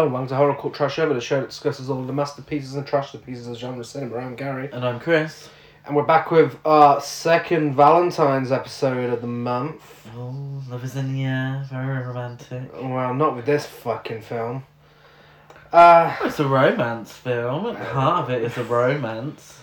And 0.00 0.12
welcome 0.12 0.28
to 0.28 0.36
Horror 0.36 0.54
Cult 0.56 0.74
Trash 0.74 0.98
Over, 0.98 1.12
the 1.14 1.20
show 1.20 1.40
that 1.40 1.50
discusses 1.50 1.90
all 1.90 2.00
of 2.00 2.06
the 2.06 2.12
masterpieces 2.12 2.74
and 2.74 2.86
trash 2.86 3.12
the 3.12 3.18
pieces 3.18 3.46
of 3.46 3.56
genre 3.58 3.84
cinema. 3.84 4.16
I'm 4.16 4.34
Gary, 4.34 4.70
And 4.72 4.84
I'm 4.84 4.98
Chris. 4.98 5.48
and 5.86 5.94
we're 5.94 6.04
back 6.04 6.30
with 6.30 6.56
our 6.64 7.00
second 7.00 7.74
Valentine's 7.74 8.50
episode 8.50 9.10
of 9.12 9.20
the 9.20 9.26
month. 9.26 10.06
Oh, 10.16 10.62
love 10.70 10.84
is 10.84 10.96
in 10.96 11.12
the 11.12 11.24
air, 11.24 11.64
very 11.70 12.02
romantic. 12.06 12.70
Well, 12.74 13.12
not 13.14 13.36
with 13.36 13.44
this 13.46 13.66
fucking 13.66 14.22
film. 14.22 14.64
Uh, 15.72 16.16
It's 16.22 16.40
a 16.40 16.48
romance 16.48 17.12
film. 17.12 17.66
At 17.66 17.78
the 17.78 17.84
heart 17.84 18.24
of 18.24 18.30
it 18.30 18.42
is 18.42 18.56
a 18.56 18.64
romance. 18.64 19.58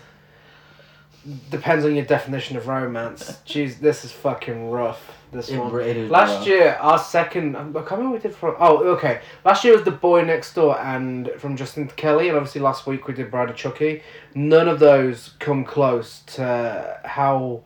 depends 1.49 1.83
on 1.83 1.95
your 1.95 2.05
definition 2.05 2.57
of 2.57 2.67
romance. 2.67 3.39
Jeez, 3.45 3.79
this 3.79 4.05
is 4.05 4.11
fucking 4.11 4.69
rough. 4.69 5.16
This 5.31 5.51
one. 5.51 6.09
Last 6.09 6.47
year, 6.47 6.77
our 6.79 6.97
second. 6.97 7.57
I 7.57 7.63
can't 7.63 7.75
remember 7.75 8.03
what 8.11 8.13
we 8.13 8.19
did 8.19 8.33
for. 8.33 8.55
Oh, 8.61 8.77
okay. 8.95 9.21
Last 9.43 9.63
year 9.65 9.73
was 9.73 9.83
The 9.83 9.91
Boy 9.91 10.23
Next 10.23 10.53
Door 10.53 10.79
and 10.79 11.29
from 11.37 11.57
Justin 11.57 11.87
Kelly, 11.89 12.29
and 12.29 12.37
obviously 12.37 12.61
last 12.61 12.87
week 12.87 13.07
we 13.07 13.13
did 13.13 13.29
Bride 13.29 13.49
of 13.49 13.57
Chucky. 13.57 14.03
None 14.33 14.69
of 14.69 14.79
those 14.79 15.33
come 15.39 15.65
close 15.65 16.21
to 16.27 16.99
how 17.03 17.63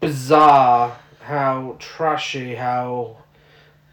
bizarre, 0.00 0.98
how 1.20 1.76
trashy, 1.78 2.54
how 2.54 3.18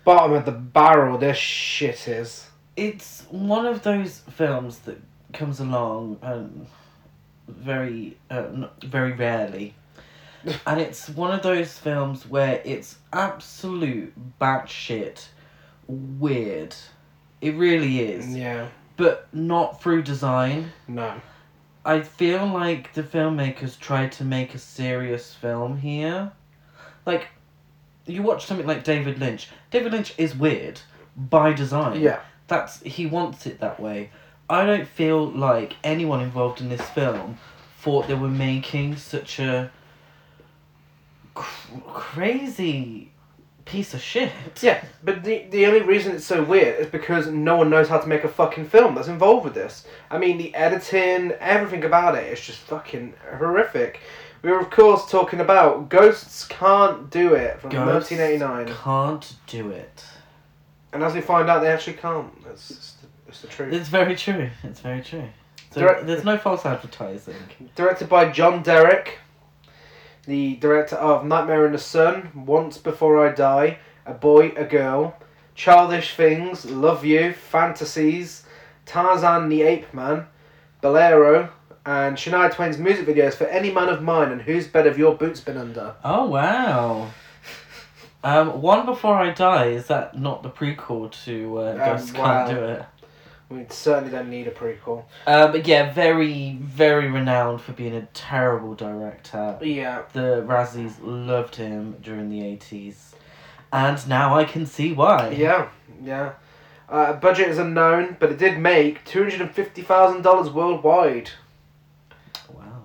bottom 0.06 0.34
of 0.34 0.46
the 0.46 0.52
barrel 0.52 1.18
this 1.18 1.38
shit 1.38 2.08
is. 2.08 2.48
It's 2.78 3.24
one 3.30 3.66
of 3.66 3.84
those 3.84 4.20
films 4.32 4.80
that 4.80 4.98
comes 5.34 5.60
along 5.60 6.20
um, 6.22 6.68
very, 7.48 8.18
uh, 8.30 8.68
very 8.82 9.12
rarely. 9.12 9.76
And 10.66 10.80
it's 10.80 11.10
one 11.10 11.32
of 11.32 11.42
those 11.42 11.78
films 11.78 12.28
where 12.28 12.62
it's 12.66 12.98
absolute 13.12 14.14
batshit 14.40 15.28
weird. 15.88 16.76
It 17.42 17.56
really 17.56 18.00
is. 18.00 18.36
Yeah. 18.36 18.68
But 18.98 19.28
not 19.34 19.82
through 19.82 20.04
design. 20.04 20.72
No. 20.88 21.20
I 21.86 22.02
feel 22.02 22.46
like 22.46 22.94
the 22.94 23.04
filmmakers 23.04 23.78
tried 23.78 24.12
to 24.14 24.24
make 24.24 24.54
a 24.54 24.60
serious 24.60 25.34
film 25.34 25.78
here. 25.78 26.32
Like, 27.06 27.28
you 28.06 28.22
watch 28.22 28.46
something 28.46 28.68
like 28.68 28.84
David 28.84 29.20
Lynch. 29.20 29.50
David 29.72 29.92
Lynch 29.92 30.14
is 30.18 30.36
weird 30.36 30.80
by 31.18 31.54
design. 31.54 32.00
Yeah. 32.00 32.22
That's 32.48 32.82
he 32.82 33.06
wants 33.06 33.46
it 33.46 33.60
that 33.60 33.80
way. 33.80 34.12
I 34.50 34.66
don't 34.66 34.88
feel 34.88 35.26
like 35.30 35.76
anyone 35.84 36.22
involved 36.22 36.62
in 36.62 36.70
this 36.70 36.88
film 36.90 37.38
thought 37.80 38.08
they 38.08 38.14
were 38.14 38.30
making 38.30 38.98
such 38.98 39.40
a 39.40 39.72
cr- 41.34 41.80
crazy 41.94 43.12
piece 43.66 43.94
of 43.94 44.02
shit. 44.02 44.32
Yeah, 44.62 44.84
but 45.04 45.24
the 45.24 45.46
the 45.50 45.66
only 45.66 45.82
reason 45.82 46.14
it's 46.16 46.26
so 46.26 46.44
weird 46.44 46.80
is 46.80 46.88
because 46.88 47.28
no 47.28 47.56
one 47.56 47.70
knows 47.70 47.88
how 47.88 47.98
to 48.00 48.08
make 48.08 48.24
a 48.24 48.28
fucking 48.30 48.68
film 48.68 48.96
that's 48.96 49.08
involved 49.08 49.46
with 49.46 49.54
this. 49.54 49.86
I 50.12 50.18
mean, 50.18 50.38
the 50.38 50.54
editing, 50.56 51.32
everything 51.40 51.84
about 51.86 52.16
it 52.16 52.32
is 52.32 52.42
just 52.42 52.60
fucking 52.60 53.14
horrific. 53.38 54.00
We 54.42 54.52
were 54.52 54.60
of 54.60 54.70
course 54.70 55.10
talking 55.10 55.40
about 55.40 55.88
Ghosts 55.90 56.46
Can't 56.46 57.10
Do 57.10 57.34
It 57.34 57.62
from 57.62 57.70
Ghosts 57.72 58.12
1989, 58.12 58.76
Can't 58.84 59.36
do 59.48 59.72
it. 59.72 60.04
and 60.92 61.02
as 61.02 61.14
we 61.14 61.22
find 61.22 61.50
out, 61.50 61.62
they 61.62 61.72
actually 61.72 61.94
can't. 61.98 62.44
That's 62.44 62.68
just 62.68 63.02
the, 63.02 63.08
that's 63.26 63.42
the 63.42 63.48
truth. 63.48 63.74
It's 63.74 63.88
very 63.90 64.16
true. 64.18 64.50
It's 64.64 64.82
very 64.82 65.02
true. 65.02 65.30
So 65.72 65.80
Direct- 65.80 66.06
there's 66.06 66.26
no 66.26 66.38
false 66.38 66.66
advertising. 66.66 67.36
Directed 67.76 68.10
by 68.10 68.30
John 68.32 68.62
Derek, 68.62 69.18
the 70.26 70.56
director 70.56 70.96
of 70.96 71.26
Nightmare 71.26 71.66
in 71.66 71.72
the 71.74 71.78
Sun, 71.78 72.32
Once 72.46 72.78
Before 72.78 73.28
I 73.28 73.34
Die, 73.34 73.78
A 74.06 74.14
Boy, 74.14 74.54
A 74.56 74.64
Girl, 74.64 75.16
Childish 75.56 76.16
Things, 76.16 76.66
Love 76.66 77.04
You, 77.06 77.34
Fantasies, 77.34 78.44
Tarzan 78.86 79.50
the 79.50 79.62
Ape 79.64 79.94
Man, 79.94 80.28
Bolero, 80.82 81.50
and 81.86 82.16
Shania 82.16 82.54
Twain's 82.54 82.78
music 82.78 83.06
videos 83.06 83.34
for 83.34 83.46
Any 83.46 83.72
Man 83.72 83.90
of 83.90 84.02
Mine 84.02 84.32
and 84.32 84.42
Whose 84.42 84.68
Bed 84.68 84.86
Have 84.86 84.98
Your 84.98 85.16
Boots 85.16 85.42
Been 85.42 85.58
Under? 85.58 85.96
Oh 86.04 86.26
wow. 86.26 87.10
Um, 88.24 88.62
One 88.62 88.86
Before 88.86 89.16
I 89.16 89.32
Die 89.32 89.66
is 89.68 89.88
that 89.88 90.18
not 90.18 90.44
the 90.44 90.50
prequel 90.50 91.12
to 91.26 91.58
uh, 91.58 91.76
Ghosts 91.76 92.14
wow. 92.14 92.48
Can't 92.48 92.58
Do 92.58 92.64
It? 92.66 92.86
We 93.54 93.66
certainly 93.70 94.12
don't 94.12 94.30
need 94.30 94.48
a 94.48 94.52
prequel. 94.52 95.04
Uh, 95.28 95.52
but 95.52 95.68
yeah, 95.68 95.94
very 95.94 96.58
very 96.62 97.10
renowned 97.10 97.62
for 97.62 97.74
being 97.74 97.96
a 97.96 98.08
terrible 98.14 98.74
director. 98.74 99.60
Yeah. 99.62 100.04
The 100.14 100.44
Razzies 100.48 100.96
loved 101.02 101.56
him 101.56 101.98
during 102.02 102.30
the 102.30 102.44
eighties, 102.44 103.14
and 103.72 104.08
now 104.08 104.36
I 104.36 104.46
can 104.46 104.66
see 104.66 104.92
why. 104.92 105.30
Yeah, 105.30 105.70
yeah. 106.02 106.34
Uh, 106.90 107.14
budget 107.14 107.48
is 107.48 107.58
unknown, 107.58 108.18
but 108.20 108.32
it 108.32 108.38
did 108.38 108.60
make 108.60 109.04
$250,000 109.06 110.54
worldwide. 110.54 111.32
Wow. 112.54 112.84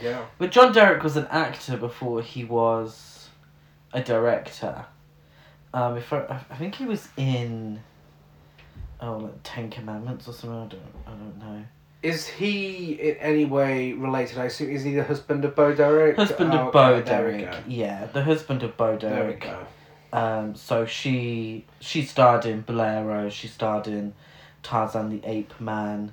Yeah. 0.00 0.24
But 0.38 0.50
John 0.50 0.72
Derek 0.72 1.02
was 1.02 1.16
an 1.16 1.26
actor 1.30 1.76
before 1.76 2.22
he 2.22 2.44
was 2.44 3.28
a 3.92 4.02
director. 4.02 4.86
Um, 5.74 5.96
if 5.98 6.12
I, 6.12 6.42
I 6.48 6.54
think 6.56 6.76
he 6.76 6.84
was 6.84 7.08
in, 7.16 7.80
oh, 9.00 9.16
like 9.18 9.34
Ten 9.42 9.70
Commandments 9.70 10.28
or 10.28 10.32
something. 10.32 10.58
I 10.58 10.66
don't, 10.66 10.80
I 11.06 11.10
don't 11.10 11.38
know. 11.38 11.64
Is 12.02 12.26
he 12.26 12.92
in 12.94 13.16
any 13.16 13.44
way 13.44 13.92
related? 13.92 14.38
I 14.38 14.46
assume 14.46 14.70
is 14.70 14.82
he 14.82 14.94
the 14.94 15.04
husband 15.04 15.44
of 15.44 15.54
Bo 15.54 15.74
Derek? 15.74 16.16
Husband 16.16 16.52
Oh, 16.54 16.68
of 16.68 16.72
Bo 16.72 16.94
okay, 16.94 17.08
Derek. 17.10 17.54
Yeah, 17.68 18.06
the 18.06 18.22
husband 18.24 18.62
of 18.62 18.76
Bo 18.76 18.96
There 18.96 19.10
we 19.10 19.16
Derek. 19.32 19.40
go. 19.42 19.66
Um, 20.12 20.54
so 20.54 20.86
she 20.86 21.66
she 21.80 22.02
starred 22.02 22.46
in 22.46 22.62
Bolero. 22.62 23.28
She 23.28 23.48
starred 23.48 23.86
in 23.86 24.14
Tarzan 24.62 25.10
the 25.10 25.20
Ape 25.28 25.60
Man. 25.60 26.12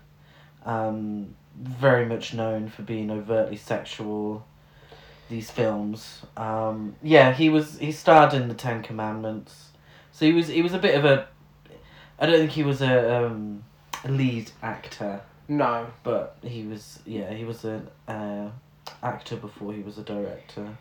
Um, 0.65 1.35
very 1.59 2.05
much 2.05 2.33
known 2.33 2.67
for 2.69 2.81
being 2.83 3.09
overtly 3.09 3.57
sexual. 3.57 4.45
These 5.29 5.51
films. 5.51 6.21
Um, 6.37 6.95
yeah, 7.03 7.33
he 7.33 7.49
was 7.49 7.79
he 7.79 7.91
starred 7.91 8.33
in 8.33 8.47
the 8.49 8.53
Ten 8.53 8.83
Commandments. 8.83 9.69
So 10.11 10.25
he 10.25 10.31
was 10.33 10.47
he 10.47 10.61
was 10.61 10.73
a 10.73 10.79
bit 10.79 10.95
of 10.95 11.05
a. 11.05 11.27
I 12.19 12.25
don't 12.25 12.37
think 12.39 12.51
he 12.51 12.63
was 12.63 12.81
a 12.81 13.25
um, 13.25 13.63
a 14.03 14.09
lead 14.11 14.51
actor, 14.61 15.21
No. 15.47 15.87
but 16.03 16.37
he 16.43 16.63
was 16.63 16.99
yeah 17.05 17.31
he 17.33 17.45
was 17.45 17.63
an 17.65 17.87
uh, 18.07 18.49
actor 19.03 19.35
before 19.35 19.73
he 19.73 19.81
was 19.81 19.97
a 19.97 20.03
director. 20.03 20.77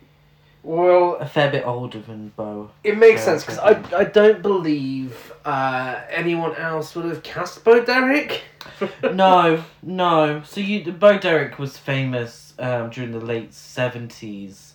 Well, 0.62 1.14
A 1.20 1.26
fair 1.26 1.48
bit 1.52 1.64
older 1.64 2.00
than 2.00 2.32
Bo. 2.34 2.70
it 2.82 2.98
makes 2.98 3.20
Yeah, 3.20 3.38
sense 3.38 3.44
because 3.44 3.58
I. 3.60 3.80
I 3.96 4.02
don't 4.02 4.42
believe 4.42 5.32
uh, 5.44 6.00
anyone 6.10 6.56
else 6.56 6.96
would 6.96 7.04
have 7.04 7.22
cast 7.22 7.62
Bo 7.62 7.84
Derek. 7.84 8.42
no, 9.12 9.62
no. 9.80 10.42
So 10.44 10.60
you, 10.60 10.90
Bo 10.90 11.18
Derek 11.18 11.60
was 11.60 11.78
famous 11.78 12.52
um, 12.58 12.90
during 12.90 13.12
the 13.12 13.20
late 13.20 13.54
seventies. 13.54 14.74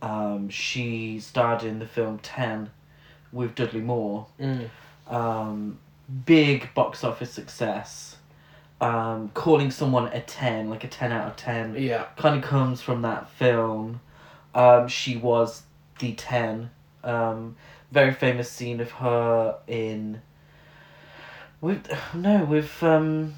Um, 0.00 0.48
she 0.48 1.18
starred 1.18 1.64
in 1.64 1.80
the 1.80 1.86
film 1.86 2.18
Ten 2.20 2.70
with 3.32 3.56
Dudley 3.56 3.80
Moore. 3.80 4.28
Mm. 4.38 4.68
Um, 5.08 5.78
big 6.24 6.72
box 6.74 7.04
office 7.04 7.30
success. 7.30 8.16
Um, 8.80 9.30
calling 9.32 9.70
someone 9.70 10.08
a 10.08 10.20
ten, 10.20 10.68
like 10.68 10.84
a 10.84 10.88
ten 10.88 11.10
out 11.10 11.28
of 11.28 11.36
ten, 11.36 11.76
Yeah. 11.78 12.04
kind 12.16 12.36
of 12.36 12.48
comes 12.48 12.82
from 12.82 13.02
that 13.02 13.30
film. 13.30 14.00
Um, 14.54 14.86
she 14.88 15.16
was 15.16 15.62
the 15.98 16.12
ten. 16.12 16.70
Um, 17.02 17.56
very 17.90 18.12
famous 18.12 18.50
scene 18.50 18.80
of 18.80 18.90
her 18.92 19.56
in. 19.66 20.20
With 21.62 21.88
no 22.12 22.44
with 22.44 22.82
um, 22.82 23.34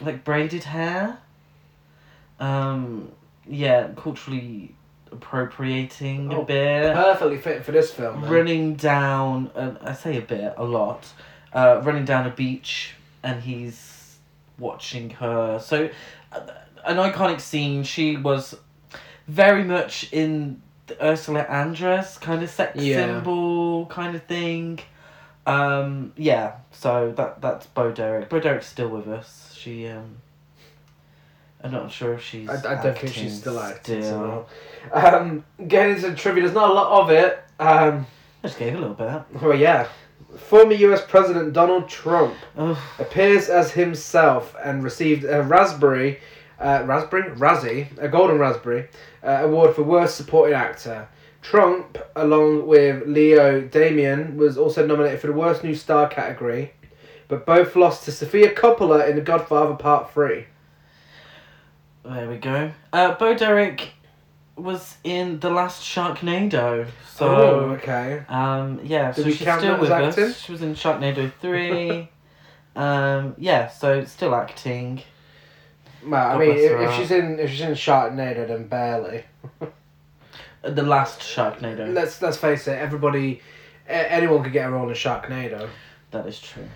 like 0.00 0.22
braided 0.22 0.62
hair. 0.64 1.18
Um, 2.38 3.10
yeah, 3.48 3.88
culturally 3.96 4.74
appropriating 5.12 6.32
Oh, 6.32 6.42
a 6.42 6.44
bit, 6.44 6.94
Perfectly 6.94 7.38
fit 7.38 7.64
for 7.64 7.72
this 7.72 7.92
film. 7.92 8.24
running 8.26 8.76
down. 8.76 9.50
Uh, 9.54 9.74
I 9.82 9.92
say 9.94 10.16
a 10.18 10.22
bit, 10.22 10.54
a 10.56 10.64
lot. 10.64 11.12
Uh, 11.52 11.80
running 11.84 12.04
down 12.04 12.26
a 12.26 12.30
beach, 12.30 12.94
and 13.22 13.42
he's 13.42 14.16
watching 14.58 15.10
her. 15.10 15.58
So, 15.58 15.88
uh, 16.32 16.40
an 16.84 16.96
iconic 16.96 17.40
scene. 17.40 17.82
She 17.82 18.16
was 18.16 18.54
very 19.26 19.64
much 19.64 20.12
in 20.12 20.62
the 20.86 21.04
Ursula 21.04 21.44
Andress 21.44 22.20
kind 22.20 22.42
of 22.42 22.50
sex 22.50 22.76
Yeah. 22.76 22.96
symbol 22.96 23.86
kind 23.86 24.14
of 24.14 24.22
thing. 24.24 24.78
Um, 25.46 26.12
yeah, 26.16 26.56
so 26.70 27.12
that 27.16 27.40
that's 27.40 27.66
Bo 27.66 27.90
Derek. 27.90 28.28
Bo 28.28 28.38
Derek's 28.40 28.66
still 28.66 28.88
with 28.88 29.08
us. 29.08 29.54
She 29.58 29.88
um. 29.88 30.16
I'm 31.62 31.72
not 31.72 31.90
sure 31.92 32.14
if 32.14 32.22
she's. 32.24 32.48
I, 32.48 32.78
I 32.78 32.82
don't 32.82 32.96
think 32.96 33.12
she's 33.12 33.38
still 33.38 33.58
acting. 33.60 34.02
still. 34.02 34.48
Um, 34.92 35.44
getting 35.68 35.96
into 35.96 36.14
trivia, 36.14 36.42
there's 36.44 36.54
not 36.54 36.70
a 36.70 36.72
lot 36.72 37.02
of 37.02 37.10
it. 37.10 37.38
Um, 37.58 38.06
I 38.42 38.46
just 38.46 38.58
gave 38.58 38.74
a 38.74 38.78
little 38.78 38.94
bit. 38.94 39.42
well, 39.42 39.54
yeah. 39.54 39.86
Former 40.36 40.72
U.S. 40.72 41.04
President 41.06 41.52
Donald 41.52 41.88
Trump 41.88 42.34
Oh, 42.56 42.80
appears 42.98 43.48
as 43.48 43.72
himself 43.72 44.54
and 44.62 44.82
received 44.82 45.24
a 45.24 45.42
raspberry, 45.42 46.20
uh, 46.58 46.82
raspberry, 46.86 47.30
Razzie, 47.30 47.88
a 47.98 48.08
golden 48.08 48.38
raspberry 48.38 48.88
uh, 49.22 49.40
award 49.42 49.74
for 49.74 49.82
worst 49.82 50.16
supporting 50.16 50.54
actor. 50.54 51.08
Trump, 51.42 51.98
along 52.16 52.66
with 52.66 53.06
Leo 53.06 53.60
Damian, 53.62 54.36
was 54.36 54.58
also 54.58 54.86
nominated 54.86 55.20
for 55.20 55.28
the 55.28 55.32
worst 55.32 55.64
new 55.64 55.74
star 55.74 56.08
category 56.08 56.72
but 57.30 57.46
both 57.46 57.76
lost 57.76 58.04
to 58.04 58.12
Sofia 58.12 58.52
Coppola 58.52 59.08
in 59.08 59.14
The 59.14 59.22
Godfather 59.22 59.74
Part 59.76 60.12
3. 60.12 60.44
There 62.04 62.28
we 62.28 62.36
go. 62.38 62.72
Uh, 62.92 63.14
Bo 63.14 63.34
Derek 63.34 63.90
was 64.56 64.96
in 65.04 65.40
the 65.40 65.50
last 65.50 65.82
Sharknado. 65.82 66.88
So, 67.14 67.28
oh, 67.28 67.60
okay. 67.72 68.24
um, 68.28 68.80
yeah, 68.84 69.12
Did 69.12 69.24
so 69.24 69.30
she's 69.30 69.40
still 69.40 69.80
with 69.80 69.90
us. 69.90 70.18
acting? 70.18 70.34
She 70.34 70.52
was 70.52 70.62
in 70.62 70.74
Sharknado 70.74 71.32
3. 71.40 72.08
um, 72.76 73.34
yeah, 73.38 73.68
so 73.68 74.04
still 74.04 74.34
acting. 74.34 75.02
Well, 76.04 76.26
I 76.26 76.32
God 76.32 76.40
mean, 76.40 76.50
if, 76.56 76.80
if 76.80 76.96
she's 76.96 77.10
in 77.10 77.38
if 77.38 77.50
she's 77.50 77.60
in 77.60 77.72
Sharknado, 77.72 78.48
then 78.48 78.68
barely. 78.68 79.24
The 80.62 80.82
last 80.82 81.20
Sharknado. 81.20 81.90
Let's 81.94 82.20
let's 82.20 82.36
face 82.36 82.68
it. 82.68 82.78
Everybody, 82.78 83.40
anyone 83.88 84.42
could 84.42 84.52
get 84.52 84.68
a 84.68 84.70
role 84.70 84.90
in 84.90 84.94
Sharknado. 84.94 85.70
That 86.10 86.26
is 86.26 86.38
true. 86.38 86.68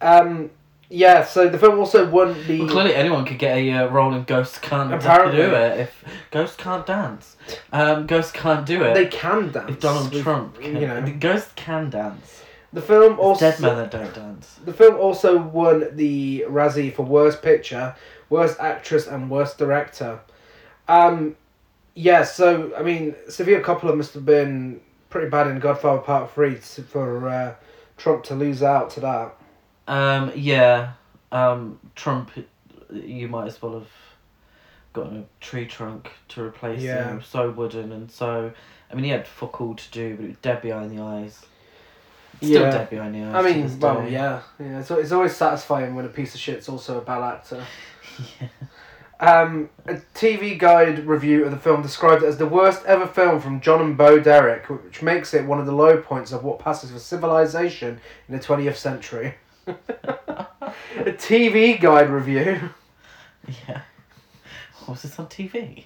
Um, 0.00 0.48
yeah. 0.90 1.24
So 1.24 1.48
the 1.48 1.58
film 1.58 1.78
also 1.78 2.06
won 2.10 2.34
the. 2.46 2.60
Well, 2.60 2.68
clearly, 2.68 2.94
anyone 2.94 3.24
could 3.24 3.38
get 3.38 3.56
a 3.56 3.72
uh, 3.72 3.86
role 3.88 4.12
in 4.12 4.24
Ghost 4.24 4.60
Can't 4.60 4.92
Apparently. 4.92 5.36
do 5.36 5.54
it 5.54 5.80
if 5.80 6.04
Ghost 6.30 6.58
can't 6.58 6.84
dance. 6.86 7.36
Um, 7.72 8.06
Ghost 8.06 8.34
can't 8.34 8.66
do 8.66 8.82
it 8.84 8.94
they 8.94 9.06
can 9.06 9.50
dance. 9.52 9.70
if 9.70 9.80
Donald 9.80 10.12
with- 10.12 10.22
Trump 10.22 10.60
can. 10.60 10.76
you 10.76 10.86
know. 10.86 11.14
Ghost 11.18 11.56
can 11.56 11.88
dance. 11.90 12.42
The 12.72 12.82
film 12.82 13.14
It's 13.14 13.20
also. 13.20 13.50
dead 13.50 13.60
men 13.60 13.76
that 13.76 13.90
don't 13.90 14.14
dance. 14.14 14.56
The 14.64 14.72
film 14.72 14.94
also 14.96 15.38
won 15.38 15.88
the 15.96 16.44
Razzie 16.48 16.94
for 16.94 17.02
Worst 17.02 17.42
Picture, 17.42 17.96
Worst 18.28 18.60
Actress, 18.60 19.06
and 19.08 19.28
Worst 19.30 19.58
Director. 19.58 20.20
Um, 20.86 21.36
yeah, 21.94 22.22
so 22.22 22.72
I 22.76 22.82
mean, 22.82 23.14
Sofia 23.28 23.60
Coppola 23.60 23.96
must 23.96 24.14
have 24.14 24.24
been 24.24 24.80
pretty 25.08 25.28
bad 25.28 25.48
in 25.48 25.58
Godfather 25.58 26.00
Part 26.00 26.32
Three 26.32 26.54
for 26.54 27.28
uh, 27.28 27.54
Trump 27.96 28.22
to 28.24 28.34
lose 28.36 28.62
out 28.62 28.90
to 28.90 29.00
that. 29.00 29.34
Um, 29.90 30.32
yeah. 30.36 30.92
Um, 31.32 31.78
Trump, 31.94 32.30
you 32.92 33.28
might 33.28 33.46
as 33.48 33.60
well 33.60 33.74
have 33.74 33.88
gotten 34.92 35.18
a 35.18 35.24
tree 35.44 35.66
trunk 35.66 36.10
to 36.28 36.42
replace 36.42 36.80
Yeah. 36.80 37.08
him. 37.08 37.22
So 37.22 37.50
wooden 37.50 37.92
and 37.92 38.10
so. 38.10 38.52
I 38.90 38.94
mean, 38.94 39.04
he 39.04 39.10
had 39.10 39.26
fuck 39.26 39.60
all 39.60 39.74
to 39.74 39.90
do, 39.90 40.16
but 40.16 40.24
it 40.24 40.28
was 40.28 40.36
dead 40.38 40.62
behind 40.62 40.96
the 40.96 41.02
eyes. 41.02 41.44
Still 42.38 42.62
Yeah. 42.62 42.70
dead 42.70 42.90
behind 42.90 43.14
the 43.14 43.22
eyes. 43.22 43.34
I 43.34 43.42
mean, 43.52 43.80
well, 43.80 44.02
day. 44.02 44.10
yeah, 44.12 44.40
yeah. 44.58 44.80
It's, 44.80 44.90
it's 44.90 45.12
always 45.12 45.36
satisfying 45.36 45.94
when 45.94 46.04
a 46.04 46.08
piece 46.08 46.34
of 46.34 46.40
shit's 46.40 46.68
also 46.68 46.98
a 46.98 47.02
bad 47.02 47.22
actor. 47.22 47.64
yeah. 48.40 48.48
Um, 49.20 49.68
a 49.86 49.96
TV 50.14 50.58
Guide 50.58 51.00
review 51.06 51.44
of 51.44 51.50
the 51.50 51.58
film 51.58 51.82
described 51.82 52.22
it 52.22 52.26
as 52.26 52.38
the 52.38 52.46
worst 52.46 52.84
ever 52.86 53.06
film 53.06 53.38
from 53.40 53.60
John 53.60 53.82
and 53.82 53.96
Bo 53.96 54.18
Derek, 54.18 54.70
which 54.70 55.02
makes 55.02 55.34
it 55.34 55.44
one 55.44 55.60
of 55.60 55.66
the 55.66 55.72
low 55.72 55.98
points 56.00 56.32
of 56.32 56.42
what 56.42 56.58
passes 56.58 56.90
for 56.90 56.98
civilization 56.98 58.00
in 58.28 58.34
the 58.34 58.40
20th 58.42 58.76
century. 58.76 59.34
a 59.66 61.12
TV 61.12 61.80
Guide 61.80 62.10
review. 62.10 62.70
Yeah. 63.68 63.82
Was 64.88 65.02
this 65.02 65.18
on 65.18 65.26
TV? 65.26 65.84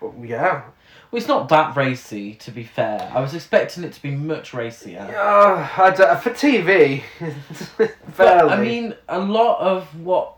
Well, 0.00 0.14
yeah. 0.24 0.62
Well, 1.10 1.18
it's 1.18 1.26
not 1.28 1.48
that 1.48 1.76
racy, 1.76 2.34
to 2.36 2.50
be 2.50 2.62
fair. 2.64 3.10
I 3.14 3.20
was 3.20 3.34
expecting 3.34 3.84
it 3.84 3.92
to 3.94 4.02
be 4.02 4.12
much 4.12 4.54
racier. 4.54 5.00
Uh, 5.00 5.68
I 5.76 5.90
don't- 5.90 6.20
for 6.20 6.30
TV. 6.30 7.02
But. 8.16 8.48
I 8.50 8.60
mean, 8.60 8.94
a 9.08 9.18
lot 9.18 9.60
of 9.60 9.84
what. 10.04 10.34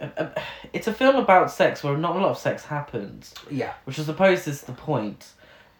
uh, 0.00 0.06
uh, 0.16 0.28
It's 0.72 0.86
a 0.88 0.92
film 0.92 1.16
about 1.16 1.50
sex 1.50 1.82
where 1.84 1.96
not 1.96 2.16
a 2.16 2.18
lot 2.18 2.30
of 2.30 2.38
sex 2.38 2.64
happens, 2.64 3.34
yeah. 3.50 3.74
which 3.84 3.98
I 3.98 4.02
suppose 4.02 4.46
is 4.48 4.62
the 4.62 4.72
point. 4.72 5.28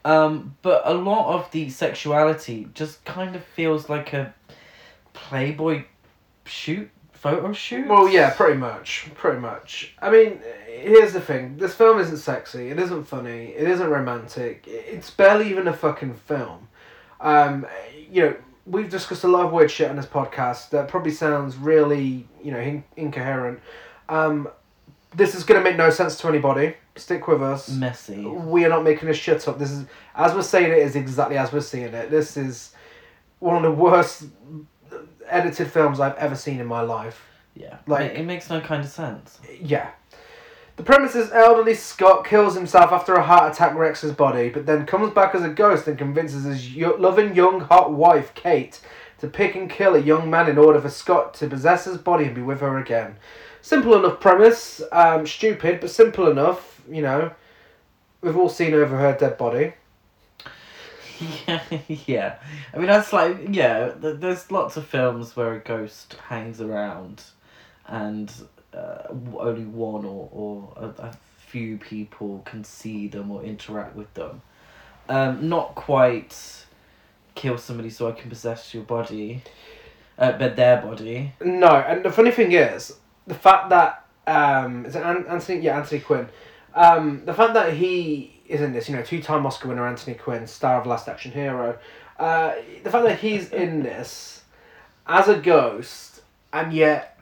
Um, 0.04 0.56
but 0.62 0.82
a 0.84 0.94
lot 0.94 1.34
of 1.34 1.50
the 1.50 1.68
sexuality 1.70 2.68
just 2.74 3.04
kind 3.04 3.34
of 3.36 3.44
feels 3.44 3.88
like 3.88 4.12
a 4.12 4.32
Playboy 5.28 5.84
shoot, 6.44 6.90
photo 7.12 7.52
shoot. 7.52 7.86
Well, 7.88 8.08
yeah, 8.08 8.30
pretty 8.30 8.58
much. 8.58 9.08
Pretty 9.14 9.40
much. 9.40 9.94
I 10.00 10.10
mean, 10.10 10.40
here's 10.66 11.12
the 11.12 11.20
thing. 11.20 11.56
This 11.56 11.74
film 11.74 11.98
isn't 11.98 12.18
sexy. 12.18 12.70
It 12.70 12.78
isn't 12.78 13.04
funny. 13.04 13.48
It 13.48 13.68
isn't 13.68 13.88
romantic. 13.88 14.64
It's 14.66 15.10
barely 15.10 15.50
even 15.50 15.68
a 15.68 15.72
fucking 15.72 16.14
film. 16.14 16.68
Um, 17.20 17.66
you 18.10 18.22
know, 18.22 18.36
we've 18.64 18.88
discussed 18.88 19.24
a 19.24 19.28
lot 19.28 19.46
of 19.46 19.52
weird 19.52 19.70
shit 19.70 19.90
on 19.90 19.96
this 19.96 20.06
podcast 20.06 20.70
that 20.70 20.88
probably 20.88 21.10
sounds 21.10 21.56
really, 21.56 22.28
you 22.42 22.52
know, 22.52 22.60
in- 22.60 22.84
incoherent. 22.96 23.60
Um, 24.08 24.48
this 25.14 25.34
is 25.34 25.44
going 25.44 25.62
to 25.62 25.68
make 25.68 25.76
no 25.76 25.90
sense 25.90 26.16
to 26.20 26.28
anybody. 26.28 26.76
Stick 26.96 27.28
with 27.28 27.42
us. 27.42 27.68
Messy. 27.70 28.24
We 28.24 28.64
are 28.64 28.68
not 28.68 28.84
making 28.84 29.08
this 29.08 29.16
shit 29.16 29.46
up. 29.48 29.58
This 29.58 29.70
is, 29.70 29.86
as 30.14 30.34
we're 30.34 30.42
saying 30.42 30.70
it, 30.70 30.78
is 30.78 30.96
exactly 30.96 31.36
as 31.36 31.52
we're 31.52 31.60
seeing 31.60 31.94
it. 31.94 32.10
This 32.10 32.36
is 32.36 32.72
one 33.38 33.56
of 33.56 33.62
the 33.62 33.70
worst 33.70 34.24
edited 35.30 35.70
films 35.70 36.00
I've 36.00 36.16
ever 36.16 36.34
seen 36.34 36.60
in 36.60 36.66
my 36.66 36.80
life. 36.80 37.24
Yeah. 37.54 37.78
Like- 37.86 38.12
it, 38.12 38.18
it 38.18 38.24
makes 38.24 38.48
no 38.50 38.60
kind 38.60 38.84
of 38.84 38.90
sense. 38.90 39.38
Yeah. 39.60 39.90
The 40.76 40.84
premise 40.84 41.16
is 41.16 41.32
elderly 41.32 41.74
Scott 41.74 42.24
kills 42.24 42.54
himself 42.54 42.92
after 42.92 43.14
a 43.14 43.22
heart 43.24 43.52
attack 43.52 43.74
wrecks 43.74 44.02
his 44.02 44.12
body, 44.12 44.48
but 44.48 44.64
then 44.64 44.86
comes 44.86 45.12
back 45.12 45.34
as 45.34 45.42
a 45.42 45.48
ghost 45.48 45.88
and 45.88 45.98
convinces 45.98 46.44
his 46.44 46.76
loving 46.76 47.34
young 47.34 47.60
hot 47.62 47.92
wife, 47.92 48.32
Kate, 48.34 48.80
to 49.18 49.26
pick 49.26 49.56
and 49.56 49.68
kill 49.68 49.96
a 49.96 50.00
young 50.00 50.30
man 50.30 50.48
in 50.48 50.56
order 50.56 50.80
for 50.80 50.88
Scott 50.88 51.34
to 51.34 51.48
possess 51.48 51.84
his 51.84 51.98
body 51.98 52.26
and 52.26 52.34
be 52.36 52.42
with 52.42 52.60
her 52.60 52.78
again. 52.78 53.16
Simple 53.60 53.96
enough 53.96 54.20
premise, 54.20 54.80
um, 54.92 55.26
stupid, 55.26 55.80
but 55.80 55.90
simple 55.90 56.30
enough, 56.30 56.80
you 56.88 57.02
know. 57.02 57.32
We've 58.20 58.36
all 58.36 58.48
seen 58.48 58.72
over 58.72 58.96
her 58.98 59.16
dead 59.18 59.36
body. 59.36 59.74
Yeah, 61.20 61.60
yeah. 62.06 62.36
I 62.72 62.78
mean, 62.78 62.86
that's 62.86 63.12
like, 63.12 63.36
yeah, 63.50 63.92
there's 63.96 64.50
lots 64.50 64.76
of 64.76 64.86
films 64.86 65.36
where 65.36 65.54
a 65.54 65.58
ghost 65.58 66.14
hangs 66.28 66.60
around 66.60 67.22
and 67.86 68.30
uh, 68.74 69.02
only 69.38 69.64
one 69.64 70.04
or, 70.04 70.28
or 70.32 70.72
a, 70.76 71.02
a 71.02 71.12
few 71.38 71.78
people 71.78 72.42
can 72.44 72.62
see 72.64 73.08
them 73.08 73.30
or 73.30 73.42
interact 73.42 73.96
with 73.96 74.12
them. 74.14 74.42
Um, 75.08 75.48
not 75.48 75.74
quite 75.74 76.36
kill 77.34 77.56
somebody 77.56 77.88
so 77.88 78.08
I 78.08 78.12
can 78.12 78.28
possess 78.28 78.74
your 78.74 78.82
body, 78.82 79.42
uh, 80.18 80.32
but 80.32 80.56
their 80.56 80.82
body. 80.82 81.32
No, 81.42 81.68
and 81.68 82.04
the 82.04 82.12
funny 82.12 82.30
thing 82.30 82.52
is, 82.52 82.96
the 83.26 83.34
fact 83.34 83.70
that 83.70 84.04
um, 84.26 84.84
is 84.84 84.94
it 84.94 85.02
An- 85.02 85.26
Anthony? 85.26 85.60
Yeah, 85.60 85.78
Anthony 85.78 86.00
Quinn. 86.00 86.28
Um, 86.74 87.24
the 87.24 87.32
fact 87.32 87.54
that 87.54 87.72
he 87.72 88.37
is 88.48 88.60
in 88.60 88.72
this, 88.72 88.88
you 88.88 88.96
know, 88.96 89.02
two-time 89.02 89.46
Oscar 89.46 89.68
winner 89.68 89.86
Anthony 89.86 90.16
Quinn, 90.16 90.46
star 90.46 90.80
of 90.80 90.86
Last 90.86 91.08
Action 91.08 91.32
Hero. 91.32 91.78
Uh, 92.18 92.54
the 92.82 92.90
fact 92.90 93.04
that 93.04 93.20
he's 93.20 93.52
in 93.52 93.82
this 93.82 94.42
as 95.06 95.28
a 95.28 95.36
ghost, 95.36 96.22
and 96.52 96.72
yet 96.72 97.18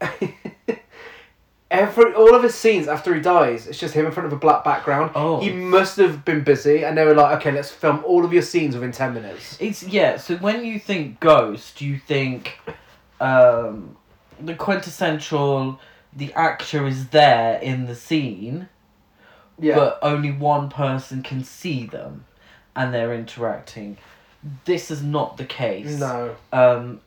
every 1.70 2.12
all 2.14 2.34
of 2.34 2.42
his 2.42 2.54
scenes 2.54 2.88
after 2.88 3.14
he 3.14 3.20
dies, 3.20 3.66
it's 3.66 3.78
just 3.78 3.94
him 3.94 4.06
in 4.06 4.12
front 4.12 4.26
of 4.26 4.32
a 4.32 4.36
black 4.36 4.64
background. 4.64 5.12
Oh. 5.14 5.40
He 5.40 5.50
must 5.52 5.96
have 5.96 6.24
been 6.24 6.42
busy, 6.42 6.84
and 6.84 6.96
they 6.96 7.04
were 7.04 7.14
like, 7.14 7.38
"Okay, 7.38 7.52
let's 7.52 7.70
film 7.70 8.02
all 8.04 8.24
of 8.24 8.32
your 8.32 8.42
scenes 8.42 8.74
within 8.74 8.92
ten 8.92 9.14
minutes." 9.14 9.56
It's, 9.60 9.82
yeah, 9.82 10.16
so 10.16 10.36
when 10.38 10.64
you 10.64 10.78
think 10.78 11.20
ghost, 11.20 11.80
you 11.80 11.98
think 11.98 12.58
um, 13.20 13.96
the 14.40 14.54
quintessential, 14.54 15.78
the 16.12 16.32
actor 16.34 16.86
is 16.86 17.08
there 17.08 17.58
in 17.60 17.86
the 17.86 17.94
scene. 17.94 18.68
Yeah. 19.60 19.74
but 19.76 19.98
only 20.02 20.30
one 20.32 20.68
person 20.70 21.22
can 21.22 21.44
see 21.44 21.86
them 21.86 22.24
and 22.74 22.94
they're 22.94 23.14
interacting. 23.14 23.98
This 24.64 24.90
is 24.90 25.02
not 25.02 25.36
the 25.36 25.44
case. 25.44 25.98
no. 25.98 26.36
Um, 26.52 27.00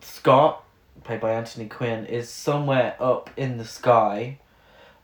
Scott, 0.00 0.64
played 1.04 1.20
by 1.20 1.32
Anthony 1.32 1.66
Quinn, 1.66 2.06
is 2.06 2.28
somewhere 2.28 2.94
up 3.00 3.28
in 3.36 3.58
the 3.58 3.64
sky, 3.64 4.38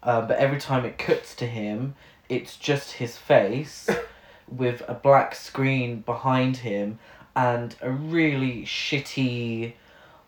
uh, 0.03 0.23
but 0.23 0.39
every 0.39 0.61
time 0.61 0.85
it 0.85 0.97
cuts 0.99 1.35
to 1.37 1.47
him, 1.47 1.95
it's 2.29 2.57
just 2.57 2.93
his 2.93 3.17
face 3.17 3.89
with 4.49 4.83
a 4.89 4.95
black 4.95 5.35
screen 5.35 6.01
behind 6.01 6.59
him 6.59 6.99
and 7.35 7.75
a 7.83 7.91
really 7.91 8.63
shitty, 8.63 9.73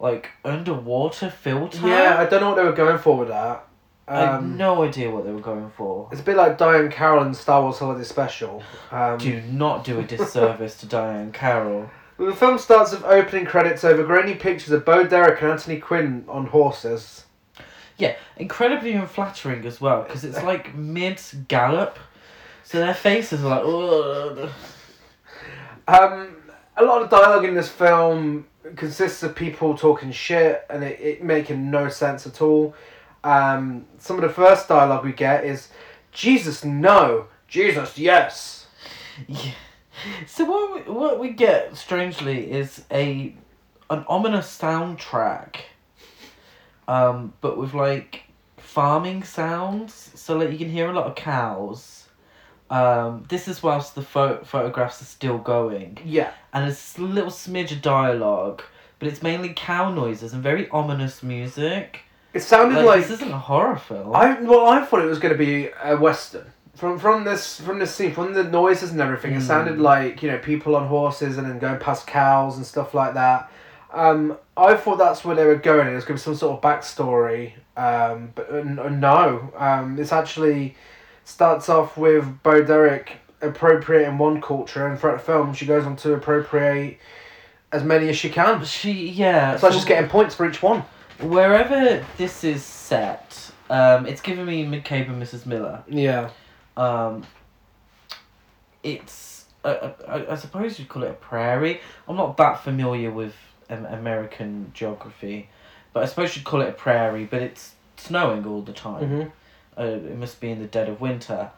like, 0.00 0.30
underwater 0.44 1.30
filter. 1.30 1.86
Yeah, 1.86 2.16
I 2.18 2.26
don't 2.26 2.40
know 2.40 2.48
what 2.48 2.56
they 2.56 2.64
were 2.64 2.72
going 2.72 2.98
for 2.98 3.16
with 3.16 3.28
that. 3.28 3.66
I 4.08 4.20
have 4.20 4.38
Um, 4.42 4.56
no 4.56 4.82
idea 4.84 5.10
what 5.10 5.24
they 5.24 5.32
were 5.32 5.40
going 5.40 5.70
for. 5.76 6.08
It's 6.10 6.20
a 6.20 6.24
bit 6.24 6.36
like 6.36 6.56
Diahann 6.58 6.90
Carroll 6.90 7.24
in 7.24 7.34
Star 7.34 7.62
Wars 7.62 7.78
Holiday 7.78 8.04
Special. 8.04 8.62
Um, 8.90 9.18
Do 9.18 9.40
not 9.42 9.84
do 9.84 9.98
a 9.98 10.02
disservice 10.02 10.76
to 10.78 10.86
Diahann 10.86 11.32
Carroll. 11.32 11.90
the 12.18 12.34
film 12.34 12.58
starts 12.58 12.90
with 12.92 13.04
opening 13.04 13.44
credits 13.46 13.84
over 13.84 14.02
grainy 14.04 14.34
pictures 14.34 14.72
of 14.72 14.84
Bo 14.84 15.04
Derek 15.06 15.40
and 15.42 15.52
Anthony 15.52 15.78
Quinn 15.78 16.24
on 16.28 16.46
horses. 16.46 17.26
Yeah, 17.96 18.14
incredibly 18.36 18.92
unflattering 18.92 19.64
as 19.66 19.80
well 19.80 20.02
because 20.02 20.24
it's 20.24 20.42
like 20.42 20.74
mid 20.74 21.20
gallop, 21.48 21.98
so 22.64 22.78
their 22.78 22.94
faces 22.94 23.44
are 23.44 23.48
like. 23.48 23.64
"Ugh." 23.64 24.50
Um, 25.86 26.36
a 26.76 26.84
lot 26.84 27.02
of 27.02 27.10
dialogue 27.10 27.44
in 27.44 27.54
this 27.54 27.68
film 27.68 28.46
consists 28.76 29.22
of 29.22 29.34
people 29.34 29.76
talking 29.76 30.12
shit 30.12 30.64
and 30.70 30.84
it, 30.84 31.00
it 31.00 31.22
making 31.24 31.70
no 31.70 31.88
sense 31.88 32.26
at 32.26 32.40
all. 32.42 32.74
Um, 33.28 33.84
some 33.98 34.16
of 34.16 34.22
the 34.22 34.28
first 34.30 34.68
dialogue 34.68 35.04
we 35.04 35.12
get 35.12 35.44
is, 35.44 35.68
Jesus, 36.12 36.64
no. 36.64 37.26
Jesus, 37.46 37.98
yes. 37.98 38.66
Yeah. 39.26 39.52
So 40.26 40.44
what 40.44 40.86
we, 40.86 40.92
what 40.92 41.18
we 41.18 41.30
get 41.30 41.76
strangely 41.76 42.50
is 42.50 42.84
a 42.90 43.34
an 43.90 44.04
ominous 44.06 44.46
soundtrack, 44.56 45.56
um, 46.86 47.32
but 47.40 47.58
with 47.58 47.74
like 47.74 48.22
farming 48.58 49.24
sounds. 49.24 50.12
So 50.14 50.36
like 50.38 50.52
you 50.52 50.58
can 50.58 50.70
hear 50.70 50.88
a 50.88 50.92
lot 50.92 51.06
of 51.06 51.14
cows. 51.16 52.06
Um, 52.70 53.24
this 53.28 53.48
is 53.48 53.62
whilst 53.62 53.94
the 53.94 54.02
pho- 54.02 54.42
photographs 54.44 55.00
are 55.02 55.06
still 55.06 55.38
going, 55.38 55.98
Yeah. 56.04 56.32
and 56.52 56.64
there's 56.64 56.96
a 56.98 57.00
little 57.02 57.30
smidge 57.30 57.72
of 57.72 57.80
dialogue, 57.82 58.62
but 58.98 59.08
it's 59.08 59.22
mainly 59.22 59.52
cow 59.56 59.90
noises 59.90 60.32
and 60.34 60.42
very 60.42 60.68
ominous 60.70 61.22
music. 61.22 62.00
It 62.34 62.40
sounded 62.40 62.76
Like, 62.76 62.86
like, 62.86 63.00
this 63.02 63.10
isn't 63.20 63.32
a 63.32 63.38
horror 63.38 63.76
film. 63.76 64.14
I 64.14 64.38
well, 64.40 64.66
I 64.68 64.84
thought 64.84 65.00
it 65.00 65.06
was 65.06 65.18
going 65.18 65.32
to 65.32 65.38
be 65.38 65.70
a 65.82 65.96
western. 65.96 66.44
From 66.74 66.98
from 66.98 67.24
this 67.24 67.60
from 67.60 67.78
this 67.80 67.94
scene, 67.94 68.12
from 68.12 68.34
the 68.34 68.44
noises 68.44 68.92
and 68.92 69.00
everything, 69.00 69.32
it 69.32 69.38
Mm. 69.38 69.46
sounded 69.46 69.80
like 69.80 70.22
you 70.22 70.30
know 70.30 70.38
people 70.38 70.76
on 70.76 70.86
horses 70.86 71.36
and 71.38 71.48
then 71.48 71.58
going 71.58 71.78
past 71.78 72.06
cows 72.06 72.56
and 72.56 72.64
stuff 72.64 72.94
like 72.94 73.14
that. 73.14 73.50
Um, 73.92 74.36
I 74.56 74.74
thought 74.74 74.98
that's 74.98 75.24
where 75.24 75.34
they 75.34 75.46
were 75.46 75.56
going. 75.56 75.88
It 75.88 75.94
was 75.94 76.04
going 76.04 76.18
to 76.18 76.22
be 76.22 76.24
some 76.24 76.34
sort 76.36 76.56
of 76.56 76.60
backstory, 76.62 77.54
um, 77.76 78.30
but 78.34 78.50
uh, 78.50 78.62
no. 78.90 79.50
Um, 79.56 79.96
this 79.96 80.12
actually 80.12 80.76
starts 81.24 81.68
off 81.68 81.96
with 81.96 82.42
Bo 82.42 82.62
Derek 82.62 83.16
appropriating 83.40 84.18
one 84.18 84.40
culture, 84.40 84.86
and 84.86 85.00
throughout 85.00 85.18
the 85.18 85.24
film, 85.24 85.54
she 85.54 85.64
goes 85.66 85.84
on 85.86 85.96
to 85.96 86.12
appropriate 86.12 86.98
as 87.72 87.82
many 87.82 88.08
as 88.08 88.16
she 88.16 88.28
can. 88.28 88.62
she 88.64 89.08
yeah. 89.08 89.56
So 89.56 89.68
so 89.70 89.74
she's 89.74 89.84
getting 89.86 90.08
points 90.10 90.34
for 90.34 90.48
each 90.48 90.62
one. 90.62 90.84
Wherever 91.20 92.04
this 92.16 92.44
is 92.44 92.62
set, 92.62 93.50
um, 93.70 94.06
it's 94.06 94.20
giving 94.20 94.46
me 94.46 94.64
McCabe 94.64 95.08
and 95.08 95.22
Mrs. 95.22 95.46
Miller. 95.46 95.82
Yeah. 95.88 96.30
Um, 96.76 97.24
it's 98.82 99.46
I, 99.64 99.92
I, 100.06 100.32
I 100.32 100.34
suppose 100.36 100.78
you'd 100.78 100.88
call 100.88 101.02
it 101.02 101.10
a 101.10 101.14
prairie. 101.14 101.80
I'm 102.06 102.16
not 102.16 102.36
that 102.36 102.62
familiar 102.62 103.10
with 103.10 103.34
um, 103.68 103.84
American 103.86 104.70
geography, 104.74 105.48
but 105.92 106.02
I 106.02 106.06
suppose 106.06 106.36
you'd 106.36 106.44
call 106.44 106.60
it 106.62 106.68
a 106.68 106.72
prairie. 106.72 107.24
But 107.24 107.42
it's 107.42 107.74
snowing 107.96 108.46
all 108.46 108.62
the 108.62 108.72
time. 108.72 109.02
Mm-hmm. 109.02 109.28
Uh, 109.80 109.84
it 109.84 110.16
must 110.16 110.40
be 110.40 110.50
in 110.50 110.58
the 110.60 110.66
dead 110.66 110.88
of 110.88 111.00
winter, 111.00 111.50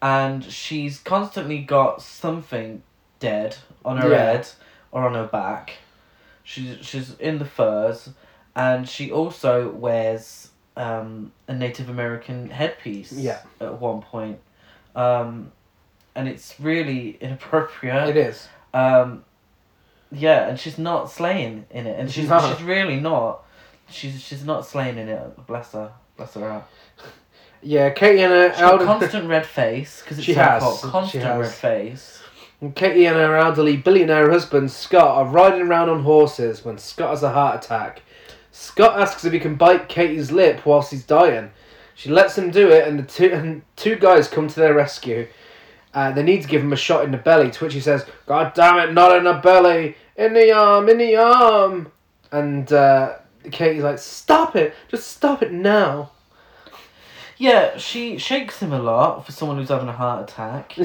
and 0.00 0.44
she's 0.44 0.98
constantly 0.98 1.58
got 1.58 2.02
something 2.02 2.82
dead 3.20 3.56
on 3.84 3.98
her 3.98 4.10
Yeah. 4.10 4.16
head 4.18 4.48
or 4.90 5.06
on 5.06 5.14
her 5.14 5.26
back. 5.26 5.74
She's 6.42 6.84
she's 6.84 7.14
in 7.18 7.38
the 7.38 7.44
furs, 7.44 8.10
and 8.54 8.88
she 8.88 9.10
also 9.10 9.70
wears 9.70 10.50
um, 10.76 11.32
a 11.48 11.54
Native 11.54 11.88
American 11.88 12.50
headpiece. 12.50 13.12
Yeah. 13.12 13.40
At 13.60 13.80
one 13.80 14.02
point, 14.02 14.38
um, 14.96 15.52
and 16.14 16.28
it's 16.28 16.58
really 16.60 17.10
inappropriate. 17.20 18.08
It 18.10 18.16
is. 18.16 18.48
Um, 18.74 19.24
yeah, 20.10 20.48
and 20.48 20.58
she's 20.60 20.78
not 20.78 21.10
slaying 21.10 21.64
in 21.70 21.86
it, 21.86 21.98
and 21.98 22.10
she's 22.10 22.28
No. 22.28 22.40
she's 22.40 22.62
really 22.62 23.00
not. 23.00 23.44
She's 23.90 24.20
she's 24.22 24.44
not 24.44 24.66
slaying 24.66 24.98
in 24.98 25.08
it. 25.08 25.46
Bless 25.46 25.72
her, 25.72 25.92
bless 26.16 26.34
her 26.34 26.44
out. 26.50 26.68
Yeah, 27.64 27.90
Katie 27.90 28.20
and 28.22 28.32
her 28.32 28.52
She's 28.52 28.60
elder- 28.60 28.84
constant 28.84 29.28
red 29.28 29.46
face 29.46 30.00
because 30.02 30.18
it's 30.18 30.26
She 30.26 30.34
so 30.34 30.40
has, 30.42 30.62
hot. 30.64 30.80
she 30.80 30.88
Constant 30.88 31.22
has. 31.24 31.38
red 31.40 31.52
face. 31.52 32.20
And 32.60 32.74
Katie 32.74 33.06
and 33.06 33.16
her 33.16 33.36
elderly 33.36 33.76
billionaire 33.76 34.28
husband 34.32 34.72
Scott 34.72 35.16
are 35.16 35.24
riding 35.26 35.62
around 35.68 35.88
on 35.88 36.02
horses 36.02 36.64
when 36.64 36.76
Scott 36.78 37.10
has 37.10 37.22
a 37.22 37.30
heart 37.30 37.64
attack. 37.64 38.02
Scott 38.52 39.00
asks 39.00 39.24
if 39.24 39.32
he 39.32 39.40
can 39.40 39.56
bite 39.56 39.88
Katie's 39.88 40.30
lip 40.30 40.64
whilst 40.66 40.90
he's 40.90 41.04
dying. 41.04 41.50
She 41.94 42.10
lets 42.10 42.36
him 42.36 42.50
do 42.50 42.68
it, 42.68 42.86
and 42.86 42.98
the 42.98 43.02
two 43.02 43.32
and 43.32 43.62
two 43.76 43.96
guys 43.96 44.28
come 44.28 44.46
to 44.46 44.60
their 44.60 44.74
rescue. 44.74 45.26
Uh, 45.94 46.12
they 46.12 46.22
need 46.22 46.42
to 46.42 46.48
give 46.48 46.62
him 46.62 46.72
a 46.72 46.76
shot 46.76 47.04
in 47.04 47.10
the 47.10 47.18
belly, 47.18 47.50
to 47.50 47.64
which 47.64 47.74
he 47.74 47.80
says, 47.80 48.06
"God 48.26 48.52
damn 48.54 48.78
it, 48.78 48.92
not 48.92 49.16
in 49.16 49.24
the 49.24 49.34
belly, 49.34 49.96
in 50.16 50.34
the 50.34 50.52
arm, 50.52 50.88
in 50.88 50.98
the 50.98 51.16
arm." 51.16 51.90
And 52.30 52.70
uh, 52.72 53.16
Katie's 53.50 53.82
like, 53.82 53.98
"Stop 53.98 54.54
it, 54.54 54.74
just 54.88 55.08
stop 55.08 55.42
it 55.42 55.52
now." 55.52 56.12
Yeah, 57.38 57.76
she 57.78 58.18
shakes 58.18 58.60
him 58.60 58.72
a 58.72 58.80
lot 58.80 59.24
for 59.26 59.32
someone 59.32 59.56
who's 59.56 59.70
having 59.70 59.88
a 59.88 59.92
heart 59.92 60.30
attack. 60.30 60.76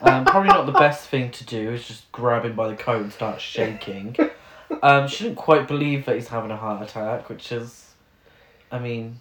Um, 0.00 0.24
probably 0.24 0.48
not 0.48 0.66
the 0.66 0.72
best 0.72 1.08
thing 1.08 1.30
to 1.32 1.44
do 1.44 1.72
is 1.72 1.86
just 1.86 2.10
grab 2.12 2.44
him 2.44 2.54
by 2.54 2.68
the 2.68 2.76
coat 2.76 3.02
and 3.02 3.12
start 3.12 3.40
shaking. 3.40 4.16
Um, 4.82 5.08
she 5.08 5.24
didn't 5.24 5.36
quite 5.36 5.66
believe 5.68 6.06
that 6.06 6.14
he's 6.16 6.28
having 6.28 6.50
a 6.50 6.56
heart 6.56 6.82
attack, 6.82 7.28
which 7.28 7.50
is, 7.52 7.92
I 8.70 8.78
mean, 8.78 9.20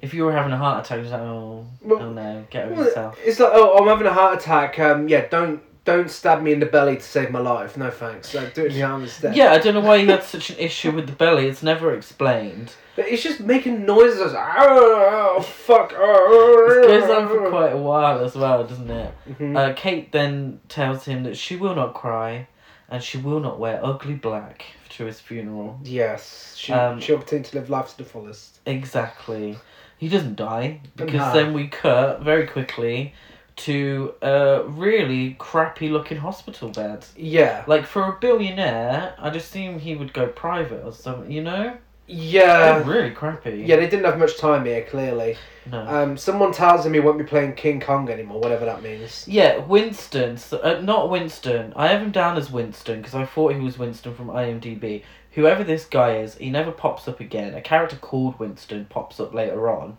if 0.00 0.14
you 0.14 0.24
were 0.24 0.32
having 0.32 0.52
a 0.52 0.56
heart 0.56 0.84
attack, 0.84 1.00
you're 1.02 1.10
like, 1.10 1.20
oh, 1.20 1.66
Well- 1.82 2.02
oh 2.02 2.12
no, 2.12 2.44
get 2.50 2.66
over 2.66 2.74
Well, 2.74 2.84
yourself. 2.84 3.18
It's 3.24 3.40
like, 3.40 3.50
oh, 3.52 3.78
I'm 3.78 3.88
having 3.88 4.06
a 4.06 4.12
heart 4.12 4.38
attack. 4.40 4.78
Um, 4.78 5.08
yeah, 5.08 5.26
don't 5.28 5.62
don't 5.84 6.10
stab 6.10 6.40
me 6.40 6.50
in 6.50 6.60
the 6.60 6.66
belly 6.66 6.96
to 6.96 7.02
save 7.02 7.30
my 7.30 7.38
life. 7.40 7.76
No 7.76 7.90
thanks. 7.90 8.32
Do 8.32 8.38
it 8.38 8.56
in 8.56 8.72
the 8.72 8.82
arm 8.82 9.02
instead. 9.02 9.36
Yeah, 9.36 9.52
I 9.52 9.58
don't 9.58 9.74
know 9.74 9.80
why 9.80 9.98
he 9.98 10.06
had 10.06 10.22
such 10.22 10.48
an 10.48 10.56
issue 10.58 10.90
with 10.92 11.06
the 11.06 11.12
belly. 11.12 11.46
It's 11.46 11.62
never 11.62 11.92
explained. 11.92 12.72
But 12.96 13.08
it's 13.08 13.22
just 13.22 13.40
making 13.40 13.84
noises. 13.84 14.32
Oh, 14.34 15.42
fuck. 15.42 15.92
It 15.92 15.98
Oh, 16.00 16.84
goes 16.86 17.10
on 17.10 17.28
for 17.28 17.50
quite 17.50 17.72
a 17.74 17.76
while 17.76 18.24
as 18.24 18.34
well, 18.34 18.64
doesn't 18.64 18.90
it? 18.90 19.12
Mhm. 19.38 19.56
Uh, 19.58 19.74
Kate 19.74 20.10
then 20.10 20.60
tells 20.70 21.04
him 21.04 21.22
that 21.24 21.36
she 21.36 21.54
will 21.54 21.74
not 21.74 21.92
cry, 21.92 22.46
and 22.88 23.02
she 23.02 23.18
will 23.18 23.40
not 23.40 23.58
wear 23.58 23.78
ugly 23.84 24.14
black 24.14 24.64
to 24.96 25.04
his 25.04 25.20
funeral. 25.20 25.78
yes, 25.82 26.54
she, 26.56 26.72
um, 26.72 27.00
she'll 27.00 27.18
continue 27.18 27.44
to 27.44 27.56
live 27.58 27.70
life 27.70 27.88
to 27.92 27.98
the 27.98 28.04
fullest. 28.04 28.58
Exactly. 28.66 29.58
He 29.98 30.08
doesn't 30.08 30.36
die 30.36 30.80
because 30.96 31.14
No. 31.14 31.32
then 31.32 31.52
we 31.54 31.68
cut 31.68 32.22
very 32.22 32.46
quickly 32.46 33.14
to 33.56 34.14
a 34.20 34.62
really 34.66 35.34
crappy 35.38 35.88
looking 35.88 36.18
hospital 36.18 36.68
bed. 36.70 37.06
Yeah. 37.16 37.64
Like 37.66 37.86
for 37.86 38.02
a 38.02 38.18
billionaire, 38.20 39.14
I'd 39.18 39.36
assume 39.36 39.78
he 39.78 39.94
would 39.94 40.12
go 40.12 40.26
private 40.26 40.84
or 40.84 40.92
something. 40.92 41.30
You 41.30 41.42
know, 41.42 41.76
Yeah. 42.06 42.78
They're 42.78 42.84
really 42.84 43.10
crappy. 43.10 43.64
Yeah, 43.66 43.76
they 43.76 43.88
didn't 43.88 44.04
have 44.04 44.18
much 44.18 44.38
time 44.38 44.66
here, 44.66 44.82
clearly. 44.82 45.36
No. 45.70 45.80
Um, 45.86 46.16
someone 46.16 46.52
tells 46.52 46.84
him 46.84 46.92
he 46.92 47.00
won't 47.00 47.16
be 47.18 47.24
playing 47.24 47.54
King 47.54 47.80
Kong 47.80 48.10
anymore, 48.10 48.40
whatever 48.40 48.66
that 48.66 48.82
means. 48.82 49.26
Yeah, 49.26 49.58
Winston. 49.58 50.36
So, 50.36 50.58
uh, 50.58 50.80
not 50.82 51.08
Winston. 51.08 51.72
I 51.74 51.88
have 51.88 52.02
him 52.02 52.10
down 52.10 52.36
as 52.36 52.50
Winston 52.50 53.00
because 53.00 53.14
I 53.14 53.24
thought 53.24 53.54
he 53.54 53.60
was 53.60 53.78
Winston 53.78 54.14
from 54.14 54.26
IMDb. 54.26 55.02
Whoever 55.32 55.64
this 55.64 55.86
guy 55.86 56.18
is, 56.18 56.36
he 56.36 56.50
never 56.50 56.70
pops 56.70 57.08
up 57.08 57.20
again. 57.20 57.54
A 57.54 57.62
character 57.62 57.96
called 57.96 58.38
Winston 58.38 58.86
pops 58.90 59.18
up 59.18 59.32
later 59.32 59.68
on. 59.70 59.96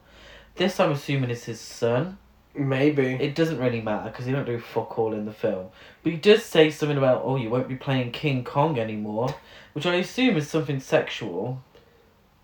This, 0.56 0.80
I'm 0.80 0.92
assuming, 0.92 1.32
is 1.32 1.46
his 1.46 1.60
son. 1.60 2.20
Maybe. 2.54 3.16
It 3.16 3.36
doesn't 3.36 3.60
really 3.60 3.82
matter 3.82 4.10
because 4.10 4.26
he 4.26 4.32
don't 4.32 4.46
do 4.46 4.60
fuck 4.60 4.98
all 4.98 5.14
in 5.14 5.26
the 5.26 5.34
film. 5.34 5.68
But 6.04 6.14
he 6.14 6.18
does 6.18 6.46
say 6.46 6.70
something 6.70 6.98
about, 6.98 7.24
oh, 7.26 7.36
you 7.36 7.50
won't 7.50 7.68
be 7.68 7.76
playing 7.76 8.12
King 8.12 8.44
Kong 8.44 8.80
anymore, 8.80 9.36
which 9.74 9.86
I 9.86 9.96
assume 9.96 10.38
is 10.38 10.50
something 10.50 10.80
sexual. 10.80 11.62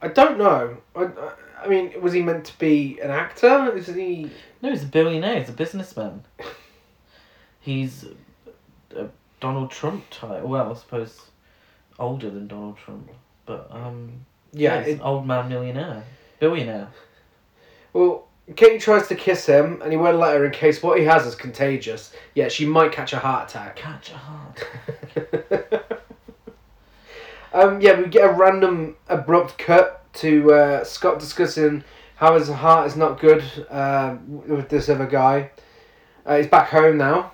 I 0.01 0.07
don't 0.07 0.37
know. 0.37 0.77
I, 0.95 1.03
I- 1.03 1.33
I 1.63 1.67
mean, 1.67 2.01
was 2.01 2.11
he 2.11 2.23
meant 2.23 2.45
to 2.45 2.57
be 2.57 2.99
an 3.03 3.11
actor? 3.11 3.71
Is 3.77 3.85
he. 3.85 4.31
No, 4.63 4.71
he's 4.71 4.81
a 4.81 4.87
billionaire. 4.87 5.39
He's 5.39 5.49
a 5.49 5.53
businessman. 5.53 6.23
He's 7.59 8.05
a 8.95 9.09
Donald 9.39 9.69
Trump 9.69 10.05
type. 10.09 10.41
Well, 10.41 10.71
I 10.71 10.73
suppose 10.73 11.21
older 11.99 12.31
than 12.31 12.47
Donald 12.47 12.77
Trump, 12.77 13.11
but 13.45 13.67
um, 13.69 14.25
Yeah. 14.53 14.79
he's 14.79 14.87
it- 14.87 14.95
an 14.95 15.01
old 15.01 15.27
man 15.27 15.49
millionaire, 15.49 16.03
billionaire. 16.39 16.87
well, 17.93 18.27
Katie 18.55 18.79
tries 18.79 19.07
to 19.09 19.15
kiss 19.15 19.45
him, 19.45 19.83
and 19.83 19.91
he 19.91 19.97
won't 19.99 20.17
let 20.17 20.35
her 20.35 20.43
in 20.45 20.51
case 20.51 20.81
what 20.81 20.97
he 20.97 21.05
has 21.05 21.27
is 21.27 21.35
contagious. 21.35 22.11
Yeah, 22.33 22.47
she 22.47 22.65
might 22.65 22.91
catch 22.91 23.13
a 23.13 23.19
heart 23.19 23.51
attack. 23.51 23.75
Catch 23.75 24.11
a 24.11 24.17
heart. 24.17 24.63
um, 27.53 27.81
yeah, 27.81 27.99
we 27.99 28.07
get 28.07 28.29
a 28.29 28.33
random 28.33 28.95
abrupt 29.09 29.57
cut 29.57 30.03
to 30.15 30.53
uh, 30.53 30.83
Scott 30.83 31.19
discussing 31.19 31.83
how 32.15 32.35
his 32.37 32.47
heart 32.49 32.87
is 32.87 32.95
not 32.95 33.19
good 33.19 33.43
uh, 33.69 34.15
with 34.27 34.69
this 34.69 34.89
other 34.89 35.07
guy. 35.07 35.51
Uh, 36.25 36.37
he's 36.37 36.47
back 36.47 36.69
home 36.69 36.97
now. 36.97 37.31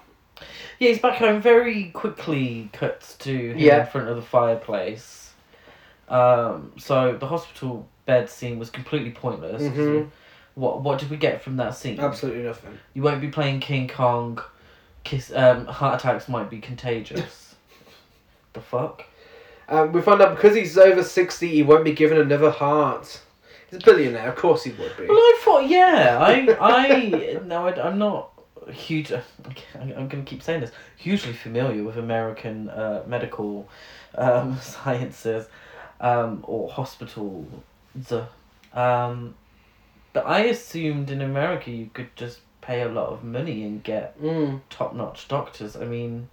Yeah, 0.79 0.89
he's 0.89 0.99
back 0.99 1.15
home. 1.17 1.41
Very 1.41 1.89
quickly 1.91 2.69
cuts 2.71 3.15
to 3.17 3.51
him 3.51 3.57
Yeah. 3.57 3.81
in 3.81 3.87
front 3.87 4.07
of 4.09 4.15
the 4.15 4.21
fireplace. 4.21 5.33
Um, 6.07 6.71
so 6.77 7.17
the 7.17 7.25
hospital 7.27 7.87
bed 8.05 8.29
scene 8.29 8.59
was 8.59 8.69
completely 8.69 9.11
pointless. 9.11 9.61
Mhm. 9.61 10.09
What 10.55 10.81
what 10.81 10.99
did 10.99 11.09
we 11.09 11.17
get 11.17 11.41
from 11.41 11.57
that 11.57 11.75
scene? 11.75 11.99
Absolutely 11.99 12.43
nothing. 12.43 12.77
You 12.93 13.01
won't 13.01 13.19
be 13.21 13.27
playing 13.27 13.59
King 13.59 13.87
Kong. 13.87 14.39
Kiss. 15.03 15.31
Um, 15.35 15.65
heart 15.65 15.99
attacks 16.01 16.29
might 16.29 16.49
be 16.49 16.59
contagious. 16.59 17.55
the 18.53 18.61
fuck. 18.61 19.03
Um, 19.69 19.91
we 19.91 20.01
find 20.01 20.21
out 20.21 20.35
because 20.35 20.55
he's 20.55 20.77
over 20.77 21.03
60, 21.03 21.47
he 21.47 21.63
won't 21.63 21.83
be 21.83 21.91
given 21.93 22.17
another 22.17 22.49
heart. 22.51 23.19
He's 23.69 23.81
a 23.81 23.83
billionaire, 23.85 24.29
of 24.29 24.35
course 24.37 24.63
he 24.63 24.71
would 24.71 24.95
be. 24.97 25.07
Well, 25.07 25.17
I 25.17 25.39
thought, 25.43 25.67
yeah, 25.67 26.17
I, 26.21 26.57
I, 26.59 27.39
no, 27.45 27.67
I, 27.67 27.81
I'm 27.81 27.97
not 27.97 28.31
huge. 28.71 29.11
I'm, 29.11 29.93
going 30.07 30.09
to 30.09 30.21
keep 30.23 30.41
saying 30.41 30.61
this. 30.61 30.71
Hugely 30.95 31.33
familiar 31.33 31.83
with 31.83 31.97
American 31.97 32.69
uh, 32.69 33.03
medical 33.07 33.67
um, 34.15 34.57
sciences 34.61 35.47
um, 35.99 36.43
or 36.43 36.69
hospitals. 36.71 37.47
Um, 38.73 39.35
but 40.13 40.25
I 40.25 40.45
assumed 40.45 41.11
in 41.11 41.21
America 41.21 41.71
you 41.71 41.89
could 41.93 42.15
just 42.15 42.39
pay 42.61 42.81
a 42.81 42.89
lot 42.89 43.09
of 43.09 43.23
money 43.23 43.63
and 43.63 43.83
get 43.83 44.19
Mm. 44.21 44.61
top 44.69 44.95
notch 44.95 45.27
doctors. 45.27 45.75
I 45.75 45.85
mean, 45.85 46.29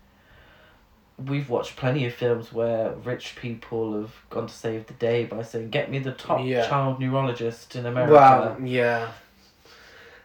we've 1.16 1.48
watched 1.48 1.76
plenty 1.76 2.04
of 2.06 2.14
films 2.14 2.52
where 2.52 2.90
rich 3.04 3.36
people 3.36 4.00
have 4.00 4.12
gone 4.30 4.46
to 4.46 4.54
save 4.54 4.86
the 4.86 4.94
day 4.94 5.24
by 5.24 5.42
saying, 5.42 5.70
"Get 5.70 5.90
me 5.90 5.98
the 5.98 6.12
top 6.12 6.40
Yeah. 6.44 6.66
child 6.68 6.98
neurologist 7.00 7.76
in 7.76 7.86
America." 7.86 8.12
Well, 8.12 8.56
yeah. 8.66 9.08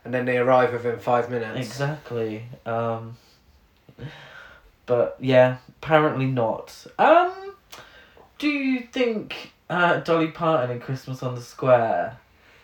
And 0.03 0.13
then 0.13 0.25
they 0.25 0.38
arrive 0.38 0.74
within 0.74 0.98
five 1.00 1.29
minutes. 1.29 1.60
Exactly. 1.60 2.43
Um, 2.65 3.17
but 4.86 5.17
yeah, 5.19 5.58
apparently 5.81 6.25
not. 6.25 6.88
Um, 6.98 7.31
do 8.38 8.48
you 8.48 8.79
think 8.81 9.51
uh, 9.69 9.98
Dolly 10.00 10.29
Parton 10.29 10.72
in 10.72 10.79
Christmas 10.79 11.22
on 11.22 11.36
the 11.36 11.41
Square 11.41 12.17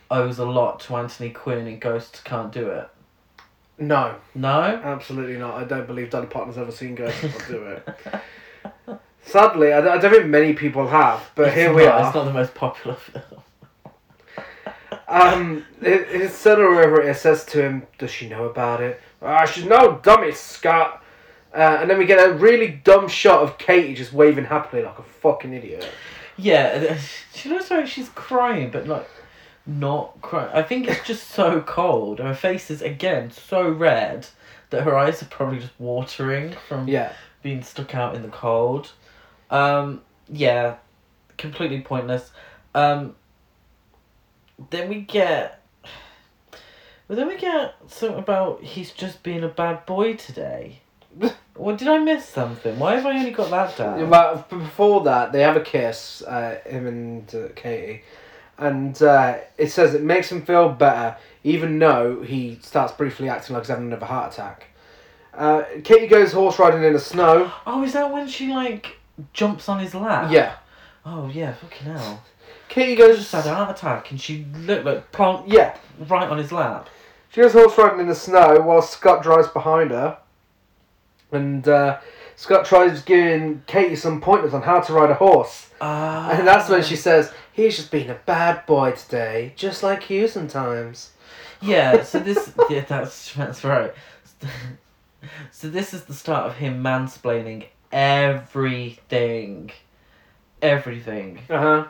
owes 0.10 0.40
a 0.40 0.46
lot 0.46 0.80
to 0.82 0.96
Anthony 0.96 1.30
Quinn 1.30 1.68
in 1.68 1.78
Ghost 1.80 2.22
Can't 2.24 2.52
Do 2.52 2.70
It? 2.70 2.90
No, 3.78 4.16
No? 4.34 4.62
absolutely 4.62 5.38
not. 5.38 5.56
I 5.56 5.64
don't 5.66 5.86
believe 5.88 6.10
Dolly 6.10 6.28
Parton's 6.28 6.58
ever 6.58 6.72
seen 6.72 6.96
Ghosts. 6.96 7.24
I'll 7.24 7.48
do 7.52 7.64
it. 7.66 7.88
Sadly, 9.26 9.74
I 9.74 9.82
don't, 9.82 9.98
I 9.98 9.98
don't 9.98 10.12
think 10.14 10.28
many 10.28 10.54
people 10.54 10.88
have, 10.88 11.30
but 11.36 11.48
It's 11.48 11.56
here 11.56 11.74
we 11.74 11.84
not- 11.86 11.94
are. 12.02 12.06
It's 12.08 12.16
not 12.16 12.24
the 12.26 12.34
most 12.34 12.54
popular 12.56 12.96
film. 12.96 13.42
Um, 15.08 15.66
his 15.82 16.08
his 16.08 16.34
son 16.34 16.60
or 16.60 16.74
whoever 16.74 17.02
it 17.02 17.08
is 17.10 17.20
says 17.22 17.46
to 17.48 17.62
him, 17.62 17.88
"Does 18.00 18.12
she 18.12 18.28
know 18.28 18.46
about 18.46 18.82
it?" 18.82 19.00
Ah, 19.22 19.46
she's 19.46 19.66
no 19.66 20.00
dummy, 20.02 20.32
Scott. 20.32 21.04
Uh, 21.54 21.78
and 21.82 21.90
then 21.90 21.98
we 21.98 22.06
get 22.06 22.18
a 22.28 22.34
really 22.34 22.68
dumb 22.84 23.08
shot 23.08 23.42
of 23.44 23.58
Katie 23.58 23.94
just 23.94 24.14
waving 24.14 24.46
happily 24.46 24.84
like 24.84 24.98
a 25.00 25.04
fucking 25.04 25.54
idiot. 25.54 25.88
Yeah, 26.38 26.98
she 27.34 27.50
looks 27.50 27.70
like 27.72 27.88
she's 27.88 28.10
crying, 28.10 28.72
but 28.72 28.88
like 28.88 29.08
not 29.66 30.22
crying. 30.22 30.52
I 30.54 30.62
think 30.62 30.88
it's 30.88 31.06
just 31.06 31.30
so 31.30 31.62
cold. 31.62 32.20
Her 32.20 32.34
face 32.34 32.70
is 32.70 32.82
again 32.82 33.32
so 33.32 33.68
red 33.70 34.28
that 34.70 34.84
her 34.84 34.96
eyes 34.96 35.22
are 35.22 35.28
probably 35.28 35.60
just 35.60 35.80
watering 35.80 36.56
from 36.68 36.88
Yeah, 36.88 37.14
being 37.42 37.62
stuck 37.64 37.96
out 37.96 38.16
in 38.16 38.22
the 38.22 38.30
cold. 38.30 38.92
Um, 39.50 40.02
yeah, 40.30 40.76
completely 41.38 41.82
pointless. 41.82 42.32
Um, 42.74 43.16
then 44.70 44.90
we 44.90 45.02
get. 45.02 45.62
Well, 47.08 47.18
then 47.18 47.28
we 47.28 47.38
get 47.38 47.76
something 47.88 48.18
about 48.18 48.64
he's 48.64 48.92
just 48.92 49.22
being 49.22 49.44
a 49.44 49.48
bad 49.48 49.86
boy 49.86 50.16
today. 50.16 50.82
Well, 51.58 51.78
did 51.78 51.88
I 51.88 52.00
miss 52.00 52.26
something? 52.26 52.78
Why 52.78 52.96
have 52.96 53.06
I 53.06 53.18
only 53.18 53.32
got 53.32 53.50
that 53.50 53.78
down? 53.78 54.10
but 54.10 54.50
before 54.50 55.06
that, 55.06 55.32
they 55.32 55.40
have 55.40 55.56
a 55.56 55.62
kiss, 55.62 56.22
uh, 56.24 56.60
him 56.66 56.86
and 56.86 57.34
uh, 57.34 57.48
Katie, 57.56 58.04
and 58.58 59.02
uh, 59.02 59.38
it 59.58 59.72
says 59.72 59.94
it 59.94 60.02
makes 60.04 60.32
him 60.32 60.46
feel 60.46 60.70
better, 60.70 61.18
even 61.44 61.78
though 61.80 62.22
he 62.22 62.60
starts 62.62 62.94
briefly 62.94 63.30
acting 63.30 63.54
like 63.54 63.64
he's 63.64 63.70
having 63.70 63.88
another 63.88 64.06
heart 64.06 64.34
attack. 64.34 64.66
Uh, 65.34 65.64
Katie 65.84 66.08
goes 66.08 66.32
horse 66.32 66.58
riding 66.60 66.84
in 66.84 66.94
the 66.94 67.00
snow. 67.00 67.52
Oh, 67.68 67.84
is 67.84 67.94
that 67.94 68.12
when 68.12 68.28
she 68.28 68.54
like 68.54 68.98
jumps 69.34 69.68
on 69.68 69.80
his 69.80 69.94
lap? 69.94 70.32
Yeah, 70.32 70.56
Oh 71.06 71.30
yeah, 71.30 71.54
fucking 71.54 71.88
hell. 71.94 72.24
Katie 72.68 72.94
She 72.94 72.98
goes. 72.98 73.18
just 73.18 73.32
had 73.32 73.46
a 73.46 73.54
heart 73.54 73.78
attack 73.78 74.10
and 74.12 74.20
she 74.20 74.46
looked 74.62 74.86
like 74.86 75.12
plonk 75.12 75.46
Yeah, 75.48 75.78
right 76.08 76.28
on 76.30 76.38
his 76.38 76.52
lap. 76.52 76.90
She 77.30 77.42
goes 77.42 77.54
horse 77.54 77.78
riding 77.78 78.00
in 78.00 78.08
the 78.08 78.16
snow 78.16 78.62
while 78.62 78.82
Scott 78.82 79.22
drives 79.22 79.48
behind 79.50 79.92
her. 79.92 80.18
And 81.32 81.68
uh, 81.68 82.00
Scott 82.38 82.66
tries 82.66 83.02
giving 83.04 83.62
Katie 83.68 83.96
some 83.96 84.22
pointers 84.22 84.54
on 84.54 84.62
how 84.62 84.80
to 84.80 84.94
ride 84.94 85.10
a 85.12 85.16
horse. 85.16 85.70
Ah. 85.82 86.32
And 86.32 86.48
that's 86.48 86.70
when 86.70 86.82
she 86.82 86.96
says, 86.96 87.32
He's 87.56 87.78
just 87.78 87.90
being 87.90 88.10
a 88.10 88.20
bad 88.26 88.66
boy 88.66 88.92
today, 88.92 89.54
just 89.56 89.82
like 89.82 90.10
you 90.10 90.28
sometimes. 90.28 91.12
Yeah, 91.62 92.04
so 92.04 92.20
this 92.20 92.52
yeah, 92.70 92.82
that's 92.82 93.34
that's 93.34 93.64
right. 93.64 93.94
So 95.50 95.70
this 95.70 95.92
is 95.92 96.04
the 96.04 96.14
start 96.14 96.46
of 96.46 96.58
him 96.58 96.84
mansplaining 96.84 97.66
everything. 97.92 99.72
Everything. 100.62 101.40
Uh 101.50 101.88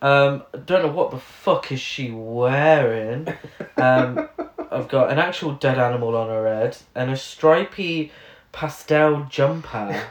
huh. 0.00 0.06
Um 0.08 0.44
don't 0.64 0.86
know 0.86 0.92
what 0.92 1.10
the 1.10 1.18
fuck 1.18 1.70
is 1.72 1.80
she 1.80 2.10
wearing. 2.10 3.28
Um 3.76 4.28
I've 4.70 4.88
got 4.88 5.10
an 5.10 5.18
actual 5.18 5.52
dead 5.52 5.78
animal 5.78 6.16
on 6.16 6.28
her 6.28 6.46
head 6.46 6.78
and 6.94 7.10
a 7.10 7.16
stripy 7.16 8.12
pastel 8.52 9.26
jumper. 9.28 10.04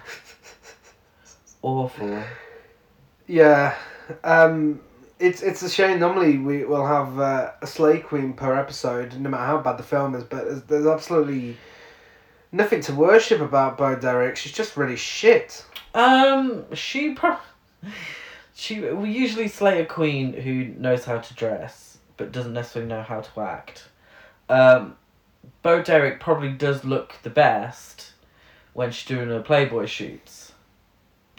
Awful. 1.61 2.23
Yeah. 3.25 3.75
Um, 4.23 4.81
it's 5.19 5.41
it's 5.41 5.61
a 5.61 5.69
shame. 5.69 5.99
Normally 5.99 6.37
we 6.37 6.65
will 6.65 6.85
have 6.85 7.19
uh, 7.19 7.51
a 7.61 7.67
slay 7.67 7.99
queen 7.99 8.33
per 8.33 8.55
episode, 8.55 9.19
no 9.19 9.29
matter 9.29 9.45
how 9.45 9.57
bad 9.59 9.77
the 9.77 9.83
film 9.83 10.15
is. 10.15 10.23
But 10.23 10.45
there's, 10.45 10.63
there's 10.63 10.85
absolutely 10.87 11.57
nothing 12.51 12.81
to 12.81 12.93
worship 12.93 13.41
about 13.41 13.77
Bo 13.77 13.95
Derek. 13.95 14.37
She's 14.37 14.51
just 14.51 14.77
really 14.77 14.95
shit. 14.95 15.65
Um, 15.93 16.65
she 16.73 17.13
pro- 17.13 17.37
she 18.53 18.79
we 18.79 19.11
usually 19.11 19.47
slay 19.47 19.81
a 19.81 19.85
queen 19.85 20.33
who 20.33 20.65
knows 20.79 21.05
how 21.05 21.19
to 21.19 21.33
dress 21.33 21.89
but 22.19 22.33
doesn't 22.33 22.53
necessarily 22.53 22.87
know 22.87 23.01
how 23.01 23.21
to 23.21 23.41
act. 23.41 23.87
Um, 24.49 24.97
Bo 25.63 25.81
Derek 25.81 26.19
probably 26.19 26.51
does 26.51 26.83
look 26.83 27.15
the 27.23 27.29
best 27.29 28.11
when 28.73 28.91
she's 28.91 29.07
doing 29.07 29.29
her 29.29 29.41
Playboy 29.41 29.85
shoots. 29.85 30.51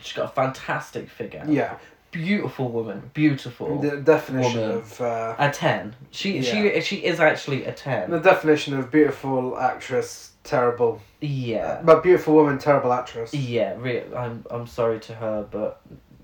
She's 0.00 0.14
got 0.14 0.24
a 0.24 0.34
fantastic 0.34 1.10
figure. 1.10 1.44
Yeah. 1.46 1.76
Beautiful 2.12 2.68
woman. 2.70 3.10
Beautiful. 3.14 3.78
The 3.80 3.98
definition 3.98 4.60
Woman. 4.60 4.76
of 4.78 5.00
uh, 5.00 5.36
a 5.38 5.50
ten. 5.50 5.94
She 6.10 6.42
she 6.42 6.80
she 6.80 6.96
is 6.96 7.20
actually 7.20 7.64
a 7.64 7.72
ten. 7.72 8.10
the 8.10 8.18
definition 8.18 8.74
of 8.76 8.90
beautiful 8.90 9.56
actress, 9.58 10.32
terrible, 10.42 11.00
Yeah. 11.20 11.80
but 11.84 12.02
beautiful 12.02 12.34
woman, 12.34 12.58
terrible 12.58 12.92
actress. 12.92 13.32
Yeah, 13.32 13.76
re- 13.78 14.04
I'm 14.16 14.44
I'm 14.50 14.66
sorry 14.66 14.98
to 15.00 15.14
her, 15.14 15.46
but 15.50 15.80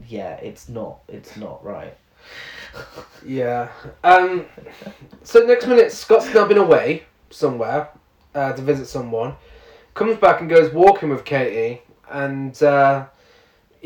yeah, 0.08 0.34
it's 0.36 0.68
not 0.68 0.98
it's 1.08 1.36
not 1.36 1.64
right. 1.64 1.96
Yeah. 3.24 3.68
Um. 4.04 4.46
So 5.22 5.40
next 5.46 5.66
minute, 5.66 5.92
Scott's 5.92 6.32
now 6.34 6.46
been 6.46 6.58
away 6.58 7.04
somewhere 7.30 7.88
uh, 8.34 8.52
to 8.52 8.62
visit 8.62 8.86
someone. 8.86 9.34
Comes 9.94 10.16
back 10.18 10.40
and 10.40 10.50
goes 10.50 10.72
walking 10.72 11.08
with 11.08 11.24
Katie, 11.24 11.82
and 12.10 12.60
uh, 12.62 13.06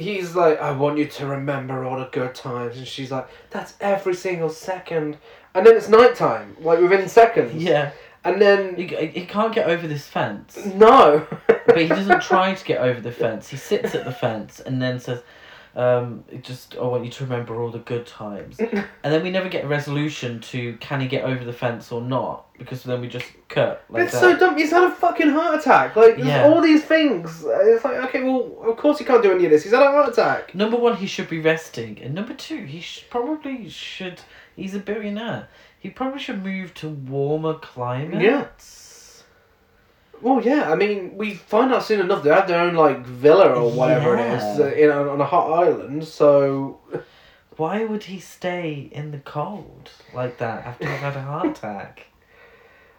he's 0.00 0.34
like, 0.34 0.60
"I 0.60 0.72
want 0.72 0.98
you 0.98 1.06
to 1.06 1.26
remember 1.26 1.84
all 1.84 1.98
the 1.98 2.06
good 2.06 2.34
times," 2.34 2.76
and 2.78 2.86
she's 2.86 3.10
like, 3.10 3.28
"That's 3.50 3.74
every 3.80 4.14
single 4.14 4.48
second. 4.48 5.18
And 5.54 5.66
then 5.66 5.76
it's 5.76 5.88
nighttime, 5.88 6.56
like 6.60 6.80
within 6.80 7.08
seconds. 7.08 7.54
Yeah, 7.62 7.90
And 8.24 8.40
then 8.40 8.76
he, 8.76 8.86
he 8.86 9.26
can't 9.26 9.52
get 9.54 9.68
over 9.68 9.88
this 9.88 10.06
fence. 10.06 10.56
no. 10.64 11.26
but 11.66 11.76
he 11.80 11.88
doesn't 11.88 12.22
try 12.32 12.54
to 12.54 12.64
get 12.64 12.80
over 12.80 13.00
the 13.00 13.10
fence. 13.10 13.48
He 13.48 13.56
sits 13.56 13.94
at 13.96 14.04
the 14.04 14.12
fence 14.12 14.60
and 14.60 14.80
then 14.80 15.00
says, 15.00 15.22
um, 15.76 16.24
it 16.30 16.42
just 16.42 16.76
I 16.76 16.82
want 16.82 17.04
you 17.04 17.10
to 17.10 17.24
remember 17.24 17.60
all 17.62 17.70
the 17.70 17.78
good 17.78 18.06
times. 18.06 18.58
And 19.02 19.14
then 19.14 19.22
we 19.22 19.30
never 19.30 19.48
get 19.48 19.64
a 19.64 19.68
resolution 19.68 20.40
to 20.40 20.76
can 20.78 21.00
he 21.00 21.08
get 21.08 21.24
over 21.24 21.42
the 21.44 21.52
fence 21.52 21.90
or 21.90 22.02
not 22.02 22.52
because 22.58 22.82
then 22.82 23.00
we 23.00 23.08
just 23.08 23.24
cut 23.48 23.82
like 23.88 24.02
it's 24.04 24.12
that. 24.12 24.20
so 24.20 24.36
dumb. 24.36 24.58
He's 24.58 24.70
had 24.70 24.84
a 24.84 24.90
fucking 24.90 25.30
heart 25.30 25.58
attack. 25.58 25.96
Like 25.96 26.18
Yeah. 26.18 26.44
all 26.44 26.60
these 26.60 26.84
things. 26.84 27.44
It's 27.46 27.84
like 27.84 27.96
okay, 28.08 28.22
well, 28.22 28.56
of 28.70 28.76
course 28.76 28.98
he 28.98 29.04
can't 29.04 29.22
do 29.22 29.32
any 29.32 29.44
of 29.46 29.50
this. 29.50 29.62
He's 29.62 29.72
had 29.72 29.82
a 29.82 29.90
heart 29.90 30.08
attack. 30.12 30.54
Number 30.54 30.76
one, 30.76 30.96
he 30.96 31.06
should 31.06 31.28
be 31.30 31.38
resting, 31.40 31.98
and 32.02 32.14
number 32.14 32.34
two, 32.34 32.64
he 32.66 32.80
sh- 32.80 33.06
probably 33.08 33.68
should. 33.68 34.20
He's 34.56 34.74
a 34.74 34.78
billionaire. 34.80 35.48
He 35.78 35.88
probably 35.88 36.20
should 36.20 36.44
move 36.44 36.74
to 36.74 36.88
warmer 36.90 37.54
climates. 37.54 38.79
Well, 40.22 40.42
yeah. 40.42 40.70
I 40.70 40.74
mean, 40.76 41.16
we 41.16 41.34
find 41.34 41.72
out 41.72 41.82
soon 41.84 42.00
enough 42.00 42.22
they 42.22 42.30
have 42.30 42.46
their 42.48 42.60
own 42.60 42.74
like 42.74 43.04
villa 43.06 43.54
or 43.54 43.70
whatever 43.72 44.16
it 44.16 44.20
is 44.34 44.58
Yeah. 44.58 44.64
uh, 44.64 44.68
in 44.68 44.90
on 44.90 45.20
a 45.20 45.24
hot 45.24 45.50
island. 45.64 46.04
So 46.06 46.78
Why 47.56 47.84
would 47.84 48.04
he 48.04 48.20
stay 48.20 48.88
in 48.92 49.10
the 49.10 49.18
cold 49.18 49.90
like 50.14 50.38
that 50.38 50.64
after 50.66 50.88
I've 50.88 50.98
had 51.00 51.16
a 51.16 51.22
heart 51.22 51.46
attack? 51.58 52.06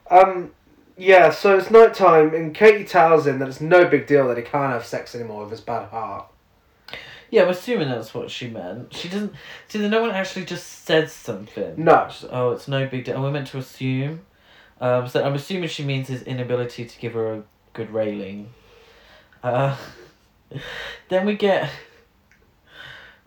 um. 0.09 0.51
Yeah, 0.97 1.31
so 1.31 1.57
it's 1.57 1.71
night 1.71 1.95
time, 1.95 2.35
and 2.35 2.53
Katie 2.53 2.83
tells 2.83 3.25
him 3.25 3.39
that 3.39 3.47
it's 3.47 3.61
no 3.61 3.85
big 3.87 4.05
deal 4.05 4.27
that 4.27 4.37
he 4.37 4.43
can't 4.43 4.73
have 4.73 4.85
sex 4.85 5.15
anymore 5.15 5.43
with 5.43 5.51
his 5.51 5.61
bad 5.61 5.89
heart. 5.89 6.27
Yeah, 7.31 7.43
I'm 7.43 7.49
assuming 7.49 7.89
that's 7.89 8.13
what 8.13 8.29
she 8.29 8.49
meant. 8.49 8.93
She 8.93 9.07
doesn't. 9.07 9.33
See, 9.69 9.87
no 9.87 10.01
one 10.01 10.11
actually 10.11 10.45
just 10.45 10.67
said 10.85 11.09
something. 11.09 11.73
No. 11.77 12.09
Oh, 12.29 12.51
it's 12.51 12.67
no 12.67 12.85
big 12.87 13.05
deal. 13.05 13.15
And 13.15 13.23
we're 13.23 13.31
meant 13.31 13.47
to 13.47 13.57
assume. 13.57 14.21
Um, 14.81 15.07
so 15.07 15.23
I'm 15.23 15.35
assuming 15.35 15.69
she 15.69 15.85
means 15.85 16.07
his 16.07 16.23
inability 16.23 16.85
to 16.85 16.99
give 16.99 17.13
her 17.13 17.35
a 17.35 17.43
good 17.73 17.93
railing. 17.93 18.49
Uh, 19.43 19.77
then 21.09 21.25
we 21.25 21.35
get. 21.35 21.69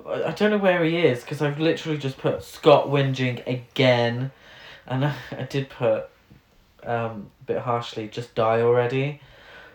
I 0.07 0.33
don't 0.33 0.51
know 0.51 0.59
where 0.59 0.85
he 0.85 0.99
is 0.99 1.23
because 1.23 1.41
I've 1.41 1.59
literally 1.59 1.97
just 1.97 2.19
put 2.19 2.43
Scott 2.43 2.89
whinging 2.89 3.47
again, 3.47 4.33
and 4.87 5.05
I, 5.07 5.15
I 5.31 5.45
did 5.45 5.71
put, 5.71 6.11
um, 6.83 7.31
a 7.41 7.45
bit 7.47 7.59
harshly, 7.59 8.09
just 8.09 8.35
die 8.35 8.61
already, 8.61 9.21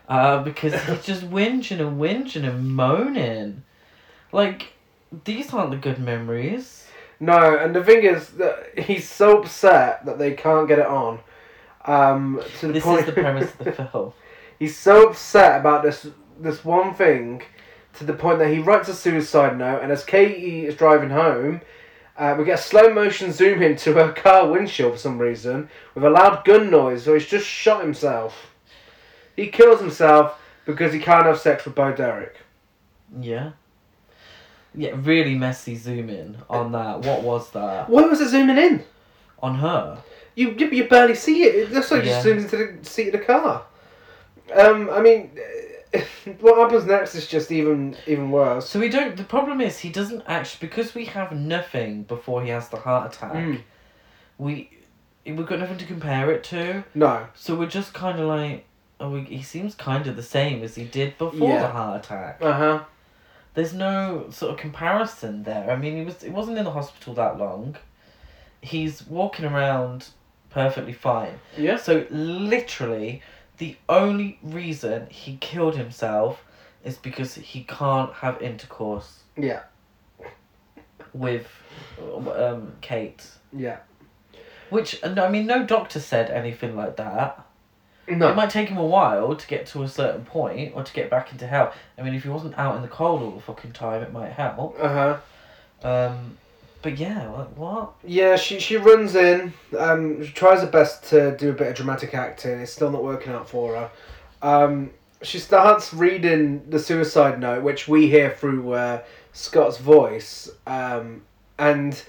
uh, 0.08 0.44
because 0.44 0.74
he's 0.84 1.04
just 1.06 1.32
whinging 1.32 1.80
and 1.80 2.00
whinging 2.00 2.48
and 2.48 2.70
moaning, 2.70 3.63
like 4.32 4.74
these 5.24 5.52
aren't 5.54 5.72
the 5.72 5.78
good 5.78 5.98
memories. 5.98 6.86
No, 7.22 7.58
and 7.58 7.76
the 7.76 7.84
thing 7.84 8.04
is 8.04 8.30
that 8.32 8.78
he's 8.78 9.10
so 9.10 9.39
upset 9.39 10.06
that 10.06 10.20
they 10.20 10.34
can't 10.34 10.68
get 10.68 10.80
it 10.80 10.86
on. 10.86 11.20
Um, 11.86 12.42
to 12.60 12.68
the 12.68 12.74
This 12.74 12.84
point 12.84 13.00
is 13.02 13.06
the 13.06 13.12
premise 13.13 13.52
of 13.52 13.65
the 13.65 13.72
film. 13.72 14.13
he's 14.60 14.78
so 14.78 15.10
upset 15.10 15.60
about 15.60 15.84
this 15.84 16.08
this 16.39 16.63
one 16.63 16.94
thing 16.94 17.42
to 17.94 18.04
the 18.04 18.13
point 18.13 18.39
that 18.39 18.52
he 18.52 18.60
writes 18.60 18.88
a 18.89 18.94
suicide 18.94 19.58
note, 19.58 19.82
and 19.82 19.92
as 19.92 20.06
Katie 20.06 20.65
is 20.65 20.76
driving 20.76 21.10
home, 21.10 21.62
uh, 22.18 22.36
we 22.38 22.46
get 22.46 22.60
a 22.60 22.62
slow 22.62 22.94
motion 22.94 23.32
zoom 23.32 23.62
into 23.62 23.94
her 23.94 24.12
car 24.12 24.50
windshield 24.50 24.94
for 24.94 25.00
some 25.00 25.18
reason 25.18 25.70
with 25.96 26.04
a 26.04 26.10
loud 26.10 26.46
gun 26.46 26.70
noise, 26.70 27.04
so 27.04 27.13
he's 27.13 27.26
just 27.26 27.46
shot 27.46 27.82
himself. 27.82 28.54
He 29.36 29.48
kills 29.48 29.80
himself 29.80 30.39
because 30.65 30.94
he 30.94 31.00
can't 31.00 31.26
have 31.26 31.39
sex 31.39 31.65
with 31.65 31.76
Bo 31.76 31.94
Derek. 31.94 32.38
Yeah. 33.20 33.52
Yeah, 34.76 34.92
really 34.96 35.36
messy 35.36 35.76
zoom 35.76 36.10
in 36.10 36.38
on 36.50 36.72
that. 36.74 37.00
What 37.00 37.24
was 37.24 37.50
that? 37.52 37.89
Why 37.89 38.04
was 38.04 38.22
it 38.22 38.30
zooming 38.30 38.58
in? 38.58 38.84
On 39.42 39.56
her? 39.56 40.04
You 40.39 40.56
you, 40.58 40.67
you 40.69 40.88
barely 40.88 41.15
see 41.15 41.43
it. 41.43 41.71
Looks 41.71 41.91
like 41.91 42.06
Yeah. 42.06 42.12
just 42.13 42.25
zooms 42.25 42.43
into 42.43 42.58
the 42.58 42.89
seat 42.89 43.08
of 43.13 43.19
the 43.19 43.25
car. 43.25 43.63
Um, 44.56 44.89
I 44.89 45.02
mean, 45.02 45.32
what 46.39 46.58
happens 46.58 46.86
next 46.86 47.13
is 47.15 47.28
just 47.28 47.52
even 47.52 47.95
even 48.08 48.32
worse. 48.32 48.69
So 48.69 48.80
we 48.80 48.88
don't. 48.89 49.17
The 49.17 49.25
problem 49.25 49.60
is 49.60 49.80
he 49.80 49.89
doesn't 49.89 50.23
actually 50.28 50.67
because 50.67 50.95
we 50.95 51.06
have 51.06 51.32
nothing 51.34 52.04
before 52.04 52.41
he 52.43 52.49
has 52.49 52.69
the 52.69 52.78
heart 52.78 53.13
attack. 53.13 53.34
Mm. 53.34 53.62
We 54.38 54.69
we've 55.25 55.45
got 55.45 55.60
nothing 55.60 55.78
to 55.80 55.86
compare 55.86 56.32
it 56.32 56.43
to. 56.45 56.84
No. 56.95 57.28
So 57.36 57.56
we're 57.56 57.67
just 57.80 57.93
kind 57.93 58.17
of 58.19 58.28
like, 58.28 58.65
oh, 59.02 59.10
we, 59.10 59.21
he 59.23 59.43
seems 59.43 59.75
kind 59.75 60.08
of 60.08 60.15
the 60.15 60.23
same 60.23 60.63
as 60.63 60.75
he 60.75 60.86
did 60.86 61.17
before 61.17 61.49
Yeah. 61.49 61.63
the 61.63 61.67
heart 61.67 62.06
attack. 62.06 62.38
Uh 62.41 62.54
huh. 62.54 62.84
There's 63.56 63.73
no 63.73 64.28
sort 64.32 64.54
of 64.54 64.58
comparison 64.58 65.43
there. 65.43 65.69
I 65.69 65.75
mean, 65.75 65.97
he 65.97 66.06
was. 66.06 66.21
He 66.21 66.30
wasn't 66.30 66.58
in 66.58 66.63
the 66.63 66.71
hospital 66.71 67.13
that 67.15 67.38
long. 67.38 67.75
He's 68.62 69.06
walking 69.06 69.45
around 69.45 70.08
perfectly 70.50 70.94
fine. 70.94 71.40
Yeah. 71.58 71.78
So 71.78 72.06
literally, 72.10 73.22
the 73.58 73.76
only 73.88 74.40
reason 74.42 75.08
he 75.10 75.38
killed 75.38 75.76
himself 75.76 76.44
is 76.84 76.98
because 76.98 77.36
he 77.36 77.64
can't 77.64 78.14
have 78.14 78.42
intercourse 78.42 79.20
Yeah. 79.38 79.64
with 81.14 81.48
um, 82.36 82.74
Kate. 82.82 83.26
Yeah. 83.52 83.78
Which 84.70 85.00
I 85.04 85.30
mean, 85.30 85.48
no 85.48 85.66
doctor 85.66 86.00
said 86.00 86.30
anything 86.30 86.76
like 86.76 86.96
that. 86.98 87.46
No. 88.08 88.30
It 88.30 88.36
might 88.36 88.50
take 88.50 88.70
him 88.70 88.78
a 88.78 88.86
while 88.86 89.36
to 89.36 89.48
get 89.48 89.68
to 89.68 89.84
a 89.84 89.88
certain 89.88 90.26
point 90.26 90.74
or 90.76 90.84
to 90.84 90.94
get 90.94 91.10
back 91.12 91.32
into 91.32 91.46
health. 91.46 91.76
I 91.98 92.02
mean, 92.02 92.16
if 92.16 92.24
he 92.24 92.30
wasn't 92.30 92.58
out 92.58 92.76
in 92.76 92.82
the 92.82 92.88
cold 92.88 93.22
all 93.22 93.32
the 93.32 93.42
fucking 93.42 93.74
time, 93.74 94.02
it 94.02 94.12
might 94.12 94.32
help. 94.32 94.76
Uh 94.80 95.18
huh. 95.84 95.88
Um, 95.88 96.38
but 96.82 96.98
yeah, 96.98 97.30
like 97.30 97.58
what? 97.58 97.94
Yeah, 98.04 98.36
she 98.36 98.60
she 98.60 98.78
runs 98.78 99.15
in. 99.15 99.54
Um, 99.78 100.24
she 100.24 100.32
tries 100.32 100.62
her 100.62 100.68
best 100.68 101.04
to 101.10 101.36
do 101.36 101.50
a 101.50 101.54
bit 101.54 101.68
of 101.68 101.76
dramatic 101.76 102.13
acting. 102.13 102.60
It's 102.60 102.72
still 102.72 102.92
not 102.92 103.04
working 103.04 103.34
out 103.34 103.50
for 103.50 103.76
her. 103.76 103.92
Um, 104.42 104.92
she 105.22 105.39
starts 105.39 105.94
reading 105.94 106.70
the 106.70 106.80
suicide 106.80 107.39
note, 107.39 107.63
which 107.63 107.88
we 107.88 108.08
hear 108.08 108.30
through 108.32 108.72
uh, 108.74 109.02
Scott's 109.34 109.78
voice. 109.78 110.50
Um, 110.65 111.24
and 111.58 112.02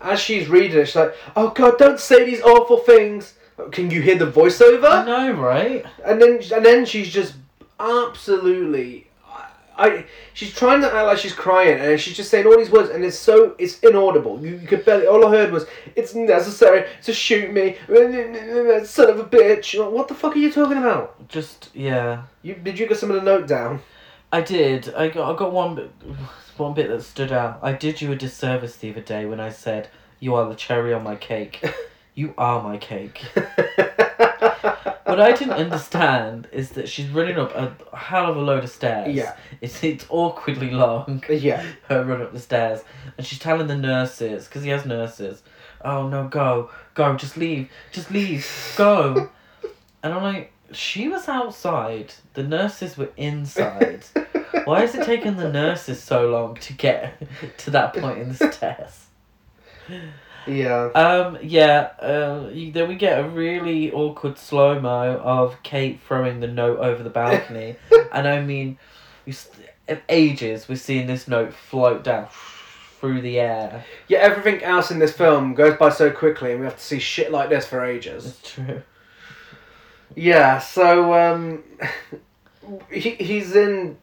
as 0.00 0.18
she's 0.18 0.48
reading 0.48 0.78
it, 0.78 0.86
she's 0.86 0.96
like, 0.96 1.14
"Oh 1.36 1.50
God, 1.50 1.78
don't 1.78 2.00
say 2.00 2.24
these 2.24 2.42
awful 2.42 2.78
things." 2.78 3.34
Can 3.70 3.90
you 3.90 4.02
hear 4.02 4.18
the 4.18 4.30
voiceover? 4.30 4.90
I 4.90 5.04
know, 5.04 5.32
right? 5.32 5.86
And 6.04 6.20
then 6.20 6.40
and 6.52 6.64
then 6.64 6.84
she's 6.84 7.08
just 7.10 7.34
absolutely. 7.78 9.05
I, 9.78 10.06
she's 10.34 10.54
trying 10.54 10.80
to 10.80 10.86
act 10.86 11.06
like 11.06 11.18
she's 11.18 11.34
crying 11.34 11.78
and 11.78 12.00
she's 12.00 12.16
just 12.16 12.30
saying 12.30 12.46
all 12.46 12.56
these 12.56 12.70
words 12.70 12.90
and 12.90 13.04
it's 13.04 13.18
so 13.18 13.54
it's 13.58 13.78
inaudible. 13.80 14.40
You, 14.44 14.56
you 14.56 14.66
could 14.66 14.84
barely 14.84 15.06
all 15.06 15.26
I 15.26 15.30
heard 15.30 15.52
was 15.52 15.66
it's 15.94 16.14
necessary 16.14 16.86
to 17.02 17.12
shoot 17.12 17.52
me, 17.52 17.76
son 18.84 19.10
of 19.10 19.18
a 19.18 19.24
bitch. 19.24 19.78
Like, 19.78 19.92
What 19.92 20.08
the 20.08 20.14
fuck 20.14 20.34
are 20.34 20.38
you 20.38 20.50
talking 20.50 20.78
about? 20.78 21.28
Just 21.28 21.70
yeah. 21.74 22.22
You 22.42 22.54
did 22.54 22.78
you 22.78 22.86
get 22.86 22.98
some 22.98 23.10
of 23.10 23.16
the 23.16 23.22
note 23.22 23.46
down? 23.46 23.82
I 24.32 24.40
did. 24.40 24.92
I 24.94 25.08
got. 25.08 25.34
I 25.34 25.38
got 25.38 25.52
one. 25.52 25.90
One 26.56 26.74
bit 26.74 26.88
that 26.88 27.02
stood 27.02 27.32
out. 27.32 27.58
I 27.62 27.72
did 27.72 28.00
you 28.00 28.12
a 28.12 28.16
disservice 28.16 28.76
the 28.76 28.90
other 28.90 29.02
day 29.02 29.26
when 29.26 29.40
I 29.40 29.50
said 29.50 29.88
you 30.20 30.34
are 30.34 30.48
the 30.48 30.54
cherry 30.54 30.94
on 30.94 31.02
my 31.04 31.16
cake. 31.16 31.62
you 32.14 32.34
are 32.38 32.62
my 32.62 32.78
cake. 32.78 33.22
What 35.06 35.20
I 35.20 35.30
didn't 35.30 35.54
understand 35.54 36.48
is 36.50 36.70
that 36.70 36.88
she's 36.88 37.08
running 37.10 37.38
up 37.38 37.54
a 37.54 37.96
hell 37.96 38.28
of 38.28 38.36
a 38.36 38.40
load 38.40 38.64
of 38.64 38.70
stairs. 38.70 39.14
Yeah. 39.14 39.36
It's 39.60 39.84
it's 39.84 40.04
awkwardly 40.08 40.70
long. 40.70 41.22
Uh, 41.30 41.34
yeah. 41.34 41.64
Her 41.88 42.02
run 42.02 42.22
up 42.22 42.32
the 42.32 42.40
stairs, 42.40 42.82
and 43.16 43.24
she's 43.24 43.38
telling 43.38 43.68
the 43.68 43.76
nurses 43.76 44.46
because 44.46 44.64
he 44.64 44.70
has 44.70 44.84
nurses. 44.84 45.44
Oh 45.84 46.08
no, 46.08 46.26
go, 46.26 46.70
go, 46.94 47.14
just 47.14 47.36
leave, 47.36 47.70
just 47.92 48.10
leave, 48.10 48.46
go. 48.76 49.30
And 50.02 50.14
I'm 50.14 50.22
like, 50.22 50.52
she 50.70 51.08
was 51.08 51.28
outside. 51.28 52.14
The 52.34 52.44
nurses 52.44 52.96
were 52.96 53.10
inside. 53.16 54.04
Why 54.64 54.84
is 54.84 54.94
it 54.94 55.04
taking 55.04 55.36
the 55.36 55.50
nurses 55.50 56.00
so 56.00 56.28
long 56.28 56.54
to 56.56 56.72
get 56.74 57.20
to 57.58 57.70
that 57.70 57.94
point 57.94 58.18
in 58.18 58.28
the 58.32 58.52
stairs? 58.52 59.06
Yeah. 60.46 60.90
Um, 60.94 61.38
yeah, 61.42 61.90
uh, 62.00 62.48
you, 62.52 62.72
then 62.72 62.88
we 62.88 62.94
get 62.94 63.24
a 63.24 63.28
really 63.28 63.92
awkward 63.92 64.38
slow 64.38 64.80
mo 64.80 65.18
of 65.18 65.62
Kate 65.62 66.00
throwing 66.06 66.40
the 66.40 66.46
note 66.46 66.78
over 66.78 67.02
the 67.02 67.10
balcony. 67.10 67.76
and 68.12 68.28
I 68.28 68.40
mean, 68.40 68.78
we, 69.24 69.34
ages 70.08 70.68
we're 70.68 70.76
seeing 70.76 71.06
this 71.06 71.28
note 71.28 71.52
float 71.52 72.04
down 72.04 72.28
through 73.00 73.20
the 73.20 73.38
air. 73.38 73.84
Yeah, 74.08 74.18
everything 74.18 74.62
else 74.62 74.90
in 74.90 74.98
this 74.98 75.12
film 75.12 75.54
goes 75.54 75.76
by 75.76 75.90
so 75.90 76.10
quickly 76.10 76.52
and 76.52 76.60
we 76.60 76.66
have 76.66 76.76
to 76.76 76.82
see 76.82 76.98
shit 76.98 77.30
like 77.30 77.48
this 77.48 77.66
for 77.66 77.84
ages. 77.84 78.26
It's 78.26 78.52
true. 78.52 78.82
Yeah, 80.14 80.58
so 80.60 81.12
um, 81.14 81.62
he 82.90 83.10
he's 83.10 83.54
in 83.54 83.98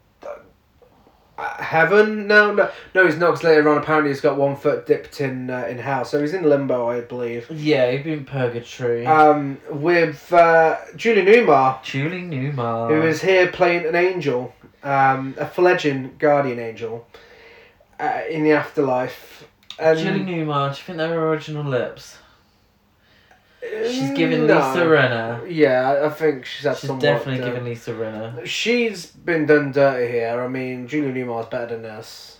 heaven. 1.38 2.28
No, 2.28 2.54
no, 2.54 2.70
no, 2.94 3.06
he's 3.06 3.18
not. 3.18 3.32
Because 3.32 3.44
later 3.44 3.70
on, 3.70 3.78
apparently, 3.78 4.12
he's 4.12 4.22
got 4.22 4.38
one 4.38 4.56
foot 4.56 4.86
dipped 4.86 5.22
in 5.22 5.50
uh, 5.50 5.66
in 5.70 5.78
hell. 5.78 6.06
So 6.06 6.22
he's 6.22 6.34
in 6.34 6.44
limbo, 6.44 6.90
I 6.90 7.02
believe. 7.02 7.50
Yeah, 7.50 7.92
he'd 7.92 8.04
been 8.04 8.26
purgatory. 8.26 9.06
Um, 9.06 9.60
with 9.70 10.32
uh, 10.32 10.78
Julie 10.96 11.24
Newmar, 11.24 11.82
Julie 11.84 12.22
Newmar. 12.22 12.90
who 12.90 13.08
is 13.08 13.22
here 13.22 13.48
playing 13.52 13.86
an 13.86 13.96
angel, 13.96 14.54
um, 14.84 15.36
a 15.38 15.46
fledgling 15.46 16.16
guardian 16.20 16.60
angel, 16.60 17.08
uh, 18.00 18.22
in 18.30 18.44
the 18.44 18.52
afterlife. 18.52 19.48
And 19.80 19.98
Julie 19.98 20.20
Newmar. 20.20 20.74
Do 20.74 20.78
you 20.78 20.84
think 20.84 20.98
they're 20.98 21.28
original 21.28 21.64
lips? 21.64 22.18
She's 23.70 24.12
Uh, 24.12 24.14
giving 24.16 24.46
no. 24.48 24.56
Lisa 24.56 24.86
Rinna. 24.86 25.46
Yeah, 25.50 26.02
I 26.06 26.10
think 26.10 26.46
she's 26.46 26.66
had 26.66 26.78
She's 26.78 26.88
somewhat, 26.88 27.02
definitely 27.02 27.42
uh, 27.42 27.46
giving 27.46 27.64
Lisa 27.66 27.92
Rinna. 27.94 28.46
She's 28.46 29.06
been 29.08 29.46
done 29.46 29.72
dirty 29.72 30.12
here. 30.12 30.42
I 30.42 30.48
mean, 30.48 30.88
Julie 30.88 31.12
Newmar's 31.14 31.46
better 31.48 31.68
than 31.68 31.84
this. 31.84 32.38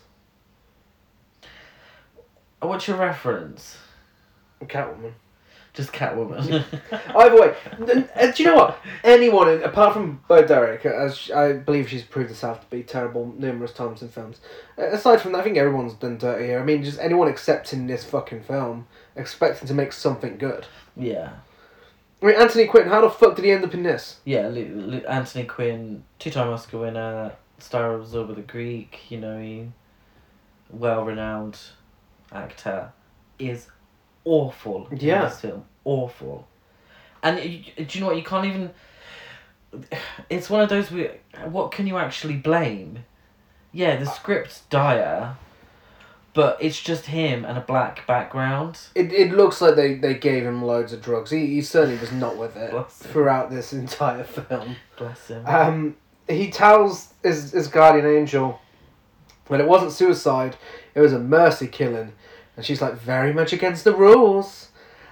Oh, 2.62 2.68
What's 2.68 2.88
your 2.88 2.98
reference? 2.98 3.78
Catwoman. 4.64 5.12
Just 5.74 5.92
Catwoman. 5.92 6.64
Either 7.16 7.42
way, 7.42 7.56
uh, 8.16 8.32
do 8.32 8.44
you 8.44 8.50
know 8.50 8.56
what? 8.56 8.78
Anyone, 9.04 9.50
in- 9.50 9.64
apart 9.64 9.94
from 9.94 10.22
Bo 10.28 10.46
Derek, 10.46 10.86
as 10.86 11.32
I 11.32 11.54
believe 11.54 11.90
she's 11.90 12.04
proved 12.04 12.30
herself 12.30 12.62
to 12.62 12.68
be 12.76 12.84
terrible 12.84 13.34
numerous 13.38 13.74
times 13.74 14.02
in 14.04 14.08
films. 14.10 14.40
uh, 14.78 14.84
Aside 14.84 15.20
from 15.20 15.32
that, 15.32 15.40
I 15.40 15.44
think 15.44 15.58
everyone's 15.58 15.94
done 15.96 16.18
dirty 16.20 16.46
here. 16.46 16.60
I 16.60 16.64
mean, 16.64 16.84
just 16.84 17.00
anyone 17.00 17.28
accepting 17.28 17.88
this 17.88 18.04
fucking 18.06 18.44
film, 18.44 18.88
expecting 19.16 19.68
to 19.68 19.74
make 19.74 19.92
something 19.94 20.38
good. 20.38 20.68
Yeah. 20.96 21.32
I 22.22 22.26
mean, 22.26 22.36
Anthony 22.36 22.68
Quinn, 22.68 22.88
how 22.88 23.02
the 23.02 23.10
fuck 23.10 23.36
did 23.36 23.44
he 23.44 23.52
end 23.52 23.66
up 23.66 23.74
in 23.74 23.84
this? 23.84 24.20
Yeah, 24.24 24.48
Anthony 25.10 25.44
Quinn, 25.46 26.04
two-time 26.20 26.50
Oscar 26.50 26.80
winner, 26.80 27.34
star 27.60 27.94
of 27.96 28.06
Zorba 28.08 28.34
the 28.36 28.42
Greek. 28.42 29.12
You 29.12 29.20
know, 29.20 29.40
he 29.42 29.68
well-renowned 30.70 31.60
actor, 32.32 32.92
is 33.40 33.68
awful 34.26 34.88
in 34.90 34.98
Yeah. 34.98 35.26
this 35.26 35.42
film. 35.42 35.66
Awful, 35.86 36.48
and 37.22 37.38
do 37.38 37.86
you 37.90 38.00
know 38.00 38.08
what? 38.08 38.16
You 38.18 38.24
can't 38.24 38.46
even. 38.46 38.72
It's 40.30 40.50
one 40.50 40.62
of 40.62 40.70
those. 40.70 40.92
We, 40.92 41.10
what 41.50 41.72
can 41.72 41.88
you 41.88 41.98
actually 41.98 42.36
blame? 42.38 43.04
Yeah, 43.74 43.98
the 43.98 44.06
script's 44.06 44.62
dire, 44.70 45.36
but 46.34 46.58
it's 46.60 46.82
just 46.82 47.06
him 47.06 47.46
and 47.46 47.58
a 47.58 47.62
black 47.62 48.06
background. 48.08 48.80
It, 48.96 49.12
it 49.14 49.32
looks 49.32 49.62
like 49.62 49.76
they, 49.76 49.96
they 49.96 50.16
gave 50.16 50.44
him 50.44 50.64
loads 50.64 50.94
of 50.94 51.02
drugs. 51.02 51.30
He, 51.32 51.48
he 51.48 51.62
certainly 51.62 52.00
was 52.00 52.12
not 52.12 52.38
with 52.38 52.56
it 52.56 52.74
throughout 52.90 53.50
this 53.52 53.74
entire 53.74 54.24
film. 54.24 54.76
Bless 54.98 55.28
him. 55.28 55.46
Um, 55.46 55.98
he 56.28 56.50
tells 56.50 57.14
his, 57.24 57.52
his 57.52 57.68
guardian 57.68 58.06
angel 58.06 58.60
that 59.50 59.60
it 59.60 59.68
wasn't 59.68 59.92
suicide, 59.92 60.56
it 60.96 61.02
was 61.02 61.14
a 61.14 61.20
mercy 61.20 61.68
killing. 61.68 62.14
And 62.56 62.66
she's 62.66 62.82
like, 62.82 62.96
very 62.96 63.34
much 63.34 63.52
against 63.54 63.84
the 63.84 63.96
rules. 63.96 64.70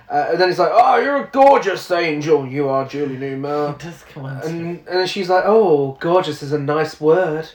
Uh, 0.10 0.28
and 0.32 0.40
then 0.40 0.48
he's 0.50 0.60
like, 0.60 0.72
oh, 0.74 0.98
you're 0.98 1.24
a 1.24 1.30
gorgeous 1.32 1.90
angel, 1.92 2.46
you 2.48 2.68
are, 2.68 2.88
Julie 2.88 3.16
It 3.16 3.22
Newmar. 3.22 3.80
does 3.80 4.04
come 4.04 4.26
on. 4.26 4.42
And, 4.44 4.88
and 4.88 5.10
she's 5.10 5.30
like, 5.30 5.44
oh, 5.46 5.98
gorgeous 6.00 6.44
is 6.44 6.52
a 6.52 6.60
nice 6.60 7.00
word. 7.00 7.50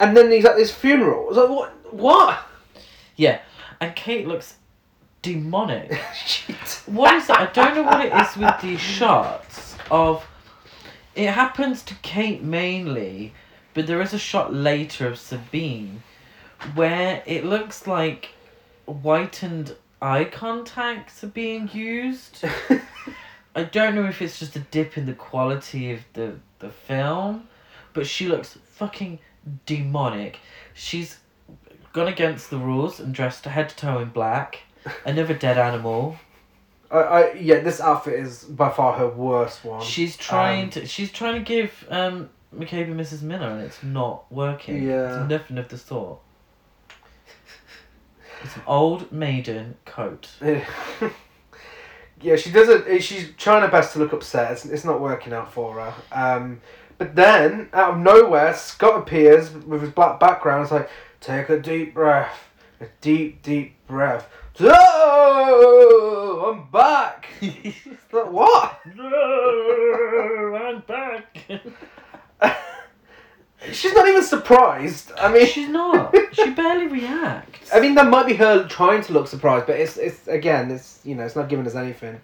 And 0.00 0.16
then 0.16 0.30
he's 0.30 0.44
at 0.44 0.56
this 0.56 0.70
funeral. 0.70 1.28
It's 1.28 1.36
like, 1.36 1.48
what? 1.50 1.92
What? 1.92 2.38
Yeah, 3.16 3.40
and 3.80 3.94
Kate 3.94 4.26
looks 4.26 4.56
demonic. 5.22 5.92
What 6.86 7.14
is 7.14 7.28
that? 7.28 7.40
I 7.40 7.46
don't 7.46 7.74
know 7.76 7.82
what 7.82 8.04
it 8.04 8.12
is 8.12 8.36
with 8.36 8.60
these 8.60 8.80
shots 8.98 9.76
of. 9.90 10.26
It 11.14 11.30
happens 11.30 11.82
to 11.84 11.94
Kate 12.02 12.42
mainly 12.42 13.32
But 13.72 13.86
there 13.86 14.02
is 14.02 14.12
a 14.12 14.18
shot 14.18 14.52
later 14.52 15.06
of 15.06 15.18
Sabine 15.18 16.02
where 16.74 17.22
it 17.26 17.44
looks 17.44 17.86
like 17.86 18.30
whitened 18.86 19.76
eye 20.00 20.24
contacts 20.24 21.22
are 21.24 21.28
being 21.28 21.68
used. 21.72 22.44
I 23.56 23.64
don't 23.64 23.94
know 23.94 24.06
if 24.06 24.22
it's 24.22 24.38
just 24.38 24.56
a 24.56 24.60
dip 24.60 24.96
in 24.96 25.06
the 25.06 25.12
quality 25.12 25.92
of 25.92 26.00
the, 26.14 26.34
the 26.60 26.70
film, 26.70 27.48
but 27.92 28.06
she 28.06 28.28
looks 28.28 28.58
fucking 28.72 29.18
demonic. 29.66 30.38
She's 30.72 31.18
gone 31.94 32.08
against 32.08 32.50
the 32.50 32.58
rules 32.58 33.00
and 33.00 33.14
dressed 33.14 33.46
head 33.46 33.70
to 33.70 33.76
toe 33.76 34.00
in 34.00 34.10
black. 34.10 34.58
Another 35.06 35.32
dead 35.32 35.56
animal. 35.56 36.16
I, 36.90 36.98
I 36.98 37.32
yeah, 37.32 37.60
this 37.60 37.80
outfit 37.80 38.18
is 38.20 38.44
by 38.44 38.68
far 38.68 38.98
her 38.98 39.08
worst 39.08 39.64
one. 39.64 39.82
She's 39.82 40.16
trying 40.18 40.64
Um, 40.64 40.70
to 40.70 40.86
she's 40.86 41.10
trying 41.10 41.34
to 41.36 41.40
give 41.40 41.86
um 41.88 42.28
McCabe 42.54 42.84
and 42.84 43.00
Mrs. 43.00 43.22
Miller 43.22 43.48
and 43.48 43.62
it's 43.62 43.82
not 43.82 44.30
working. 44.30 44.86
Yeah. 44.86 45.22
It's 45.22 45.30
nothing 45.30 45.56
of 45.56 45.68
the 45.68 45.78
sort. 45.78 46.18
It's 48.42 48.56
an 48.56 48.62
old 48.66 49.10
maiden 49.10 49.76
coat. 49.86 50.28
yeah, 52.20 52.36
she 52.36 52.50
doesn't. 52.50 53.00
She's 53.00 53.32
trying 53.38 53.62
her 53.62 53.68
best 53.68 53.94
to 53.94 53.98
look 53.98 54.12
upset. 54.12 54.52
It's, 54.52 54.64
it's 54.66 54.84
not 54.84 55.00
working 55.00 55.32
out 55.32 55.50
for 55.52 55.80
her. 55.80 55.94
Um, 56.12 56.60
but 56.98 57.16
then 57.16 57.70
out 57.72 57.94
of 57.94 57.98
nowhere, 58.00 58.52
Scott 58.54 58.98
appears 58.98 59.50
with 59.50 59.80
his 59.80 59.90
black 59.90 60.20
background. 60.20 60.62
It's 60.64 60.72
like, 60.72 60.90
take 61.24 61.48
a 61.48 61.58
deep 61.58 61.94
breath, 61.94 62.50
a 62.80 62.86
deep, 63.00 63.42
deep 63.42 63.74
breath. 63.86 64.28
Oh, 64.60 66.52
I'm 66.52 66.70
back. 66.70 67.28
Like, 68.12 68.30
what? 68.30 68.80
I'm 70.56 70.80
back. 70.86 71.36
She's 73.72 73.92
not 73.92 74.06
even 74.06 74.22
surprised. 74.22 75.10
I 75.18 75.32
mean, 75.32 75.46
She's 75.48 75.68
not. 75.68 76.14
She 76.30 76.50
barely 76.50 76.86
reacts. 76.86 77.74
I 77.74 77.80
mean, 77.80 77.96
that 77.96 78.06
might 78.06 78.28
be 78.28 78.34
her 78.34 78.68
trying 78.68 79.02
to 79.02 79.12
look 79.12 79.26
surprised, 79.26 79.66
but 79.66 79.80
it's 79.80 79.96
it's 79.96 80.28
again, 80.28 80.70
it's 80.70 81.00
you 81.02 81.16
know, 81.16 81.24
it's 81.24 81.34
not 81.34 81.48
giving 81.48 81.66
us 81.66 81.74
anything. 81.74 82.20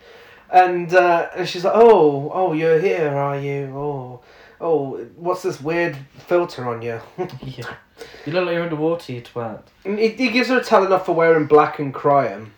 And 0.53 0.95
uh, 0.95 1.31
and 1.35 1.49
she's 1.49 1.65
like, 1.65 1.75
oh, 1.75 2.31
oh, 2.33 2.53
you're 2.53 2.79
here, 2.79 3.09
are 3.09 3.41
you? 3.41 3.73
Oh, 3.75 4.21
oh, 4.61 4.99
what's 5.17 5.43
this 5.43 5.61
weird 5.61 5.97
filter 6.27 6.69
on 6.69 6.83
you? 6.83 7.01
yeah. 7.43 7.75
You 8.27 8.33
look 8.33 8.47
like 8.47 8.55
you're 8.55 8.63
underwater, 8.63 9.13
you 9.13 9.23
twat. 9.23 9.63
and 9.85 9.99
he, 9.99 10.09
he 10.09 10.31
gives 10.31 10.49
her 10.49 10.59
a 10.59 10.65
tell 10.65 10.85
enough 10.85 11.07
for 11.07 11.15
wearing 11.15 11.47
black 11.47 11.79
and 11.79 11.93
crying, 11.93 12.51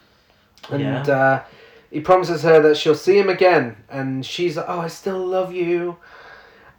and 0.70 0.80
Yeah. 0.82 1.02
uh, 1.02 1.44
he 1.90 2.00
promises 2.00 2.42
her 2.42 2.60
that 2.62 2.76
she'll 2.76 2.94
see 2.94 3.18
him 3.18 3.28
again, 3.28 3.76
and 3.90 4.24
she's 4.24 4.56
like, 4.56 4.66
oh, 4.68 4.80
I 4.80 4.88
still 4.88 5.24
love 5.26 5.52
you. 5.52 5.96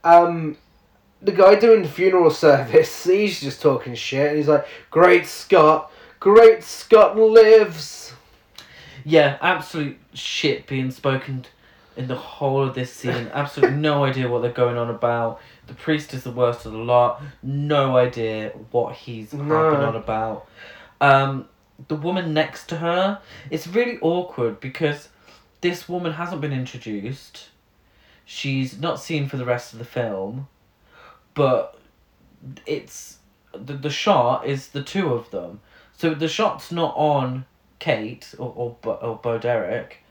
Um, 0.04 0.58
the 1.22 1.32
guy 1.32 1.56
doing 1.56 1.84
the 1.84 1.90
funeral 1.90 2.32
service, 2.46 3.04
he's 3.04 3.40
just 3.42 3.62
talking 3.62 3.96
shit, 3.96 4.30
and 4.30 4.38
he's 4.38 4.48
like, 4.48 4.66
great 4.90 5.26
Scott, 5.26 5.92
great 6.20 6.64
Scott 6.64 7.18
lives. 7.18 8.14
Yeah, 9.06 9.38
absolute 9.42 9.98
shit 10.14 10.66
being 10.68 10.90
spoken 10.92 11.46
in 11.96 12.08
the 12.08 12.16
whole 12.16 12.64
of 12.64 12.76
this 12.76 12.92
scene. 12.92 13.30
Absolutely 13.34 13.78
no 13.78 14.04
idea 14.10 14.28
what 14.30 14.42
they're 14.42 14.52
going 14.52 14.78
on 14.78 14.90
about. 14.90 15.40
The 15.68 15.74
priest 15.74 16.14
is 16.14 16.24
the 16.24 16.32
worst 16.32 16.66
of 16.66 16.72
the 16.74 16.78
lot. 16.78 17.22
No 17.42 17.96
idea 17.98 18.50
what 18.72 18.96
he's 18.96 19.34
No. 19.34 19.44
harping 19.46 19.82
on 19.82 19.96
about. 19.96 20.48
Um, 21.02 21.48
the 21.88 21.96
woman 21.96 22.34
next 22.34 22.68
to 22.70 22.78
her, 22.78 23.20
it's 23.50 23.68
really 23.68 23.98
awkward 24.02 24.60
because 24.60 25.10
this 25.62 25.88
woman 25.90 26.14
hasn't 26.14 26.42
been 26.42 26.54
introduced. 26.54 27.50
She's 28.26 28.80
not 28.80 29.00
seen 29.00 29.28
for 29.28 29.38
the 29.38 29.46
rest 29.46 29.74
of 29.74 29.80
the 29.80 29.86
film, 29.86 30.48
but 31.34 31.78
it's 32.66 33.18
the 33.54 33.74
the 33.74 33.90
shot 33.90 34.46
is 34.46 34.70
the 34.70 34.84
two 34.84 35.14
of 35.14 35.30
them. 35.32 35.60
So 35.98 36.14
the 36.14 36.28
shot's 36.28 36.72
not 36.72 36.94
on 36.96 37.46
Kate 37.80 38.34
or 38.38 38.52
or, 38.56 38.78
Bo- 38.82 38.94
or 38.96 39.16
Bo 39.18 39.38
Derek. 39.38 40.03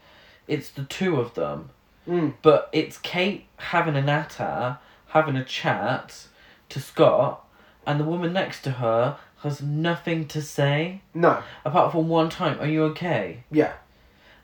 It's 0.53 0.71
the 0.71 0.85
two 0.85 1.13
of 1.21 1.35
them, 1.35 1.71
Mm. 2.09 2.35
but 2.43 2.69
it's 2.73 2.99
Kate 2.99 3.47
having 3.57 3.97
a 3.97 4.03
natter, 4.03 4.79
having 5.09 5.37
a 5.37 5.45
chat 5.45 6.27
to 6.71 6.81
Scott, 6.81 7.45
and 7.87 7.99
the 8.01 8.05
woman 8.05 8.33
next 8.33 8.63
to 8.63 8.73
her 8.73 9.17
has 9.43 9.61
nothing 9.63 10.27
to 10.29 10.41
say 10.43 11.01
No, 11.15 11.43
apart 11.65 11.93
from 11.93 12.09
one 12.09 12.29
time. 12.29 12.57
Are 12.61 12.67
you 12.67 12.83
okay? 12.93 13.45
yeah, 13.51 13.73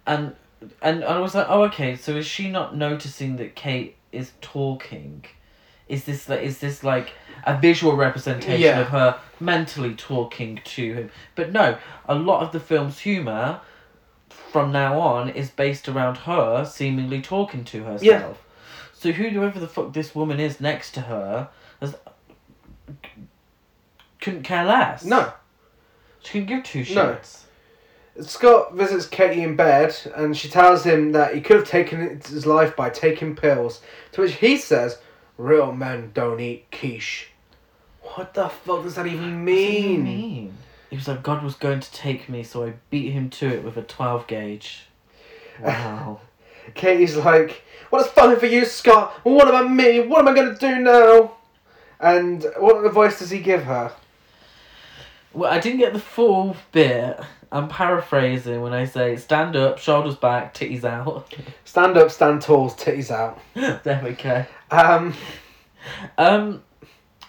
And 0.06 0.34
and 0.82 1.04
I 1.04 1.18
was 1.20 1.34
like, 1.36 1.46
oh 1.48 1.62
okay. 1.64 1.94
So 1.96 2.16
is 2.16 2.26
she 2.26 2.50
not 2.50 2.76
noticing 2.76 3.36
that 3.36 3.54
Kate 3.54 3.94
is 4.12 4.32
talking? 4.40 5.24
Is 5.88 6.04
this 6.04 6.28
like 6.28 6.42
is 6.42 6.58
this 6.58 6.82
like 6.82 7.08
a 7.44 7.56
visual 7.56 7.94
representation 7.96 8.60
Yeah. 8.60 8.80
of 8.80 8.88
her 8.88 9.18
mentally 9.40 9.94
talking 9.94 10.60
to 10.76 10.82
him? 10.94 11.10
But 11.36 11.52
no, 11.52 11.76
a 12.08 12.14
lot 12.14 12.42
of 12.42 12.50
the 12.52 12.60
film's 12.60 12.98
humor 13.00 13.60
from 14.50 14.72
now 14.72 14.98
on 15.00 15.28
is 15.28 15.50
based 15.50 15.88
around 15.88 16.16
her 16.18 16.64
seemingly 16.64 17.20
talking 17.22 17.64
to 17.64 17.84
herself. 17.84 18.02
Yeah. 18.02 18.32
So 18.94 19.12
whoever 19.12 19.60
the 19.60 19.68
fuck 19.68 19.92
this 19.92 20.14
woman 20.14 20.40
is 20.40 20.60
next 20.60 20.92
to 20.92 21.02
her 21.02 21.48
has, 21.80 21.94
couldn't 24.20 24.42
care 24.42 24.64
less. 24.64 25.04
no. 25.04 25.32
She 26.20 26.32
can 26.40 26.46
give 26.46 26.64
two 26.64 26.80
shits. 26.82 27.44
No. 28.16 28.24
Scott 28.24 28.74
visits 28.74 29.06
Katie 29.06 29.42
in 29.44 29.54
bed, 29.54 29.94
and 30.16 30.36
she 30.36 30.48
tells 30.48 30.82
him 30.82 31.12
that 31.12 31.32
he 31.34 31.40
could 31.40 31.56
have 31.58 31.68
taken 31.68 32.20
his 32.20 32.44
life 32.44 32.74
by 32.74 32.90
taking 32.90 33.36
pills. 33.36 33.80
To 34.12 34.22
which 34.22 34.34
he 34.34 34.56
says, 34.56 34.98
"Real 35.36 35.70
men 35.72 36.10
don't 36.12 36.40
eat 36.40 36.66
quiche." 36.72 37.30
What 38.02 38.34
the 38.34 38.48
fuck 38.48 38.82
does 38.82 38.96
that 38.96 39.06
even 39.06 39.44
What 39.44 39.46
do 39.46 39.52
you 39.52 39.98
mean? 39.98 40.04
mean? 40.04 40.54
He 40.90 40.96
was 40.96 41.06
like, 41.08 41.22
God 41.22 41.42
was 41.44 41.54
going 41.54 41.80
to 41.80 41.92
take 41.92 42.28
me, 42.28 42.42
so 42.42 42.64
I 42.66 42.74
beat 42.90 43.10
him 43.10 43.28
to 43.30 43.46
it 43.48 43.64
with 43.64 43.76
a 43.76 43.82
12 43.82 44.26
gauge. 44.26 44.84
Wow. 45.60 46.20
Katie's 46.74 47.16
like, 47.16 47.62
"Well, 47.90 48.04
it's 48.04 48.40
for 48.40 48.46
you, 48.46 48.64
Scott. 48.66 49.18
Well, 49.24 49.34
what 49.34 49.48
about 49.48 49.70
me? 49.70 50.00
What 50.00 50.20
am 50.20 50.28
I 50.28 50.34
gonna 50.34 50.58
do 50.58 50.78
now?" 50.80 51.32
And 51.98 52.44
what 52.58 52.92
voice 52.92 53.18
does 53.18 53.30
he 53.30 53.40
give 53.40 53.64
her? 53.64 53.92
well, 55.32 55.50
I 55.50 55.58
didn't 55.58 55.78
get 55.78 55.94
the 55.94 55.98
full 55.98 56.56
bit. 56.72 57.18
I'm 57.50 57.68
paraphrasing 57.68 58.60
when 58.60 58.74
I 58.74 58.84
say 58.84 59.16
stand 59.16 59.56
up, 59.56 59.78
shoulders 59.78 60.16
back, 60.16 60.52
titties 60.52 60.84
out. 60.84 61.32
Stand 61.64 61.96
up, 61.96 62.10
stand 62.10 62.42
tall, 62.42 62.68
titties 62.70 63.10
out. 63.10 63.40
there 63.54 64.02
we 64.04 64.12
go. 64.12 64.44
Um, 64.70 65.14
Um, 66.16 66.62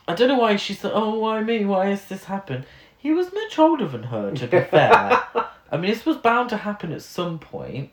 I 0.07 0.15
don't 0.15 0.27
know 0.27 0.39
why 0.39 0.55
she 0.55 0.73
said, 0.73 0.91
oh, 0.93 1.19
why 1.19 1.41
me? 1.41 1.65
Why 1.65 1.87
has 1.87 2.05
this 2.05 2.25
happened? 2.25 2.65
He 2.99 3.11
was 3.11 3.33
much 3.33 3.57
older 3.57 3.87
than 3.87 4.03
her, 4.03 4.31
to 4.31 4.45
be 4.47 4.59
fair. 4.61 4.91
I 5.71 5.77
mean, 5.77 5.89
this 5.89 6.05
was 6.05 6.17
bound 6.17 6.49
to 6.49 6.57
happen 6.57 6.91
at 6.91 7.01
some 7.01 7.39
point. 7.39 7.89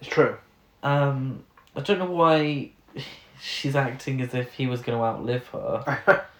it's 0.00 0.08
true. 0.08 0.36
Um, 0.82 1.44
I 1.76 1.80
don't 1.80 1.98
know 1.98 2.06
why 2.10 2.70
she's 3.40 3.74
acting 3.76 4.20
as 4.20 4.34
if 4.34 4.52
he 4.54 4.66
was 4.66 4.80
going 4.82 4.96
to 4.98 5.04
outlive 5.04 5.46
her. 5.48 6.24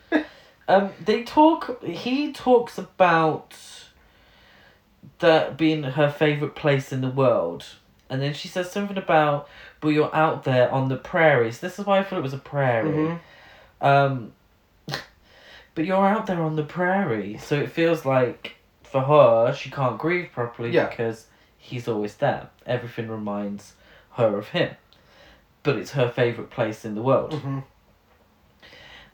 Um, 0.69 0.91
they 1.05 1.25
talk. 1.25 1.83
He 1.83 2.33
talks 2.33 2.79
about 2.79 3.57
that 5.19 5.57
being 5.57 5.83
her 5.83 6.09
favorite 6.09 6.55
place 6.55 6.93
in 6.93 7.01
the 7.01 7.09
world, 7.11 7.65
and 8.09 8.23
then 8.23 8.33
she 8.33 8.47
says 8.47 8.71
something 8.71 8.97
about, 8.97 9.49
"But 9.81 9.89
you're 9.89 10.15
out 10.15 10.45
there 10.45 10.71
on 10.71 10.89
the 10.89 10.97
prairies." 10.97 11.59
This 11.59 11.81
is 11.81 11.85
why 11.85 11.99
I 11.99 12.05
thought 12.05 12.21
it 12.21 12.23
was 12.23 12.33
a 12.33 12.39
prairie. 12.39 12.91
Mhm. 12.91 13.21
Um, 13.81 14.33
but 15.75 15.85
you're 15.85 16.07
out 16.07 16.27
there 16.27 16.43
on 16.43 16.57
the 16.57 16.63
prairie, 16.63 17.39
so 17.39 17.57
it 17.59 17.71
feels 17.71 18.05
like 18.05 18.57
for 18.83 19.01
her 19.03 19.55
she 19.55 19.71
can't 19.71 19.99
grieve 19.99 20.31
properly 20.33 20.71
Yeah. 20.71 20.89
because 20.89 21.27
he's 21.57 21.89
always 21.89 22.17
there. 22.17 22.49
Everything 22.67 23.09
reminds 23.09 23.75
her 24.13 24.37
of 24.37 24.49
him, 24.49 24.75
but 25.63 25.77
it's 25.77 25.93
her 25.93 26.09
favorite 26.09 26.51
place 26.51 26.85
in 26.85 26.95
the 26.95 27.03
world. 27.03 27.33
Mhm. 27.33 27.65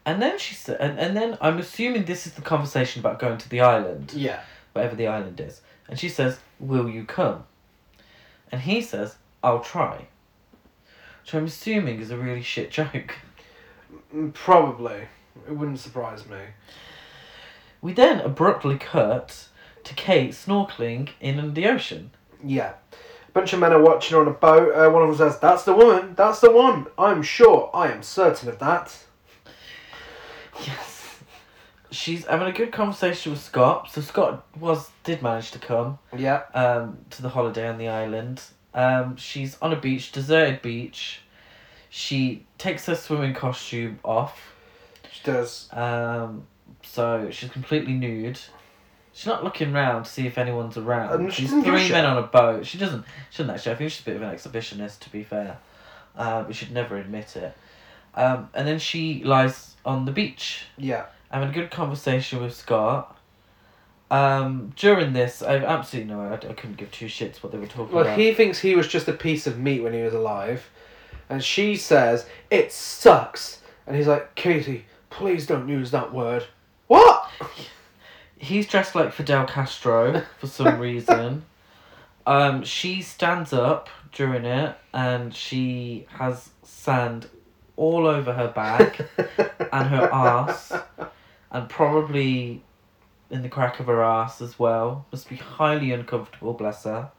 And 0.04 0.22
then 0.22 0.38
she 0.38 0.54
said, 0.54 0.78
and, 0.80 0.98
and 0.98 1.16
then 1.16 1.36
I'm 1.40 1.58
assuming 1.58 2.04
this 2.04 2.26
is 2.26 2.32
the 2.32 2.42
conversation 2.42 3.00
about 3.00 3.18
going 3.18 3.38
to 3.38 3.48
the 3.48 3.60
island, 3.60 4.12
Yeah. 4.14 4.40
whatever 4.72 4.96
the 4.96 5.06
island 5.06 5.38
is. 5.40 5.60
And 5.88 5.98
she 5.98 6.08
says, 6.08 6.38
Will 6.58 6.88
you 6.88 7.04
come? 7.04 7.44
And 8.50 8.62
he 8.62 8.80
says, 8.80 9.16
I'll 9.44 9.60
try. 9.60 10.08
Which 11.22 11.34
I'm 11.34 11.44
assuming 11.44 12.00
is 12.00 12.10
a 12.10 12.16
really 12.16 12.42
shit 12.42 12.70
joke. 12.70 13.16
Mm, 14.14 14.32
Probably. 14.32 15.02
It 15.46 15.52
wouldn't 15.52 15.78
surprise 15.80 16.26
me. 16.26 16.38
We 17.80 17.92
then 17.92 18.20
abruptly 18.20 18.76
cut 18.78 19.48
to 19.84 19.94
Kate 19.94 20.32
snorkeling 20.32 21.10
in 21.20 21.54
the 21.54 21.66
ocean. 21.66 22.10
Yeah. 22.44 22.74
A 23.28 23.32
bunch 23.32 23.52
of 23.52 23.60
men 23.60 23.72
are 23.72 23.82
watching 23.82 24.14
her 24.16 24.20
on 24.22 24.28
a 24.28 24.32
boat. 24.32 24.72
Uh, 24.74 24.90
one 24.90 25.02
of 25.02 25.08
them 25.08 25.16
says, 25.30 25.38
That's 25.38 25.64
the 25.64 25.74
woman. 25.74 26.14
That's 26.16 26.40
the 26.40 26.50
one. 26.50 26.86
I'm 26.98 27.22
sure. 27.22 27.70
I 27.72 27.90
am 27.92 28.02
certain 28.02 28.48
of 28.48 28.58
that. 28.58 28.96
Yes. 30.66 31.20
She's 31.90 32.26
having 32.26 32.48
a 32.48 32.52
good 32.52 32.72
conversation 32.72 33.32
with 33.32 33.40
Scott. 33.40 33.90
So 33.90 34.00
Scott 34.00 34.44
was 34.58 34.90
did 35.04 35.22
manage 35.22 35.52
to 35.52 35.58
come 35.58 35.98
Yeah. 36.16 36.42
um, 36.54 36.98
to 37.10 37.22
the 37.22 37.28
holiday 37.30 37.68
on 37.68 37.78
the 37.78 37.88
island. 37.88 38.42
Um, 38.74 39.16
she's 39.16 39.56
on 39.62 39.72
a 39.72 39.76
beach, 39.76 40.12
deserted 40.12 40.60
beach. 40.62 41.20
She 41.88 42.44
takes 42.58 42.84
her 42.86 42.94
swimming 42.94 43.34
costume 43.34 43.98
off. 44.04 44.54
She 45.22 45.30
does. 45.30 45.68
Um, 45.72 46.46
so 46.82 47.28
she's 47.30 47.50
completely 47.50 47.92
nude. 47.94 48.38
She's 49.12 49.26
not 49.26 49.42
looking 49.42 49.72
round 49.72 50.04
to 50.04 50.10
see 50.10 50.26
if 50.26 50.38
anyone's 50.38 50.76
around. 50.76 51.12
Um, 51.12 51.30
she 51.30 51.42
She's 51.42 51.50
doesn't 51.50 51.64
give 51.64 51.74
a 51.74 51.76
three 51.78 51.86
shit. 51.86 51.92
men 51.92 52.04
on 52.06 52.18
a 52.18 52.22
boat. 52.22 52.66
She 52.66 52.78
doesn't. 52.78 53.04
She 53.30 53.38
doesn't 53.42 53.54
actually. 53.54 53.72
I 53.72 53.74
think 53.76 53.90
she's 53.90 54.02
a 54.02 54.04
bit 54.04 54.16
of 54.16 54.22
an 54.22 54.34
exhibitionist, 54.34 55.00
to 55.00 55.10
be 55.10 55.24
fair. 55.24 55.58
Uh, 56.16 56.42
but 56.44 56.54
she'd 56.54 56.72
never 56.72 56.96
admit 56.96 57.36
it. 57.36 57.56
Um, 58.14 58.48
and 58.54 58.66
then 58.66 58.78
she 58.78 59.22
lies 59.24 59.74
on 59.84 60.04
the 60.04 60.10
beach 60.12 60.64
Yeah. 60.76 61.06
having 61.30 61.48
a 61.50 61.52
good 61.52 61.70
conversation 61.70 62.42
with 62.42 62.54
Scott. 62.54 63.16
Um, 64.10 64.72
during 64.76 65.12
this, 65.12 65.42
I 65.42 65.52
have 65.52 65.64
absolutely 65.64 66.12
no. 66.14 66.22
I, 66.22 66.34
I 66.34 66.38
couldn't 66.54 66.76
give 66.76 66.90
two 66.90 67.06
shits 67.06 67.42
what 67.42 67.52
they 67.52 67.58
were 67.58 67.66
talking 67.66 67.94
Well, 67.94 68.04
about. 68.04 68.18
he 68.18 68.32
thinks 68.32 68.58
he 68.58 68.74
was 68.74 68.88
just 68.88 69.06
a 69.08 69.12
piece 69.12 69.46
of 69.46 69.58
meat 69.58 69.80
when 69.82 69.92
he 69.92 70.02
was 70.02 70.14
alive, 70.14 70.68
and 71.28 71.44
she 71.44 71.76
says 71.76 72.26
it 72.50 72.72
sucks, 72.72 73.60
and 73.86 73.94
he's 73.96 74.06
like, 74.08 74.34
Katie, 74.34 74.86
please 75.10 75.46
don't 75.46 75.68
use 75.68 75.90
that 75.90 76.12
word. 76.12 76.44
What? 76.86 77.30
He's 78.38 78.66
dressed 78.66 78.94
like 78.94 79.12
Fidel 79.12 79.46
Castro 79.46 80.22
for 80.38 80.46
some 80.46 80.78
reason. 80.80 81.44
Um, 82.26 82.62
she 82.62 83.02
stands 83.02 83.52
up 83.52 83.88
during 84.12 84.44
it 84.44 84.76
and 84.92 85.34
she 85.34 86.06
has 86.10 86.50
sand 86.62 87.28
all 87.76 88.06
over 88.06 88.32
her 88.32 88.48
back 88.48 89.00
and 89.72 89.88
her 89.88 90.10
ass 90.12 90.72
and 91.50 91.68
probably 91.68 92.62
in 93.30 93.42
the 93.42 93.48
crack 93.48 93.80
of 93.80 93.86
her 93.86 94.02
ass 94.02 94.40
as 94.40 94.58
well. 94.58 95.06
Must 95.12 95.28
be 95.28 95.36
highly 95.36 95.92
uncomfortable, 95.92 96.54
bless 96.54 96.84
her. 96.84 97.10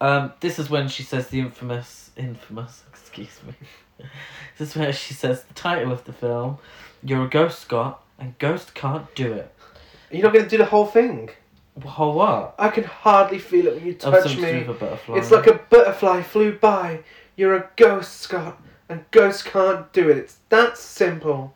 Um, 0.00 0.32
this 0.40 0.58
is 0.58 0.68
when 0.68 0.88
she 0.88 1.02
says 1.02 1.28
the 1.28 1.40
infamous, 1.40 2.10
infamous, 2.16 2.84
excuse 2.92 3.40
me. 3.46 3.54
this 4.58 4.70
is 4.70 4.76
where 4.76 4.92
she 4.92 5.14
says 5.14 5.44
the 5.44 5.54
title 5.54 5.92
of 5.92 6.04
the 6.04 6.12
film, 6.12 6.58
You're 7.04 7.24
a 7.24 7.28
Ghost, 7.28 7.60
Scott, 7.60 8.02
and 8.18 8.36
ghosts 8.38 8.70
can't 8.70 9.12
do 9.14 9.32
it. 9.32 9.54
You're 10.10 10.22
not 10.22 10.32
going 10.32 10.44
to 10.44 10.50
do 10.50 10.58
the 10.58 10.64
whole 10.64 10.86
thing. 10.86 11.30
Whole 11.84 12.14
what? 12.14 12.54
I 12.58 12.68
can 12.68 12.84
hardly 12.84 13.38
feel 13.38 13.66
it 13.66 13.74
when 13.74 13.84
you 13.84 13.92
Of 13.92 13.98
touch 13.98 14.32
some 14.32 14.40
me. 14.40 14.50
sort 14.52 14.62
of 14.62 14.68
a 14.70 14.74
butterfly. 14.74 15.16
It's 15.18 15.30
like 15.30 15.46
a 15.48 15.54
butterfly 15.54 16.22
flew 16.22 16.52
by. 16.56 17.00
You're 17.36 17.56
a 17.56 17.68
ghost, 17.76 18.20
Scott, 18.20 18.60
and 18.88 19.04
ghosts 19.10 19.42
can't 19.42 19.92
do 19.92 20.08
it. 20.08 20.16
It's 20.18 20.38
that 20.50 20.78
simple. 20.78 21.54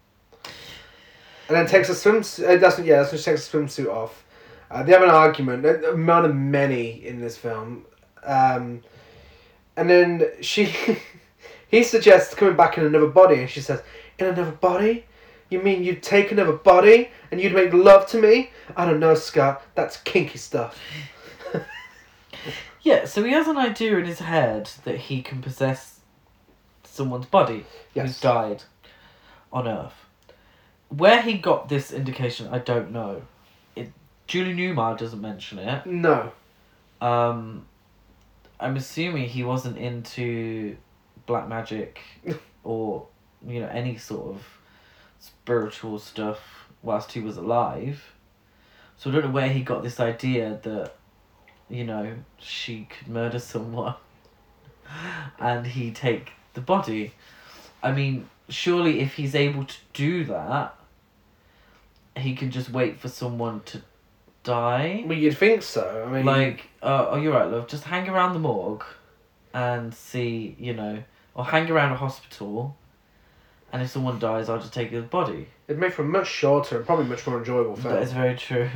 And 1.49 1.57
then 1.57 1.67
takes 1.67 1.89
a 1.89 1.95
swim. 1.95 2.17
Uh, 2.17 2.57
that's 2.57 2.79
yeah. 2.81 2.97
That's 2.99 3.13
when 3.13 3.19
she 3.19 3.25
takes 3.25 3.53
a 3.53 3.57
swimsuit 3.57 3.89
off. 3.89 4.25
Uh, 4.71 4.83
they 4.83 4.93
have 4.93 5.03
an 5.03 5.09
argument. 5.09 5.65
uh, 5.65 5.93
One 5.93 6.25
of 6.27 6.35
many 6.35 7.07
in 7.07 7.21
this 7.21 7.39
film. 7.39 7.87
Um, 8.25 8.83
and 9.77 9.89
then 9.89 10.25
she, 10.43 10.75
he 11.69 11.85
suggests 11.85 12.35
coming 12.35 12.57
back 12.57 12.77
in 12.77 12.85
another 12.85 13.07
body, 13.07 13.37
and 13.37 13.49
she 13.49 13.61
says, 13.61 13.83
"In 14.19 14.27
another 14.27 14.51
body? 14.51 15.07
You 15.51 15.63
mean 15.63 15.83
you'd 15.83 16.03
take 16.03 16.31
another 16.31 16.53
body 16.53 17.11
and 17.31 17.41
you'd 17.41 17.55
make 17.55 17.73
love 17.73 18.07
to 18.09 18.21
me? 18.21 18.51
I 18.77 18.85
don't 18.85 19.01
know, 19.01 19.15
Scott. 19.15 19.63
That's 19.75 19.97
kinky 19.99 20.39
stuff." 20.39 20.79
Yeah, 22.89 23.05
so 23.05 23.23
he 23.23 23.33
has 23.33 23.49
an 23.49 23.59
idea 23.59 23.99
in 23.99 24.05
his 24.07 24.21
head 24.21 24.71
that 24.85 24.97
he 24.97 25.21
can 25.21 25.43
possess 25.43 26.01
someone's 26.85 27.27
body 27.27 27.67
who's 27.93 28.19
died 28.21 28.63
on 29.53 29.69
Earth. 29.69 30.07
Where 30.89 31.21
he 31.21 31.35
got 31.35 31.69
this 31.69 31.93
indication, 31.93 32.49
I 32.51 32.59
don't 32.59 32.91
know. 32.93 33.23
It 33.77 33.93
Julie 34.27 34.55
Newmar 34.55 34.97
doesn't 34.97 35.21
mention 35.21 35.59
it. 35.59 35.85
No. 35.85 36.33
Um, 37.01 37.67
I'm 38.59 38.77
assuming 38.77 39.29
he 39.29 39.45
wasn't 39.45 39.77
into 39.77 40.77
black 41.27 41.47
magic 41.47 42.01
or 42.65 43.07
you 43.47 43.61
know 43.61 43.69
any 43.69 43.99
sort 43.99 44.35
of 44.35 44.43
spiritual 45.18 45.98
stuff 45.98 46.68
whilst 46.83 47.12
he 47.12 47.20
was 47.20 47.37
alive. 47.37 48.12
So 48.96 49.11
I 49.11 49.14
don't 49.14 49.24
know 49.26 49.31
where 49.31 49.48
he 49.48 49.62
got 49.62 49.83
this 49.83 50.00
idea 50.00 50.59
that 50.62 50.94
you 51.68 51.85
know 51.85 52.14
she 52.38 52.88
could 52.90 53.09
murder 53.09 53.38
someone 53.38 53.94
and 55.38 55.66
he 55.66 55.90
take 55.90 56.33
the 56.54 56.61
body. 56.61 57.12
I 57.83 57.92
mean, 57.92 58.28
surely 58.48 59.00
if 59.00 59.14
he's 59.14 59.35
able 59.35 59.64
to 59.64 59.76
do 59.92 60.24
that, 60.24 60.74
he 62.16 62.35
can 62.35 62.50
just 62.50 62.70
wait 62.70 62.98
for 62.98 63.09
someone 63.09 63.61
to 63.66 63.83
die. 64.42 65.04
Well, 65.07 65.16
you'd 65.16 65.37
think 65.37 65.62
so. 65.62 66.04
I 66.07 66.11
mean, 66.11 66.24
Like, 66.24 66.68
uh, 66.83 67.07
oh, 67.11 67.16
you're 67.16 67.33
right, 67.33 67.48
love. 67.48 67.68
Just 67.68 67.85
hang 67.85 68.09
around 68.09 68.33
the 68.33 68.38
morgue 68.40 68.85
and 69.54 69.94
see, 69.94 70.57
you 70.59 70.74
know, 70.74 71.02
or 71.35 71.44
hang 71.44 71.70
around 71.70 71.92
a 71.92 71.96
hospital, 71.96 72.76
and 73.72 73.83
if 73.83 73.90
someone 73.90 74.18
dies, 74.18 74.48
I'll 74.48 74.59
just 74.59 74.72
take 74.72 74.90
his 74.90 75.04
body. 75.04 75.48
it'd 75.66 75.81
make 75.81 75.92
for 75.92 76.02
a 76.02 76.07
much 76.07 76.28
shorter 76.28 76.78
and 76.78 76.87
probably 76.87 77.07
much 77.07 77.26
more 77.26 77.38
enjoyable 77.38 77.76
film. 77.76 77.94
That 77.94 78.02
is 78.02 78.12
very 78.12 78.37
true. 78.37 78.68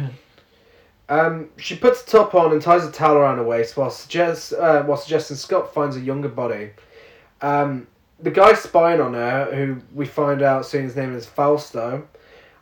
Um, 1.08 1.50
she 1.56 1.76
puts 1.76 2.02
a 2.02 2.06
top 2.06 2.34
on 2.34 2.52
and 2.52 2.62
ties 2.62 2.84
a 2.84 2.92
towel 2.92 3.16
around 3.16 3.38
her 3.38 3.44
waist 3.44 3.76
while, 3.76 3.90
suggest, 3.90 4.52
uh, 4.52 4.82
while 4.84 4.96
suggesting 4.96 5.36
Scott 5.36 5.74
finds 5.74 5.96
a 5.96 6.00
younger 6.00 6.28
body. 6.28 6.70
Um, 7.40 7.86
the 8.20 8.30
guy 8.30 8.54
spying 8.54 9.00
on 9.00 9.14
her, 9.14 9.54
who 9.54 9.82
we 9.94 10.06
find 10.06 10.42
out 10.42 10.64
soon 10.64 10.84
his 10.84 10.96
name 10.96 11.14
is 11.14 11.26
Fausto, 11.26 12.06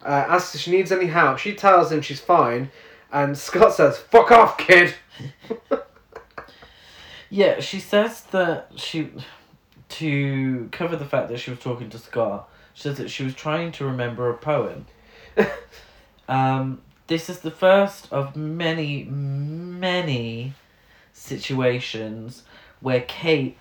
uh, 0.03 0.25
asks 0.29 0.55
if 0.55 0.63
she 0.63 0.71
needs 0.71 0.91
any 0.91 1.07
help. 1.07 1.39
She 1.39 1.55
tells 1.55 1.93
him 1.93 2.01
she's 2.01 2.21
fine, 2.21 2.71
and 3.13 3.37
Scott 3.37 3.75
says, 3.75 3.99
"Fuck 3.99 4.31
off, 4.33 4.57
kid." 4.57 4.95
yeah, 7.31 7.61
she 7.61 7.79
says 7.79 8.23
that 8.31 8.73
she, 8.77 9.11
to 9.91 10.69
cover 10.73 10.97
the 10.97 11.05
fact 11.05 11.29
that 11.29 11.39
she 11.39 11.51
was 11.51 11.61
talking 11.61 11.91
to 11.91 11.99
Scott, 11.99 12.49
she 12.75 12.83
says 12.83 12.99
that 12.99 13.11
she 13.11 13.25
was 13.25 13.35
trying 13.35 13.73
to 13.73 13.85
remember 13.85 14.31
a 14.31 14.35
poem. 14.37 14.87
um, 16.29 16.81
this 17.07 17.29
is 17.29 17.41
the 17.41 17.51
first 17.51 18.13
of 18.13 18.37
many, 18.37 19.05
many 19.05 20.55
situations 21.13 22.43
where 22.81 23.01
Kate 23.03 23.57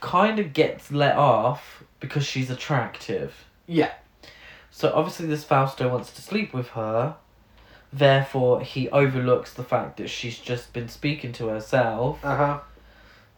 kind 0.00 0.38
of 0.38 0.52
gets 0.52 0.90
let 0.90 1.16
off 1.16 1.82
because 2.00 2.24
she's 2.24 2.50
attractive. 2.50 3.44
Yeah. 3.66 3.92
So 4.70 4.92
obviously, 4.94 5.26
this 5.26 5.44
Fausto 5.44 5.88
wants 5.88 6.12
to 6.12 6.22
sleep 6.22 6.52
with 6.54 6.68
her. 6.68 7.16
Therefore, 7.92 8.60
he 8.60 8.88
overlooks 8.90 9.52
the 9.54 9.64
fact 9.64 9.96
that 9.96 10.08
she's 10.08 10.38
just 10.38 10.72
been 10.72 10.88
speaking 10.88 11.32
to 11.34 11.48
herself 11.48 12.22
Uh 12.24 12.36
huh. 12.36 12.60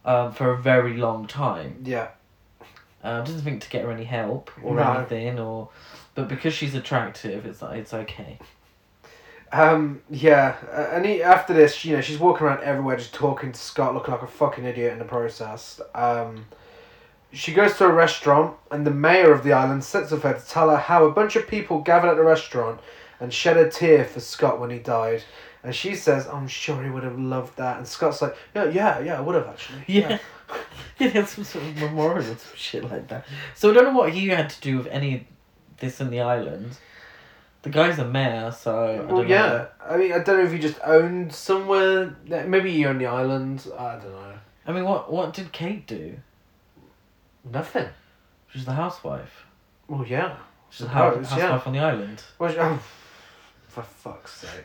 um, 0.05 0.33
for 0.33 0.51
a 0.51 0.57
very 0.57 0.97
long 0.97 1.27
time. 1.27 1.83
Yeah. 1.85 2.09
Um, 3.03 3.25
doesn't 3.25 3.43
think 3.43 3.63
to 3.63 3.71
get 3.71 3.85
her 3.85 3.91
any 3.93 4.05
help 4.05 4.51
or 4.63 4.75
No. 4.75 4.93
anything, 4.95 5.39
or 5.39 5.69
but 6.15 6.29
because 6.29 6.53
she's 6.55 6.75
attractive, 6.75 7.47
it's 7.47 7.63
it's 7.63 7.95
okay. 7.95 8.39
Um, 9.51 10.03
yeah, 10.11 10.57
uh, 10.71 10.91
and 10.93 11.07
he, 11.07 11.23
after 11.23 11.55
this, 11.55 11.83
you 11.85 11.97
know, 11.97 12.03
she's 12.03 12.19
walking 12.19 12.47
around 12.47 12.63
everywhere 12.63 12.97
just 12.97 13.15
talking 13.15 13.51
to 13.53 13.59
Scott, 13.59 13.95
looking 13.95 14.13
like 14.13 14.23
a 14.23 14.27
fucking 14.27 14.65
idiot 14.65 14.93
in 14.93 14.99
the 14.99 15.07
process. 15.07 15.81
Um, 15.95 16.45
she 17.33 17.53
goes 17.55 17.77
to 17.79 17.87
a 17.87 17.93
restaurant, 17.93 18.57
and 18.71 18.87
the 18.87 18.91
mayor 18.91 19.33
of 19.33 19.45
the 19.45 19.53
island 19.53 19.85
sits 19.85 20.11
with 20.11 20.23
her 20.25 20.35
to 20.35 20.47
tell 20.47 20.69
her 20.69 20.77
how 20.77 21.05
a 21.05 21.13
bunch 21.13 21.35
of 21.37 21.47
people 21.47 21.81
gathered 21.81 22.11
at 22.11 22.17
the 22.17 22.25
restaurant 22.25 22.81
and 23.21 23.33
shed 23.33 23.57
a 23.57 23.71
tear 23.71 24.05
for 24.05 24.21
Scott 24.21 24.61
when 24.61 24.71
he 24.71 24.79
died. 24.79 25.23
And 25.63 25.75
she 25.75 25.95
says, 25.95 26.27
I'm 26.27 26.47
sure 26.47 26.83
he 26.85 26.91
would 26.91 27.03
have 27.03 27.19
loved 27.19 27.57
that. 27.57 27.79
And 27.79 27.87
Scott's 27.89 28.23
like, 28.23 28.37
yeah, 28.55 28.65
yeah, 28.71 29.01
yeah, 29.01 29.19
I 29.19 29.21
would 29.21 29.35
have 29.35 29.47
actually. 29.49 29.81
Yeah. 29.89 30.09
yeah, 30.11 30.19
there's 30.99 31.29
some 31.31 31.45
sort 31.45 31.65
of 31.65 31.77
memorial, 31.77 32.23
some 32.37 32.57
shit 32.57 32.85
like 32.85 33.09
that. 33.09 33.27
So 33.55 33.71
I 33.71 33.75
don't 33.75 33.85
know 33.85 33.99
what 33.99 34.13
he 34.13 34.29
had 34.29 34.51
to 34.51 34.61
do 34.61 34.79
with 34.79 34.87
any 34.89 35.15
of 35.17 35.21
this 35.79 36.01
in 36.01 36.11
the 36.11 36.21
island. 36.21 36.77
The 37.63 37.71
guy's 37.71 37.99
a 37.99 38.05
mayor, 38.07 38.53
so 38.53 38.85
I 38.85 38.97
don't 38.97 39.09
Well, 39.09 39.23
know. 39.25 39.29
yeah. 39.29 39.67
I 39.85 39.97
mean, 39.97 40.13
I 40.13 40.19
don't 40.21 40.39
know 40.39 40.45
if 40.45 40.53
he 40.53 40.59
just 40.59 40.79
owned 40.85 41.33
somewhere. 41.35 42.15
Maybe 42.27 42.73
he 42.73 42.87
owned 42.87 43.01
the 43.01 43.07
island. 43.07 43.67
I 43.79 43.93
don't 43.97 44.13
know. 44.13 44.35
I 44.67 44.73
mean, 44.73 44.85
what 44.85 45.13
what 45.13 45.33
did 45.35 45.51
Kate 45.53 45.87
do? 45.87 46.17
Nothing. 47.51 47.89
She's 48.53 48.65
the 48.65 48.73
housewife. 48.75 49.45
Well, 49.89 50.07
yeah. 50.07 50.37
She's 50.71 50.87
the 50.87 50.93
house, 50.93 51.29
housewife 51.31 51.67
on 51.67 51.73
the 51.73 51.79
island. 51.81 52.23
Well, 52.39 52.51
she- 52.53 52.59
oh, 52.59 52.79
for 53.69 53.83
fuck's 53.83 54.35
sake. 54.35 54.65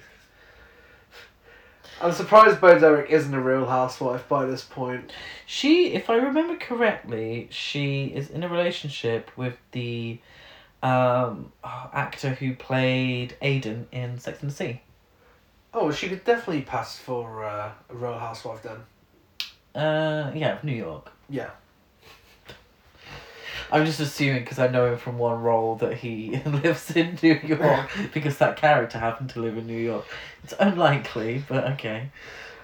I'm 2.03 2.11
surprised 2.11 2.59
Bo 2.59 2.77
Derek 2.77 3.09
isn't 3.11 3.33
a 3.33 3.39
real 3.39 3.65
housewife 3.65 4.27
by 4.27 4.45
this 4.45 4.61
point. 4.61 5.13
She, 5.45 5.93
if 5.93 6.09
I 6.09 6.15
remember 6.15 6.57
correctly, 6.57 7.47
she 7.49 8.07
is 8.07 8.29
in 8.29 8.43
a 8.43 8.49
relationship 8.49 9.31
with 9.37 9.55
the 9.71 10.19
um, 10.83 11.53
actor 11.63 12.31
who 12.31 12.55
played 12.55 13.37
Aiden 13.41 13.85
in 13.93 14.19
Sex 14.19 14.41
and 14.41 14.51
the 14.51 14.53
City. 14.53 14.81
Oh, 15.73 15.91
she 15.91 16.09
could 16.09 16.25
definitely 16.25 16.63
pass 16.63 16.97
for 16.97 17.45
uh, 17.45 17.71
a 17.89 17.95
real 17.95 18.19
housewife 18.19 18.61
then. 18.63 19.81
Uh, 19.81 20.29
yeah, 20.35 20.59
New 20.61 20.75
York. 20.75 21.09
Yeah. 21.29 21.51
I'm 23.73 23.87
just 23.87 23.99
assuming 23.99 24.43
because 24.43 24.59
I 24.59 24.67
know 24.67 24.85
him 24.85 24.99
from 24.99 25.17
one 25.17 25.41
role 25.41 25.73
that 25.77 25.95
he 25.95 26.39
lives 26.45 26.95
in 26.95 27.17
New 27.23 27.39
York 27.43 27.89
because 28.13 28.37
that 28.37 28.55
character 28.55 28.99
happened 28.99 29.31
to 29.31 29.41
live 29.41 29.57
in 29.57 29.65
New 29.65 29.79
York. 29.79 30.05
It's 30.43 30.53
unlikely, 30.59 31.43
but 31.49 31.63
okay. 31.71 32.11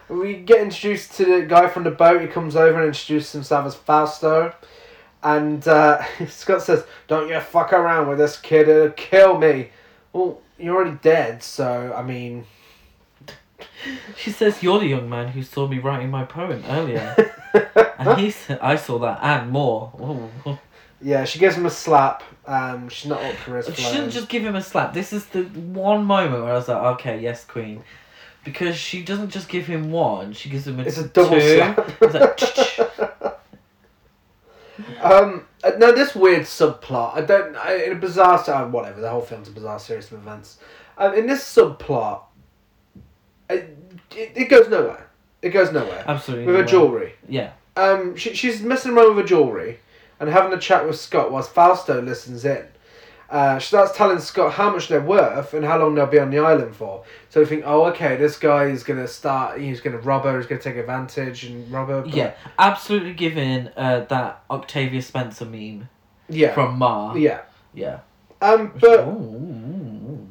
We 0.08 0.36
get 0.36 0.62
introduced 0.62 1.16
to 1.16 1.26
the 1.26 1.46
guy 1.48 1.68
from 1.68 1.84
the 1.84 1.92
boat. 1.92 2.22
He 2.22 2.28
comes 2.28 2.56
over 2.56 2.78
and 2.78 2.88
introduces 2.90 3.32
himself 3.32 3.66
as 3.66 3.74
Fausto. 3.74 4.54
And 5.24 5.68
uh, 5.68 6.04
Scott 6.28 6.62
says, 6.62 6.86
"Don't 7.08 7.28
you 7.28 7.40
fuck 7.40 7.74
around 7.74 8.08
with 8.08 8.20
this 8.20 8.40
kid; 8.40 8.70
it'll 8.70 8.92
kill 8.92 9.40
me." 9.40 9.72
Well, 10.14 10.42
you're 10.60 10.76
already 10.76 10.98
dead, 11.02 11.42
so 11.42 11.92
I 11.98 12.04
mean. 12.04 12.46
She 14.16 14.30
says, 14.32 14.62
"You're 14.62 14.80
the 14.80 14.88
young 14.88 15.10
man 15.10 15.30
who 15.30 15.42
saw 15.42 15.68
me 15.68 15.80
writing 15.80 16.12
my 16.12 16.24
poem 16.24 16.64
earlier," 16.68 17.34
and 17.98 18.20
he 18.20 18.30
said, 18.30 18.60
"I 18.62 18.76
saw 18.76 19.00
that 19.00 19.20
and 19.22 19.50
more." 19.52 19.92
Ooh. 20.00 20.60
Yeah, 21.02 21.24
she 21.26 21.40
gives 21.40 21.56
him 21.56 21.66
a 21.66 21.70
slap. 21.70 22.24
Um, 22.46 22.90
she's 22.90 23.10
not 23.10 23.22
up 23.24 23.36
for 23.36 23.58
his 23.58 23.68
She 23.76 23.82
shouldn't 23.82 24.12
just 24.12 24.30
give 24.30 24.44
him 24.44 24.56
a 24.56 24.62
slap. 24.62 24.94
This 24.94 25.14
is 25.14 25.26
the 25.28 25.44
one 25.44 26.04
moment 26.06 26.44
where 26.44 26.52
I 26.52 26.56
was 26.56 26.68
like, 26.68 26.82
"Okay, 27.00 27.20
yes, 27.20 27.46
Queen," 27.46 27.84
because 28.44 28.76
she 28.76 29.04
doesn't 29.04 29.30
just 29.30 29.50
give 29.50 29.68
him 29.68 29.92
one; 29.92 30.34
she 30.34 30.50
gives 30.50 30.68
him 30.68 30.80
a 30.80 30.84
It's 30.84 30.98
a 30.98 31.08
double 31.08 31.40
two. 31.40 31.56
slap. 31.56 31.90
It's 32.02 32.14
like, 32.14 33.40
Um, 35.02 35.46
uh, 35.64 35.72
no, 35.78 35.92
this 35.92 36.16
weird 36.16 36.44
subplot. 36.44 37.16
I 37.16 37.22
don't. 37.22 37.56
I, 37.56 37.76
in 37.86 37.92
a 37.94 37.96
bizarre, 37.96 38.40
uh, 38.50 38.68
whatever. 38.68 39.02
The 39.02 39.10
whole 39.10 39.22
film's 39.22 39.48
a 39.48 39.52
bizarre 39.52 39.80
series 39.80 40.12
of 40.12 40.20
events. 40.20 40.60
Um, 40.98 41.14
in 41.14 41.28
this 41.28 41.44
subplot, 41.44 42.22
it, 43.50 43.78
it, 44.16 44.32
it 44.36 44.50
goes 44.50 44.70
nowhere. 44.70 45.10
It 45.42 45.50
goes 45.50 45.72
nowhere 45.72 46.04
Absolutely. 46.08 46.46
with 46.48 46.56
her 46.56 46.66
jewelry. 46.66 47.14
Yeah. 47.28 47.52
Um, 47.78 48.16
she, 48.18 48.34
she's 48.34 48.62
messing 48.62 48.92
around 48.92 49.16
with 49.16 49.24
her 49.24 49.28
jewelry 49.28 49.80
and 50.20 50.30
having 50.30 50.54
a 50.54 50.60
chat 50.60 50.86
with 50.86 51.00
Scott 51.00 51.32
whilst 51.32 51.52
Fausto 51.54 52.02
listens 52.02 52.46
in. 52.46 52.66
Uh, 53.30 53.60
she 53.60 53.68
starts 53.68 53.96
telling 53.96 54.18
Scott 54.20 54.54
how 54.54 54.72
much 54.72 54.88
they're 54.88 55.00
worth 55.02 55.54
and 55.54 55.64
how 55.64 55.78
long 55.78 55.94
they'll 55.94 56.08
be 56.08 56.18
on 56.18 56.32
the 56.32 56.40
island 56.40 56.76
for. 56.76 57.04
So 57.30 57.40
we 57.42 57.46
think, 57.46 57.64
oh, 57.66 57.86
okay, 57.86 58.16
this 58.16 58.40
guy 58.40 58.66
is 58.66 58.84
gonna 58.84 59.08
start. 59.08 59.60
He's 59.62 59.82
gonna 59.82 60.00
rob 60.00 60.24
her. 60.24 60.36
He's 60.38 60.48
gonna 60.48 60.62
take 60.62 60.78
advantage 60.78 61.44
and 61.44 61.72
rob 61.72 61.90
her. 61.90 62.02
but- 62.02 62.14
Yeah, 62.14 62.34
absolutely 62.58 63.14
giving 63.14 63.70
uh, 63.78 64.06
that 64.10 64.44
Octavia 64.50 65.02
Spencer 65.04 65.46
meme 65.46 65.90
yeah, 66.28 66.54
from 66.56 66.78
Ma. 66.80 67.14
yeah. 67.14 67.42
Yeah. 67.74 68.00
Um, 68.42 68.72
but 68.80 69.02
Ooh. 69.02 70.28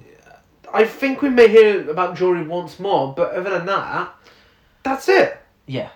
I 0.74 0.84
think 0.84 1.22
we 1.22 1.28
may 1.30 1.47
hear 1.49 1.89
about 1.89 2.16
jewelry 2.16 2.43
once 2.47 2.80
more. 2.80 3.14
But 3.14 3.32
other 3.32 3.51
than 3.51 3.66
that, 3.66 4.12
that's 4.82 5.09
it. 5.09 5.39
Yeah. 5.66 5.91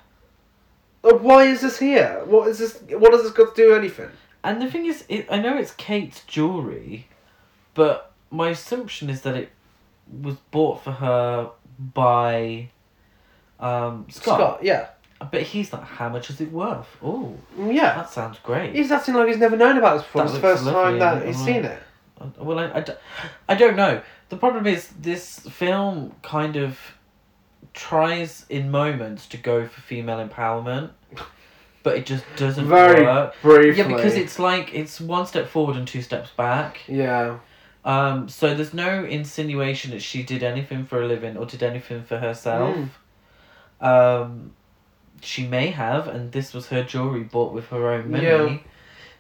Why 1.03 1.45
is 1.45 1.61
this 1.61 1.79
here? 1.79 2.23
What 2.27 2.49
is 2.49 2.59
this? 2.59 2.81
What 2.91 3.13
does 3.13 3.23
this 3.23 3.33
got 3.33 3.55
to 3.55 3.63
do 3.63 3.69
with 3.69 3.79
anything? 3.79 4.11
And 4.45 4.61
the 4.61 4.71
thing 4.71 4.87
is, 4.87 5.05
it, 5.09 5.27
I 5.31 5.39
know 5.39 5.57
it's 5.57 5.73
Kate's 5.73 6.25
jewelry, 6.25 7.07
but 7.75 8.13
my 8.31 8.51
assumption 8.51 9.11
is 9.11 9.23
that 9.23 9.37
it 9.37 9.51
was 10.21 10.37
bought 10.51 10.83
for 10.83 10.93
her 10.93 11.51
by 11.95 12.69
um, 13.61 14.07
Scott. 14.11 14.65
yeah, 14.65 14.89
But 15.31 15.43
he's 15.43 15.73
like, 15.73 15.85
how 15.85 16.09
much 16.09 16.29
is 16.31 16.41
it 16.41 16.51
worth? 16.51 16.89
Oh, 17.03 17.37
yeah. 17.57 17.95
that 17.95 18.11
sounds 18.11 18.39
great. 18.41 18.75
He's 18.75 18.91
acting 18.91 19.15
like 19.15 19.29
he's 19.29 19.39
never 19.39 19.57
known 19.57 19.79
about 19.79 19.99
this 19.99 20.03
before. 20.03 20.23
That 20.23 20.31
It's 20.31 20.35
the 20.35 20.41
first 20.41 20.65
time 20.65 20.99
that 20.99 21.27
he's 21.27 21.39
seen 21.39 21.65
it. 21.65 21.81
Well, 22.39 22.59
I, 22.59 22.85
I 23.49 23.55
don't 23.55 23.77
know. 23.77 24.01
The 24.29 24.37
problem 24.37 24.67
is 24.67 24.89
this 25.01 25.41
film 25.41 26.15
kind 26.23 26.57
of 26.57 26.79
tries 27.75 28.45
in 28.49 28.71
moments 28.71 29.27
to 29.29 29.37
go 29.37 29.67
for 29.67 29.81
female 29.81 30.27
empowerment, 30.27 30.91
but 31.83 31.97
it 31.97 32.07
just 32.07 32.25
doesn't 32.37 32.67
Very 32.67 33.03
work. 33.05 33.35
briefly. 33.43 33.79
Yeah, 33.83 33.89
because 33.97 34.15
it's 34.15 34.39
like 34.39 34.75
it's 34.75 35.01
one 35.01 35.27
step 35.27 35.49
forward 35.49 35.77
and 35.77 35.87
two 35.87 36.03
steps 36.03 36.31
back. 36.31 36.81
Yeah. 36.87 37.39
Um, 37.85 38.29
so 38.29 38.55
there's 38.55 38.73
no 38.75 39.05
insinuation 39.05 39.91
that 39.91 40.03
she 40.03 40.23
did 40.23 40.43
anything 40.45 40.85
for 40.85 41.03
a 41.03 41.07
living 41.07 41.37
or 41.37 41.47
did 41.47 41.63
anything 41.65 42.05
for 42.05 42.19
herself. 42.19 42.77
Mm. 43.81 43.85
Um, 43.85 44.53
she 45.21 45.47
may 45.47 45.69
have, 45.69 46.07
and 46.07 46.31
this 46.33 46.53
was 46.53 46.69
her 46.69 46.85
jewelry 46.85 47.25
bought 47.25 47.53
with 47.53 47.67
her 47.69 47.89
own 47.91 48.11
money. 48.11 48.25
Yeah. 48.25 48.59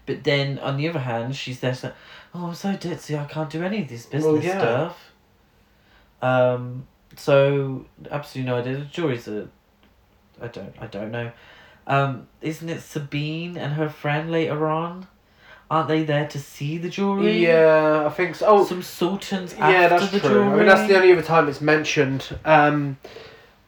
But 0.06 0.24
then, 0.24 0.58
on 0.58 0.76
the 0.76 0.88
other 0.88 1.00
hand, 1.00 1.34
she's 1.36 1.60
there 1.60 1.74
saying, 1.74 1.94
"Oh, 2.34 2.46
I'm 2.48 2.54
so 2.54 2.74
ditzy. 2.74 3.18
I 3.18 3.24
can't 3.24 3.50
do 3.50 3.62
any 3.62 3.82
of 3.82 3.88
this 3.88 4.06
business 4.06 4.32
Well, 4.32 4.42
yeah. 4.42 4.58
stuff." 4.58 5.12
Um. 6.20 6.86
So 7.16 7.86
absolutely 8.10 8.50
no 8.50 8.58
idea. 8.58 8.76
The 8.78 8.84
jewelry's 8.86 9.28
a. 9.28 9.48
I 10.40 10.48
don't. 10.48 10.74
I 10.80 10.86
don't 10.86 11.10
know. 11.10 11.32
Um. 11.86 12.28
Isn't 12.40 12.68
it 12.68 12.80
Sabine 12.80 13.56
and 13.56 13.74
her 13.74 13.88
friend 13.88 14.30
later 14.30 14.66
on? 14.66 15.06
Aren't 15.70 15.88
they 15.88 16.04
there 16.04 16.28
to 16.28 16.38
see 16.38 16.76
the 16.76 16.90
jewelry? 16.90 17.38
Yeah, 17.46 18.04
I 18.06 18.10
think 18.10 18.34
so. 18.34 18.46
Oh, 18.46 18.64
Some 18.66 18.82
sultans 18.82 19.54
yeah, 19.56 19.88
that's 19.88 20.10
the 20.10 20.20
true. 20.20 20.28
jewelry. 20.28 20.48
I 20.48 20.56
mean, 20.56 20.66
that's 20.66 20.86
the 20.86 20.96
only 20.96 21.12
other 21.12 21.22
time 21.22 21.48
it's 21.48 21.62
mentioned. 21.62 22.36
Um, 22.44 22.98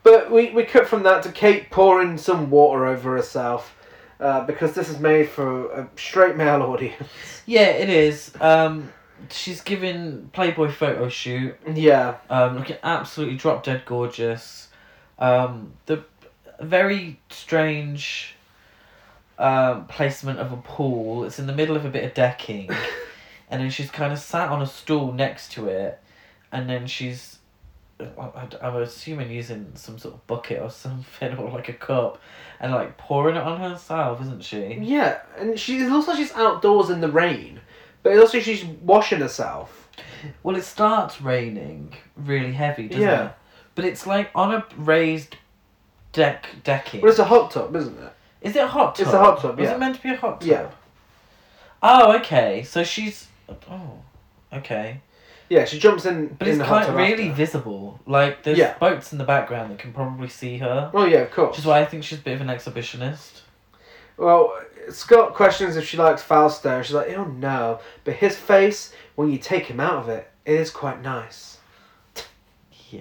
but 0.03 0.31
we, 0.31 0.51
we 0.51 0.65
cut 0.65 0.87
from 0.87 1.03
that 1.05 1.23
to 1.23 1.33
Kate 1.33 1.71
pouring 1.71 2.19
some 2.19 2.51
water 2.51 2.85
over 2.85 3.17
herself 3.17 3.75
uh, 4.21 4.45
because 4.45 4.75
this 4.75 4.91
is 4.91 4.99
made 5.01 5.31
for 5.31 5.73
a 5.73 5.89
straight 5.97 6.37
male 6.37 6.63
audience. 6.63 7.09
Yeah, 7.47 7.69
it 7.69 7.89
is. 7.89 8.33
Um, 8.39 8.93
she's 9.31 9.61
giving 9.61 10.31
Playboy 10.33 10.71
photo 10.71 11.09
shoot. 11.09 11.57
Yeah. 11.73 12.17
Um, 12.31 12.59
looking 12.59 12.77
absolutely 12.83 13.37
drop 13.37 13.65
dead 13.65 13.83
gorgeous. 13.85 14.69
Um, 15.19 15.73
the 15.87 16.05
very 16.61 17.21
strange 17.31 18.35
um, 19.39 19.87
placement 19.87 20.39
of 20.39 20.53
a 20.53 20.57
pool. 20.57 21.25
It's 21.25 21.39
in 21.39 21.47
the 21.47 21.55
middle 21.55 21.77
of 21.77 21.85
a 21.85 21.91
bit 21.91 22.05
of 22.05 22.15
decking, 22.15 22.71
and 23.51 23.63
then 23.63 23.71
she's 23.71 23.91
kind 23.91 24.13
of 24.13 24.19
sat 24.19 24.49
on 24.49 24.63
a 24.63 24.67
stool 24.67 25.13
next 25.13 25.53
to 25.53 25.69
it, 25.69 26.01
and 26.53 26.69
then 26.69 26.87
she's. 26.87 27.39
I'm 28.61 28.75
assuming 28.77 29.31
using 29.31 29.71
some 29.77 29.99
sort 29.99 30.15
of 30.15 30.27
bucket 30.27 30.61
or 30.61 30.69
something 30.71 31.37
or 31.37 31.51
like 31.51 31.69
a 31.69 31.73
cup, 31.73 32.21
and 32.61 32.73
like 32.73 32.97
pouring 32.97 33.37
it 33.37 33.43
on 33.43 33.61
herself, 33.61 34.21
isn't 34.23 34.45
she? 34.45 34.79
Yeah, 34.81 35.21
and 35.39 35.59
she 35.59 35.79
it 35.79 35.91
looks 35.91 36.09
like 36.09 36.17
she's 36.17 36.33
outdoors 36.33 36.91
in 36.91 37.01
the 37.01 37.11
rain, 37.11 37.61
but 38.05 38.33
like 38.33 38.43
she's 38.43 38.65
washing 38.65 39.19
herself. 39.19 39.89
Well, 40.45 40.55
it 40.57 40.63
starts 40.65 41.21
raining 41.21 41.95
really 42.17 42.53
heavy, 42.53 42.87
doesn't 42.89 43.03
Yeah. 43.03 43.27
it? 43.27 43.33
But 43.75 43.85
it's 43.87 44.07
like 44.07 44.31
on 44.35 44.55
a 44.55 44.65
raised 44.77 45.37
deck 46.13 46.47
decking. 46.63 47.01
Well, 47.03 47.11
it's 47.11 47.19
a 47.19 47.25
hot 47.25 47.51
tub, 47.51 47.75
isn't 47.75 47.99
it? 47.99 48.13
Is 48.41 48.55
it 48.55 48.63
a 48.63 48.69
hot 48.69 48.95
tub? 48.95 49.07
It's 49.07 49.15
a 49.15 49.19
hot 49.19 49.41
tub, 49.41 49.59
Was 49.59 49.69
yeah. 49.69 49.75
it 49.75 49.79
meant 49.79 49.97
to 49.97 50.03
be 50.03 50.11
a 50.11 50.17
hot 50.17 50.41
tub? 50.41 50.49
Yeah. 50.49 50.71
Oh, 51.83 52.17
okay. 52.19 52.63
So 52.63 52.85
she's. 52.85 53.27
Oh, 53.71 53.99
okay. 54.53 55.01
Yeah, 55.51 55.65
she 55.67 55.79
jumps 55.79 56.07
in. 56.07 56.29
But 56.39 56.49
in 56.49 56.61
it's 56.61 56.69
quite 56.69 56.89
really 56.89 57.25
after. 57.31 57.35
visible. 57.37 58.01
Like 58.07 58.43
there's 58.45 58.57
Yeah. 58.59 58.79
boats 58.79 59.13
in 59.13 59.19
the 59.19 59.25
background 59.25 59.71
that 59.73 59.79
can 59.79 59.93
probably 59.93 60.29
see 60.29 60.59
her. 60.59 60.91
Oh 60.95 61.05
yeah, 61.05 61.19
of 61.19 61.31
course. 61.31 61.51
Which 61.51 61.59
is 61.61 61.67
why 61.67 61.81
I 61.81 61.85
think 61.85 62.05
she's 62.05 62.19
a 62.19 62.23
bit 62.23 62.35
of 62.35 62.41
an 62.41 62.49
exhibitionist. 62.49 63.41
Well, 64.17 64.59
Scott 64.91 65.35
questions 65.35 65.77
if 65.77 65.87
she 65.87 65.97
likes 65.97 66.23
Fausto. 66.23 66.83
She's 66.83 66.95
like, 66.95 67.11
oh 67.17 67.25
no. 67.25 67.81
But 68.05 68.15
his 68.15 68.37
face, 68.37 68.93
when 69.17 69.31
you 69.31 69.39
take 69.39 69.67
him 69.67 69.81
out 69.81 69.95
of 70.03 70.09
it, 70.09 70.31
it 70.45 70.55
is 70.61 70.71
quite 70.71 71.03
nice. 71.03 71.59
Yeah. 72.91 73.01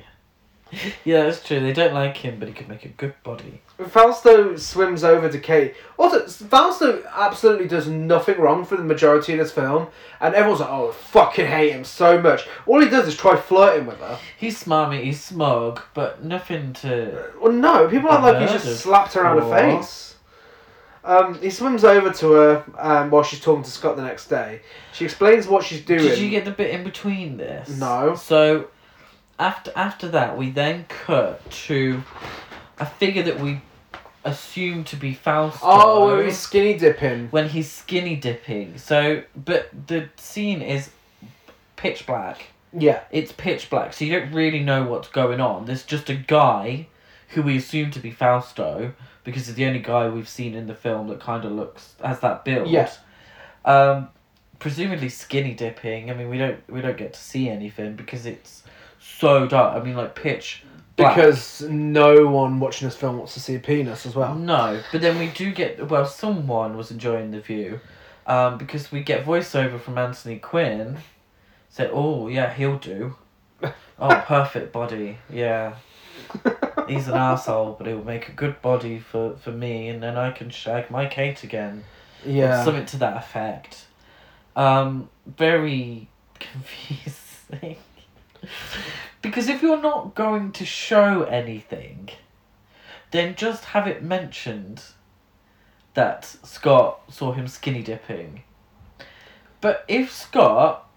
Yeah, 1.03 1.23
that's 1.25 1.43
true. 1.43 1.59
They 1.59 1.73
don't 1.73 1.93
like 1.93 2.17
him, 2.17 2.39
but 2.39 2.47
he 2.47 2.53
could 2.53 2.67
make 2.69 2.85
a 2.85 2.89
good 2.89 3.13
body. 3.23 3.61
Fausto 3.89 4.55
swims 4.55 5.03
over 5.03 5.29
to 5.29 5.39
Kate. 5.39 5.75
Also, 5.97 6.25
Fausto 6.27 7.03
absolutely 7.13 7.67
does 7.67 7.87
nothing 7.87 8.39
wrong 8.39 8.65
for 8.65 8.75
the 8.77 8.83
majority 8.83 9.33
of 9.33 9.39
this 9.39 9.51
film, 9.51 9.87
and 10.19 10.33
everyone's 10.33 10.61
like, 10.61 10.69
"Oh, 10.69 10.89
I 10.89 10.93
fucking 10.93 11.47
hate 11.47 11.71
him 11.73 11.83
so 11.83 12.19
much." 12.21 12.47
All 12.65 12.79
he 12.81 12.89
does 12.89 13.07
is 13.07 13.17
try 13.17 13.35
flirting 13.35 13.85
with 13.85 13.99
her. 13.99 14.17
He's 14.37 14.63
smarmy, 14.63 15.03
he's 15.03 15.23
smug, 15.23 15.81
but 15.93 16.23
nothing 16.23 16.73
to. 16.73 17.31
Well, 17.41 17.51
no, 17.51 17.87
people 17.87 18.11
act 18.11 18.23
like 18.23 18.49
he's 18.49 18.63
just 18.63 18.81
slapped 18.81 19.13
her 19.13 19.21
around 19.21 19.37
the 19.41 19.49
face. 19.49 20.12
Um, 21.05 21.39
he 21.41 21.49
swims 21.49 21.83
over 21.83 22.11
to 22.11 22.31
her 22.31 22.63
um, 22.77 23.09
while 23.09 23.23
she's 23.23 23.41
talking 23.41 23.63
to 23.63 23.71
Scott 23.71 23.97
the 23.97 24.03
next 24.03 24.27
day. 24.27 24.61
She 24.93 25.05
explains 25.05 25.47
what 25.47 25.63
she's 25.63 25.81
doing. 25.81 26.01
Did 26.01 26.19
you 26.19 26.29
get 26.29 26.45
the 26.45 26.51
bit 26.51 26.71
in 26.71 26.83
between 26.83 27.37
this? 27.37 27.69
No. 27.69 28.15
So, 28.15 28.67
after 29.37 29.71
after 29.75 30.07
that, 30.09 30.37
we 30.37 30.49
then 30.51 30.85
cut 30.87 31.49
to 31.67 32.01
a 32.79 32.85
figure 32.85 33.23
that 33.23 33.39
we 33.39 33.61
assume 34.23 34.83
to 34.85 34.95
be 34.95 35.13
Fausto. 35.13 35.59
Oh, 35.63 36.05
where 36.07 36.23
he's 36.23 36.39
skinny 36.39 36.77
dipping. 36.77 37.27
when 37.29 37.49
he's 37.49 37.69
skinny 37.69 38.15
dipping. 38.15 38.77
So, 38.77 39.23
but 39.35 39.69
the 39.87 40.09
scene 40.15 40.61
is 40.61 40.89
pitch 41.75 42.05
black. 42.05 42.47
Yeah. 42.71 43.01
It's 43.11 43.31
pitch 43.31 43.69
black, 43.69 43.93
so 43.93 44.05
you 44.05 44.19
don't 44.19 44.31
really 44.31 44.59
know 44.59 44.83
what's 44.85 45.09
going 45.09 45.39
on. 45.39 45.65
There's 45.65 45.83
just 45.83 46.09
a 46.09 46.15
guy 46.15 46.87
who 47.33 47.41
we 47.41 47.57
assume 47.57 47.91
to 47.91 47.99
be 47.99 48.11
Fausto 48.11 48.93
because 49.23 49.47
he's 49.47 49.55
the 49.55 49.65
only 49.65 49.79
guy 49.79 50.09
we've 50.09 50.27
seen 50.27 50.53
in 50.53 50.67
the 50.67 50.75
film 50.75 51.07
that 51.07 51.19
kind 51.19 51.45
of 51.45 51.51
looks 51.51 51.95
has 52.03 52.19
that 52.21 52.45
build. 52.45 52.69
Yeah. 52.69 52.91
Um, 53.65 54.09
presumably 54.59 55.09
skinny 55.09 55.53
dipping. 55.53 56.09
I 56.09 56.13
mean, 56.13 56.29
we 56.29 56.37
don't 56.37 56.59
we 56.69 56.81
don't 56.81 56.97
get 56.97 57.13
to 57.13 57.19
see 57.19 57.49
anything 57.49 57.95
because 57.95 58.25
it's 58.25 58.63
so 58.99 59.47
dark. 59.47 59.79
I 59.79 59.83
mean, 59.83 59.95
like 59.95 60.15
pitch. 60.15 60.63
Black. 60.95 61.15
Because 61.15 61.61
no 61.63 62.27
one 62.27 62.59
watching 62.59 62.87
this 62.87 62.95
film 62.95 63.17
wants 63.17 63.33
to 63.33 63.39
see 63.39 63.55
a 63.55 63.59
penis 63.59 64.05
as 64.05 64.15
well. 64.15 64.35
No, 64.35 64.79
but 64.91 65.01
then 65.01 65.17
we 65.17 65.27
do 65.27 65.51
get 65.51 65.89
well. 65.89 66.05
Someone 66.05 66.77
was 66.77 66.91
enjoying 66.91 67.31
the 67.31 67.39
view, 67.39 67.79
um, 68.27 68.59
because 68.59 68.91
we 68.91 69.01
get 69.01 69.25
voiceover 69.25 69.81
from 69.81 69.97
Anthony 69.97 70.37
Quinn. 70.37 70.97
Said, 71.69 71.89
"Oh 71.91 72.27
yeah, 72.27 72.53
he'll 72.53 72.77
do. 72.77 73.15
Oh, 73.99 74.23
perfect 74.25 74.73
body. 74.73 75.19
Yeah, 75.29 75.75
he's 76.89 77.07
an 77.07 77.15
asshole, 77.15 77.75
but 77.77 77.87
he'll 77.87 78.03
make 78.03 78.29
a 78.29 78.31
good 78.31 78.61
body 78.61 78.99
for 78.99 79.35
for 79.37 79.51
me, 79.51 79.89
and 79.89 80.01
then 80.01 80.17
I 80.17 80.31
can 80.31 80.49
shag 80.49 80.89
my 80.89 81.05
Kate 81.07 81.43
again." 81.43 81.83
Yeah. 82.25 82.63
something 82.63 82.85
to 82.85 82.97
that 82.97 83.17
effect. 83.17 83.85
Um, 84.55 85.09
very 85.25 86.07
confusing. 86.39 87.77
because 89.21 89.49
if 89.49 89.61
you're 89.61 89.81
not 89.81 90.15
going 90.15 90.51
to 90.53 90.65
show 90.65 91.23
anything, 91.23 92.09
then 93.11 93.35
just 93.35 93.65
have 93.65 93.87
it 93.87 94.03
mentioned 94.03 94.83
that 95.93 96.25
Scott 96.25 97.01
saw 97.09 97.33
him 97.33 97.47
skinny 97.47 97.83
dipping. 97.83 98.43
But 99.61 99.85
if 99.87 100.11
Scott 100.11 100.89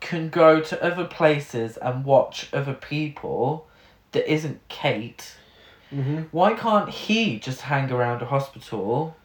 can 0.00 0.30
go 0.30 0.60
to 0.60 0.82
other 0.82 1.04
places 1.04 1.76
and 1.76 2.04
watch 2.04 2.48
other 2.52 2.72
people 2.72 3.66
that 4.12 4.30
isn't 4.32 4.60
Kate, 4.68 5.36
hmm 5.90 6.22
why 6.30 6.54
can't 6.54 6.88
he 6.88 7.38
just 7.38 7.62
hang 7.62 7.90
around 7.90 8.22
a 8.22 8.26
hospital 8.26 9.16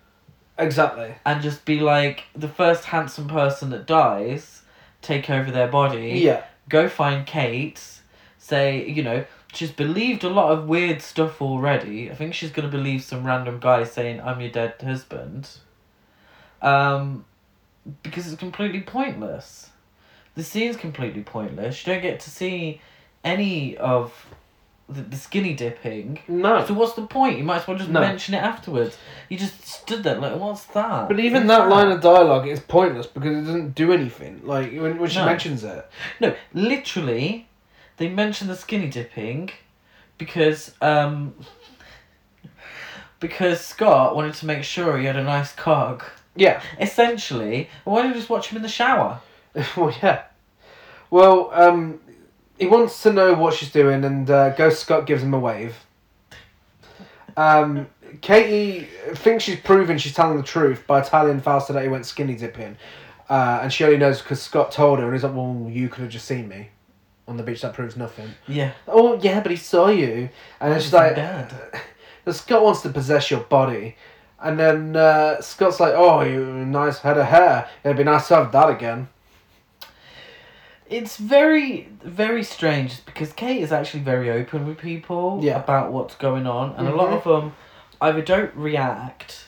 Exactly. 0.57 1.13
and 1.25 1.41
just 1.41 1.65
be 1.65 1.79
like 1.79 2.23
the 2.36 2.47
first 2.47 2.86
handsome 2.86 3.27
person 3.27 3.69
that 3.71 3.86
dies, 3.86 4.61
take 5.01 5.29
over 5.29 5.51
their 5.51 5.67
body, 5.67 6.19
Yeah. 6.23 6.43
go 6.69 6.88
find 6.89 7.25
Kate, 7.25 7.81
say, 8.38 8.88
you 8.88 9.03
know, 9.03 9.25
she's 9.53 9.71
believed 9.71 10.23
a 10.23 10.29
lot 10.29 10.51
of 10.51 10.67
weird 10.67 11.01
stuff 11.01 11.41
already. 11.41 12.09
I 12.11 12.15
think 12.15 12.33
she's 12.33 12.51
gonna 12.51 12.67
believe 12.69 13.03
some 13.03 13.25
random 13.25 13.59
guy 13.59 13.83
saying, 13.83 14.21
I'm 14.21 14.39
your 14.41 14.51
dead 14.51 14.75
husband. 14.81 15.49
Um 16.61 17.25
because 18.01 18.25
it's 18.31 18.39
completely 18.39 18.81
pointless. 18.81 19.69
The 20.33 20.43
scene's 20.43 20.75
completely 20.77 21.21
pointless. 21.21 21.86
You 21.86 21.93
don't 21.93 22.01
get 22.01 22.19
to 22.21 22.29
see 22.31 22.81
any 23.23 23.77
of 23.77 24.25
the, 24.88 25.01
the 25.01 25.15
skinny 25.17 25.53
dipping. 25.53 26.19
No. 26.27 26.63
So 26.65 26.73
what's 26.73 26.93
the 26.93 27.05
point? 27.07 27.38
You 27.38 27.43
might 27.43 27.61
as 27.61 27.67
well 27.67 27.77
just 27.77 27.89
No. 27.89 28.01
mention 28.01 28.36
it 28.36 28.39
afterwards. 28.43 28.97
You 29.29 29.38
just 29.38 29.65
stood 29.67 30.03
there 30.03 30.17
like, 30.19 30.36
what's 30.39 30.65
that? 30.67 31.07
But 31.07 31.19
even 31.19 31.47
What's 31.47 31.59
that 31.59 31.69
line 31.69 31.88
of 31.91 32.01
dialogue 32.01 32.47
is 32.47 32.59
pointless 32.59 33.07
because 33.07 33.38
it 33.38 33.41
doesn't 33.45 33.73
do 33.75 33.91
anything. 33.91 34.41
Like 34.43 34.71
when, 34.73 34.97
when 34.99 35.09
she 35.09 35.19
No. 35.19 35.25
mentions 35.25 35.63
it. 35.63 35.89
No, 36.19 36.36
literally, 36.53 37.47
they 37.97 38.09
mention 38.09 38.47
the 38.47 38.55
skinny 38.55 38.88
dipping 38.89 39.49
because 40.17 40.73
um 40.81 41.33
because 43.19 43.61
Scott 43.61 44.15
wanted 44.15 44.33
to 44.36 44.45
make 44.45 44.63
sure 44.63 44.97
he 44.97 45.05
had 45.05 45.15
a 45.15 45.23
nice 45.23 45.51
cog. 45.53 46.03
Yeah. 46.36 46.61
Essentially, 46.79 47.69
why 47.86 48.01
don't 48.01 48.09
you 48.09 48.15
just 48.15 48.29
watch 48.29 48.49
him 48.49 48.57
in 48.57 48.61
the 48.61 48.69
shower? 48.69 49.19
well, 49.77 49.93
yeah. 50.03 50.23
Well, 51.09 51.49
um, 51.53 51.99
he 52.58 52.68
wants 52.68 53.01
to 53.03 53.12
know 53.12 53.34
what 53.34 53.53
she's 53.53 53.72
doing, 53.72 54.03
and 54.03 54.30
uh, 54.30 54.49
Ghost 54.51 54.80
Scott 54.80 55.06
gives 55.06 55.24
him 55.24 55.34
a 55.34 55.39
wave. 55.39 55.76
Um, 57.38 57.88
Katie 58.22 58.88
thinks 59.14 59.43
she's 59.43 59.60
proven 59.60 59.97
she's 59.97 60.14
telling 60.14 60.38
the 60.38 60.43
truth 60.43 60.86
by 60.88 61.01
telling 61.01 61.41
Fausto 61.41 61.74
that 61.74 61.84
he 61.84 61.89
went 61.89 62.06
skinny 62.06 62.36
dipping, 62.36 62.78
uh, 63.30 63.60
and 63.62 63.74
she 63.74 63.84
only 63.84 63.97
knows 63.97 64.22
because 64.22 64.41
Scott 64.41 64.72
told 64.72 64.99
her, 64.99 65.06
and 65.06 65.14
he's 65.14 65.24
like, 65.24 65.36
"Well, 65.36 65.68
you 65.70 65.89
could 65.89 66.01
have 66.03 66.12
just 66.12 66.26
seen 66.26 66.47
me 66.47 66.70
on 67.28 67.38
the 67.38 67.43
beach. 67.43 67.62
That 67.62 67.74
proves 67.74 67.97
nothing." 67.97 68.30
Yeah. 68.47 68.72
Oh 68.88 69.20
yeah, 69.22 69.41
but 69.41 69.51
he 69.51 69.58
saw 69.58 69.88
you, 69.89 70.30
and 70.62 70.72
then 70.72 70.80
she's 70.80 70.93
like, 70.93 71.16
bad. 71.16 71.53
"Uh, 72.26 72.32
"Scott 72.32 72.64
wants 72.64 72.82
to 72.82 72.89
possess 72.89 73.30
your 73.30 73.41
body." 73.41 73.97
And 74.39 74.60
then 74.60 74.95
uh, 74.95 75.41
Scott's 75.41 75.80
like, 75.80 75.93
"Oh, 75.95 76.22
you 76.22 76.45
nice 76.45 76.99
head 76.99 77.18
of 77.18 77.26
hair. 77.26 77.68
It'd 77.84 77.97
be 77.97 78.03
nice 78.03 78.28
to 78.30 78.36
have 78.36 78.51
that 78.53 78.70
again." 78.70 79.10
It's 80.88 81.17
very, 81.17 81.89
very 82.03 82.43
strange 82.43 83.03
because 83.05 83.33
Kate 83.33 83.61
is 83.61 83.71
actually 83.71 84.03
very 84.03 84.29
open 84.29 84.67
with 84.67 84.77
people 84.77 85.39
Yeah. 85.41 85.57
about 85.59 85.91
what's 85.91 86.15
going 86.15 86.45
on, 86.45 86.75
and 86.77 86.88
a 86.88 86.95
lot 86.95 87.11
of 87.11 87.23
them 87.23 87.53
either 88.01 88.21
don't 88.21 88.53
react 88.55 89.45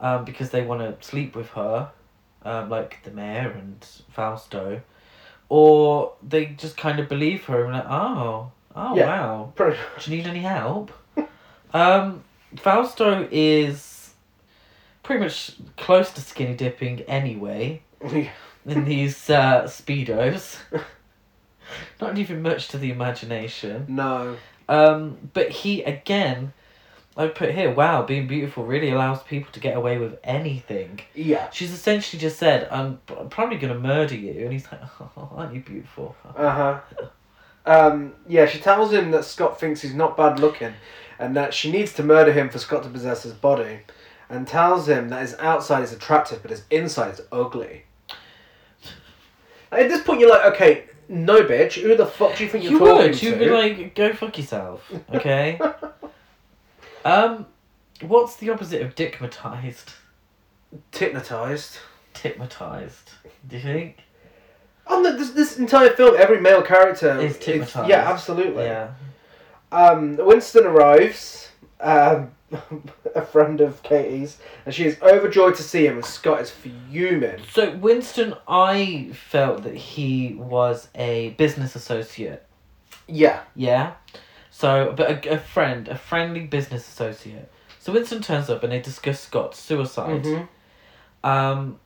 um, 0.00 0.24
because 0.24 0.50
they 0.50 0.62
want 0.62 0.80
to 0.80 1.06
sleep 1.06 1.34
with 1.36 1.50
her, 1.50 1.90
um, 2.44 2.70
like 2.70 3.02
the 3.04 3.10
mayor 3.10 3.50
and 3.50 3.84
Fausto, 4.10 4.80
or 5.48 6.12
they 6.26 6.46
just 6.46 6.76
kind 6.76 6.98
of 6.98 7.08
believe 7.08 7.44
her 7.44 7.64
and 7.64 7.74
like, 7.74 7.86
oh, 7.88 8.50
oh 8.76 8.96
Yeah. 8.96 9.06
wow, 9.06 9.52
do 9.56 9.74
you 10.10 10.16
need 10.16 10.26
any 10.26 10.40
help? 10.40 10.92
um, 11.74 12.22
Fausto 12.56 13.28
is 13.30 14.14
pretty 15.02 15.22
much 15.22 15.52
close 15.76 16.10
to 16.12 16.20
skinny 16.22 16.54
dipping 16.54 17.00
anyway 17.02 17.82
in 18.68 18.84
these 18.84 19.28
uh, 19.30 19.62
speedos. 19.64 20.56
Not 22.00 22.18
even 22.18 22.42
much 22.42 22.68
to 22.68 22.78
the 22.78 22.90
imagination. 22.90 23.86
no. 23.88 24.36
Um, 24.70 25.30
but 25.32 25.50
he 25.50 25.82
again, 25.82 26.52
I 27.16 27.28
put 27.28 27.54
here, 27.54 27.72
wow, 27.72 28.02
being 28.02 28.26
beautiful 28.26 28.66
really 28.66 28.90
allows 28.90 29.22
people 29.22 29.50
to 29.52 29.60
get 29.60 29.74
away 29.76 29.96
with 29.96 30.18
anything. 30.22 31.00
Yeah. 31.14 31.48
She's 31.50 31.72
essentially 31.72 32.20
just 32.20 32.38
said, 32.38 32.68
"I'm, 32.70 33.00
I'm 33.18 33.30
probably 33.30 33.56
gonna 33.56 33.78
murder 33.78 34.14
you," 34.14 34.42
and 34.44 34.52
he's 34.52 34.70
like, 34.70 34.82
"Oh, 35.00 35.30
aren't 35.36 35.54
you 35.54 35.60
beautiful?" 35.62 36.14
Uh 36.36 36.50
huh. 36.50 36.80
Um, 37.64 38.12
yeah, 38.28 38.46
she 38.46 38.58
tells 38.58 38.92
him 38.92 39.10
that 39.10 39.24
Scott 39.24 39.58
thinks 39.58 39.80
he's 39.82 39.94
not 39.94 40.16
bad 40.16 40.38
looking, 40.38 40.74
and 41.18 41.34
that 41.36 41.52
she 41.54 41.72
needs 41.72 41.92
to 41.94 42.02
murder 42.02 42.32
him 42.32 42.48
for 42.50 42.58
Scott 42.58 42.82
to 42.84 42.88
possess 42.90 43.22
his 43.22 43.32
body, 43.32 43.80
and 44.30 44.46
tells 44.46 44.86
him 44.88 45.08
that 45.08 45.22
his 45.22 45.34
outside 45.38 45.82
is 45.82 45.92
attractive 45.92 46.40
but 46.42 46.50
his 46.50 46.64
inside 46.70 47.14
is 47.14 47.22
ugly. 47.32 47.84
At 49.70 49.88
this 49.88 50.02
point, 50.02 50.20
you're 50.20 50.30
like, 50.30 50.54
okay, 50.54 50.84
no, 51.08 51.42
bitch. 51.42 51.80
Who 51.80 51.96
the 51.96 52.06
fuck 52.06 52.36
do 52.36 52.44
you 52.44 52.50
think 52.50 52.64
you're 52.64 52.74
You 52.74 52.78
talking 52.78 52.96
would. 53.10 53.14
to? 53.14 53.26
You'd 53.26 53.38
be 53.38 53.50
like, 53.50 53.94
"Go 53.94 54.12
fuck 54.12 54.36
yourself," 54.36 54.90
okay? 55.14 55.58
um, 57.04 57.46
what's 58.02 58.36
the 58.36 58.50
opposite 58.50 58.82
of 58.82 58.94
dickmatized? 58.94 59.94
Hypnotized. 60.92 61.78
Tipmatized. 62.14 63.12
Do 63.48 63.56
you 63.56 63.62
think? 63.62 63.98
On 64.86 65.02
the, 65.02 65.12
this, 65.12 65.30
this 65.30 65.58
entire 65.58 65.90
film, 65.90 66.16
every 66.18 66.40
male 66.40 66.62
character 66.62 67.18
Is 67.20 67.36
hypnotised. 67.36 67.88
Yeah, 67.88 68.10
absolutely. 68.10 68.64
Yeah. 68.64 68.92
Um, 69.70 70.16
Winston 70.16 70.64
arrives, 70.66 71.48
um, 71.80 72.30
a 73.14 73.22
friend 73.22 73.60
of 73.60 73.82
Katie's, 73.82 74.38
and 74.64 74.74
she 74.74 74.84
is 74.84 75.00
overjoyed 75.02 75.54
to 75.56 75.62
see 75.62 75.86
him, 75.86 75.96
and 75.96 76.04
Scott 76.04 76.40
is 76.40 76.50
fuming. 76.50 77.40
So 77.52 77.76
Winston, 77.76 78.34
I 78.46 79.10
felt 79.12 79.64
that 79.64 79.74
he 79.74 80.34
was 80.34 80.88
a 80.94 81.30
business 81.30 81.74
associate. 81.76 82.44
Yeah. 83.06 83.40
Yeah. 83.54 83.94
So, 84.50 84.92
but 84.96 85.26
a, 85.26 85.34
a 85.34 85.38
friend, 85.38 85.88
a 85.88 85.96
friendly 85.96 86.40
business 86.46 86.88
associate. 86.88 87.50
So 87.78 87.92
Winston 87.92 88.22
turns 88.22 88.50
up 88.50 88.62
and 88.62 88.72
they 88.72 88.80
discuss 88.80 89.20
Scott's 89.20 89.58
suicide. 89.58 90.24
Mhm. 90.24 90.48
Um, 91.24 91.80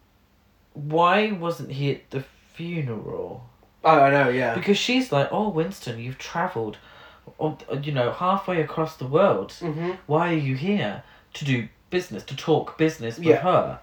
why 0.74 1.32
wasn't 1.32 1.70
he 1.72 1.92
at 1.92 2.10
the 2.10 2.24
funeral? 2.54 3.48
Oh, 3.84 4.00
I 4.00 4.10
know, 4.10 4.28
yeah. 4.28 4.54
Because 4.54 4.78
she's 4.78 5.10
like, 5.12 5.28
"Oh, 5.32 5.48
Winston, 5.48 5.98
you've 5.98 6.18
travelled, 6.18 6.78
you 7.82 7.92
know, 7.92 8.12
halfway 8.12 8.60
across 8.60 8.96
the 8.96 9.06
world. 9.06 9.52
hmm 9.52 9.92
Why 10.06 10.32
are 10.32 10.36
you 10.48 10.54
here 10.56 11.02
to 11.34 11.44
do 11.44 11.68
business, 11.90 12.22
to 12.24 12.36
talk 12.36 12.78
business 12.78 13.18
with 13.18 13.26
Yeah. 13.26 13.42
her?" 13.42 13.80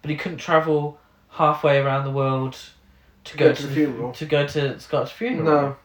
But 0.00 0.10
he 0.10 0.16
couldn't 0.16 0.38
travel 0.38 0.98
halfway 1.30 1.78
around 1.78 2.04
the 2.04 2.10
world 2.10 2.56
to, 3.24 3.36
go 3.36 3.52
to 3.52 3.66
the 3.66 3.74
funeral. 3.74 4.12
To 4.12 4.26
go 4.26 4.46
to 4.46 4.78
Scott's 4.80 5.10
funeral. 5.12 5.76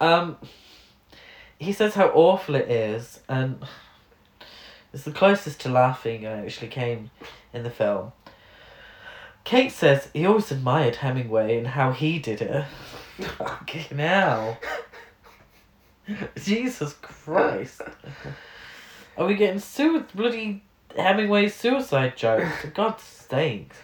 No. 0.00 0.06
Um, 0.06 0.36
he 1.58 1.72
says 1.72 1.94
how 1.94 2.08
awful 2.08 2.54
it 2.54 2.68
is, 2.70 3.20
and 3.28 3.62
it's 4.92 5.04
the 5.04 5.12
closest 5.12 5.60
to 5.62 5.68
laughing 5.68 6.26
I 6.26 6.44
actually 6.44 6.68
came 6.68 7.10
in 7.52 7.62
the 7.62 7.70
film. 7.70 8.12
Kate 9.44 9.70
says 9.72 10.08
he 10.14 10.24
always 10.26 10.50
admired 10.50 10.96
Hemingway 10.96 11.58
and 11.58 11.66
how 11.68 11.92
he 11.92 12.18
did 12.18 12.40
it. 12.40 12.64
Fucking 13.38 13.98
hell. 13.98 14.58
Jesus 16.36 16.94
Christ. 17.00 17.82
Are 19.16 19.26
we 19.26 19.34
getting 19.34 19.60
su- 19.60 20.04
bloody 20.14 20.62
Hemingway 20.96 21.48
suicide 21.48 22.16
jokes? 22.16 22.60
For 22.60 22.68
God's 22.68 23.02
sakes. 23.02 23.76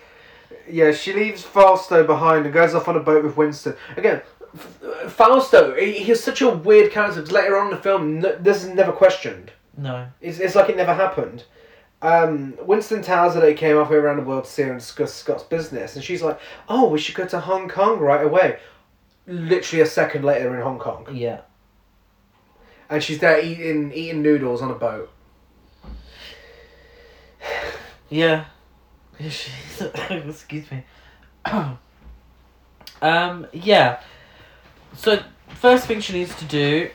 Yeah, 0.68 0.92
she 0.92 1.12
leaves 1.12 1.42
Fausto 1.42 2.04
behind 2.06 2.44
and 2.44 2.54
goes 2.54 2.74
off 2.74 2.88
on 2.88 2.96
a 2.96 3.00
boat 3.00 3.24
with 3.24 3.36
Winston. 3.36 3.74
Again, 3.96 4.22
F- 4.54 5.12
Fausto, 5.12 5.74
he, 5.76 5.92
he's 5.92 6.22
such 6.22 6.40
a 6.42 6.50
weird 6.50 6.92
character 6.92 7.20
because 7.20 7.32
later 7.32 7.56
on 7.58 7.66
in 7.68 7.70
the 7.76 7.82
film, 7.82 8.24
n- 8.24 8.36
this 8.40 8.62
is 8.64 8.70
never 8.70 8.92
questioned. 8.92 9.52
No. 9.76 10.06
It's, 10.20 10.38
it's 10.38 10.54
like 10.54 10.68
it 10.68 10.76
never 10.76 10.94
happened. 10.94 11.44
Um, 12.02 12.54
Winston 12.62 13.02
tells 13.02 13.34
her 13.34 13.40
that 13.40 13.48
he 13.48 13.54
came 13.54 13.76
halfway 13.76 13.96
around 13.96 14.16
the 14.16 14.22
world 14.22 14.44
to 14.44 14.50
see 14.50 14.62
her 14.62 14.70
and 14.70 14.80
discuss 14.80 15.12
Scott's 15.14 15.42
business, 15.42 15.96
and 15.96 16.04
she's 16.04 16.22
like, 16.22 16.40
"Oh, 16.68 16.88
we 16.88 16.98
should 16.98 17.14
go 17.14 17.26
to 17.26 17.38
Hong 17.40 17.68
Kong 17.68 17.98
right 17.98 18.24
away." 18.24 18.58
Literally 19.26 19.82
a 19.82 19.86
second 19.86 20.24
later, 20.24 20.54
in 20.56 20.62
Hong 20.62 20.78
Kong, 20.78 21.06
Yeah. 21.12 21.42
And 22.90 23.02
she's 23.02 23.20
there 23.20 23.40
eating 23.40 23.92
eating 23.92 24.20
noodles 24.20 24.60
on 24.60 24.70
a 24.70 24.74
boat. 24.74 25.10
Yeah. 28.10 28.46
Excuse 29.18 30.66
me. 30.70 30.84
um, 33.02 33.46
yeah. 33.52 34.00
So, 34.94 35.22
first 35.48 35.86
thing 35.86 36.00
she 36.00 36.12
needs 36.12 36.34
to 36.36 36.44
do. 36.44 36.90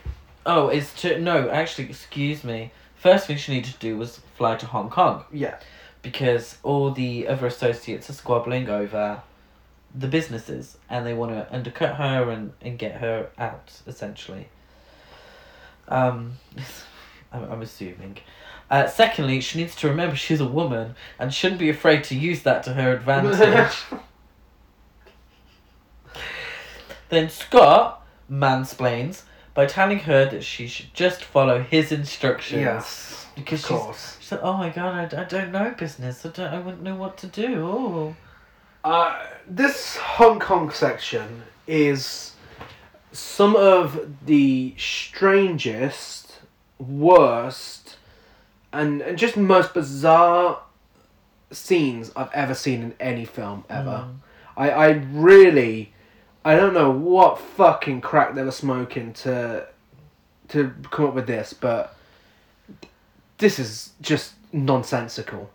Oh, 0.45 0.69
is 0.69 0.93
to. 0.95 1.19
No, 1.19 1.49
actually, 1.49 1.89
excuse 1.89 2.43
me. 2.43 2.71
First 2.95 3.27
thing 3.27 3.37
she 3.37 3.53
needed 3.53 3.73
to 3.73 3.79
do 3.79 3.97
was 3.97 4.19
fly 4.37 4.55
to 4.57 4.65
Hong 4.65 4.89
Kong. 4.89 5.23
Yeah, 5.31 5.57
because 6.01 6.57
all 6.61 6.91
the 6.91 7.27
other 7.27 7.47
associates 7.47 8.09
are 8.09 8.13
squabbling 8.13 8.69
over 8.69 9.23
the 9.97 10.07
businesses 10.07 10.77
and 10.89 11.05
they 11.05 11.13
want 11.13 11.31
to 11.31 11.47
undercut 11.53 11.95
her 11.95 12.29
and, 12.29 12.51
and 12.61 12.77
get 12.77 12.95
her 12.97 13.29
out 13.37 13.81
essentially. 13.87 14.49
Um, 15.87 16.33
I'm, 17.31 17.51
I'm 17.51 17.61
assuming. 17.61 18.17
Uh, 18.69 18.87
secondly, 18.87 19.41
she 19.41 19.59
needs 19.59 19.75
to 19.75 19.87
remember 19.87 20.15
she's 20.15 20.41
a 20.41 20.47
woman 20.47 20.95
and 21.19 21.33
shouldn't 21.33 21.59
be 21.59 21.69
afraid 21.69 22.03
to 22.05 22.15
use 22.15 22.41
that 22.43 22.63
to 22.63 22.73
her 22.73 22.93
advantage. 22.93 23.77
then 27.09 27.29
Scott 27.29 28.05
mansplains 28.29 29.23
by 29.53 29.65
telling 29.65 29.99
her 29.99 30.25
that 30.25 30.43
she 30.43 30.67
should 30.67 30.93
just 30.93 31.23
follow 31.23 31.61
his 31.61 31.91
instructions. 31.91 32.61
yes, 32.61 33.27
Because 33.35 33.63
of 33.63 33.69
she's, 33.69 33.77
course. 33.77 34.17
she's 34.19 34.31
like, 34.31 34.41
oh 34.43 34.57
my 34.57 34.69
god, 34.69 35.13
I, 35.13 35.21
I 35.21 35.23
don't 35.25 35.51
know 35.51 35.73
business. 35.77 36.25
I 36.25 36.29
don't. 36.29 36.53
I 36.53 36.59
wouldn't 36.59 36.83
know 36.83 36.95
what 36.95 37.17
to 37.19 37.27
do. 37.27 37.65
Oh. 37.65 38.15
Uh, 38.83 39.25
this 39.47 39.95
Hong 39.97 40.39
Kong 40.39 40.69
section 40.71 41.43
is 41.67 42.33
some 43.15 43.55
of 43.55 44.25
the 44.25 44.73
strangest, 44.77 46.39
worst, 46.79 47.97
and, 48.73 49.01
and 49.01 49.17
just 49.17 49.37
most 49.37 49.73
bizarre 49.73 50.59
scenes 51.51 52.11
I've 52.15 52.31
ever 52.33 52.53
seen 52.53 52.81
in 52.81 52.93
any 52.99 53.25
film 53.25 53.63
ever. 53.69 54.07
Mm. 54.07 54.15
I, 54.57 54.69
I 54.69 54.89
really 55.11 55.93
I 56.43 56.55
don't 56.55 56.73
know 56.73 56.91
what 56.91 57.39
fucking 57.39 58.01
crack 58.01 58.35
they 58.35 58.43
were 58.43 58.51
smoking 58.51 59.13
to 59.13 59.67
to 60.49 60.73
come 60.91 61.05
up 61.07 61.15
with 61.15 61.27
this, 61.27 61.53
but 61.53 61.95
this 63.39 63.57
is 63.57 63.93
just 64.01 64.33
nonsensical. 64.53 65.49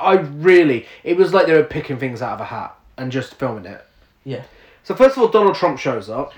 I 0.00 0.14
really 0.14 0.86
it 1.02 1.16
was 1.16 1.34
like 1.34 1.46
they 1.46 1.54
were 1.54 1.64
picking 1.64 1.98
things 1.98 2.22
out 2.22 2.34
of 2.34 2.40
a 2.40 2.44
hat 2.44 2.74
and 2.96 3.12
just 3.12 3.34
filming 3.34 3.66
it. 3.66 3.84
Yeah. 4.24 4.44
So 4.82 4.94
first 4.94 5.16
of 5.16 5.22
all, 5.22 5.28
Donald 5.28 5.56
Trump 5.56 5.78
shows 5.78 6.08
up. 6.08 6.32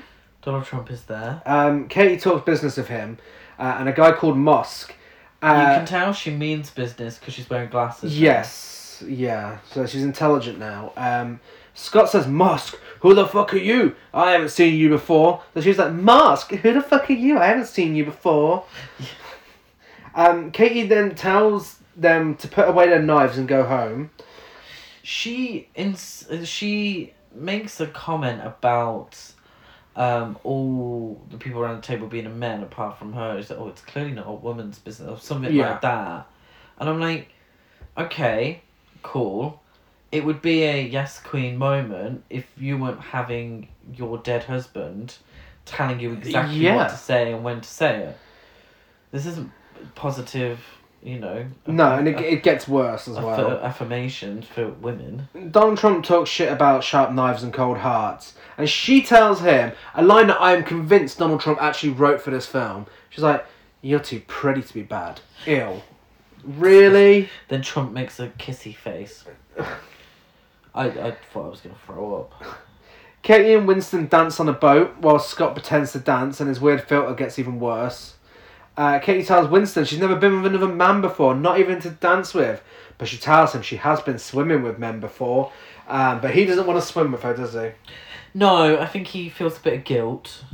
Donald 0.46 0.64
Trump 0.64 0.92
is 0.92 1.02
there. 1.06 1.42
Um, 1.44 1.88
Katie 1.88 2.16
talks 2.16 2.44
business 2.44 2.78
of 2.78 2.86
him, 2.86 3.18
uh, 3.58 3.78
and 3.80 3.88
a 3.88 3.92
guy 3.92 4.12
called 4.12 4.38
Musk. 4.38 4.94
you 5.42 5.48
Uh, 5.48 5.78
can 5.78 5.86
tell 5.86 6.12
she 6.12 6.30
means 6.30 6.70
business 6.70 7.18
because 7.18 7.34
she's 7.34 7.50
wearing 7.50 7.68
glasses. 7.68 8.16
Yes, 8.16 9.02
yeah. 9.04 9.58
So 9.72 9.84
she's 9.86 10.04
intelligent 10.04 10.60
now. 10.60 10.92
Um, 10.96 11.40
Scott 11.74 12.10
says, 12.10 12.28
Musk, 12.28 12.78
who 13.00 13.12
the 13.12 13.26
fuck 13.26 13.54
are 13.54 13.58
you? 13.58 13.96
I 14.14 14.30
haven't 14.30 14.50
seen 14.50 14.76
you 14.76 14.88
before. 14.88 15.42
So 15.54 15.60
she's 15.62 15.78
like, 15.78 15.92
Musk, 15.92 16.52
who 16.52 16.72
the 16.72 16.80
fuck 16.80 17.10
are 17.10 17.14
you? 17.14 17.38
I 17.40 17.46
haven't 17.46 17.66
seen 17.66 17.96
you 17.96 18.04
before. 18.04 18.66
um, 20.14 20.52
Katie 20.52 20.86
then 20.86 21.16
tells 21.16 21.80
them 21.96 22.36
to 22.36 22.46
put 22.46 22.68
away 22.68 22.88
their 22.88 23.02
knives 23.02 23.36
and 23.36 23.48
go 23.48 23.64
home. 23.64 24.10
She 25.02 25.68
ins- 25.74 26.24
she 26.44 27.14
makes 27.34 27.80
a 27.80 27.88
comment 27.88 28.42
about 28.44 29.32
um, 29.96 30.38
all 30.44 31.20
the 31.30 31.38
people 31.38 31.60
around 31.60 31.76
the 31.76 31.86
table 31.86 32.06
being 32.06 32.26
a 32.26 32.30
men 32.30 32.62
apart 32.62 32.98
from 32.98 33.12
her. 33.14 33.40
She's 33.40 33.50
like, 33.50 33.58
oh, 33.58 33.68
it's 33.68 33.80
clearly 33.80 34.12
not 34.12 34.26
a 34.28 34.32
woman's 34.32 34.78
business 34.78 35.08
or 35.08 35.18
something 35.18 35.52
Yeah. 35.52 35.70
like 35.72 35.80
that. 35.80 36.26
And 36.78 36.88
I'm 36.88 37.00
like, 37.00 37.30
okay, 37.96 38.60
cool. 39.02 39.60
It 40.12 40.24
would 40.24 40.42
be 40.42 40.62
a 40.64 40.82
yes 40.86 41.18
queen 41.18 41.56
moment 41.56 42.24
if 42.30 42.46
you 42.58 42.76
weren't 42.78 43.00
having 43.00 43.68
your 43.94 44.18
dead 44.18 44.44
husband 44.44 45.14
telling 45.64 45.98
you 45.98 46.12
exactly 46.12 46.58
Yeah. 46.58 46.76
what 46.76 46.90
to 46.90 46.96
say 46.96 47.32
and 47.32 47.42
when 47.42 47.60
to 47.62 47.68
say 47.68 48.02
it. 48.04 48.18
This 49.12 49.24
isn't 49.26 49.50
positive, 49.94 50.60
you 51.06 51.20
know. 51.20 51.46
No, 51.68 51.94
and 51.94 52.08
it, 52.08 52.20
it 52.20 52.42
gets 52.42 52.66
worse 52.66 53.06
as 53.06 53.16
well. 53.16 53.36
for 53.36 53.64
affirmation 53.64 54.42
for 54.42 54.70
women. 54.70 55.28
Donald 55.52 55.78
Trump 55.78 56.04
talks 56.04 56.28
shit 56.28 56.52
about 56.52 56.82
sharp 56.82 57.12
knives 57.12 57.44
and 57.44 57.54
cold 57.54 57.78
hearts, 57.78 58.34
and 58.58 58.68
she 58.68 59.00
tells 59.02 59.40
him 59.40 59.72
a 59.94 60.02
line 60.02 60.26
that 60.26 60.40
I 60.40 60.54
am 60.56 60.64
convinced 60.64 61.18
Donald 61.18 61.40
Trump 61.40 61.62
actually 61.62 61.92
wrote 61.92 62.20
for 62.20 62.32
this 62.32 62.46
film. 62.46 62.86
She's 63.08 63.22
like, 63.22 63.46
"You're 63.82 64.00
too 64.00 64.20
pretty 64.26 64.62
to 64.62 64.74
be 64.74 64.82
bad." 64.82 65.20
Ew. 65.46 65.80
Really? 66.42 67.28
Then 67.48 67.62
Trump 67.62 67.92
makes 67.92 68.18
a 68.18 68.28
kissy 68.30 68.74
face. 68.74 69.24
I, 70.74 70.86
I 70.86 71.16
thought 71.32 71.46
I 71.46 71.48
was 71.48 71.60
gonna 71.60 71.76
throw 71.86 72.16
up. 72.16 72.44
Katie 73.22 73.54
and 73.54 73.66
Winston 73.66 74.08
dance 74.08 74.38
on 74.40 74.48
a 74.48 74.52
boat 74.52 74.96
while 74.98 75.18
Scott 75.20 75.54
pretends 75.54 75.92
to 75.92 76.00
dance, 76.00 76.40
and 76.40 76.48
his 76.48 76.60
weird 76.60 76.82
filter 76.82 77.14
gets 77.14 77.38
even 77.38 77.60
worse. 77.60 78.15
Uh, 78.76 78.98
Katie 78.98 79.24
tells 79.24 79.48
Winston 79.48 79.84
she's 79.84 79.98
never 79.98 80.16
been 80.16 80.42
with 80.42 80.52
another 80.52 80.72
man 80.72 81.00
before, 81.00 81.34
not 81.34 81.58
even 81.58 81.80
to 81.80 81.90
dance 81.90 82.34
with. 82.34 82.62
But 82.98 83.08
she 83.08 83.18
tells 83.18 83.54
him 83.54 83.62
she 83.62 83.76
has 83.76 84.00
been 84.00 84.18
swimming 84.18 84.62
with 84.62 84.78
men 84.78 85.00
before, 85.00 85.52
um, 85.86 86.20
but 86.20 86.30
he 86.30 86.46
doesn't 86.46 86.66
want 86.66 86.80
to 86.80 86.86
swim 86.86 87.12
with 87.12 87.22
her, 87.22 87.34
does 87.34 87.52
he? 87.52 87.72
No, 88.32 88.78
I 88.78 88.86
think 88.86 89.08
he 89.08 89.28
feels 89.28 89.58
a 89.58 89.60
bit 89.60 89.74
of 89.74 89.84
guilt. 89.84 90.44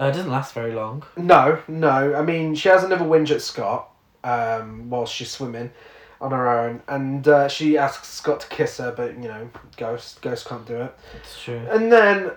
Uh, 0.00 0.06
it 0.06 0.12
doesn't 0.12 0.30
last 0.30 0.54
very 0.54 0.72
long. 0.72 1.04
No, 1.16 1.60
no. 1.66 2.14
I 2.14 2.22
mean, 2.22 2.54
she 2.54 2.68
has 2.68 2.84
another 2.84 3.04
whinge 3.04 3.32
at 3.32 3.42
Scott 3.42 3.90
um, 4.22 4.88
while 4.88 5.06
she's 5.06 5.30
swimming 5.30 5.72
on 6.20 6.30
her 6.30 6.48
own, 6.48 6.82
and 6.88 7.26
uh, 7.26 7.48
she 7.48 7.76
asks 7.76 8.08
Scott 8.08 8.40
to 8.40 8.48
kiss 8.48 8.78
her, 8.78 8.92
but 8.92 9.14
you 9.14 9.28
know, 9.28 9.48
Ghost, 9.76 10.22
Ghost 10.22 10.46
can't 10.46 10.66
do 10.66 10.76
it. 10.76 10.96
It's 11.16 11.42
true. 11.42 11.60
And 11.70 11.90
then, 11.90 12.30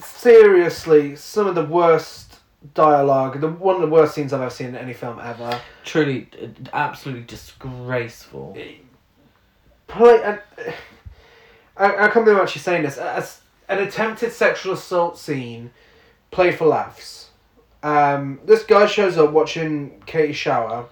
seriously, 0.00 1.16
some 1.16 1.46
of 1.46 1.54
the 1.56 1.64
worst 1.64 2.29
dialogue, 2.74 3.40
the 3.40 3.48
one 3.48 3.76
of 3.76 3.80
the 3.80 3.88
worst 3.88 4.14
scenes 4.14 4.32
I've 4.32 4.40
ever 4.40 4.50
seen 4.50 4.68
in 4.68 4.76
any 4.76 4.92
film 4.92 5.18
ever. 5.20 5.60
Truly, 5.84 6.28
absolutely 6.72 7.24
disgraceful. 7.24 8.56
Play, 9.86 10.22
and 10.22 10.40
I, 11.76 12.04
I 12.04 12.08
can't 12.08 12.24
believe 12.24 12.36
I'm 12.36 12.42
actually 12.42 12.62
saying 12.62 12.82
this. 12.82 12.98
As 12.98 13.40
an 13.68 13.78
attempted 13.78 14.32
sexual 14.32 14.74
assault 14.74 15.18
scene, 15.18 15.70
played 16.30 16.56
for 16.56 16.66
laughs. 16.66 17.30
Um, 17.82 18.40
this 18.44 18.62
guy 18.62 18.86
shows 18.86 19.16
up 19.16 19.32
watching 19.32 20.02
Katie 20.04 20.34
shower. 20.34 20.86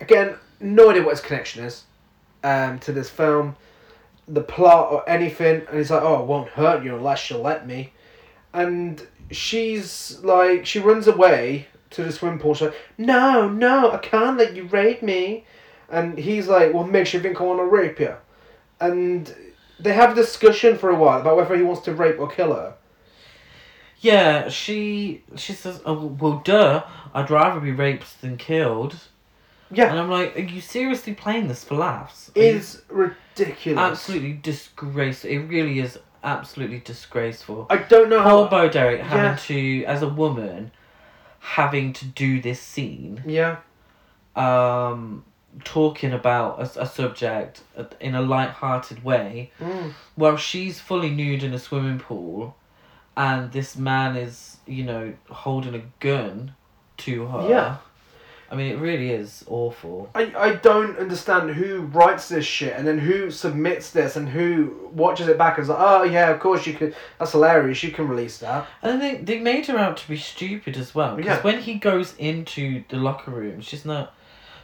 Again, 0.00 0.36
no 0.60 0.90
idea 0.90 1.02
what 1.02 1.12
his 1.12 1.20
connection 1.20 1.64
is 1.64 1.84
um, 2.44 2.78
to 2.80 2.92
this 2.92 3.08
film, 3.08 3.56
the 4.28 4.42
plot 4.42 4.92
or 4.92 5.08
anything. 5.08 5.62
And 5.68 5.78
he's 5.78 5.90
like, 5.90 6.02
"Oh, 6.02 6.20
it 6.20 6.26
won't 6.26 6.48
hurt 6.50 6.84
you 6.84 6.96
unless 6.96 7.30
you 7.30 7.38
let 7.38 7.66
me." 7.66 7.92
And 8.52 9.06
she's 9.32 10.18
like, 10.22 10.66
she 10.66 10.78
runs 10.78 11.06
away 11.06 11.66
to 11.90 12.02
the 12.02 12.12
swim 12.12 12.38
pool. 12.38 12.54
She's 12.54 12.68
like, 12.68 12.76
"No, 12.98 13.48
no, 13.48 13.90
I 13.92 13.98
can't 13.98 14.38
let 14.38 14.54
you 14.56 14.64
rape 14.64 15.02
me." 15.02 15.44
And 15.90 16.18
he's 16.18 16.48
like, 16.48 16.72
"What 16.72 16.88
makes 16.88 17.12
you 17.12 17.20
think 17.20 17.40
I 17.40 17.44
want 17.44 17.60
to 17.60 17.64
rape 17.64 18.00
you?" 18.00 18.14
And 18.80 19.34
they 19.78 19.92
have 19.92 20.12
a 20.12 20.14
discussion 20.14 20.78
for 20.78 20.90
a 20.90 20.94
while 20.94 21.20
about 21.20 21.36
whether 21.36 21.56
he 21.56 21.62
wants 21.62 21.82
to 21.82 21.94
rape 21.94 22.18
or 22.18 22.28
kill 22.28 22.54
her. 22.54 22.74
Yeah, 24.00 24.48
she 24.48 25.22
she 25.36 25.52
says, 25.52 25.80
"Oh 25.84 26.06
well, 26.06 26.40
duh. 26.44 26.82
I'd 27.14 27.30
rather 27.30 27.60
be 27.60 27.72
raped 27.72 28.20
than 28.20 28.36
killed." 28.36 28.96
Yeah, 29.70 29.90
And 29.90 29.98
I'm 29.98 30.10
like, 30.10 30.36
"Are 30.36 30.40
you 30.40 30.60
seriously 30.60 31.14
playing 31.14 31.48
this 31.48 31.62
for 31.64 31.76
laughs?" 31.76 32.30
Is 32.34 32.82
ridiculous. 32.88 33.78
absolutely 33.78 34.32
disgraceful. 34.34 35.30
It 35.30 35.38
really 35.38 35.78
is 35.78 35.98
absolutely 36.24 36.78
disgraceful. 36.80 37.66
I 37.70 37.78
don't 37.78 38.08
know 38.08 38.22
Poor 38.22 38.44
how. 38.44 38.48
Bo 38.48 38.68
Derek 38.68 38.98
Yeah. 39.00 39.08
having 39.08 39.38
to, 39.46 39.84
as 39.84 40.02
a 40.02 40.08
woman, 40.08 40.70
having 41.40 41.92
to 41.94 42.04
do 42.04 42.40
this 42.40 42.60
scene, 42.60 43.22
Yeah, 43.26 43.56
um, 44.36 45.24
talking 45.64 46.12
about 46.12 46.60
a, 46.60 46.82
a 46.82 46.86
subject 46.86 47.62
in 48.00 48.14
a 48.14 48.22
light-hearted 48.22 49.04
way, 49.04 49.50
mm. 49.60 49.92
while 50.14 50.36
she's 50.36 50.80
fully 50.80 51.10
nude 51.10 51.42
in 51.42 51.52
a 51.52 51.58
swimming 51.58 51.98
pool, 51.98 52.56
and 53.16 53.52
this 53.52 53.76
man 53.76 54.16
is, 54.16 54.56
you 54.66 54.84
know, 54.84 55.12
holding 55.28 55.74
a 55.74 55.82
gun 56.00 56.54
to 56.98 57.26
her. 57.26 57.48
Yeah. 57.48 57.76
I 58.52 58.54
mean, 58.54 58.70
it 58.70 58.78
really 58.78 59.10
is 59.10 59.44
awful. 59.48 60.10
I, 60.14 60.30
I 60.36 60.54
don't 60.56 60.98
understand 60.98 61.50
who 61.52 61.80
writes 61.86 62.28
this 62.28 62.44
shit 62.44 62.74
and 62.76 62.86
then 62.86 62.98
who 62.98 63.30
submits 63.30 63.90
this 63.92 64.14
and 64.14 64.28
who 64.28 64.90
watches 64.92 65.26
it 65.28 65.38
back 65.38 65.56
and 65.56 65.62
is 65.62 65.70
like, 65.70 65.78
oh 65.80 66.02
yeah, 66.02 66.28
of 66.28 66.38
course 66.38 66.66
you 66.66 66.74
could. 66.74 66.94
That's 67.18 67.32
hilarious. 67.32 67.82
You 67.82 67.92
can 67.92 68.06
release 68.06 68.36
that. 68.38 68.66
And 68.82 69.00
they 69.00 69.16
they 69.16 69.38
made 69.40 69.66
her 69.68 69.78
out 69.78 69.96
to 69.96 70.08
be 70.08 70.18
stupid 70.18 70.76
as 70.76 70.94
well. 70.94 71.16
Because 71.16 71.38
Yeah. 71.38 71.42
when 71.42 71.60
he 71.62 71.74
goes 71.76 72.14
into 72.18 72.84
the 72.90 72.98
locker 72.98 73.30
room, 73.30 73.62
she's 73.62 73.86
not. 73.86 74.12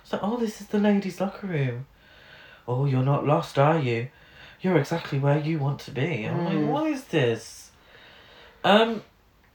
It's 0.03 0.13
like, 0.13 0.23
oh, 0.23 0.37
this 0.37 0.61
is 0.61 0.67
the 0.67 0.79
ladies' 0.79 1.19
locker 1.21 1.47
room. 1.47 1.87
Oh, 2.67 2.85
you're 2.85 3.03
not 3.03 3.27
lost, 3.27 3.59
are 3.59 3.79
you? 3.79 4.09
You're 4.61 4.77
exactly 4.77 5.19
where 5.19 5.39
you 5.39 5.59
want 5.59 5.81
to 5.81 5.91
be. 5.93 6.25
I'm 6.25 6.37
Mm. 6.41 6.45
like, 6.47 6.71
what 6.71 6.87
is 6.91 7.05
this? 7.05 7.71
Um, 8.65 9.03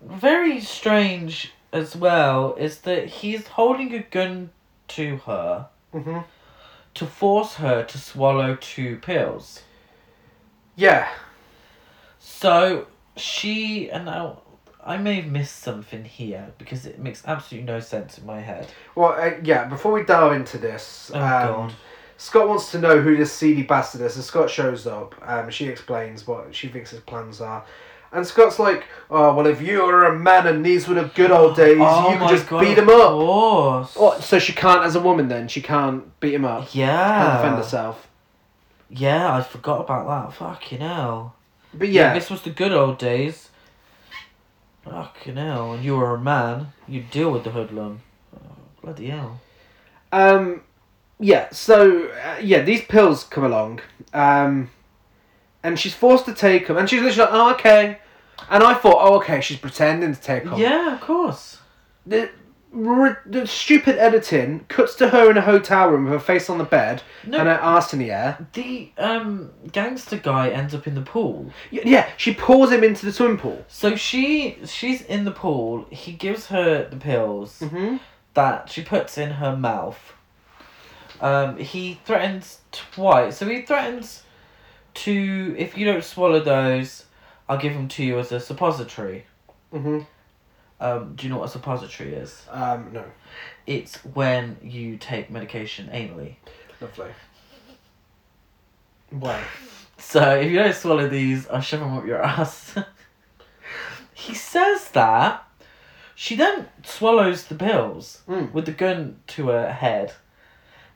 very 0.01 0.59
strange 0.59 1.51
as 1.73 1.95
well 1.95 2.55
is 2.55 2.79
that 2.81 3.07
he's 3.07 3.47
holding 3.47 3.93
a 3.93 3.99
gun 3.99 4.51
to 4.89 5.17
her 5.17 5.67
hmm 5.91 6.19
to 6.93 7.05
force 7.07 7.55
her 7.55 7.83
to 7.83 7.97
swallow 7.97 8.55
two 8.55 8.97
pills. 8.97 9.63
Yeah. 10.75 11.09
So 12.19 12.85
she 13.15 13.89
and 13.89 14.05
now 14.05 14.41
I 14.85 14.97
may 14.97 15.15
have 15.15 15.31
missed 15.31 15.59
something 15.59 16.03
here 16.03 16.53
because 16.57 16.85
it 16.85 16.99
makes 16.99 17.23
absolutely 17.25 17.65
no 17.65 17.79
sense 17.79 18.17
in 18.17 18.25
my 18.25 18.41
head. 18.41 18.67
Well, 18.95 19.13
uh, 19.13 19.31
yeah. 19.43 19.65
Before 19.65 19.91
we 19.91 20.03
delve 20.03 20.33
into 20.33 20.57
this, 20.57 21.09
Oh 21.13 21.19
um, 21.19 21.23
god. 21.23 21.73
Scott 22.17 22.47
wants 22.47 22.71
to 22.71 22.79
know 22.79 23.01
who 23.01 23.17
this 23.17 23.33
seedy 23.33 23.63
bastard 23.63 24.01
is, 24.01 24.15
and 24.15 24.23
Scott 24.23 24.49
shows 24.49 24.85
up. 24.85 25.15
Um, 25.27 25.49
she 25.49 25.67
explains 25.67 26.27
what 26.27 26.53
she 26.53 26.67
thinks 26.67 26.91
his 26.91 27.01
plans 27.01 27.41
are. 27.41 27.65
And 28.13 28.25
Scott's 28.27 28.59
like, 28.59 28.85
oh, 29.09 29.33
well, 29.33 29.47
if 29.47 29.59
you 29.61 29.81
were 29.83 30.05
a 30.05 30.17
man 30.17 30.45
and 30.47 30.63
these 30.63 30.87
were 30.87 30.93
the 30.95 31.05
good 31.15 31.31
old 31.31 31.55
days, 31.63 31.77
Oh 31.81 32.11
you 32.11 32.19
could 32.19 32.29
just 32.29 32.47
God, 32.47 32.61
beat 32.61 32.77
him 32.77 32.87
up. 32.87 33.09
course. 33.09 33.95
Oh, 33.97 34.19
so 34.19 34.37
she 34.39 34.53
can't, 34.53 34.83
as 34.85 34.95
a 34.95 34.99
woman, 35.01 35.27
then? 35.29 35.47
She 35.47 35.61
can't 35.61 36.17
beat 36.19 36.35
him 36.35 36.45
up? 36.45 36.73
Yeah. 36.75 37.23
Can't 37.25 37.41
defend 37.41 37.55
herself? 37.57 38.07
Yeah, 38.89 39.35
I 39.35 39.41
forgot 39.41 39.81
about 39.81 40.07
that. 40.07 40.33
Fucking 40.37 40.79
hell. 40.81 41.35
But 41.73 41.89
yeah, 41.89 42.13
This 42.13 42.29
was 42.29 42.43
the 42.43 42.51
good 42.51 42.71
old 42.71 42.99
days. 42.99 43.49
Fucking 44.85 45.37
hell. 45.37 45.71
When 45.71 45.81
you 45.83 45.95
were 45.95 46.13
a 46.13 46.19
man, 46.19 46.67
you'd 46.87 47.09
deal 47.09 47.31
with 47.31 47.43
the 47.45 47.49
hoodlum. 47.51 48.01
Oh, 48.35 48.39
bloody 48.81 49.09
hell. 49.09 49.39
Um, 50.11 50.61
yeah. 51.19 51.49
So 51.51 52.09
uh, 52.09 52.37
yeah, 52.41 52.61
these 52.61 52.81
pills 52.83 53.23
come 53.23 53.43
along, 53.45 53.79
um, 54.13 54.69
and 55.63 55.79
she's 55.79 55.93
forced 55.95 56.25
to 56.25 56.33
take 56.33 56.67
them, 56.67 56.77
and 56.77 56.89
she's 56.89 57.01
literally 57.01 57.31
like, 57.31 57.39
"Oh, 57.41 57.51
okay." 57.53 57.97
And 58.49 58.63
I 58.63 58.73
thought, 58.73 58.97
"Oh, 58.99 59.15
okay, 59.17 59.41
she's 59.41 59.57
pretending 59.57 60.13
to 60.13 60.21
take 60.21 60.43
them." 60.45 60.55
Yeah, 60.59 60.93
of 60.93 61.01
course. 61.01 61.57
The, 62.05 62.29
r- 62.75 63.21
the 63.25 63.47
stupid 63.47 63.97
editing 63.97 64.65
cuts 64.67 64.95
to 64.95 65.09
her 65.09 65.31
in 65.31 65.37
a 65.37 65.41
hotel 65.41 65.89
room 65.89 66.03
with 66.05 66.13
her 66.13 66.19
face 66.19 66.49
on 66.49 66.57
the 66.57 66.63
bed 66.65 67.01
No, 67.25 67.37
and 67.39 67.47
her 67.47 67.53
ass 67.61 67.93
in 67.93 67.99
the 67.99 68.11
air. 68.11 68.45
the 68.53 68.91
um 68.97 69.51
gangster 69.71 70.17
guy 70.17 70.49
ends 70.49 70.73
up 70.75 70.85
in 70.87 70.95
the 70.95 71.01
pool. 71.01 71.51
Y- 71.71 71.81
Yeah, 71.85 72.09
she 72.17 72.33
pulls 72.33 72.71
him 72.71 72.83
into 72.83 73.05
the 73.05 73.13
swimming 73.13 73.37
pool. 73.37 73.63
So 73.69 73.95
she 73.95 74.57
she's 74.65 75.01
in 75.03 75.23
the 75.23 75.31
pool. 75.31 75.85
He 75.91 76.11
gives 76.11 76.47
her 76.47 76.87
the 76.89 76.97
pills 76.97 77.59
Mm-hmm. 77.61 77.97
that 78.33 78.69
she 78.69 78.81
puts 78.83 79.17
in 79.17 79.31
her 79.31 79.55
mouth. 79.55 80.13
Um, 81.21 81.57
he 81.57 81.99
threatens 82.03 82.59
twice. 82.73 83.37
So 83.37 83.47
he 83.47 83.61
threatens 83.61 84.23
to 84.95 85.55
if 85.57 85.77
you 85.77 85.85
don't 85.85 86.03
swallow 86.03 86.39
those, 86.41 87.05
I'll 87.49 87.57
give 87.57 87.73
them 87.73 87.87
to 87.89 88.03
you 88.03 88.19
as 88.19 88.31
a 88.31 88.39
suppository. 88.39 89.25
Mm-hmm. 89.73 89.99
Um, 90.79 91.15
do 91.15 91.25
you 91.27 91.31
know 91.33 91.39
what 91.39 91.49
a 91.49 91.51
suppository 91.51 92.13
is? 92.13 92.45
Um, 92.49 92.89
no. 92.93 93.03
It's 93.67 94.03
when 94.05 94.57
you 94.61 94.97
take 94.97 95.29
medication 95.29 95.87
anally. 95.93 96.35
Lovely. 96.81 97.11
Well, 99.11 99.41
So 99.97 100.35
if 100.35 100.51
you 100.51 100.57
don't 100.57 100.75
swallow 100.75 101.07
these, 101.07 101.47
I'll 101.47 101.61
shove 101.61 101.79
them 101.81 101.93
up 101.97 102.05
your 102.05 102.21
ass. 102.23 102.75
he 104.13 104.33
says 104.33 104.89
that. 104.91 105.47
She 106.15 106.35
then 106.35 106.67
swallows 106.83 107.45
the 107.45 107.55
pills 107.55 108.21
Mm. 108.27 108.51
with 108.53 108.65
the 108.65 108.71
gun 108.71 109.19
to 109.27 109.47
her 109.49 109.71
head, 109.71 110.13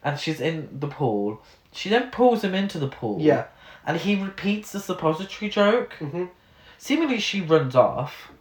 and 0.04 0.20
she's 0.20 0.40
in 0.40 0.80
the 0.80 0.88
pool. 0.88 1.42
She 1.72 1.90
then 1.90 2.12
pulls 2.12 2.44
him 2.44 2.54
into 2.56 2.80
the 2.80 2.88
pool. 2.88 3.20
yeah. 3.22 3.46
And 3.88 3.98
he 3.98 4.22
repeats 4.22 4.72
the 4.72 4.80
suppository 4.80 5.50
joke. 5.50 5.94
Mm-hmm. 6.00 6.26
Seemingly, 6.78 7.20
she 7.20 7.42
runs 7.42 7.76
off. 7.76 8.32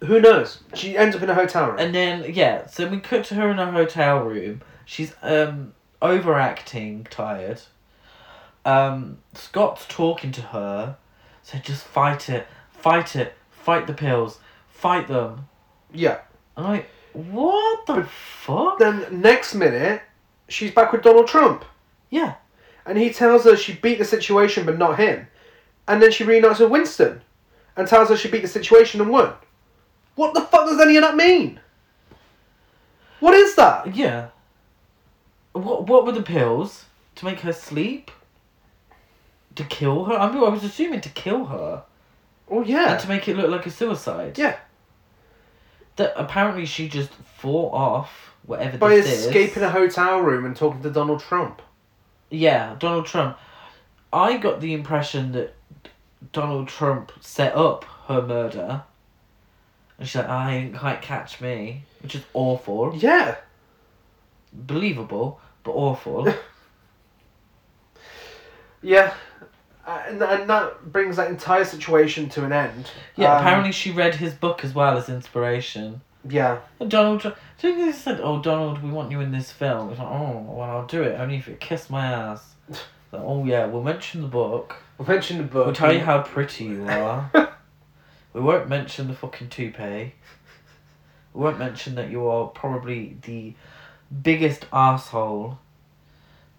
Who 0.00 0.20
knows? 0.20 0.62
She 0.74 0.96
ends 0.96 1.14
up 1.14 1.22
in 1.22 1.30
a 1.30 1.34
hotel 1.34 1.68
room. 1.68 1.78
And 1.78 1.94
then, 1.94 2.24
yeah, 2.32 2.66
so 2.66 2.88
we 2.88 2.98
cut 2.98 3.24
to 3.26 3.34
her 3.36 3.50
in 3.50 3.60
a 3.60 3.70
hotel 3.70 4.20
room. 4.24 4.62
She's 4.84 5.14
um 5.22 5.74
overacting, 6.00 7.06
tired. 7.10 7.60
Um, 8.64 9.18
Scott's 9.34 9.86
talking 9.88 10.32
to 10.32 10.42
her, 10.42 10.96
so 11.42 11.58
just 11.58 11.84
fight 11.84 12.28
it, 12.28 12.46
fight 12.70 13.16
it, 13.16 13.34
fight 13.50 13.86
the 13.86 13.94
pills, 13.94 14.38
fight 14.68 15.08
them. 15.08 15.48
yeah. 15.92 16.18
I'm 16.56 16.64
like, 16.64 16.90
what 17.12 17.86
the 17.86 18.04
fuck? 18.04 18.78
Then 18.80 19.20
next 19.22 19.54
minute, 19.54 20.02
she's 20.48 20.72
back 20.72 20.92
with 20.92 21.02
Donald 21.02 21.28
Trump. 21.28 21.64
Yeah, 22.10 22.34
And 22.88 22.96
he 22.98 23.10
tells 23.10 23.44
her 23.44 23.54
she 23.54 23.74
beat 23.74 23.98
the 23.98 24.04
situation 24.04 24.64
but 24.66 24.78
not 24.78 24.98
him. 24.98 25.28
And 25.86 26.02
then 26.02 26.10
she 26.10 26.24
reunites 26.24 26.58
with 26.58 26.70
Winston 26.70 27.20
and 27.76 27.86
tells 27.86 28.08
her 28.08 28.16
she 28.16 28.30
beat 28.30 28.42
the 28.42 28.48
situation 28.48 29.00
and 29.00 29.10
won. 29.10 29.34
What 30.14 30.32
the 30.34 30.40
fuck 30.40 30.66
does 30.66 30.80
any 30.80 30.96
of 30.96 31.02
that 31.02 31.14
mean? 31.14 31.60
What 33.20 33.34
is 33.34 33.54
that? 33.56 33.94
yeah. 33.94 34.28
What 35.52 35.86
what 35.86 36.06
were 36.06 36.12
the 36.12 36.22
pills 36.22 36.86
to 37.16 37.24
make 37.24 37.40
her 37.40 37.52
sleep? 37.52 38.10
To 39.56 39.64
kill 39.64 40.04
her? 40.04 40.14
I 40.14 40.32
mean, 40.32 40.42
I 40.42 40.48
was 40.48 40.64
assuming 40.64 41.00
to 41.02 41.08
kill 41.10 41.44
her 41.46 41.82
Oh 42.50 42.60
and 42.60 42.68
yeah. 42.68 42.96
to 42.96 43.08
make 43.08 43.28
it 43.28 43.36
look 43.36 43.50
like 43.50 43.66
a 43.66 43.70
suicide. 43.70 44.38
Yeah. 44.38 44.56
That 45.96 46.14
apparently 46.16 46.64
she 46.64 46.88
just 46.88 47.10
fought 47.36 47.74
off 47.74 48.34
whatever 48.46 48.78
By 48.78 48.94
escaping 48.94 49.62
is. 49.62 49.68
a 49.68 49.70
hotel 49.70 50.20
room 50.20 50.44
and 50.46 50.56
talking 50.56 50.82
to 50.82 50.90
Donald 50.90 51.20
Trump. 51.20 51.60
Yeah, 52.30 52.76
Donald 52.78 53.06
Trump. 53.06 53.38
I 54.12 54.36
got 54.36 54.60
the 54.60 54.72
impression 54.74 55.32
that 55.32 55.54
Donald 56.32 56.68
Trump 56.68 57.12
set 57.20 57.54
up 57.54 57.84
her 58.06 58.22
murder. 58.22 58.82
And 59.98 60.06
she's 60.08 60.16
like, 60.16 60.28
I 60.28 60.60
didn't 60.60 60.78
quite 60.78 61.02
catch 61.02 61.40
me. 61.40 61.82
Which 62.00 62.14
is 62.14 62.22
awful. 62.34 62.94
Yeah. 62.96 63.36
Believable, 64.52 65.40
but 65.64 65.72
awful. 65.72 66.32
Yeah. 68.82 69.12
Uh, 69.86 70.02
and, 70.06 70.22
and 70.22 70.48
that 70.50 70.92
brings 70.92 71.16
that 71.16 71.30
entire 71.30 71.64
situation 71.64 72.28
to 72.30 72.44
an 72.44 72.52
end. 72.52 72.90
Yeah, 73.16 73.32
Um, 73.34 73.38
apparently 73.40 73.72
she 73.72 73.90
read 73.90 74.14
his 74.14 74.34
book 74.34 74.64
as 74.64 74.74
well 74.74 74.96
as 74.96 75.08
inspiration. 75.08 76.00
Yeah. 76.28 76.60
Donald 76.86 77.20
Trump. 77.20 77.36
Do 77.60 77.68
you 77.68 77.74
think 77.74 77.86
they 77.86 77.98
said, 77.98 78.20
Oh, 78.22 78.40
Donald, 78.40 78.82
we 78.82 78.90
want 78.90 79.10
you 79.10 79.20
in 79.20 79.32
this 79.32 79.52
film? 79.52 79.90
It's 79.90 79.98
like, 79.98 80.08
Oh, 80.08 80.44
well, 80.48 80.70
I'll 80.70 80.86
do 80.86 81.02
it 81.02 81.18
only 81.18 81.36
if 81.36 81.48
you 81.48 81.54
kiss 81.54 81.90
my 81.90 82.06
ass. 82.06 82.54
Like, 83.10 83.22
oh, 83.24 83.42
yeah, 83.46 83.64
we'll 83.64 83.82
mention 83.82 84.20
the 84.20 84.28
book. 84.28 84.76
We'll 84.98 85.08
mention 85.08 85.38
the 85.38 85.44
book. 85.44 85.64
We'll 85.64 85.74
tell 85.74 85.94
you 85.94 86.00
how 86.00 86.20
pretty 86.20 86.64
you 86.66 86.84
are. 86.88 87.30
we 88.34 88.40
won't 88.42 88.68
mention 88.68 89.08
the 89.08 89.14
fucking 89.14 89.48
toupee. 89.48 90.12
We 91.32 91.40
won't 91.42 91.58
mention 91.58 91.94
that 91.94 92.10
you 92.10 92.28
are 92.28 92.48
probably 92.48 93.16
the 93.22 93.54
biggest 94.22 94.66
asshole 94.74 95.58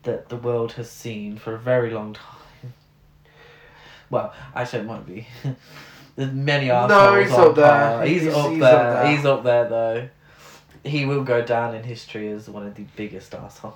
that 0.01 0.29
the 0.29 0.37
world 0.37 0.71
has 0.71 0.89
seen 0.89 1.37
for 1.37 1.53
a 1.53 1.59
very 1.59 1.91
long 1.91 2.13
time. 2.13 2.73
Well, 4.09 4.33
actually, 4.55 4.79
it 4.79 4.85
might 4.85 5.05
be. 5.05 5.27
There's 6.19 6.33
many 6.33 6.69
assholes. 6.69 7.25
he's 7.27 7.33
on 7.33 7.47
up 7.49 7.55
there. 7.55 7.65
par. 7.65 8.05
He's, 8.05 8.21
He's- 8.23 8.35
up 8.35 8.49
he's 8.51 8.59
there. 8.59 8.75
up 8.75 9.03
there. 9.03 9.15
He's 9.15 9.25
up 9.25 9.43
there, 9.43 9.69
though. 9.69 10.09
He 10.83 11.05
will 11.05 11.23
go 11.23 11.41
down 11.41 11.75
in 11.75 11.83
history 11.83 12.29
as 12.29 12.49
one 12.49 12.65
of 12.67 12.75
the 12.75 12.85
biggest 12.95 13.33
assholes. 13.33 13.73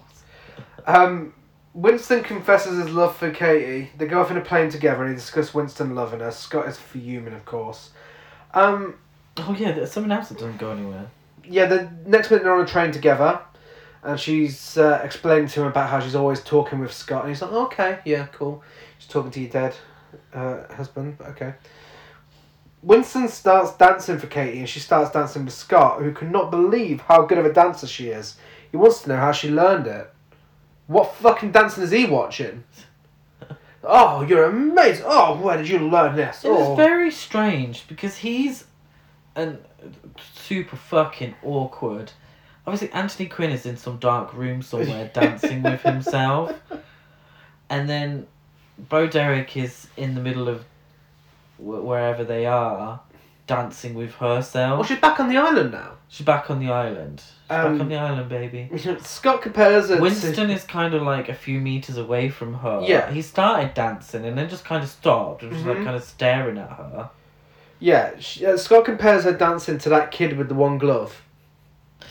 Um, 0.85 1.33
Winston 1.73 2.23
confesses 2.23 2.83
his 2.83 2.93
love 2.93 3.15
for 3.15 3.31
Katie. 3.31 3.89
They 3.97 4.05
go 4.05 4.21
off 4.21 4.29
in 4.31 4.37
a 4.37 4.41
plane 4.41 4.69
together 4.69 5.03
and 5.03 5.11
they 5.11 5.15
discuss 5.15 5.53
Winston 5.53 5.95
loving 5.95 6.19
her. 6.19 6.31
Scott 6.31 6.67
is 6.67 6.77
fuming, 6.77 7.33
of 7.33 7.45
course. 7.45 7.89
Um, 8.53 8.95
Oh, 9.37 9.55
yeah, 9.57 9.71
there's 9.71 9.91
something 9.91 10.11
else 10.11 10.29
that 10.29 10.37
doesn't 10.37 10.57
go 10.59 10.69
anywhere. 10.71 11.07
yeah, 11.43 11.65
the 11.65 11.89
next 12.05 12.29
minute 12.29 12.43
they're 12.43 12.53
on 12.53 12.61
a 12.61 12.67
train 12.67 12.91
together, 12.91 13.39
and 14.03 14.19
she's 14.19 14.77
uh, 14.77 15.01
explaining 15.03 15.47
to 15.47 15.61
him 15.61 15.67
about 15.67 15.89
how 15.89 15.99
she's 15.99 16.13
always 16.13 16.39
talking 16.41 16.77
with 16.79 16.93
Scott, 16.93 17.21
and 17.23 17.29
he's 17.29 17.41
like, 17.41 17.51
"Okay, 17.51 17.99
yeah, 18.05 18.27
cool." 18.27 18.61
She's 18.99 19.07
talking 19.09 19.31
to 19.31 19.39
your 19.39 19.49
dead 19.49 19.75
uh, 20.35 20.71
husband, 20.75 21.17
but 21.17 21.29
okay. 21.29 21.53
Winston 22.83 23.27
starts 23.29 23.71
dancing 23.77 24.19
for 24.19 24.27
Katie, 24.27 24.59
and 24.59 24.67
she 24.69 24.79
starts 24.79 25.09
dancing 25.11 25.45
with 25.45 25.53
Scott, 25.53 26.01
who 26.01 26.11
cannot 26.11 26.51
believe 26.51 27.01
how 27.01 27.23
good 27.25 27.37
of 27.37 27.45
a 27.45 27.53
dancer 27.53 27.87
she 27.87 28.09
is. 28.09 28.35
He 28.71 28.77
wants 28.77 29.01
to 29.03 29.09
know 29.09 29.15
how 29.17 29.31
she 29.31 29.49
learned 29.49 29.87
it. 29.87 30.13
What 30.87 31.15
fucking 31.15 31.51
dancing 31.53 31.83
is 31.83 31.91
he 31.91 32.05
watching? 32.05 32.63
Oh, 33.85 34.21
you're 34.21 34.45
amazing! 34.45 35.03
Oh, 35.05 35.37
where 35.41 35.57
did 35.57 35.67
you 35.67 35.77
learn 35.79 36.15
this? 36.15 36.45
It 36.45 36.49
was 36.51 36.67
Oh. 36.69 36.75
very 36.75 37.11
strange 37.11 37.85
because 37.89 38.15
he's 38.15 38.63
an 39.35 39.57
super 40.33 40.77
fucking 40.77 41.35
awkward. 41.43 42.13
Obviously, 42.65 42.89
Anthony 42.93 43.27
Quinn 43.27 43.51
is 43.51 43.65
in 43.65 43.75
some 43.75 43.97
dark 43.97 44.33
room 44.33 44.61
somewhere 44.61 45.11
dancing 45.13 45.63
with 45.63 45.81
himself, 45.81 46.53
and 47.69 47.89
then 47.89 48.25
Bo 48.77 49.05
Derek 49.05 49.57
is 49.57 49.87
in 49.97 50.15
the 50.15 50.21
middle 50.21 50.47
of 50.47 50.63
wh- 51.57 51.83
wherever 51.85 52.23
they 52.23 52.45
are, 52.45 53.01
dancing 53.47 53.93
with 53.93 54.15
herself. 54.15 54.79
Well, 54.79 54.83
she's 54.83 54.99
back 54.99 55.19
on 55.19 55.29
the 55.29 55.37
island 55.37 55.71
now. 55.71 55.91
She's 56.09 56.25
back 56.25 56.49
on 56.51 56.59
the 56.59 56.71
island. 56.71 57.21
She's 57.21 57.57
Um, 57.57 57.73
back 57.73 57.81
on 57.81 57.89
the 57.89 57.95
island, 57.97 58.29
baby. 58.29 58.69
Scott 59.01 59.41
compares 59.41 59.89
it. 59.89 59.97
to- 59.97 60.01
Winston 60.01 60.49
is 60.49 60.63
kind 60.63 60.93
of 60.93 61.01
like 61.01 61.29
a 61.29 61.33
few 61.33 61.59
meters 61.59 61.97
away 61.97 62.29
from 62.29 62.53
her. 62.55 62.81
Yeah. 62.83 63.11
He 63.11 63.21
started 63.21 63.73
dancing 63.73 64.25
and 64.25 64.37
then 64.37 64.49
just 64.49 64.65
kind 64.65 64.83
of 64.83 64.89
stopped 64.89 65.43
and 65.43 65.51
was 65.51 65.63
like 65.65 65.77
Mhm. 65.77 65.83
kind 65.85 65.95
of 65.95 66.03
staring 66.03 66.57
at 66.57 66.69
her. 66.69 67.09
Yeah, 67.79 68.11
she, 68.19 68.45
uh, 68.45 68.55
Scott 68.57 68.85
compares 68.85 69.25
her 69.25 69.33
dancing 69.33 69.77
to 69.79 69.89
that 69.89 70.11
kid 70.11 70.37
with 70.37 70.47
the 70.47 70.55
one 70.55 70.77
glove. 70.77 71.21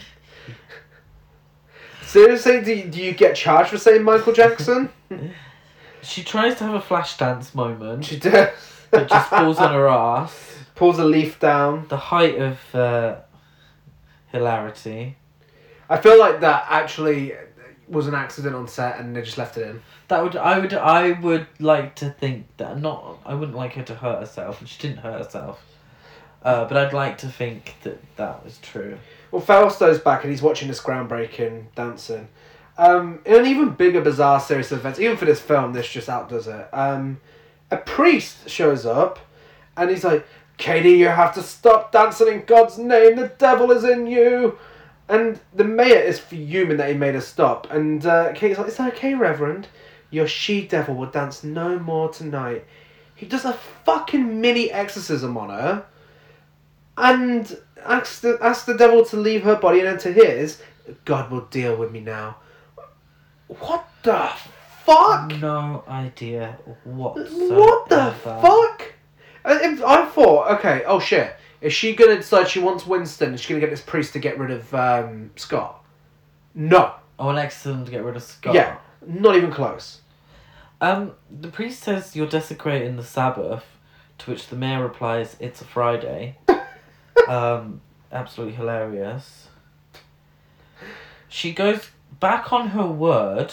Seriously, 2.05 2.61
do 2.61 2.74
you, 2.74 2.84
do 2.88 3.03
you 3.03 3.12
get 3.12 3.36
charged 3.36 3.70
for 3.70 3.78
saying 3.78 4.03
Michael 4.03 4.32
Jackson? 4.32 4.90
She 6.05 6.24
tries 6.24 6.57
to 6.59 6.64
have 6.64 6.74
a 6.74 6.80
flash 6.80 7.16
dance 7.16 7.55
moment, 7.55 8.05
she 8.05 8.18
does. 8.18 8.49
But 8.93 9.09
just 9.09 9.28
falls 9.28 9.59
on 9.59 9.72
her 9.72 9.88
ass. 9.88 10.59
Pulls 10.76 10.99
a 10.99 11.05
leaf 11.05 11.40
down. 11.40 11.86
The 11.88 11.97
height 11.97 12.38
of 12.38 12.74
uh, 12.74 13.16
hilarity. 14.28 15.16
I 15.90 15.97
feel 15.97 16.18
like 16.18 16.40
that 16.40 16.66
actually 16.68 17.32
was 17.88 18.07
an 18.07 18.14
accident 18.14 18.55
on 18.55 18.66
set 18.68 18.99
and 18.99 19.14
they 19.14 19.22
just 19.22 19.38
left 19.38 19.57
it 19.59 19.68
in. 19.68 19.82
That 20.09 20.22
would 20.22 20.36
I 20.36 20.59
would 20.59 20.72
I 20.72 21.12
would 21.12 21.47
like 21.59 21.95
to 21.97 22.11
think 22.11 22.47
that 22.57 22.80
not 22.80 23.18
I 23.26 23.34
wouldn't 23.34 23.57
like 23.57 23.74
her 23.74 23.82
to 23.82 23.95
hurt 23.95 24.20
herself 24.20 24.61
and 24.61 24.68
she 24.68 24.80
didn't 24.80 24.99
hurt 24.99 25.22
herself. 25.24 25.62
Uh, 26.43 26.64
but 26.64 26.76
I'd 26.76 26.93
like 26.93 27.18
to 27.18 27.28
think 27.28 27.76
that 27.82 28.01
that 28.16 28.45
was 28.45 28.59
true. 28.59 28.99
Well, 29.30 29.43
Fausto's 29.43 30.01
back 30.01 30.24
and 30.24 30.30
he's 30.30 30.43
watching 30.43 30.68
this 30.68 30.80
groundbreaking 30.80 31.66
dancing. 31.74 32.28
Um, 32.78 33.20
in 33.24 33.36
an 33.36 33.47
even 33.47 33.70
bigger 33.70 34.01
bizarre 34.01 34.40
series 34.40 34.72
of 34.72 34.78
events, 34.78 34.99
even 34.99 35.16
for 35.16 35.24
this 35.24 35.40
film, 35.40 35.72
this 35.72 35.88
just 35.88 36.09
outdoes 36.09 36.49
it. 36.49 36.68
Um, 36.72 37.20
a 37.73 37.79
priest 37.79 38.49
shows 38.49 38.85
up 38.85 39.18
and 39.77 39.91
he's 39.91 40.05
like, 40.05 40.27
Katie, 40.59 40.93
you 40.93 41.09
have 41.09 41.35
to 41.35 41.43
stop 41.43 41.91
dancing 41.91 42.29
in 42.29 42.45
God's 42.45 42.79
name. 42.79 43.16
The 43.16 43.33
devil 43.39 43.73
is 43.73 43.83
in 43.83 44.07
you. 44.07 44.59
And 45.09 45.41
the 45.55 45.64
mayor 45.64 45.99
is 45.99 46.18
fuming 46.18 46.77
that 46.77 46.91
he 46.91 46.95
made 46.95 47.14
her 47.14 47.20
stop. 47.20 47.70
And 47.70 48.07
uh, 48.07 48.33
Katie's 48.35 48.59
like, 48.59 48.73
that 48.73 48.95
okay, 48.95 49.14
Reverend? 49.14 49.68
Your 50.11 50.29
she 50.29 50.66
devil 50.66 50.95
will 50.95 51.11
dance 51.11 51.43
no 51.43 51.79
more 51.79 52.11
tonight. 52.11 52.64
He 53.14 53.27
does 53.27 53.45
a 53.45 53.55
fucking 53.85 54.41
mini 54.41 54.70
exorcism 54.70 55.37
on 55.37 55.49
her 55.49 55.85
and 56.97 57.59
asks 57.85 58.20
the, 58.20 58.39
asks 58.41 58.64
the 58.64 58.77
devil 58.77 59.05
to 59.07 59.16
leave 59.16 59.43
her 59.43 59.57
body 59.57 59.81
and 59.81 59.89
enter 59.89 60.12
his. 60.12 60.62
God 61.05 61.31
will 61.31 61.47
deal 61.47 61.77
with 61.77 61.91
me 61.91 62.01
now. 62.01 62.37
What 63.49 63.89
the 64.03 64.31
fuck? 64.85 65.30
No 65.41 65.85
idea 65.89 66.59
whatsoever. 66.85 67.61
What 67.61 67.89
the 67.89 68.14
fuck? 68.22 68.95
I, 69.45 69.78
I 69.87 70.07
thought, 70.07 70.59
okay, 70.59 70.83
oh 70.87 71.01
shit. 71.01 71.37
Is 71.61 71.72
she 71.72 71.95
gonna 71.95 72.16
decide 72.16 72.49
she 72.49 72.59
wants 72.59 72.87
Winston? 72.87 73.35
Is 73.35 73.41
she 73.41 73.51
gonna 73.51 73.61
get 73.61 73.70
this 73.70 73.80
priest 73.80 74.12
to 74.14 74.18
get 74.18 74.39
rid 74.39 74.51
of 74.51 74.74
um, 74.74 75.30
Scott? 75.37 75.85
No. 76.55 76.95
Oh, 77.18 77.28
an 77.28 77.39
exorcism 77.39 77.85
to 77.85 77.91
get 77.91 78.03
rid 78.03 78.16
of 78.16 78.22
Scott. 78.22 78.55
Yeah, 78.55 78.78
not 79.07 79.37
even 79.37 79.53
close. 79.53 80.01
Um, 80.80 81.12
the 81.30 81.49
priest 81.49 81.83
says 81.83 82.16
you're 82.16 82.26
desecrating 82.26 82.97
the 82.97 83.05
Sabbath, 83.05 83.64
to 84.18 84.30
which 84.30 84.49
the 84.49 84.57
mayor 84.57 84.83
replies, 84.83 85.37
"It's 85.39 85.61
a 85.61 85.64
Friday." 85.64 86.37
um, 87.28 87.80
absolutely 88.11 88.57
hilarious. 88.57 89.49
She 91.28 91.53
goes 91.53 91.91
back 92.18 92.53
on 92.53 92.68
her 92.68 92.87
word 92.87 93.53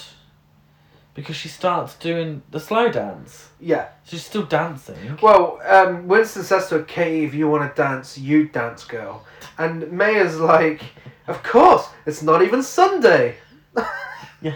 because 1.20 1.36
she 1.36 1.48
starts 1.50 1.96
doing 1.96 2.42
the 2.52 2.60
slow 2.60 2.90
dance. 2.90 3.50
Yeah. 3.60 3.90
She's 4.06 4.26
still 4.26 4.46
dancing. 4.46 5.18
Well, 5.22 5.60
um, 5.68 6.08
Winston 6.08 6.44
says 6.44 6.70
to 6.70 6.80
her, 6.80 6.84
Katie, 6.84 7.26
if 7.26 7.34
you 7.34 7.48
want 7.50 7.70
to 7.70 7.82
dance, 7.82 8.18
you 8.18 8.48
dance, 8.48 8.86
girl. 8.86 9.26
And 9.58 9.92
Mayor's 9.92 10.40
like, 10.40 10.82
of 11.28 11.44
course, 11.44 11.88
it's 12.06 12.24
not 12.24 12.42
even 12.42 12.64
Sunday. 12.64 13.36
Yeah. 14.42 14.56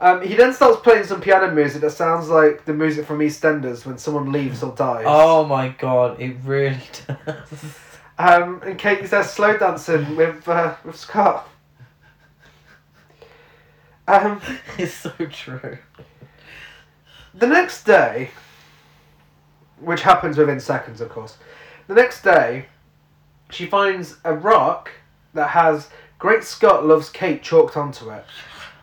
Um, 0.00 0.22
he 0.22 0.34
then 0.34 0.54
starts 0.54 0.80
playing 0.80 1.04
some 1.04 1.20
piano 1.20 1.52
music 1.54 1.82
that 1.82 1.90
sounds 1.90 2.30
like 2.30 2.64
the 2.64 2.72
music 2.72 3.04
from 3.04 3.18
EastEnders 3.18 3.84
when 3.84 3.98
someone 3.98 4.32
leaves 4.32 4.62
or 4.62 4.74
dies. 4.74 5.04
Oh 5.06 5.44
my 5.44 5.68
god, 5.68 6.18
it 6.18 6.36
really 6.44 6.80
does. 7.06 7.76
Um, 8.18 8.62
and 8.64 8.78
Katie's 8.78 9.10
there 9.10 9.22
slow 9.22 9.58
dancing 9.58 10.16
with 10.16 10.48
uh, 10.48 10.76
with 10.84 10.96
Scott. 10.96 11.48
Um, 14.08 14.40
it's 14.78 14.94
so 14.94 15.10
true. 15.30 15.78
the 17.34 17.46
next 17.46 17.84
day, 17.84 18.30
which 19.80 20.02
happens 20.02 20.36
within 20.38 20.58
seconds, 20.60 21.00
of 21.00 21.10
course, 21.10 21.36
the 21.86 21.94
next 21.94 22.22
day, 22.22 22.66
she 23.50 23.66
finds 23.66 24.16
a 24.24 24.32
rock 24.34 24.90
that 25.34 25.50
has 25.50 25.88
"Great 26.18 26.42
Scott 26.42 26.84
loves 26.86 27.10
Kate" 27.10 27.42
chalked 27.42 27.76
onto 27.76 28.10
it. 28.10 28.24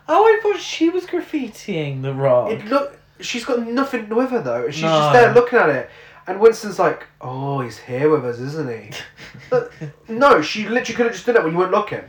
Oh, 0.07 0.23
I 0.23 0.39
thought 0.41 0.59
she 0.61 0.89
was 0.89 1.05
graffitiing 1.05 2.01
the 2.03 2.13
rock. 2.13 2.51
It 2.51 2.65
look. 2.65 2.97
She's 3.19 3.45
got 3.45 3.65
nothing 3.65 4.09
with 4.09 4.30
her 4.30 4.41
though. 4.41 4.69
She's 4.69 4.84
No. 4.84 4.89
just 4.89 5.13
there 5.13 5.34
looking 5.34 5.57
at 5.57 5.69
it, 5.69 5.89
and 6.28 6.39
Winston's 6.39 6.78
like, 6.80 7.07
"Oh, 7.21 7.61
he's 7.61 7.78
here 7.80 8.09
with 8.11 8.26
us, 8.26 8.39
isn't 8.39 8.69
he?" 8.69 8.91
But 9.49 9.71
no, 10.07 10.41
she 10.41 10.67
literally 10.67 10.95
could 10.95 11.05
have 11.07 11.13
just 11.15 11.26
done 11.26 11.36
it 11.38 11.43
when 11.43 11.53
you 11.53 11.57
weren't 11.59 11.71
looking. 11.71 12.03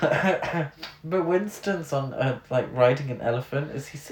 but 1.04 1.26
Winston's 1.26 1.92
on 1.92 2.14
uh, 2.14 2.38
like 2.50 2.66
riding 2.74 3.10
an 3.10 3.20
elephant 3.20 3.72
as 3.72 3.88
he's 3.88 4.10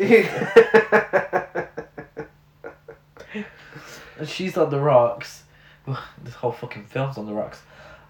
and 4.19 4.29
she's 4.29 4.57
on 4.57 4.71
the 4.71 4.81
rocks. 4.81 5.45
this 6.23 6.35
whole 6.35 6.53
fucking 6.53 6.85
film's 6.85 7.19
on 7.19 7.27
the 7.27 7.33
rocks. 7.33 7.63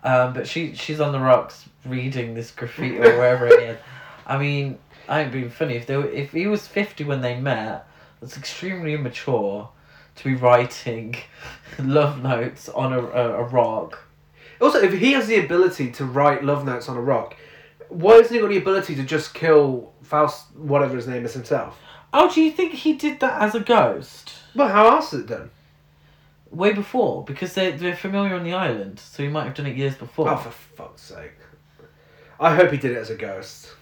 Um, 0.04 0.32
but 0.32 0.46
she 0.46 0.74
she's 0.74 1.00
on 1.00 1.12
the 1.12 1.20
rocks 1.20 1.68
reading 1.84 2.34
this 2.34 2.50
graffiti 2.50 2.98
or 2.98 3.16
wherever 3.16 3.46
it 3.46 3.60
is. 3.60 3.78
I 4.26 4.38
mean, 4.38 4.78
I 5.08 5.22
ain't 5.22 5.32
being 5.32 5.50
funny. 5.50 5.74
If 5.74 5.86
they 5.86 5.96
were, 5.96 6.08
if 6.08 6.32
he 6.32 6.46
was 6.46 6.66
fifty 6.68 7.04
when 7.04 7.20
they 7.20 7.38
met, 7.38 7.86
that's 8.20 8.36
extremely 8.36 8.94
immature 8.94 9.68
to 10.16 10.24
be 10.24 10.34
writing 10.34 11.16
love 11.78 12.22
notes 12.22 12.68
on 12.68 12.92
a, 12.92 13.00
a, 13.00 13.40
a 13.40 13.44
rock. 13.44 13.98
also, 14.60 14.80
if 14.80 14.92
he 14.92 15.12
has 15.12 15.26
the 15.26 15.38
ability 15.38 15.90
to 15.92 16.04
write 16.04 16.44
love 16.44 16.64
notes 16.64 16.88
on 16.88 16.96
a 16.96 17.00
rock, 17.00 17.36
why 17.88 18.14
hasn't 18.14 18.32
he 18.34 18.40
got 18.40 18.48
the 18.50 18.58
ability 18.58 18.94
to 18.96 19.02
just 19.02 19.34
kill 19.34 19.92
Faust, 20.02 20.46
whatever 20.56 20.96
his 20.96 21.06
name 21.06 21.24
is 21.24 21.34
himself? 21.34 21.78
Oh, 22.12 22.32
do 22.32 22.40
you 22.40 22.50
think 22.50 22.72
he 22.72 22.94
did 22.94 23.20
that 23.20 23.40
as 23.42 23.54
a 23.54 23.60
ghost? 23.60 24.32
Well, 24.54 24.68
how 24.68 24.88
else 24.88 25.12
is 25.12 25.20
it 25.20 25.26
done? 25.26 25.50
Way 26.50 26.72
before, 26.72 27.24
because 27.24 27.52
they 27.54 27.72
they're 27.72 27.94
familiar 27.94 28.34
on 28.34 28.42
the 28.44 28.54
island, 28.54 28.98
so 28.98 29.22
he 29.22 29.28
might 29.28 29.44
have 29.44 29.54
done 29.54 29.66
it 29.66 29.76
years 29.76 29.94
before. 29.94 30.30
Oh, 30.30 30.36
for 30.36 30.50
fuck's 30.50 31.02
sake! 31.02 31.32
I 32.40 32.54
hope 32.54 32.70
he 32.70 32.78
did 32.78 32.92
it 32.92 32.96
as 32.96 33.10
a 33.10 33.16
ghost. 33.16 33.74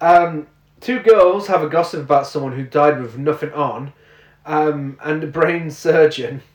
Um, 0.00 0.46
two 0.80 1.00
girls 1.00 1.46
have 1.48 1.62
a 1.62 1.68
gossip 1.68 2.00
about 2.02 2.26
someone 2.26 2.52
who 2.52 2.64
died 2.64 3.00
with 3.00 3.18
nothing 3.18 3.52
on, 3.52 3.92
um, 4.46 4.98
and 5.04 5.22
a 5.24 5.26
brain 5.26 5.70
surgeon. 5.70 6.42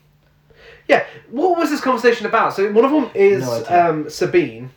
Yeah, 0.88 1.06
what 1.30 1.56
was 1.56 1.70
this 1.70 1.80
conversation 1.80 2.26
about? 2.26 2.52
So 2.52 2.72
one 2.72 2.84
of 2.84 2.90
them 2.90 3.10
is 3.14 3.42
No 3.42 3.52
idea. 3.62 3.88
um, 3.90 4.10
Sabine, 4.10 4.70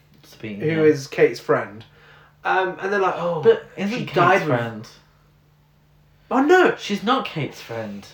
Sabine, 0.44 0.60
who 0.60 0.68
yeah. 0.68 0.82
is 0.82 1.08
Kate's 1.08 1.40
friend, 1.40 1.86
um, 2.44 2.78
and 2.82 2.92
they're 2.92 3.00
like, 3.00 3.16
"Oh, 3.18 3.42
But 3.42 3.66
isn't 3.78 3.98
she 3.98 4.06
Kate's 4.06 4.16
died 4.16 4.40
with- 4.48 4.48
friend? 4.60 4.88
oh 6.32 6.42
no, 6.44 6.76
She's 6.78 7.04
not 7.04 7.26
Kate's 7.26 7.62
friend. 7.62 8.06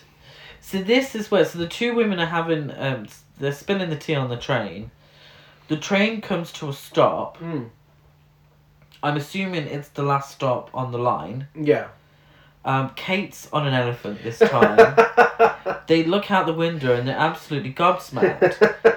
So 0.61 0.79
this 0.83 1.15
is 1.15 1.31
where 1.31 1.43
so 1.45 1.57
the 1.57 1.67
two 1.67 1.95
women 1.95 2.19
are 2.19 2.25
having 2.27 2.71
um 2.77 3.07
they're 3.39 3.51
spilling 3.53 3.89
the 3.89 3.95
tea 3.95 4.13
on 4.15 4.29
the 4.29 4.37
train. 4.37 4.91
The 5.69 5.77
train 5.77 6.21
comes 6.21 6.51
to 6.53 6.69
a 6.69 6.73
stop. 6.73 7.37
Mm, 7.39 7.69
I'm 9.01 9.17
assuming 9.17 9.65
it's 9.67 9.89
the 9.89 10.03
last 10.03 10.31
stop 10.31 10.69
on 10.73 10.91
the 10.91 10.99
line. 10.99 11.47
yeah." 11.55 11.87
Um, 12.65 12.91
Kate's 12.95 13.47
on 13.53 13.65
an 13.65 13.73
elephant 13.73 14.21
this 14.21 14.37
time. 14.39 14.95
they 15.87 16.03
look 16.03 16.29
out 16.29 16.45
the 16.45 16.53
window 16.53 16.93
and 16.93 17.07
they're 17.07 17.17
absolutely 17.17 17.73
gobsmacked. 17.73 18.75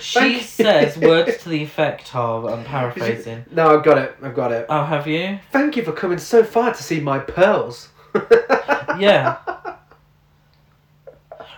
She 0.00 0.40
says 0.40 0.96
words 0.98 1.42
to 1.42 1.48
the 1.48 1.62
effect 1.62 2.14
of 2.14 2.44
I'm 2.44 2.64
paraphrasing. 2.64 3.44
No, 3.50 3.76
I've 3.76 3.84
got 3.84 3.98
it. 3.98 4.16
I've 4.22 4.34
got 4.34 4.52
it. 4.52 4.66
Oh, 4.68 4.84
have 4.84 5.06
you? 5.06 5.38
Thank 5.50 5.76
you 5.76 5.82
for 5.82 5.92
coming 5.92 6.18
so 6.18 6.44
far 6.44 6.72
to 6.72 6.82
see 6.82 7.00
my 7.00 7.18
pearls. 7.18 7.88
Yeah. 8.98 9.36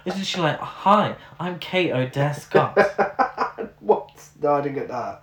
Isn't 0.05 0.25
she 0.25 0.41
like, 0.41 0.59
hi, 0.59 1.17
I'm 1.39 1.59
Kate 1.59 1.93
O'Dare 1.93 2.35
Scott. 2.35 2.77
what? 3.81 4.11
No, 4.43 4.55
I 4.55 4.61
didn't 4.61 4.75
get 4.75 4.89
that. 4.89 5.23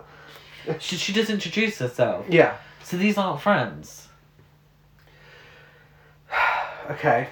she, 0.80 0.96
she 0.96 1.12
does 1.12 1.30
introduce 1.30 1.78
herself. 1.78 2.26
Yeah. 2.28 2.56
So 2.82 2.96
these 2.96 3.18
aren't 3.18 3.40
friends. 3.40 4.08
Okay. 6.90 7.28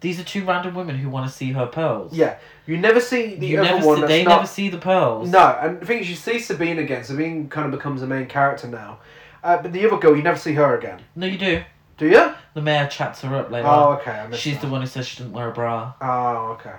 These 0.00 0.20
are 0.20 0.24
two 0.24 0.44
random 0.44 0.74
women 0.74 0.96
who 0.96 1.08
want 1.08 1.28
to 1.28 1.36
see 1.36 1.52
her 1.52 1.66
pearls. 1.66 2.12
Yeah. 2.12 2.36
You 2.66 2.76
never 2.76 3.00
see 3.00 3.34
the 3.34 3.46
You 3.46 3.60
other 3.60 3.74
never 3.76 3.86
one. 3.86 4.00
see, 4.00 4.06
they 4.06 4.24
not... 4.24 4.36
never 4.36 4.46
see 4.46 4.68
the 4.68 4.78
pearls. 4.78 5.28
No, 5.30 5.58
and 5.60 5.80
the 5.80 5.86
thing 5.86 5.98
is, 5.98 6.08
you 6.08 6.14
see 6.14 6.38
Sabine 6.38 6.78
again. 6.78 7.02
Sabine 7.02 7.48
kind 7.48 7.66
of 7.66 7.72
becomes 7.72 8.02
a 8.02 8.06
main 8.06 8.26
character 8.26 8.68
now. 8.68 8.98
Uh, 9.42 9.60
but 9.60 9.72
the 9.72 9.84
other 9.86 9.96
girl, 9.98 10.16
you 10.16 10.22
never 10.22 10.38
see 10.38 10.54
her 10.54 10.76
again. 10.78 11.00
No, 11.16 11.26
you 11.26 11.38
do. 11.38 11.62
Do 11.96 12.06
you? 12.08 12.32
The 12.54 12.62
mayor 12.62 12.86
chats 12.86 13.22
her 13.22 13.34
up 13.34 13.50
later 13.50 13.66
Oh, 13.68 13.92
okay. 14.00 14.28
She's 14.36 14.54
that. 14.54 14.62
the 14.62 14.68
one 14.68 14.82
who 14.82 14.86
says 14.86 15.06
she 15.06 15.18
didn't 15.18 15.32
wear 15.32 15.50
a 15.50 15.52
bra. 15.52 15.94
Oh, 16.00 16.58
okay. 16.58 16.74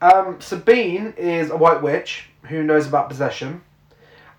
Um, 0.00 0.40
Sabine 0.40 1.14
is 1.16 1.50
a 1.50 1.56
white 1.56 1.82
witch 1.82 2.28
who 2.44 2.62
knows 2.62 2.86
about 2.86 3.08
possession. 3.08 3.62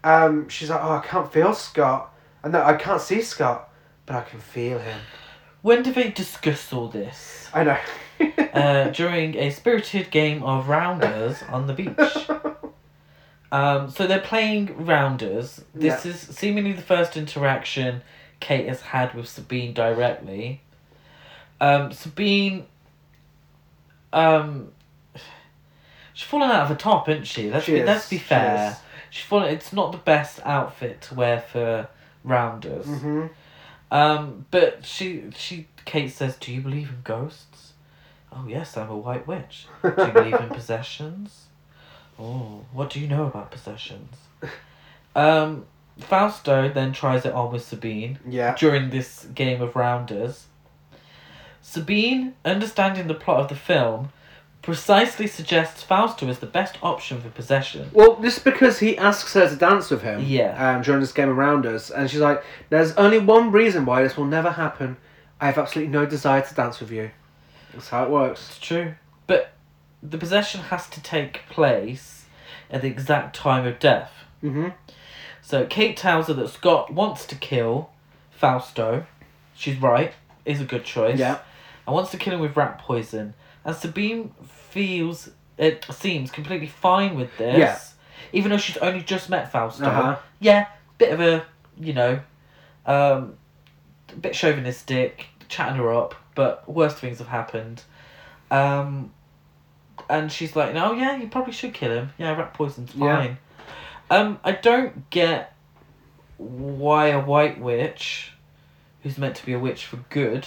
Um, 0.03 0.47
she's 0.49 0.69
like, 0.69 0.81
oh, 0.81 0.93
I 0.95 1.05
can't 1.05 1.31
feel 1.31 1.53
Scott. 1.53 2.13
And 2.43 2.53
no, 2.53 2.63
I 2.63 2.73
can't 2.73 3.01
see 3.01 3.21
Scott, 3.21 3.69
but 4.05 4.15
I 4.15 4.21
can 4.21 4.39
feel 4.39 4.79
him. 4.79 4.99
When 5.61 5.83
do 5.83 5.91
they 5.93 6.09
discuss 6.09 6.71
all 6.73 6.87
this? 6.87 7.49
I 7.53 7.63
know. 7.63 7.77
uh, 8.53 8.89
during 8.89 9.35
a 9.35 9.49
spirited 9.51 10.09
game 10.11 10.43
of 10.43 10.67
rounders 10.69 11.43
on 11.49 11.67
the 11.67 11.73
beach. 11.73 11.95
Um, 13.53 13.89
so 13.89 14.07
they're 14.07 14.21
playing 14.21 14.85
rounders. 14.85 15.61
This 15.75 16.05
is 16.05 16.17
seemingly 16.21 16.71
the 16.71 16.81
first 16.81 17.17
interaction 17.17 18.01
Kate 18.39 18.65
has 18.69 18.79
had 18.79 19.13
with 19.13 19.27
Sabine 19.27 19.73
directly. 19.73 20.61
Um, 21.59 21.91
Sabine, 21.91 22.65
um, 24.13 24.71
she's 26.13 26.25
fallen 26.27 26.49
out 26.49 26.61
of 26.61 26.67
her 26.69 26.75
top, 26.75 27.09
isn't 27.09 27.25
she? 27.27 27.51
Let's 27.51 27.65
She 27.65 27.73
be, 27.73 27.79
is, 27.79 27.85
let's 27.87 28.09
be 28.09 28.17
fair. 28.19 28.71
is. 28.71 28.77
She's 29.09 29.25
fallen. 29.25 29.53
It's 29.53 29.73
not 29.73 29.91
the 29.91 29.97
best 29.97 30.39
outfit 30.45 31.01
to 31.01 31.15
wear 31.15 31.41
for 31.41 31.89
rounders. 32.23 32.85
Mm-hmm. 32.85 33.27
Um, 33.91 34.45
but 34.51 34.85
she 34.85 35.25
she 35.35 35.67
Kate 35.85 36.11
says, 36.11 36.37
"Do 36.37 36.51
you 36.53 36.61
believe 36.61 36.89
in 36.89 37.01
ghosts?" 37.03 37.73
Oh 38.31 38.45
yes, 38.47 38.77
I'm 38.77 38.89
a 38.89 38.97
white 38.97 39.27
witch. 39.27 39.67
Do 39.81 39.89
you 39.97 40.07
believe 40.13 40.35
in 40.35 40.49
possessions? 40.49 41.45
Oh, 42.19 42.65
what 42.71 42.89
do 42.89 42.99
you 42.99 43.07
know 43.07 43.25
about 43.25 43.51
possessions? 43.51 44.15
Um, 45.15 45.65
Fausto 45.99 46.69
then 46.69 46.93
tries 46.93 47.25
it 47.25 47.33
on 47.33 47.51
with 47.51 47.65
Sabine 47.65 48.19
Yeah. 48.27 48.55
during 48.55 48.89
this 48.91 49.25
game 49.35 49.61
of 49.61 49.75
rounders. 49.75 50.45
Sabine, 51.61 52.33
understanding 52.45 53.07
the 53.07 53.13
plot 53.13 53.41
of 53.41 53.49
the 53.49 53.55
film, 53.55 54.09
precisely 54.61 55.27
suggests 55.27 55.83
Fausto 55.83 56.27
is 56.27 56.39
the 56.39 56.45
best 56.45 56.77
option 56.83 57.21
for 57.21 57.29
possession. 57.29 57.89
Well, 57.93 58.15
this 58.15 58.37
is 58.37 58.43
because 58.43 58.79
he 58.79 58.97
asks 58.97 59.33
her 59.33 59.49
to 59.49 59.55
dance 59.55 59.89
with 59.89 60.01
him. 60.01 60.23
Yeah. 60.25 60.75
Um, 60.75 60.81
during 60.81 61.01
this 61.01 61.11
game 61.11 61.29
around 61.29 61.65
us, 61.65 61.89
and 61.89 62.09
she's 62.09 62.19
like, 62.19 62.43
"There's 62.69 62.93
only 62.93 63.19
one 63.19 63.51
reason 63.51 63.85
why 63.85 64.03
this 64.03 64.17
will 64.17 64.25
never 64.25 64.51
happen. 64.51 64.97
I 65.39 65.47
have 65.47 65.57
absolutely 65.57 65.91
no 65.91 66.05
desire 66.05 66.41
to 66.41 66.53
dance 66.53 66.79
with 66.79 66.91
you." 66.91 67.11
That's 67.73 67.89
how 67.89 68.03
it 68.03 68.09
works. 68.09 68.49
It's 68.49 68.59
true. 68.59 68.93
But 69.27 69.53
the 70.03 70.17
possession 70.17 70.61
has 70.61 70.89
to 70.89 71.01
take 71.01 71.43
place 71.49 72.25
at 72.69 72.81
the 72.81 72.87
exact 72.87 73.35
time 73.35 73.65
of 73.65 73.79
death. 73.79 74.11
Mm-hmm. 74.43 74.69
So 75.41 75.65
Kate 75.65 75.97
tells 75.97 76.27
her 76.27 76.33
that 76.33 76.49
Scott 76.49 76.93
wants 76.93 77.25
to 77.27 77.35
kill 77.35 77.89
Fausto. 78.31 79.05
She's 79.55 79.77
right. 79.77 80.13
Is 80.45 80.61
a 80.61 80.65
good 80.65 80.85
choice. 80.85 81.19
Yeah. 81.19 81.39
And 81.85 81.95
wants 81.95 82.11
to 82.11 82.17
kill 82.17 82.33
him 82.33 82.39
with 82.39 82.55
rat 82.55 82.79
poison. 82.79 83.33
And 83.65 83.75
Sabine 83.75 84.33
feels 84.69 85.29
it 85.57 85.85
seems 85.91 86.31
completely 86.31 86.67
fine 86.67 87.15
with 87.15 87.37
this. 87.37 87.57
Yeah. 87.57 87.79
Even 88.33 88.51
though 88.51 88.57
she's 88.57 88.77
only 88.77 89.01
just 89.01 89.29
met 89.29 89.51
Fausto. 89.51 89.85
Uh-huh. 89.85 90.17
Yeah, 90.39 90.67
bit 90.97 91.11
of 91.13 91.19
a 91.21 91.45
you 91.79 91.93
know, 91.93 92.19
um, 92.85 93.35
a 94.09 94.15
bit 94.19 94.33
chauvinistic, 94.33 95.27
chatting 95.49 95.75
her 95.77 95.93
up, 95.93 96.15
but 96.35 96.67
worse 96.69 96.93
things 96.95 97.19
have 97.19 97.27
happened. 97.27 97.83
Um, 98.49 99.11
and 100.09 100.31
she's 100.31 100.55
like, 100.55 100.73
"No, 100.73 100.93
yeah, 100.93 101.15
you 101.17 101.27
probably 101.27 101.53
should 101.53 101.73
kill 101.73 101.91
him. 101.91 102.09
Yeah, 102.17 102.35
rat 102.35 102.53
poison's 102.53 102.93
Yeah. 102.95 103.15
fine." 103.17 103.37
Um, 104.09 104.39
I 104.43 104.51
don't 104.53 105.09
get 105.09 105.55
why 106.37 107.07
a 107.07 107.19
white 107.19 107.59
witch, 107.59 108.33
who's 109.03 109.17
meant 109.17 109.35
to 109.37 109.45
be 109.45 109.53
a 109.53 109.59
witch 109.59 109.85
for 109.85 109.97
good, 110.09 110.45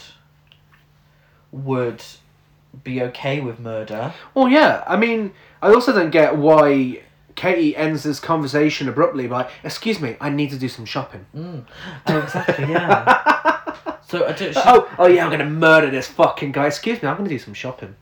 would 1.52 2.02
be 2.82 3.02
okay 3.02 3.40
with 3.40 3.60
murder. 3.60 4.12
Well, 4.34 4.48
yeah. 4.48 4.82
I 4.86 4.96
mean, 4.96 5.32
I 5.62 5.68
also 5.68 5.92
don't 5.92 6.10
get 6.10 6.36
why 6.36 7.02
Katie 7.34 7.76
ends 7.76 8.02
this 8.02 8.20
conversation 8.20 8.88
abruptly 8.88 9.26
by, 9.26 9.50
"Excuse 9.62 10.00
me, 10.00 10.16
I 10.20 10.30
need 10.30 10.50
to 10.50 10.58
do 10.58 10.68
some 10.68 10.84
shopping." 10.84 11.26
Mm. 11.36 11.64
Oh, 12.06 12.18
exactly. 12.18 12.66
Yeah. 12.70 13.96
so 14.06 14.26
I 14.26 14.32
don't. 14.32 14.52
She, 14.52 14.60
oh, 14.64 14.94
oh 14.98 15.06
yeah, 15.06 15.24
I'm 15.24 15.30
gonna 15.30 15.48
murder 15.48 15.90
this 15.90 16.08
fucking 16.08 16.52
guy. 16.52 16.66
Excuse 16.66 17.02
me, 17.02 17.08
I'm 17.08 17.16
gonna 17.16 17.28
do 17.28 17.38
some 17.38 17.54
shopping. 17.54 17.94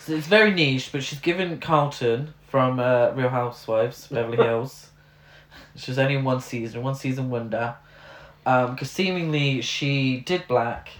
So 0.00 0.14
it's 0.14 0.26
very 0.26 0.52
niche, 0.52 0.90
but 0.90 1.02
she's 1.04 1.20
given 1.20 1.60
Carlton 1.60 2.34
from 2.48 2.80
uh, 2.80 3.12
Real 3.12 3.28
Housewives, 3.28 4.08
Beverly 4.08 4.36
Hills. 4.44 4.88
She 5.76 5.90
was 5.90 5.98
only 5.98 6.16
in 6.16 6.24
one 6.24 6.40
season, 6.40 6.82
one 6.82 6.94
season 6.96 7.30
wonder. 7.30 7.76
Because 8.44 8.90
seemingly 8.90 9.62
she 9.62 10.20
did 10.20 10.46
black 10.48 10.90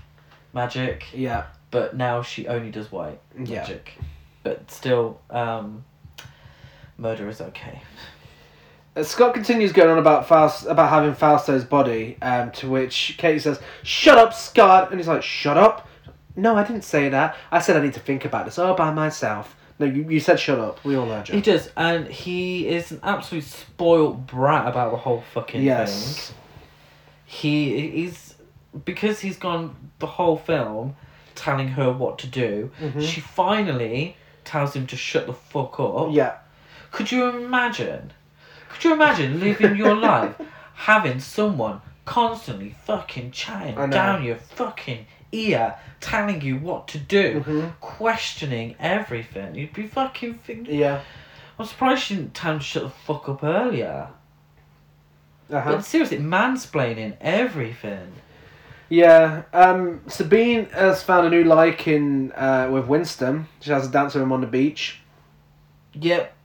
magic, 0.52 1.06
Yeah. 1.12 1.46
But 1.72 1.96
now 1.96 2.22
she 2.22 2.46
only 2.46 2.70
does 2.70 2.92
white 2.92 3.18
Yeah. 3.36 3.60
magic. 3.62 3.94
But 4.44 4.70
still, 4.70 5.20
um, 5.30 5.84
murder 6.96 7.28
is 7.28 7.40
okay. 7.40 7.82
Uh, 8.94 9.02
Scott 9.02 9.34
continues 9.34 9.72
going 9.72 9.88
on 9.90 9.98
about 9.98 10.28
Faust, 10.28 10.66
about 10.66 10.90
having 10.90 11.14
Fausto's 11.14 11.64
body, 11.64 12.18
um, 12.22 12.50
to 12.52 12.68
which 12.68 13.14
Katie 13.18 13.38
says, 13.40 13.58
"Shut 13.82 14.18
up, 14.18 14.34
Scott," 14.34 14.90
and 14.90 15.00
he's 15.00 15.08
like, 15.08 15.22
"Shut 15.22 15.56
up." 15.56 15.88
No, 16.36 16.56
I 16.56 16.62
didn't 16.64 16.82
say 16.84 17.08
that. 17.08 17.36
I 17.50 17.58
said 17.60 17.76
I 17.76 17.80
need 17.80 17.94
to 17.94 18.00
think 18.00 18.24
about 18.24 18.44
this 18.44 18.58
all 18.58 18.74
by 18.74 18.90
myself. 18.92 19.56
No, 19.78 19.86
you, 19.86 20.08
you 20.08 20.20
said 20.20 20.38
shut 20.38 20.58
up. 20.58 20.84
We 20.84 20.94
all 20.96 21.06
heard 21.06 21.28
you. 21.28 21.34
He 21.36 21.40
does, 21.40 21.70
and 21.76 22.06
he 22.06 22.68
is 22.68 22.92
an 22.92 23.00
absolute 23.02 23.44
spoilt 23.44 24.26
brat 24.26 24.66
about 24.68 24.90
the 24.92 24.98
whole 24.98 25.22
fucking 25.32 25.60
thing. 25.60 25.64
yes. 25.66 26.32
he 27.24 28.04
is 28.04 28.34
because 28.84 29.20
he's 29.20 29.36
gone 29.38 29.74
the 29.98 30.06
whole 30.06 30.36
film 30.36 30.96
telling 31.42 31.68
her 31.68 31.90
what 31.92 32.18
to 32.20 32.26
do. 32.26 32.70
Mhm. 32.80 33.02
She 33.02 33.20
finally 33.20 34.16
tells 34.44 34.74
him 34.74 34.86
to 34.88 34.96
shut 34.96 35.26
the 35.26 35.32
fuck 35.32 35.78
up. 35.80 36.08
Yeah. 36.12 36.34
Could 36.92 37.10
you 37.10 37.28
imagine? 37.28 38.12
Could 38.70 38.84
you 38.84 38.92
imagine 38.94 39.40
living 39.40 39.76
your 39.76 39.94
life 40.10 40.34
having 40.74 41.18
someone 41.20 41.80
constantly 42.04 42.74
fucking 42.84 43.30
chatting 43.32 43.74
down 43.90 44.24
your 44.24 44.36
fucking 44.36 45.06
ear, 45.32 45.74
telling 46.00 46.40
you 46.42 46.56
what 46.58 46.86
to 46.88 46.98
do, 46.98 47.40
Mhm. 47.46 47.72
questioning 47.80 48.74
everything? 48.78 49.54
You'd 49.54 49.72
be 49.72 49.86
fucking. 49.86 50.34
Thinking, 50.46 50.74
Yeah. 50.74 51.00
I'm 51.58 51.66
surprised 51.66 52.02
she 52.04 52.14
didn't 52.16 52.34
tell 52.34 52.52
him 52.54 52.58
to 52.60 52.64
shut 52.64 52.82
the 52.84 52.90
fuck 52.90 53.28
up 53.28 53.42
earlier. 53.44 54.08
Uh-huh. 55.52 55.72
But 55.72 55.84
seriously, 55.84 56.18
mansplaining 56.18 57.16
everything. 57.20 58.12
Yeah. 58.92 59.44
Um, 59.54 60.02
Sabine 60.06 60.66
has 60.66 61.02
found 61.02 61.26
a 61.26 61.30
new 61.30 61.44
like 61.44 61.88
in 61.88 62.30
uh, 62.32 62.68
with 62.70 62.86
Winston. 62.86 63.48
She 63.60 63.70
has 63.70 63.86
a 63.86 63.90
dance 63.90 64.12
with 64.12 64.22
him 64.22 64.32
on 64.32 64.42
the 64.42 64.46
beach. 64.46 65.00
Yep. 65.94 66.36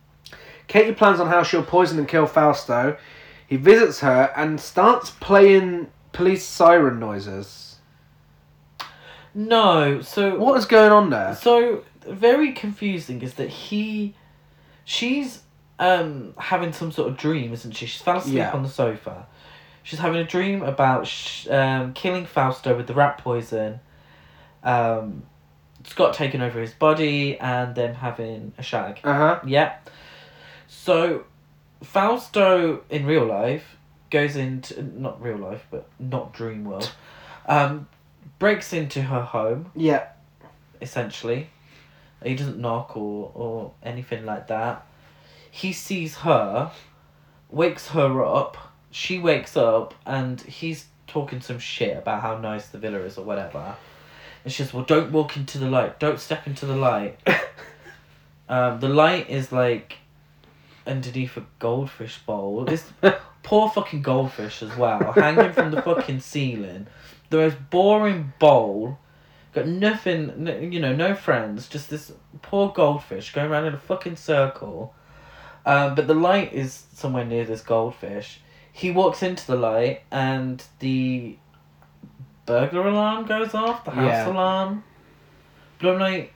Katie 0.67 0.93
plans 0.93 1.19
on 1.19 1.27
how 1.27 1.43
she'll 1.43 1.61
poison 1.61 1.99
and 1.99 2.07
kill 2.07 2.25
Fausto. 2.25 2.95
He 3.45 3.57
visits 3.57 3.99
her 3.99 4.31
and 4.33 4.61
starts 4.61 5.09
playing 5.09 5.87
police 6.13 6.45
siren 6.45 7.01
noises. 7.01 7.79
No, 9.35 10.01
so 10.01 10.37
What 10.39 10.57
is 10.57 10.65
going 10.65 10.93
on 10.93 11.09
there? 11.09 11.35
So 11.35 11.83
very 12.07 12.53
confusing 12.53 13.21
is 13.23 13.33
that 13.33 13.49
he, 13.49 14.15
she's 14.85 15.41
um 15.79 16.33
having 16.37 16.71
some 16.71 16.93
sort 16.93 17.09
of 17.09 17.17
dream, 17.17 17.51
isn't 17.51 17.73
she? 17.73 17.87
She's 17.87 18.01
fell 18.01 18.17
asleep 18.19 18.35
Yeah. 18.37 18.51
on 18.53 18.63
the 18.63 18.69
sofa. 18.69 19.27
She's 19.87 19.99
having 19.99 20.19
a 20.19 20.25
dream 20.25 20.63
about 20.63 21.07
sh- 21.07 21.47
um, 21.47 21.93
killing 21.93 22.25
Fausto 22.25 22.75
with 22.75 22.87
the 22.87 22.93
rat 22.93 23.19
poison. 23.19 23.79
Um, 24.61 25.23
Scott 25.85 26.13
taking 26.13 26.41
over 26.41 26.59
his 26.59 26.73
body 26.73 27.39
and 27.39 27.73
them 27.73 27.93
having 27.95 28.51
a 28.57 28.63
shag. 28.63 28.99
Uh 29.05 29.13
huh. 29.13 29.39
Yeah. 29.45 29.77
So, 30.67 31.23
Fausto 31.81 32.83
in 32.89 33.05
real 33.05 33.25
life 33.25 33.77
goes 34.11 34.35
into 34.35 34.83
not 34.83 35.21
real 35.21 35.37
life, 35.37 35.65
but 35.71 35.87
not 35.99 36.33
dream 36.33 36.65
world. 36.65 36.91
Um, 37.47 37.87
breaks 38.39 38.73
into 38.73 39.03
her 39.03 39.21
home 39.21 39.71
Yeah. 39.73 40.07
essentially. 40.81 41.49
He 42.21 42.35
doesn't 42.35 42.57
knock 42.59 42.97
or 42.97 43.31
or 43.33 43.71
anything 43.81 44.25
like 44.25 44.47
that. 44.47 44.85
He 45.49 45.71
sees 45.71 46.17
her, 46.17 46.71
wakes 47.49 47.87
her 47.91 48.25
up. 48.25 48.66
She 48.97 49.19
wakes 49.19 49.55
up 49.55 49.93
and 50.07 50.41
he's 50.41 50.87
talking 51.05 51.39
some 51.39 51.59
shit 51.59 51.95
about 51.95 52.23
how 52.23 52.39
nice 52.39 52.69
the 52.69 52.79
villa 52.79 52.97
is 53.01 53.15
or 53.19 53.25
whatever. 53.25 53.75
And 54.43 54.51
she 54.51 54.63
says, 54.63 54.73
"Well, 54.73 54.85
don't 54.85 55.11
walk 55.11 55.37
into 55.37 55.59
the 55.59 55.69
light. 55.69 55.99
Don't 55.99 56.19
step 56.19 56.47
into 56.47 56.65
the 56.65 56.75
light." 56.75 57.19
um, 58.49 58.79
the 58.79 58.89
light 58.89 59.29
is 59.29 59.51
like 59.51 59.97
underneath 60.87 61.37
a 61.37 61.45
goldfish 61.59 62.17
bowl. 62.25 62.65
This 62.65 62.91
poor 63.43 63.69
fucking 63.69 64.01
goldfish 64.01 64.63
as 64.63 64.75
well, 64.75 65.11
hanging 65.11 65.53
from 65.53 65.69
the 65.69 65.83
fucking 65.83 66.21
ceiling. 66.21 66.87
The 67.29 67.37
most 67.37 67.69
boring 67.69 68.33
bowl. 68.39 68.97
Got 69.53 69.67
nothing, 69.67 70.43
no, 70.43 70.57
you 70.57 70.79
know, 70.79 70.95
no 70.95 71.13
friends. 71.13 71.67
Just 71.67 71.91
this 71.91 72.11
poor 72.41 72.71
goldfish 72.71 73.31
going 73.31 73.51
around 73.51 73.65
in 73.65 73.75
a 73.75 73.79
fucking 73.79 74.15
circle. 74.15 74.95
Um, 75.67 75.93
but 75.93 76.07
the 76.07 76.15
light 76.15 76.51
is 76.51 76.85
somewhere 76.93 77.25
near 77.25 77.45
this 77.45 77.61
goldfish. 77.61 78.39
He 78.77 78.91
walks 78.91 79.23
into 79.23 79.45
the 79.47 79.55
light 79.55 80.01
and 80.11 80.63
the 80.79 81.35
burglar 82.45 82.87
alarm 82.87 83.25
goes 83.25 83.55
off, 83.55 83.83
the 83.83 83.89
house 83.91 84.05
Yeah. 84.05 84.27
alarm. 84.29 84.83
But 85.79 85.93
I'm 85.95 85.99
like, 85.99 86.33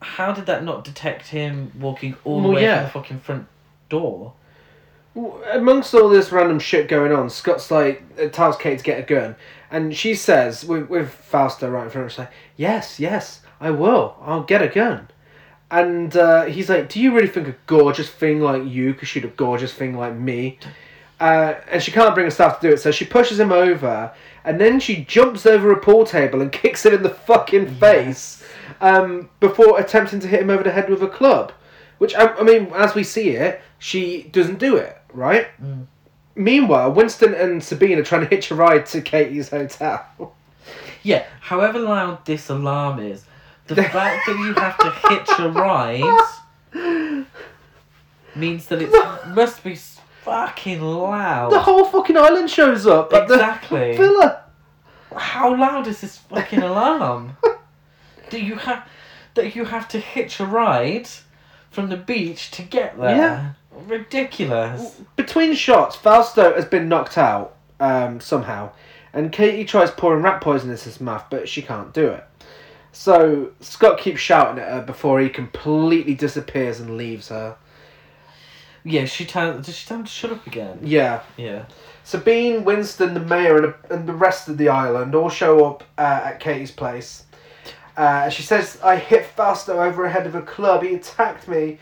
how 0.00 0.32
did 0.32 0.46
that 0.46 0.64
not 0.64 0.84
detect 0.84 1.26
him 1.28 1.72
walking 1.78 2.16
all 2.24 2.40
the 2.40 2.48
Well, 2.48 2.56
way 2.56 2.62
yeah. 2.62 2.76
from 2.78 2.84
the 2.84 2.90
fucking 2.92 3.20
front 3.20 3.46
door? 3.90 4.32
Amongst 5.52 5.92
all 5.94 6.08
this 6.08 6.32
random 6.32 6.58
shit 6.58 6.88
going 6.88 7.12
on, 7.12 7.28
Scott's 7.28 7.70
like 7.70 8.02
uh, 8.18 8.28
tells 8.28 8.56
Kate 8.56 8.78
to 8.78 8.84
get 8.84 8.98
a 8.98 9.02
gun, 9.02 9.36
and 9.70 9.94
she 9.96 10.14
says 10.14 10.64
with 10.64 10.88
with 10.90 11.10
Fausto 11.10 11.70
right 11.70 11.84
in 11.84 11.90
front 11.90 11.94
of 11.94 12.04
her, 12.04 12.08
she's 12.10 12.18
like, 12.18 12.32
"Yes, 12.56 13.00
yes, 13.00 13.40
I 13.60 13.70
will. 13.70 14.16
I'll 14.22 14.42
get 14.42 14.60
a 14.62 14.68
gun." 14.68 15.08
And 15.70 16.14
uh, 16.16 16.44
he's 16.44 16.68
like, 16.68 16.90
"Do 16.90 17.00
you 17.00 17.14
really 17.14 17.28
think 17.28 17.48
a 17.48 17.54
gorgeous 17.66 18.10
thing 18.10 18.40
like 18.42 18.64
you 18.66 18.92
could 18.92 19.08
shoot 19.08 19.24
a 19.24 19.28
gorgeous 19.28 19.72
thing 19.72 19.96
like 19.96 20.14
me?" 20.14 20.58
Uh, 21.18 21.54
and 21.70 21.82
she 21.82 21.90
can't 21.90 22.14
bring 22.14 22.26
herself 22.26 22.60
to 22.60 22.68
do 22.68 22.74
it, 22.74 22.78
so 22.78 22.90
she 22.90 23.04
pushes 23.04 23.40
him 23.40 23.50
over, 23.50 24.12
and 24.44 24.60
then 24.60 24.78
she 24.78 25.04
jumps 25.04 25.46
over 25.46 25.72
a 25.72 25.80
pool 25.80 26.04
table 26.04 26.42
and 26.42 26.52
kicks 26.62 26.84
him 26.84 26.94
in 26.94 27.02
the 27.02 27.10
fucking 27.10 27.74
face, 27.76 28.44
um, 28.80 29.30
before 29.40 29.80
attempting 29.80 30.20
to 30.20 30.28
hit 30.28 30.42
him 30.42 30.50
over 30.50 30.62
the 30.62 30.72
head 30.72 30.90
with 30.90 31.02
a 31.02 31.08
club. 31.08 31.52
Which 31.98 32.14
I, 32.14 32.26
I 32.34 32.42
mean, 32.42 32.70
as 32.74 32.94
we 32.94 33.02
see 33.02 33.30
it, 33.30 33.62
she 33.78 34.24
doesn't 34.24 34.58
do 34.58 34.76
it, 34.76 34.98
right? 35.14 35.46
Mm. 35.62 35.86
Meanwhile, 36.34 36.92
Winston 36.92 37.32
and 37.32 37.64
Sabine 37.64 37.98
are 37.98 38.04
trying 38.04 38.20
to 38.20 38.26
hitch 38.26 38.50
a 38.50 38.54
ride 38.54 38.84
to 38.86 39.00
Katie's 39.00 39.48
hotel. 39.48 40.34
Yeah, 41.02 41.24
however 41.40 41.78
loud 41.78 42.26
this 42.26 42.50
alarm 42.50 42.98
is, 42.98 43.24
the 43.68 43.76
fact 43.82 44.26
that 44.26 44.36
you 44.36 44.52
have 44.54 44.76
to 44.78 44.90
hitch 45.08 45.30
a 45.38 45.48
ride 45.48 47.26
means 48.36 48.66
that 48.66 48.82
it 48.82 48.90
must 49.28 49.64
be 49.64 49.76
fucking 50.26 50.82
loud. 50.82 51.52
The 51.52 51.60
whole 51.60 51.86
fucking 51.86 52.16
island 52.16 52.50
shows 52.50 52.86
up 52.86 53.12
at 53.14 53.22
Exactly. 53.24 53.92
the 53.92 53.98
villa. 54.02 54.42
How 55.16 55.56
loud 55.56 55.86
is 55.86 56.02
this 56.02 56.18
fucking 56.18 56.62
alarm? 56.62 57.36
Do 58.30 58.38
you 58.38 58.56
have 58.56 58.86
that 59.34 59.54
you 59.54 59.64
have 59.64 59.86
to 59.88 59.98
hitch 60.00 60.40
a 60.40 60.46
ride 60.46 61.08
from 61.70 61.88
the 61.90 61.96
beach 61.96 62.50
to 62.52 62.62
get 62.62 62.98
there. 62.98 63.16
Yeah. 63.16 63.52
Ridiculous. 63.86 64.98
Between 65.14 65.54
shots, 65.54 65.94
Fausto 65.94 66.54
has 66.54 66.64
been 66.64 66.88
knocked 66.88 67.18
out 67.18 67.54
um, 67.78 68.18
somehow, 68.18 68.70
and 69.12 69.30
Katie 69.30 69.64
tries 69.66 69.90
pouring 69.90 70.22
rat 70.22 70.40
poison 70.40 70.70
into 70.70 70.84
his 70.84 71.00
mouth, 71.02 71.24
but 71.28 71.48
she 71.48 71.60
can't 71.60 71.92
do 71.92 72.08
it. 72.08 72.24
So 72.92 73.50
Scott 73.60 73.98
keeps 73.98 74.20
shouting 74.20 74.58
at 74.58 74.70
her 74.72 74.80
before 74.80 75.20
he 75.20 75.28
completely 75.28 76.14
disappears 76.14 76.80
and 76.80 76.96
leaves 76.96 77.28
her. 77.28 77.56
Yeah, 78.88 79.04
she 79.04 79.24
tells 79.24 79.66
does 79.66 79.76
she 79.76 79.86
tell 79.86 79.98
him 79.98 80.04
to 80.04 80.10
shut 80.10 80.30
up 80.30 80.46
again? 80.46 80.78
Yeah. 80.82 81.22
Yeah. 81.36 81.64
Sabine, 82.04 82.64
Winston, 82.64 83.14
the 83.14 83.20
mayor, 83.20 83.56
and, 83.64 83.74
and 83.90 84.08
the 84.08 84.12
rest 84.12 84.48
of 84.48 84.58
the 84.58 84.68
island 84.68 85.14
all 85.16 85.28
show 85.28 85.66
up 85.66 85.82
uh, 85.98 86.20
at 86.24 86.38
Katie's 86.38 86.70
place. 86.70 87.24
Uh, 87.96 88.28
she 88.28 88.42
says, 88.42 88.78
I 88.84 88.96
hit 88.96 89.26
Fausto 89.26 89.82
over 89.82 90.04
a 90.04 90.10
head 90.10 90.26
of 90.26 90.36
a 90.36 90.42
club. 90.42 90.84
He 90.84 90.94
attacked 90.94 91.48
me. 91.48 91.78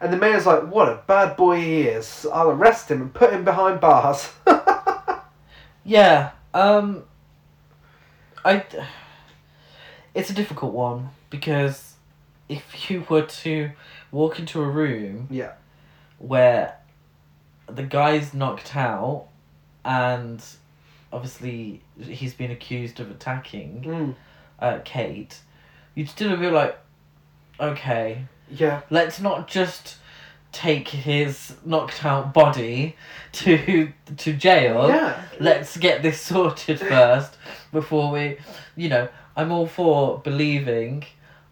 And 0.00 0.12
the 0.12 0.16
mayor's 0.16 0.46
like, 0.46 0.64
What 0.64 0.88
a 0.88 1.02
bad 1.06 1.36
boy 1.36 1.60
he 1.60 1.82
is. 1.82 2.26
I'll 2.32 2.50
arrest 2.50 2.90
him 2.90 3.02
and 3.02 3.14
put 3.14 3.32
him 3.32 3.44
behind 3.44 3.80
bars. 3.80 4.32
Yeah. 5.88 6.32
Um 6.52 7.04
I 8.44 8.62
it's 10.14 10.28
a 10.28 10.34
difficult 10.34 10.74
one 10.74 11.10
because 11.30 11.94
if 12.48 12.90
you 12.90 13.06
were 13.08 13.22
to 13.22 13.70
walk 14.12 14.38
into 14.38 14.60
a 14.60 14.68
room 14.68 15.28
yeah. 15.30 15.52
Where 16.18 16.76
the 17.66 17.82
guy's 17.82 18.34
knocked 18.34 18.74
out 18.76 19.26
and 19.84 20.42
obviously 21.12 21.80
he's 22.00 22.34
been 22.34 22.50
accused 22.50 23.00
of 23.00 23.10
attacking 23.10 23.82
Mm. 23.86 24.14
uh, 24.58 24.78
Kate, 24.84 25.38
you'd 25.94 26.08
still 26.08 26.36
be 26.36 26.50
like, 26.50 26.78
okay, 27.60 28.24
Yeah. 28.50 28.82
let's 28.90 29.20
not 29.20 29.48
just 29.48 29.96
take 30.50 30.88
his 30.88 31.56
knocked 31.64 32.04
out 32.04 32.32
body 32.32 32.96
to 33.32 33.92
to 34.16 34.32
jail. 34.32 34.88
Yeah. 34.88 35.20
Let's 35.38 35.76
get 35.76 36.02
this 36.02 36.20
sorted 36.20 36.80
first 36.94 37.36
before 37.72 38.10
we, 38.10 38.38
you 38.76 38.88
know, 38.88 39.08
I'm 39.36 39.52
all 39.52 39.66
for 39.66 40.18
believing, 40.20 41.04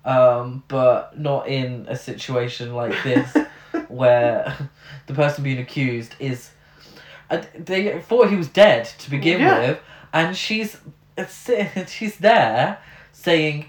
um, 0.04 0.64
but 0.68 1.18
not 1.18 1.46
in 1.46 1.84
a 1.88 1.96
situation 1.96 2.74
like 2.74 2.94
this 3.04 3.36
where 3.88 4.70
the 5.06 5.14
person 5.14 5.44
being 5.44 5.58
accused 5.58 6.14
is. 6.18 6.50
uh, 7.30 7.42
They 7.58 7.98
thought 8.00 8.28
he 8.30 8.36
was 8.36 8.48
dead 8.48 8.84
to 8.98 9.10
begin 9.10 9.40
Yeah. 9.40 9.58
with, 9.60 9.78
and 10.12 10.36
she's 10.36 10.78
she's 11.88 12.16
there 12.18 12.78
saying, 13.12 13.66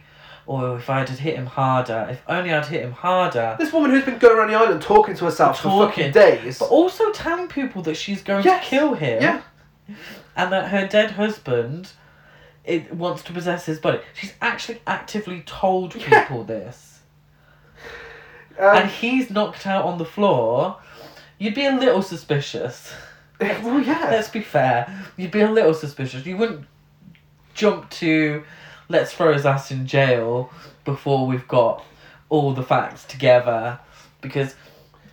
"Oh, 0.47 0.75
if 0.75 0.89
I'd 0.89 1.07
hit 1.09 1.35
him 1.35 1.45
harder, 1.45 2.07
if 2.11 2.21
only 2.27 2.53
I'd 2.53 2.65
hit 2.65 2.81
him 2.83 2.91
harder." 2.91 3.55
This 3.59 3.71
woman 3.73 3.91
who's 3.91 4.03
been 4.05 4.17
going 4.19 4.37
around 4.37 4.49
the 4.49 4.55
island 4.55 4.81
talking 4.81 5.15
to 5.15 5.25
herself 5.25 5.61
for 5.61 5.87
fucking 5.87 6.11
days. 6.11 6.59
But 6.59 6.69
also 6.69 7.11
telling 7.11 7.47
people 7.47 7.81
that 7.83 7.95
she's 7.95 8.21
going 8.21 8.43
Yes. 8.43 8.63
to 8.63 8.69
kill 8.69 8.93
him, 8.95 9.21
Yeah. 9.21 9.41
and 10.35 10.51
that 10.51 10.69
her 10.69 10.85
dead 10.87 11.11
husband, 11.11 11.91
it 12.65 12.93
wants 12.93 13.23
to 13.23 13.31
possess 13.33 13.65
his 13.65 13.79
body. 13.79 13.99
She's 14.13 14.33
actually 14.41 14.81
actively 14.85 15.41
told 15.45 15.95
Yeah. 15.95 16.23
people 16.23 16.43
this, 16.43 16.86
Um, 18.59 18.77
and 18.77 18.89
he's 18.89 19.29
knocked 19.29 19.65
out 19.67 19.85
on 19.85 19.97
the 19.97 20.05
floor. 20.05 20.77
You'd 21.37 21.55
be 21.55 21.65
a 21.65 21.71
little 21.75 22.01
suspicious. 22.01 22.91
well, 23.39 23.79
yeah. 23.79 24.07
Let's 24.11 24.29
be 24.29 24.41
fair. 24.41 25.05
You'd 25.17 25.31
be 25.31 25.41
a 25.41 25.51
little 25.51 25.73
suspicious. 25.73 26.25
You 26.25 26.37
wouldn't 26.37 26.65
jump 27.53 27.89
to, 27.91 28.43
let's 28.89 29.11
throw 29.13 29.33
his 29.33 29.45
ass 29.45 29.71
in 29.71 29.85
jail 29.87 30.51
before 30.85 31.27
we've 31.27 31.47
got 31.47 31.83
all 32.29 32.53
the 32.53 32.63
facts 32.63 33.03
together, 33.05 33.79
because 34.21 34.55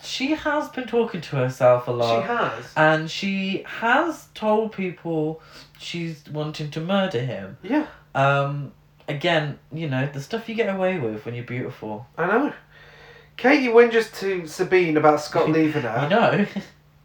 she 0.02 0.32
has 0.32 0.68
been 0.68 0.86
talking 0.86 1.20
to 1.20 1.36
herself 1.36 1.88
a 1.88 1.90
lot. 1.90 2.22
She 2.22 2.26
has. 2.26 2.72
And 2.76 3.10
she 3.10 3.64
has 3.66 4.26
told 4.34 4.72
people 4.72 5.40
she's 5.78 6.24
wanting 6.30 6.70
to 6.72 6.80
murder 6.80 7.20
him. 7.20 7.56
Yeah, 7.62 7.86
Um, 8.14 8.72
again, 9.08 9.58
you 9.72 9.88
know, 9.88 10.06
the 10.12 10.20
stuff 10.20 10.48
you 10.48 10.54
get 10.54 10.74
away 10.74 10.98
with 10.98 11.24
when 11.24 11.34
you're 11.34 11.44
beautiful. 11.44 12.06
I 12.18 12.26
know. 12.26 12.52
Katie 13.36 13.68
whinges 13.68 14.12
to 14.20 14.46
Sabine 14.46 14.96
about 14.96 15.20
Scott 15.20 15.50
leaving 15.50 15.82
her. 15.82 16.02
You 16.04 16.08
know. 16.08 16.46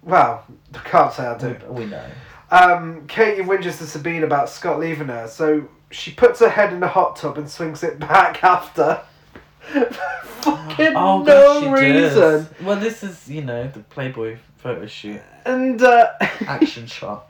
Well, 0.04 0.46
I 0.74 0.78
can't 0.80 1.14
say 1.14 1.26
I 1.26 1.38
do. 1.38 1.56
we 1.70 1.86
know. 1.86 2.06
Um, 2.52 3.06
Katie 3.08 3.42
whinges 3.44 3.78
to 3.80 3.86
Sabine 3.86 4.24
about 4.24 4.50
Scott 4.50 4.80
leaving 4.80 5.08
her, 5.08 5.28
so 5.28 5.68
she 5.92 6.12
puts 6.12 6.40
her 6.40 6.50
head 6.50 6.72
in 6.74 6.80
the 6.80 6.88
hot 6.88 7.16
tub 7.16 7.38
and 7.38 7.50
swings 7.50 7.84
it 7.84 8.00
back 8.00 8.44
after. 8.44 9.02
Fucking 10.42 10.94
Oh, 10.96 11.22
no 11.24 11.72
reason. 11.72 12.20
does. 12.20 12.48
Well, 12.62 12.78
this 12.78 13.04
is, 13.04 13.28
you 13.30 13.42
know, 13.44 13.68
the 13.68 13.82
Playboy 13.82 14.38
photo 14.58 14.86
shoot. 14.88 15.22
And 15.46 15.82
uh, 15.82 16.12
Action 16.48 16.88
shot. 16.88 17.30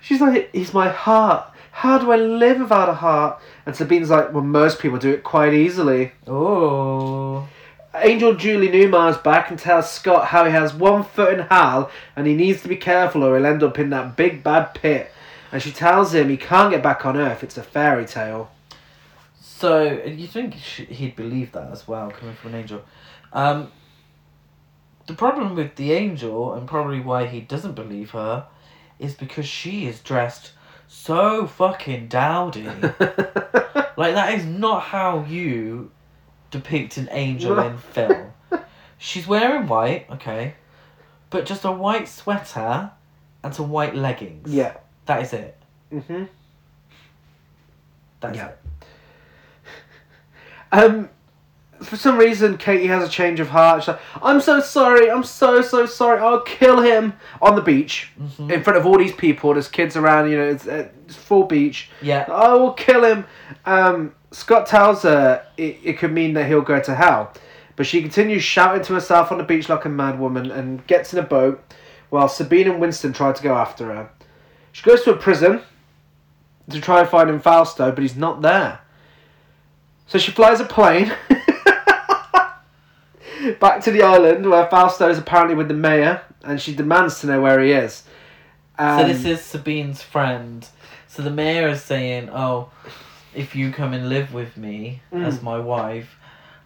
she's 0.00 0.20
like, 0.20 0.50
he's 0.54 0.72
my 0.72 0.88
heart. 0.88 1.46
How 1.72 1.98
do 1.98 2.12
I 2.12 2.16
live 2.16 2.60
without 2.60 2.88
a 2.88 2.94
heart? 2.94 3.40
And 3.66 3.74
Sabine's 3.74 4.08
like, 4.10 4.32
well, 4.32 4.44
most 4.44 4.78
people 4.78 4.98
do 4.98 5.10
it 5.10 5.24
quite 5.24 5.52
easily. 5.52 6.12
Oh. 6.28 7.48
Angel 7.96 8.34
Julie 8.34 8.70
Newmar's 8.70 9.16
back 9.16 9.50
and 9.50 9.58
tells 9.58 9.90
Scott 9.90 10.26
how 10.26 10.44
he 10.44 10.50
has 10.50 10.74
one 10.74 11.04
foot 11.04 11.34
in 11.34 11.46
hell 11.46 11.90
and 12.16 12.26
he 12.26 12.34
needs 12.34 12.62
to 12.62 12.68
be 12.68 12.76
careful 12.76 13.22
or 13.22 13.36
he'll 13.36 13.46
end 13.46 13.62
up 13.62 13.78
in 13.78 13.90
that 13.90 14.16
big 14.16 14.42
bad 14.42 14.74
pit. 14.74 15.12
And 15.52 15.62
she 15.62 15.70
tells 15.70 16.14
him 16.14 16.28
he 16.28 16.36
can't 16.36 16.72
get 16.72 16.82
back 16.82 17.06
on 17.06 17.16
Earth, 17.16 17.44
it's 17.44 17.56
a 17.56 17.62
fairy 17.62 18.06
tale. 18.06 18.50
So, 19.40 20.02
you 20.04 20.26
think 20.26 20.54
he'd 20.54 21.14
believe 21.14 21.52
that 21.52 21.70
as 21.70 21.86
well, 21.86 22.10
coming 22.10 22.34
from 22.34 22.54
an 22.54 22.60
angel. 22.60 22.84
Um, 23.32 23.70
the 25.06 25.14
problem 25.14 25.54
with 25.54 25.76
the 25.76 25.92
angel, 25.92 26.54
and 26.54 26.66
probably 26.66 27.00
why 27.00 27.26
he 27.26 27.40
doesn't 27.40 27.74
believe 27.74 28.10
her, 28.10 28.46
is 28.98 29.14
because 29.14 29.46
she 29.46 29.86
is 29.86 30.00
dressed 30.00 30.52
so 30.88 31.46
fucking 31.46 32.08
dowdy. 32.08 32.64
like, 33.96 34.14
that 34.14 34.34
is 34.34 34.44
not 34.44 34.82
how 34.82 35.24
you 35.24 35.90
depict 36.58 36.96
an 36.98 37.08
angel 37.10 37.58
in 37.58 37.76
film. 37.78 38.32
She's 38.98 39.26
wearing 39.26 39.66
white, 39.66 40.06
okay, 40.10 40.54
but 41.30 41.44
just 41.46 41.64
a 41.64 41.70
white 41.72 42.06
sweater 42.08 42.90
and 43.42 43.54
some 43.54 43.70
white 43.70 43.94
leggings. 43.94 44.52
yeah. 44.52 44.76
That 45.06 45.22
is 45.22 45.32
it. 45.34 45.56
hmm 45.90 46.24
That's 48.20 48.36
Yeah. 48.36 48.48
it. 48.48 48.58
Um, 50.72 51.08
for 51.82 51.96
some 51.96 52.16
reason, 52.18 52.56
Katie 52.56 52.86
has 52.86 53.06
a 53.06 53.10
change 53.10 53.40
of 53.40 53.48
heart. 53.48 53.82
She's 53.82 53.88
like, 53.88 54.00
I'm 54.22 54.40
so 54.40 54.60
sorry, 54.60 55.10
I'm 55.10 55.24
so, 55.24 55.60
so 55.62 55.86
sorry, 55.86 56.20
I'll 56.20 56.40
kill 56.42 56.80
him 56.80 57.14
on 57.42 57.56
the 57.56 57.62
beach. 57.62 58.10
Mhm. 58.20 58.50
In 58.50 58.62
front 58.62 58.78
of 58.78 58.86
all 58.86 58.98
these 58.98 59.12
people, 59.12 59.52
there's 59.52 59.68
kids 59.68 59.96
around, 59.96 60.30
you 60.30 60.36
know, 60.36 60.44
it's, 60.48 60.66
uh, 60.66 60.88
it's 61.06 61.16
full 61.16 61.44
beach. 61.44 61.90
Yeah. 62.02 62.24
I 62.30 62.52
will 62.54 62.72
kill 62.72 63.04
him. 63.04 63.24
Um, 63.66 64.14
Scott 64.30 64.66
tells 64.66 65.02
her 65.02 65.44
it, 65.56 65.78
it 65.84 65.98
could 65.98 66.12
mean 66.12 66.34
that 66.34 66.46
he'll 66.46 66.60
go 66.62 66.80
to 66.80 66.94
hell. 66.94 67.32
But 67.76 67.86
she 67.86 68.00
continues 68.00 68.42
shouting 68.42 68.82
to 68.84 68.94
herself 68.94 69.32
on 69.32 69.38
the 69.38 69.44
beach 69.44 69.68
like 69.68 69.84
a 69.84 69.88
mad 69.88 70.18
woman 70.18 70.50
and 70.50 70.86
gets 70.86 71.12
in 71.12 71.18
a 71.18 71.22
boat 71.22 71.60
while 72.10 72.28
Sabine 72.28 72.68
and 72.68 72.80
Winston 72.80 73.12
try 73.12 73.32
to 73.32 73.42
go 73.42 73.54
after 73.54 73.86
her. 73.86 74.10
She 74.72 74.82
goes 74.82 75.02
to 75.02 75.12
a 75.12 75.16
prison 75.16 75.60
to 76.70 76.80
try 76.80 77.00
and 77.00 77.08
find 77.08 77.28
him 77.28 77.40
Fausto, 77.40 77.90
but 77.92 78.02
he's 78.02 78.16
not 78.16 78.42
there. 78.42 78.80
So 80.06 80.18
she 80.18 80.30
flies 80.32 80.60
a 80.60 80.64
plane 80.64 81.12
back 83.52 83.82
to 83.84 83.90
the 83.90 84.02
island 84.02 84.48
where 84.48 84.66
Fausto 84.66 85.08
is 85.08 85.18
apparently 85.18 85.54
with 85.54 85.68
the 85.68 85.74
mayor 85.74 86.22
and 86.42 86.60
she 86.60 86.74
demands 86.74 87.20
to 87.20 87.26
know 87.26 87.40
where 87.40 87.60
he 87.60 87.72
is. 87.72 88.02
So 88.78 88.84
Um, 88.84 89.08
this 89.08 89.24
is 89.24 89.40
Sabine's 89.40 90.02
friend. 90.02 90.66
So 91.08 91.22
the 91.22 91.30
mayor 91.30 91.68
is 91.68 91.82
saying, 91.82 92.28
"Oh, 92.30 92.70
if 93.34 93.54
you 93.54 93.70
come 93.72 93.92
and 93.94 94.08
live 94.08 94.32
with 94.34 94.56
me 94.56 95.00
Mm. 95.12 95.24
as 95.24 95.42
my 95.42 95.58
wife, 95.58 96.16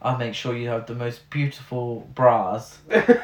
I'll 0.01 0.17
make 0.17 0.35
sure 0.35 0.57
you 0.57 0.69
have 0.71 0.87
the 0.87 0.95
most 0.95 1.29
beautiful 1.31 2.09
bras." 2.15 2.79
uh, 2.91 3.19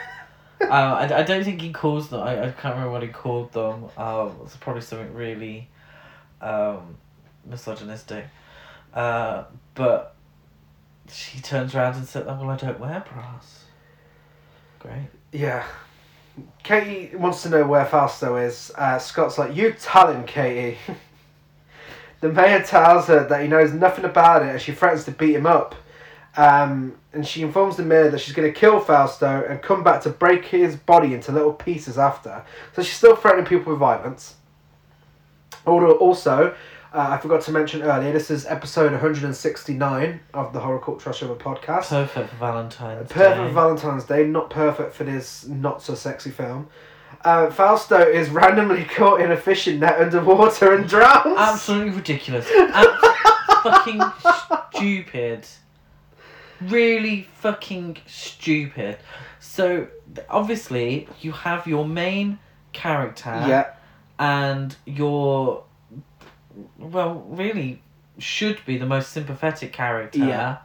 I, 0.70 1.18
I 1.20 1.22
don't 1.22 1.44
think 1.44 1.60
he 1.62 1.72
calls 1.72 2.08
them. 2.08 2.20
I, 2.20 2.32
I 2.48 2.50
can't 2.50 2.74
remember 2.74 2.90
what 2.90 3.02
he 3.02 3.08
called 3.08 3.52
them. 3.52 3.86
Uh, 3.96 4.28
it's 4.44 4.56
probably 4.56 4.82
something 4.82 5.14
really 5.14 5.68
um, 6.42 6.96
misogynistic. 7.46 8.26
Uh, 8.92 9.44
but 9.74 10.13
she 11.10 11.40
turns 11.40 11.74
around 11.74 11.96
and 11.96 12.06
says, 12.06 12.24
"Oh, 12.26 12.38
"Well, 12.40 12.50
I 12.50 12.56
don't 12.56 12.80
wear 12.80 13.04
bras." 13.12 13.64
Great. 14.84 15.08
Yeah. 15.32 15.64
Katie 16.62 17.14
wants 17.16 17.42
to 17.42 17.48
know 17.48 17.66
where 17.66 17.86
Fausto 17.86 18.36
is. 18.36 18.70
Uh, 18.76 18.98
Scott's 18.98 19.38
like, 19.38 19.54
You 19.56 19.72
tell 19.72 20.12
him, 20.12 20.24
Katie. 20.24 20.78
the 22.20 22.28
mayor 22.30 22.62
tells 22.62 23.06
her 23.06 23.26
that 23.26 23.42
he 23.42 23.48
knows 23.48 23.72
nothing 23.72 24.04
about 24.04 24.42
it 24.42 24.48
and 24.48 24.60
she 24.60 24.72
threatens 24.72 25.04
to 25.04 25.10
beat 25.12 25.34
him 25.34 25.46
up. 25.46 25.74
Um, 26.36 26.98
and 27.12 27.26
she 27.26 27.42
informs 27.42 27.76
the 27.76 27.84
mayor 27.84 28.10
that 28.10 28.20
she's 28.20 28.34
going 28.34 28.52
to 28.52 28.58
kill 28.58 28.80
Fausto 28.80 29.46
and 29.48 29.62
come 29.62 29.84
back 29.84 30.02
to 30.02 30.10
break 30.10 30.44
his 30.44 30.76
body 30.76 31.14
into 31.14 31.32
little 31.32 31.52
pieces 31.52 31.96
after. 31.96 32.44
So 32.74 32.82
she's 32.82 32.96
still 32.96 33.14
threatening 33.14 33.46
people 33.46 33.72
with 33.72 33.80
violence. 33.80 34.34
Also, 35.64 36.54
uh, 36.94 37.08
I 37.10 37.18
forgot 37.18 37.40
to 37.42 37.52
mention 37.52 37.82
earlier, 37.82 38.12
this 38.12 38.30
is 38.30 38.46
episode 38.46 38.92
169 38.92 40.20
of 40.32 40.52
the 40.52 40.60
Horror 40.60 40.78
Cult 40.78 41.00
Trash 41.00 41.22
Over 41.22 41.34
podcast. 41.34 41.88
Perfect 41.88 42.30
for 42.30 42.36
Valentine's 42.36 43.08
Day. 43.08 43.14
Perfect 43.14 43.36
Day. 43.40 43.46
for 43.48 43.52
Valentine's 43.52 44.04
Day, 44.04 44.26
not 44.26 44.48
perfect 44.50 44.94
for 44.94 45.04
this 45.04 45.46
not 45.46 45.82
so 45.82 45.94
sexy 45.94 46.30
film. 46.30 46.68
Uh, 47.24 47.50
Fausto 47.50 47.98
is 47.98 48.28
randomly 48.30 48.84
caught 48.84 49.20
in 49.20 49.32
a 49.32 49.36
fishing 49.36 49.80
net 49.80 50.00
underwater 50.00 50.74
and 50.74 50.88
drowns. 50.88 51.36
Absolutely 51.38 51.90
ridiculous. 51.90 52.48
Ab- 52.50 53.16
fucking 53.62 54.02
stupid. 54.74 55.46
Really 56.60 57.22
fucking 57.34 57.96
stupid. 58.06 58.98
So, 59.40 59.88
obviously, 60.28 61.08
you 61.20 61.32
have 61.32 61.66
your 61.66 61.86
main 61.86 62.38
character 62.72 63.30
Yeah, 63.48 63.72
and 64.18 64.76
your. 64.84 65.64
Well, 66.78 67.24
really, 67.28 67.82
should 68.18 68.64
be 68.64 68.78
the 68.78 68.86
most 68.86 69.10
sympathetic 69.10 69.72
character. 69.72 70.18
Yeah. 70.18 70.58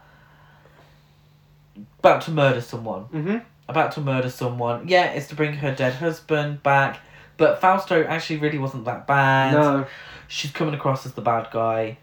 About 1.98 2.22
to 2.22 2.30
murder 2.30 2.60
someone. 2.60 3.02
hmm 3.04 3.38
About 3.68 3.92
to 3.92 4.00
murder 4.00 4.30
someone. 4.30 4.88
Yeah, 4.88 5.06
it's 5.12 5.28
to 5.28 5.34
bring 5.34 5.54
her 5.54 5.74
dead 5.74 5.94
husband 5.94 6.62
back. 6.62 7.00
But 7.36 7.60
Fausto 7.60 8.04
actually 8.04 8.38
really 8.38 8.58
wasn't 8.58 8.84
that 8.84 9.06
bad 9.06 9.52
no. 9.54 9.86
she's 10.28 10.50
coming 10.50 10.74
across 10.74 11.06
as 11.06 11.14
the 11.14 11.22
bad 11.22 11.48
guy. 11.50 11.96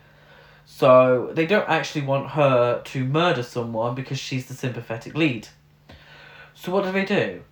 So 0.65 1.29
they 1.33 1.45
don't 1.45 1.67
actually 1.69 2.05
want 2.05 2.31
her 2.31 2.81
to 2.83 3.03
murder 3.05 3.43
someone 3.43 3.95
because 3.95 4.19
she's 4.19 4.47
the 4.47 4.53
sympathetic 4.53 5.15
lead. 5.15 5.47
So 6.55 6.71
what 6.71 6.83
do 6.83 6.91
they 6.91 7.05
do? 7.05 7.43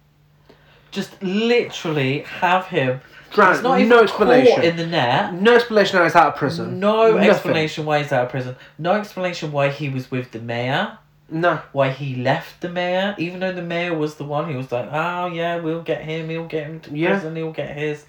Just 0.91 1.21
literally 1.21 2.19
have 2.21 2.67
him. 2.67 3.01
Drown. 3.31 3.53
It's 3.53 3.63
not 3.63 3.79
even 3.79 3.89
no 3.89 3.97
caught 4.07 4.29
explanation. 4.29 4.63
in 4.63 4.75
the 4.77 4.87
net. 4.87 5.33
No 5.33 5.55
explanation 5.55 5.97
how 5.97 6.03
he's 6.03 6.15
out 6.15 6.27
of 6.33 6.35
prison. 6.35 6.79
No 6.79 7.11
Nothing. 7.11 7.29
explanation 7.29 7.85
why 7.85 8.01
he's 8.01 8.11
out 8.11 8.25
of 8.25 8.29
prison. 8.29 8.55
No 8.77 8.93
explanation 8.93 9.51
why 9.51 9.69
he 9.69 9.89
was 9.89 10.09
with 10.09 10.31
the 10.31 10.39
mayor. 10.39 10.97
No. 11.29 11.59
Why 11.71 11.89
he 11.89 12.15
left 12.15 12.61
the 12.61 12.69
mayor, 12.69 13.15
even 13.17 13.39
though 13.39 13.51
the 13.51 13.61
mayor 13.63 13.93
was 13.97 14.15
the 14.15 14.23
one 14.23 14.49
who 14.49 14.57
was 14.57 14.71
like, 14.71 14.87
"Oh 14.91 15.25
yeah, 15.27 15.57
we'll 15.57 15.81
get 15.81 16.03
him. 16.03 16.29
He'll 16.29 16.45
get 16.45 16.67
him 16.67 16.79
to 16.81 16.91
Yeah. 16.95 17.09
prison. 17.11 17.35
He'll 17.35 17.51
get 17.51 17.75
his." 17.75 18.05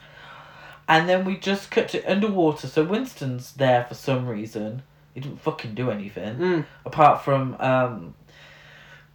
And 0.88 1.09
then 1.09 1.24
we 1.24 1.36
just 1.38 1.70
cut 1.70 1.88
to 1.88 2.05
underwater. 2.05 2.66
So 2.68 2.84
Winston's 2.84 3.52
there 3.55 3.84
for 3.84 3.94
some 3.94 4.28
reason. 4.28 4.82
He 5.14 5.20
didn't 5.20 5.40
fucking 5.40 5.74
do 5.74 5.90
anything 5.90 6.36
Mm. 6.36 6.64
apart 6.84 7.24
from 7.24 7.56
um, 7.59 8.14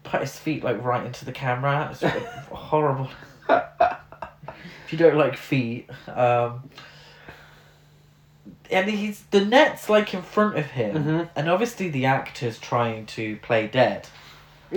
put 0.04 0.22
his 0.22 0.38
feet 0.38 0.64
like 0.64 0.84
right 0.84 1.06
into 1.06 1.24
the 1.24 1.32
camera. 1.32 1.90
It's 1.92 2.04
horrible. 2.52 3.10
if 4.92 5.00
you 5.00 5.06
don't 5.06 5.18
like 5.18 5.38
feet, 5.38 5.90
um, 6.10 6.70
and 8.70 8.90
he's 8.90 9.22
the 9.32 9.40
net's 9.46 9.88
like 9.90 10.14
in 10.14 10.22
front 10.22 10.58
of 10.58 10.66
him, 10.66 10.96
Mhm. 11.04 11.30
and 11.34 11.50
obviously 11.50 11.88
the 11.90 12.06
actor's 12.06 12.60
trying 12.60 13.06
to 13.08 13.38
play 13.38 13.68
dead, 13.68 14.10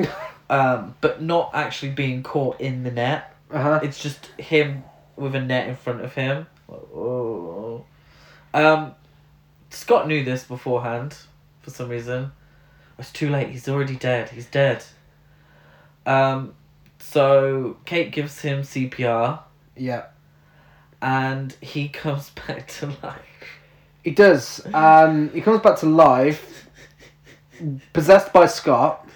um, 0.51 0.95
but 1.01 1.20
not 1.20 1.51
actually 1.53 1.91
being 1.91 2.23
caught 2.23 2.61
in 2.61 2.85
the 2.85 2.93
net. 2.93 3.35
Uh 3.51 3.61
huh. 3.62 3.81
It's 3.82 4.01
just 4.01 4.27
him 4.39 4.85
with 5.16 5.35
a 5.35 5.41
net 5.41 5.69
in 5.69 5.74
front 5.74 6.01
of 6.03 6.15
him. 6.15 6.47
Oh. 6.70 7.85
Um, 8.53 8.95
Scott 9.70 10.07
knew 10.07 10.24
this 10.24 10.45
beforehand 10.45 11.16
for 11.62 11.70
some 11.70 11.89
reason. 11.89 12.31
It's 12.99 13.11
too 13.11 13.28
late. 13.31 13.49
He's 13.49 13.69
already 13.69 13.97
dead. 13.97 14.28
He's 14.31 14.47
dead. 14.47 14.85
Um, 16.07 16.55
so 17.01 17.77
Kate 17.85 18.12
gives 18.12 18.41
him 18.43 18.62
CPR, 18.62 19.41
Yeah. 19.76 20.05
and 21.02 21.52
he 21.60 21.88
comes 21.88 22.30
back 22.46 22.68
to 22.78 22.86
life. 23.02 23.20
He 24.02 24.10
does. 24.10 24.64
Um, 24.74 25.30
he 25.30 25.40
comes 25.40 25.60
back 25.60 25.78
to 25.78 25.86
life, 25.86 26.68
possessed 27.92 28.32
by 28.32 28.46
Scott, 28.46 29.09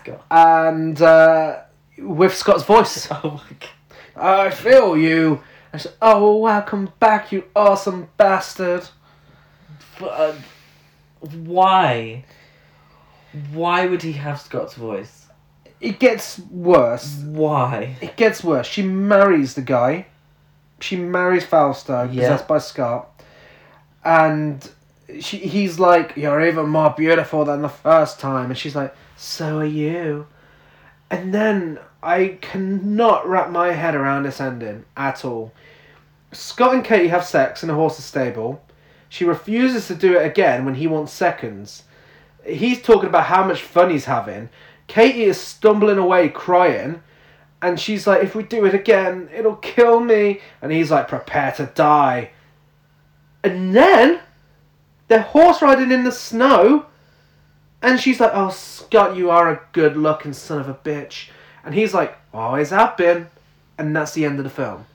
Scott. 0.00 0.24
and 0.30 1.00
uh, 1.02 1.60
with 1.98 2.34
Scott's 2.34 2.64
voice. 2.64 3.08
Oh 3.10 3.42
my 3.50 3.56
god. 3.60 3.70
I 4.18 4.50
feel 4.50 4.96
you. 4.96 5.42
I 5.74 5.76
said, 5.78 5.92
oh, 6.00 6.36
welcome 6.38 6.90
back, 6.98 7.32
you 7.32 7.44
awesome 7.54 8.08
bastard. 8.16 8.88
But, 10.00 10.06
uh, 10.06 10.34
why? 11.20 12.24
Why 13.52 13.84
would 13.86 14.02
he 14.02 14.12
have 14.12 14.40
Scott's 14.40 14.72
voice? 14.74 15.25
It 15.80 15.98
gets 15.98 16.38
worse. 16.38 17.16
Why? 17.24 17.96
It 18.00 18.16
gets 18.16 18.42
worse. 18.42 18.66
She 18.66 18.82
marries 18.82 19.54
the 19.54 19.62
guy. 19.62 20.06
She 20.80 20.96
marries 20.96 21.44
Fausto, 21.44 22.04
Yeah. 22.04 22.22
possessed 22.22 22.48
by 22.48 22.58
Scott. 22.58 23.22
And 24.04 24.68
she, 25.20 25.38
he's 25.38 25.78
like, 25.78 26.16
You're 26.16 26.46
even 26.46 26.68
more 26.68 26.90
beautiful 26.96 27.44
than 27.44 27.62
the 27.62 27.68
first 27.68 28.18
time. 28.20 28.50
And 28.50 28.58
she's 28.58 28.76
like, 28.76 28.94
So 29.16 29.58
are 29.58 29.64
you. 29.64 30.26
And 31.10 31.32
then 31.34 31.78
I 32.02 32.38
cannot 32.40 33.28
wrap 33.28 33.50
my 33.50 33.72
head 33.72 33.94
around 33.94 34.24
this 34.24 34.40
ending 34.40 34.84
at 34.96 35.24
all. 35.24 35.52
Scott 36.32 36.74
and 36.74 36.84
Katie 36.84 37.08
have 37.08 37.24
sex 37.24 37.62
in 37.62 37.70
a 37.70 37.74
horse's 37.74 38.04
stable. 38.04 38.62
She 39.08 39.24
refuses 39.24 39.86
to 39.86 39.94
do 39.94 40.16
it 40.18 40.26
again 40.26 40.64
when 40.64 40.74
he 40.74 40.86
wants 40.86 41.12
seconds. 41.12 41.84
He's 42.44 42.82
talking 42.82 43.08
about 43.08 43.24
how 43.24 43.44
much 43.44 43.62
fun 43.62 43.90
he's 43.90 44.04
having. 44.04 44.48
Katie 44.86 45.24
is 45.24 45.40
stumbling 45.40 45.98
away 45.98 46.28
crying. 46.28 47.02
And 47.62 47.80
she's 47.80 48.06
like, 48.06 48.22
if 48.22 48.34
we 48.34 48.42
do 48.42 48.64
it 48.64 48.74
again, 48.74 49.28
it'll 49.34 49.56
kill 49.56 50.00
me. 50.00 50.40
And 50.62 50.70
he's 50.70 50.90
like, 50.90 51.08
prepare 51.08 51.52
to 51.52 51.66
die. 51.74 52.30
And 53.42 53.74
then 53.74 54.20
they're 55.08 55.22
horse 55.22 55.62
riding 55.62 55.90
in 55.90 56.04
the 56.04 56.12
snow. 56.12 56.86
And 57.82 58.00
she's 58.00 58.20
like, 58.20 58.32
oh, 58.34 58.50
Scott, 58.50 59.16
you 59.16 59.30
are 59.30 59.50
a 59.50 59.62
good 59.72 59.96
looking 59.96 60.32
son 60.32 60.60
of 60.60 60.68
a 60.68 60.74
bitch. 60.74 61.28
And 61.64 61.74
he's 61.74 61.94
like, 61.94 62.16
always 62.32 62.70
have 62.70 62.96
been. 62.96 63.28
And 63.78 63.94
that's 63.94 64.12
the 64.12 64.24
end 64.24 64.38
of 64.38 64.44
the 64.44 64.50
film. 64.50 64.86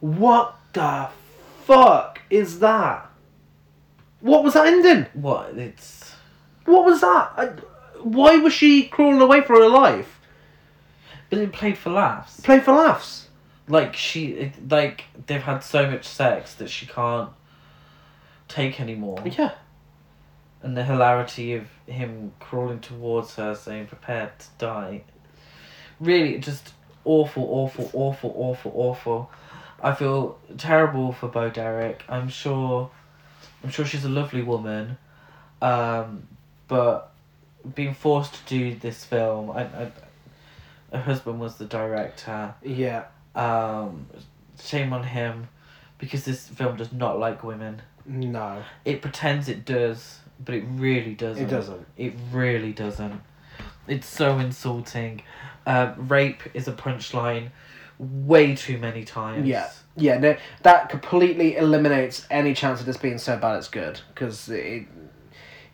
What 0.00 0.56
the 0.72 1.08
fuck 1.64 2.20
is 2.30 2.60
that? 2.60 3.10
What 4.20 4.44
was 4.44 4.54
that 4.54 4.66
ending? 4.66 5.06
What? 5.12 5.56
It's. 5.56 6.14
What 6.64 6.84
was 6.84 7.00
that? 7.00 7.32
I, 7.36 7.50
why 8.02 8.36
was 8.38 8.52
she 8.52 8.84
crawling 8.88 9.20
away 9.20 9.40
for 9.42 9.54
her 9.54 9.68
life? 9.68 10.20
But 11.30 11.38
it 11.40 11.52
played 11.52 11.76
for 11.78 11.90
laughs. 11.90 12.40
Play 12.40 12.60
for 12.60 12.72
laughs. 12.72 13.28
Like 13.68 13.94
she, 13.94 14.26
it- 14.32 14.70
like 14.70 15.04
they've 15.26 15.42
had 15.42 15.60
so 15.62 15.90
much 15.90 16.04
sex 16.06 16.54
that 16.54 16.70
she 16.70 16.86
can't 16.86 17.30
take 18.48 18.80
anymore. 18.80 19.22
Yeah. 19.26 19.52
And 20.62 20.76
the 20.76 20.84
hilarity 20.84 21.54
of 21.54 21.68
him 21.86 22.32
crawling 22.40 22.80
towards 22.80 23.36
her, 23.36 23.54
saying 23.54 23.86
"prepare 23.86 24.32
to 24.38 24.46
die." 24.58 25.02
Really, 26.00 26.38
just 26.38 26.72
awful, 27.04 27.44
awful, 27.44 27.90
awful, 27.92 28.32
awful, 28.36 28.72
awful. 28.74 29.30
I 29.82 29.92
feel 29.94 30.38
terrible 30.56 31.12
for 31.12 31.28
Bo 31.28 31.50
Derek. 31.50 32.02
I'm 32.08 32.28
sure, 32.28 32.90
I'm 33.62 33.70
sure 33.70 33.84
she's 33.84 34.04
a 34.04 34.08
lovely 34.08 34.42
woman, 34.42 34.98
um, 35.62 36.26
but 36.66 37.12
being 37.74 37.94
forced 37.94 38.34
to 38.34 38.40
do 38.46 38.74
this 38.74 39.04
film, 39.04 39.50
I, 39.50 39.62
I, 39.62 39.92
her 40.92 41.02
husband 41.02 41.40
was 41.40 41.56
the 41.56 41.64
director. 41.64 42.54
Yeah. 42.62 43.06
Um, 43.34 44.06
shame 44.62 44.92
on 44.92 45.04
him, 45.04 45.48
because 45.98 46.24
this 46.24 46.48
film 46.48 46.76
does 46.76 46.92
not 46.92 47.18
like 47.18 47.44
women. 47.44 47.82
No. 48.06 48.62
It 48.84 49.02
pretends 49.02 49.48
it 49.48 49.64
does, 49.64 50.18
but 50.44 50.54
it 50.54 50.64
really 50.70 51.14
doesn't. 51.14 51.44
It 51.44 51.50
doesn't. 51.50 51.86
It 51.96 52.14
really 52.32 52.72
doesn't. 52.72 53.20
It's 53.86 54.06
so 54.06 54.38
insulting. 54.38 55.22
Uh, 55.66 55.94
rape 55.96 56.42
is 56.54 56.68
a 56.68 56.72
punchline 56.72 57.50
way 57.98 58.54
too 58.54 58.78
many 58.78 59.04
times. 59.04 59.46
Yeah. 59.46 59.70
Yeah, 60.00 60.18
no, 60.18 60.36
that 60.62 60.90
completely 60.90 61.56
eliminates 61.56 62.24
any 62.30 62.54
chance 62.54 62.78
of 62.78 62.86
this 62.86 62.96
being 62.96 63.18
so 63.18 63.36
bad 63.36 63.56
it's 63.56 63.68
good. 63.68 64.00
Because 64.14 64.48
it, 64.48 64.86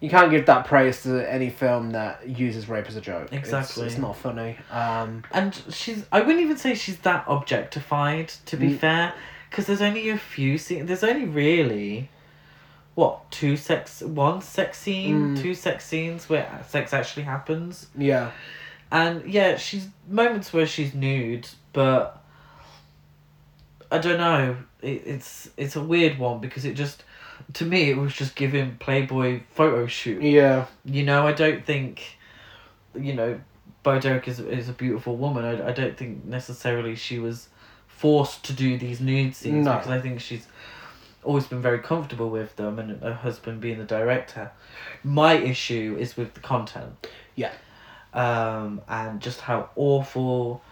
you 0.01 0.11
can't 0.11 0.31
give 0.31 0.47
that 0.47 0.67
praise 0.67 1.03
to 1.05 1.31
any 1.33 1.51
film 1.51 1.91
that 1.93 2.29
uses 2.29 2.69
rape 2.69 2.87
as 2.89 2.97
a 2.97 3.01
joke. 3.01 3.27
It's- 3.27 3.39
Exactly. 3.41 3.87
It's, 3.87 3.99
not 3.99 4.17
funny. 4.17 4.57
Um, 4.71 5.25
And 5.33 5.55
she's. 5.71 6.05
I 6.13 6.21
wouldn't 6.21 6.41
even 6.45 6.57
say 6.57 6.75
she's 6.75 6.99
that 6.99 7.25
objectified, 7.29 8.29
to 8.47 8.57
be 8.57 8.71
Mm. 8.71 8.79
fair, 8.79 9.15
because 9.51 9.67
there's 9.67 9.83
only 9.83 10.09
a 10.11 10.19
few 10.19 10.59
scenes. 10.59 10.87
There's 10.89 11.05
only 11.05 11.25
really. 11.27 12.11
What 12.95 13.29
two 13.33 13.57
sex 13.57 14.03
one 14.03 14.41
sex 14.41 14.79
scene 14.79 15.37
Mm. 15.37 15.43
two 15.43 15.55
sex 15.55 15.85
scenes 15.85 16.29
where 16.29 16.47
sex 16.69 16.93
actually 16.95 17.25
happens 17.25 17.89
yeah. 17.99 18.31
and 18.93 19.25
yeah 19.27 19.57
she's 19.57 19.89
moments 20.09 20.53
where 20.53 20.65
she's 20.65 20.95
nude 20.95 21.49
but 21.73 22.23
I 23.91 23.99
don't 23.99 24.19
know. 24.19 24.57
It, 24.81 25.03
it's 25.07 25.51
it's 25.57 25.75
a 25.75 25.83
weird 25.83 26.19
one 26.21 26.39
because 26.39 26.65
it 26.65 26.75
just 26.75 27.03
to 27.55 27.65
me 27.65 27.91
it 27.91 27.97
was 27.97 28.15
just 28.15 28.35
giving 28.37 28.77
Playboy 28.77 29.41
photo 29.55 29.87
shoot. 29.87 30.23
Yeah. 30.23 30.67
You 30.85 31.05
know, 31.05 31.27
I 31.27 31.33
don't 31.33 31.65
think, 31.65 32.19
you 32.95 33.15
know, 33.15 33.41
Bo 33.83 34.01
Derek 34.01 34.27
is 34.29 34.41
is 34.41 34.69
a 34.69 34.73
beautiful 34.73 35.17
woman. 35.17 35.45
I, 35.45 35.69
I 35.69 35.73
don't 35.73 35.97
think 35.97 36.25
necessarily 36.25 36.97
she 36.97 37.19
was 37.19 37.49
forced 37.87 38.45
to 38.45 38.53
do 38.53 38.77
these 38.79 39.01
nude 39.01 39.35
scenes 39.35 39.65
No. 39.67 39.75
because 39.75 39.91
I 39.91 40.01
think 40.01 40.21
she's 40.21 40.47
always 41.23 41.47
been 41.47 41.63
very 41.63 41.79
comfortable 41.79 42.29
with 42.29 42.55
them 42.57 42.79
and 42.79 43.01
her 43.03 43.15
husband 43.15 43.61
being 43.61 43.79
the 43.79 43.85
director. 43.85 44.51
My 45.03 45.35
issue 45.35 45.97
is 45.99 46.17
with 46.17 46.35
the 46.35 46.41
content. 46.41 47.07
Yeah. 47.35 47.53
Um, 48.13 48.81
and 48.89 49.21
just 49.21 49.41
how 49.41 49.71
awful 49.77 50.63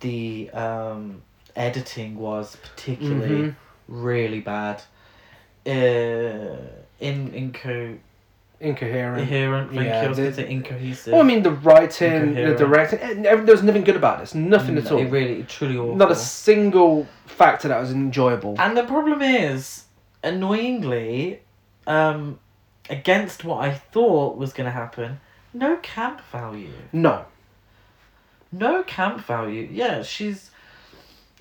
the 0.00 0.50
um, 0.50 1.22
editing 1.56 2.16
was, 2.16 2.56
particularly 2.56 3.34
Mhm. 3.42 3.54
really 3.88 4.40
bad. 4.40 4.82
Uh, 5.66 6.56
in 7.00 7.30
inco 7.32 7.98
Incoherent. 8.60 9.20
Incoherent, 9.20 9.72
thank 9.74 9.86
Yeah, 9.86 10.00
you. 10.00 10.06
I 10.06 10.08
was 10.08 10.16
the- 10.16 10.22
going 10.22 10.34
to 10.34 10.42
say 10.42 10.48
incohesive. 10.48 11.12
Well, 11.12 11.22
I 11.22 11.24
mean, 11.24 11.42
the 11.42 11.50
writing, 11.50 12.34
the 12.34 12.54
directing, 12.54 12.98
eh, 13.00 13.14
there 13.14 13.36
was 13.44 13.62
nothing 13.62 13.84
good 13.84 13.96
about 13.96 14.20
this. 14.20 14.34
Nothing 14.34 14.78
at 14.78 14.90
all. 14.90 14.98
It 14.98 15.10
really, 15.10 15.42
truly 15.42 15.76
awful. 15.76 15.96
Not 15.96 16.10
a 16.10 16.16
single 16.16 17.06
factor 17.26 17.68
that 17.68 17.78
was 17.80 17.90
enjoyable. 17.90 18.54
And 18.58 18.76
the 18.76 18.84
problem 18.84 19.20
is, 19.20 19.84
annoyingly, 20.22 21.40
um, 21.86 22.38
against 22.88 23.44
what 23.44 23.62
I 23.64 23.74
thought 23.74 24.36
was 24.38 24.52
going 24.52 24.66
to 24.66 24.70
happen, 24.70 25.20
no 25.52 25.76
camp 25.78 26.20
value. 26.32 26.70
No. 26.92 27.26
No 28.52 28.82
camp 28.84 29.20
value. 29.20 29.68
Yeah, 29.70 30.02
she's, 30.02 30.50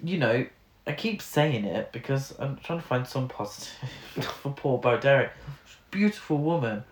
you 0.04 0.18
know, 0.18 0.45
I 0.86 0.92
keep 0.94 1.22
saying 1.22 1.66
it 1.66 1.92
because 1.92 2.34
I'm 2.40 2.58
trying 2.58 2.80
to 2.82 2.86
find 2.86 3.08
some 3.08 3.28
positive 3.28 3.72
for 4.42 4.52
poor 4.52 4.78
Bo 4.78 4.98
Derek. 5.00 5.32
Beautiful 5.92 6.38
woman. 6.40 6.84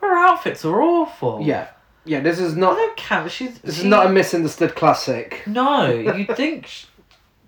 Her 0.00 0.16
outfits 0.16 0.64
are 0.64 0.80
awful. 0.80 1.40
Yeah. 1.42 1.68
Yeah, 2.04 2.20
this 2.20 2.38
is 2.38 2.54
not. 2.56 2.76
No 2.76 2.92
camp. 2.96 3.28
She's. 3.30 3.58
This 3.58 3.76
is 3.78 3.82
she- 3.82 3.88
not 3.88 4.06
a 4.06 4.08
misunderstood 4.08 4.74
classic. 4.76 5.42
No, 5.46 5.90
you'd 5.92 6.36
think 6.36 6.66
sh- 6.68 6.84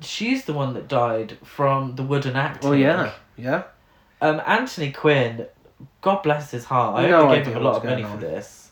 she's 0.00 0.44
the 0.46 0.52
one 0.52 0.74
that 0.74 0.88
died 0.88 1.38
from 1.44 1.94
the 1.94 2.02
wooden 2.02 2.34
acting. 2.34 2.68
Oh 2.70 2.72
yeah, 2.72 3.12
yeah. 3.36 3.62
Um, 4.20 4.42
Anthony 4.44 4.90
Quinn, 4.90 5.46
God 6.00 6.24
bless 6.24 6.50
his 6.50 6.64
heart. 6.64 6.98
I 6.98 7.06
No 7.08 7.20
hope 7.26 7.30
he 7.30 7.36
gave 7.36 7.42
idea 7.46 7.54
him 7.54 7.60
a 7.62 7.64
lot 7.64 7.72
what's 7.74 7.84
of 7.84 7.90
money 7.90 8.02
going 8.02 8.18
for 8.18 8.26
on. 8.26 8.32
this. 8.32 8.70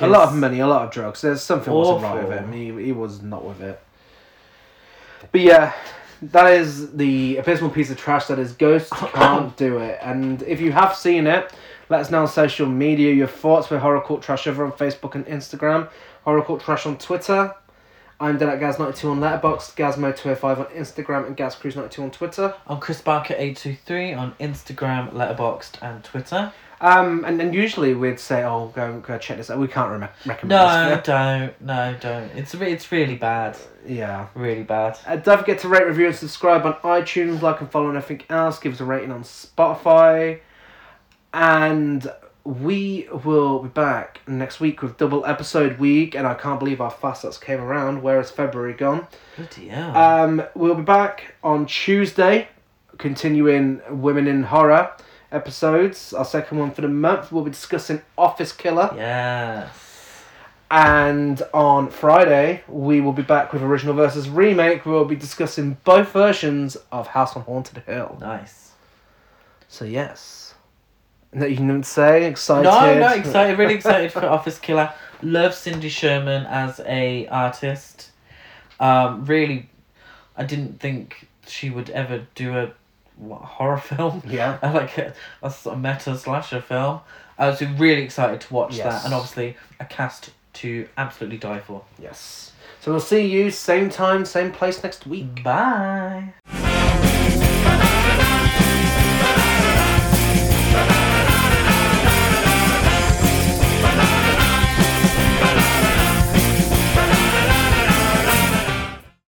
A 0.00 0.06
lot 0.08 0.28
of 0.28 0.34
money, 0.34 0.58
a 0.58 0.66
lot 0.66 0.82
of 0.86 0.90
drugs. 0.90 1.20
There's 1.22 1.40
something 1.40 1.72
wasn't 1.72 2.02
right 2.02 2.16
Awful. 2.16 2.28
with 2.28 2.38
him. 2.40 2.52
He, 2.52 2.84
he 2.86 2.92
was 2.92 3.22
not 3.22 3.44
with 3.44 3.62
it. 3.62 3.80
But 5.32 5.40
yeah, 5.40 5.72
that 6.22 6.52
is 6.52 6.92
the 6.92 7.36
abysmal 7.36 7.70
piece 7.70 7.90
of 7.90 7.96
trash 7.96 8.26
that 8.26 8.38
is 8.38 8.52
Ghost 8.52 8.90
Can't 8.92 9.56
Do 9.56 9.78
It. 9.78 9.98
And 10.02 10.42
if 10.42 10.60
you 10.60 10.72
have 10.72 10.94
seen 10.94 11.26
it, 11.26 11.52
let 11.88 12.00
us 12.00 12.10
know 12.10 12.22
on 12.22 12.28
social 12.28 12.66
media 12.66 13.12
your 13.12 13.28
thoughts 13.28 13.70
with 13.70 13.80
Horror 13.80 14.00
Court 14.00 14.22
Trash 14.22 14.46
over 14.46 14.64
on 14.64 14.72
Facebook 14.72 15.14
and 15.14 15.24
Instagram. 15.26 15.88
Horror 16.24 16.42
Court 16.42 16.60
Trash 16.60 16.86
on 16.86 16.98
Twitter. 16.98 17.54
I'm 18.20 18.36
Dead 18.36 18.48
at 18.48 18.58
Gaz92 18.58 19.12
on 19.12 19.20
Letterboxd, 19.20 19.76
Gazmo205 19.76 20.58
on 20.58 20.66
Instagram, 20.66 21.28
and 21.28 21.36
GazCruise92 21.36 22.02
on 22.02 22.10
Twitter. 22.10 22.52
I'm 22.66 22.80
Chris 22.80 23.00
Barker 23.00 23.34
eight 23.38 23.56
two 23.56 23.76
three 23.86 24.12
on 24.12 24.34
Instagram, 24.40 25.12
Letterboxd, 25.12 25.80
and 25.80 26.02
Twitter. 26.02 26.52
Um, 26.80 27.24
and 27.24 27.40
then 27.40 27.52
usually 27.52 27.94
we'd 27.94 28.20
say, 28.20 28.44
oh, 28.44 28.68
go, 28.74 29.00
go 29.00 29.18
check 29.18 29.36
this 29.38 29.50
out. 29.50 29.58
We 29.58 29.66
can't 29.66 30.00
re- 30.00 30.08
recommend 30.26 30.48
No, 30.50 30.94
this. 30.96 31.04
don't, 31.06 31.60
no, 31.60 31.96
don't. 32.00 32.30
It's 32.36 32.54
re- 32.54 32.70
it's 32.72 32.90
really 32.92 33.16
bad, 33.16 33.56
Yeah. 33.86 34.28
really 34.34 34.62
bad. 34.62 34.96
Uh, 35.06 35.16
don't 35.16 35.38
forget 35.38 35.58
to 35.60 35.68
rate, 35.68 35.86
review, 35.86 36.06
and 36.06 36.14
subscribe 36.14 36.64
on 36.66 36.74
iTunes, 36.84 37.42
like 37.42 37.60
and 37.60 37.68
follow, 37.70 37.88
and 37.88 37.96
everything 37.96 38.24
else. 38.30 38.60
Give 38.60 38.72
us 38.72 38.80
a 38.80 38.84
rating 38.84 39.10
on 39.10 39.22
Spotify. 39.24 40.38
And 41.34 42.10
we 42.44 43.08
will 43.24 43.58
be 43.58 43.68
back 43.68 44.20
next 44.26 44.60
week 44.60 44.80
with 44.80 44.96
double 44.96 45.26
episode 45.26 45.78
week. 45.78 46.14
And 46.14 46.26
I 46.26 46.34
can't 46.34 46.58
believe 46.58 46.78
how 46.78 46.88
fast 46.90 47.22
that's 47.24 47.38
came 47.38 47.60
around. 47.60 48.02
Where 48.02 48.16
has 48.18 48.30
February 48.30 48.72
gone? 48.74 49.06
Bloody 49.36 49.68
hell. 49.68 49.96
Um, 49.96 50.42
we'll 50.54 50.74
be 50.76 50.82
back 50.82 51.34
on 51.42 51.66
Tuesday, 51.66 52.48
continuing 52.98 53.82
Women 53.90 54.26
in 54.28 54.44
Horror 54.44 54.92
episodes. 55.32 56.12
Our 56.12 56.24
second 56.24 56.58
one 56.58 56.70
for 56.70 56.82
the 56.82 56.88
month. 56.88 57.32
We'll 57.32 57.44
be 57.44 57.50
discussing 57.50 58.02
Office 58.16 58.52
Killer. 58.52 58.92
yes. 58.96 59.84
And 60.70 61.40
on 61.54 61.88
Friday, 61.88 62.62
we 62.68 63.00
will 63.00 63.14
be 63.14 63.22
back 63.22 63.54
with 63.54 63.62
original 63.62 63.94
versus 63.94 64.28
remake. 64.28 64.84
We 64.84 64.92
will 64.92 65.06
be 65.06 65.16
discussing 65.16 65.78
both 65.84 66.12
versions 66.12 66.76
of 66.92 67.06
House 67.06 67.34
on 67.36 67.42
Haunted 67.42 67.84
Hill. 67.86 68.18
Nice. 68.20 68.72
So 69.68 69.86
yes, 69.86 70.54
that 71.32 71.50
you 71.50 71.56
can 71.56 71.82
say 71.82 72.26
excited. 72.26 72.64
No, 72.64 72.98
no, 72.98 73.14
excited, 73.14 73.58
really 73.58 73.74
excited 73.74 74.12
for 74.12 74.24
Office 74.26 74.58
Killer. 74.58 74.92
Love 75.22 75.54
Cindy 75.54 75.88
Sherman 75.88 76.44
as 76.46 76.80
a 76.84 77.26
artist. 77.28 78.10
Um, 78.78 79.24
really, 79.24 79.70
I 80.36 80.44
didn't 80.44 80.80
think 80.80 81.28
she 81.46 81.70
would 81.70 81.88
ever 81.90 82.26
do 82.34 82.56
a 82.58 82.72
what, 83.18 83.42
horror 83.42 83.78
film, 83.90 84.22
Yeah. 84.26 84.58
I 84.62 84.70
like 84.72 84.96
a, 84.98 85.14
a 85.42 85.50
sort 85.50 85.76
of 85.76 85.82
meta 85.82 86.16
slasher 86.16 86.60
film. 86.60 87.00
I 87.38 87.48
was 87.48 87.60
really 87.62 88.02
excited 88.02 88.40
to 88.42 88.54
watch 88.54 88.74
Yes. 88.76 88.84
that, 88.86 89.04
and 89.04 89.14
obviously 89.14 89.56
a 89.80 89.84
cast 89.84 90.30
to 90.54 90.88
absolutely 90.96 91.38
die 91.38 91.60
for. 91.60 91.82
Yes. 92.00 92.52
So 92.80 92.90
we'll 92.92 93.00
see 93.00 93.26
you 93.26 93.50
same 93.50 93.90
time, 93.90 94.24
same 94.24 94.50
place 94.52 94.82
next 94.82 95.06
week. 95.06 95.42
Bye. 95.42 96.32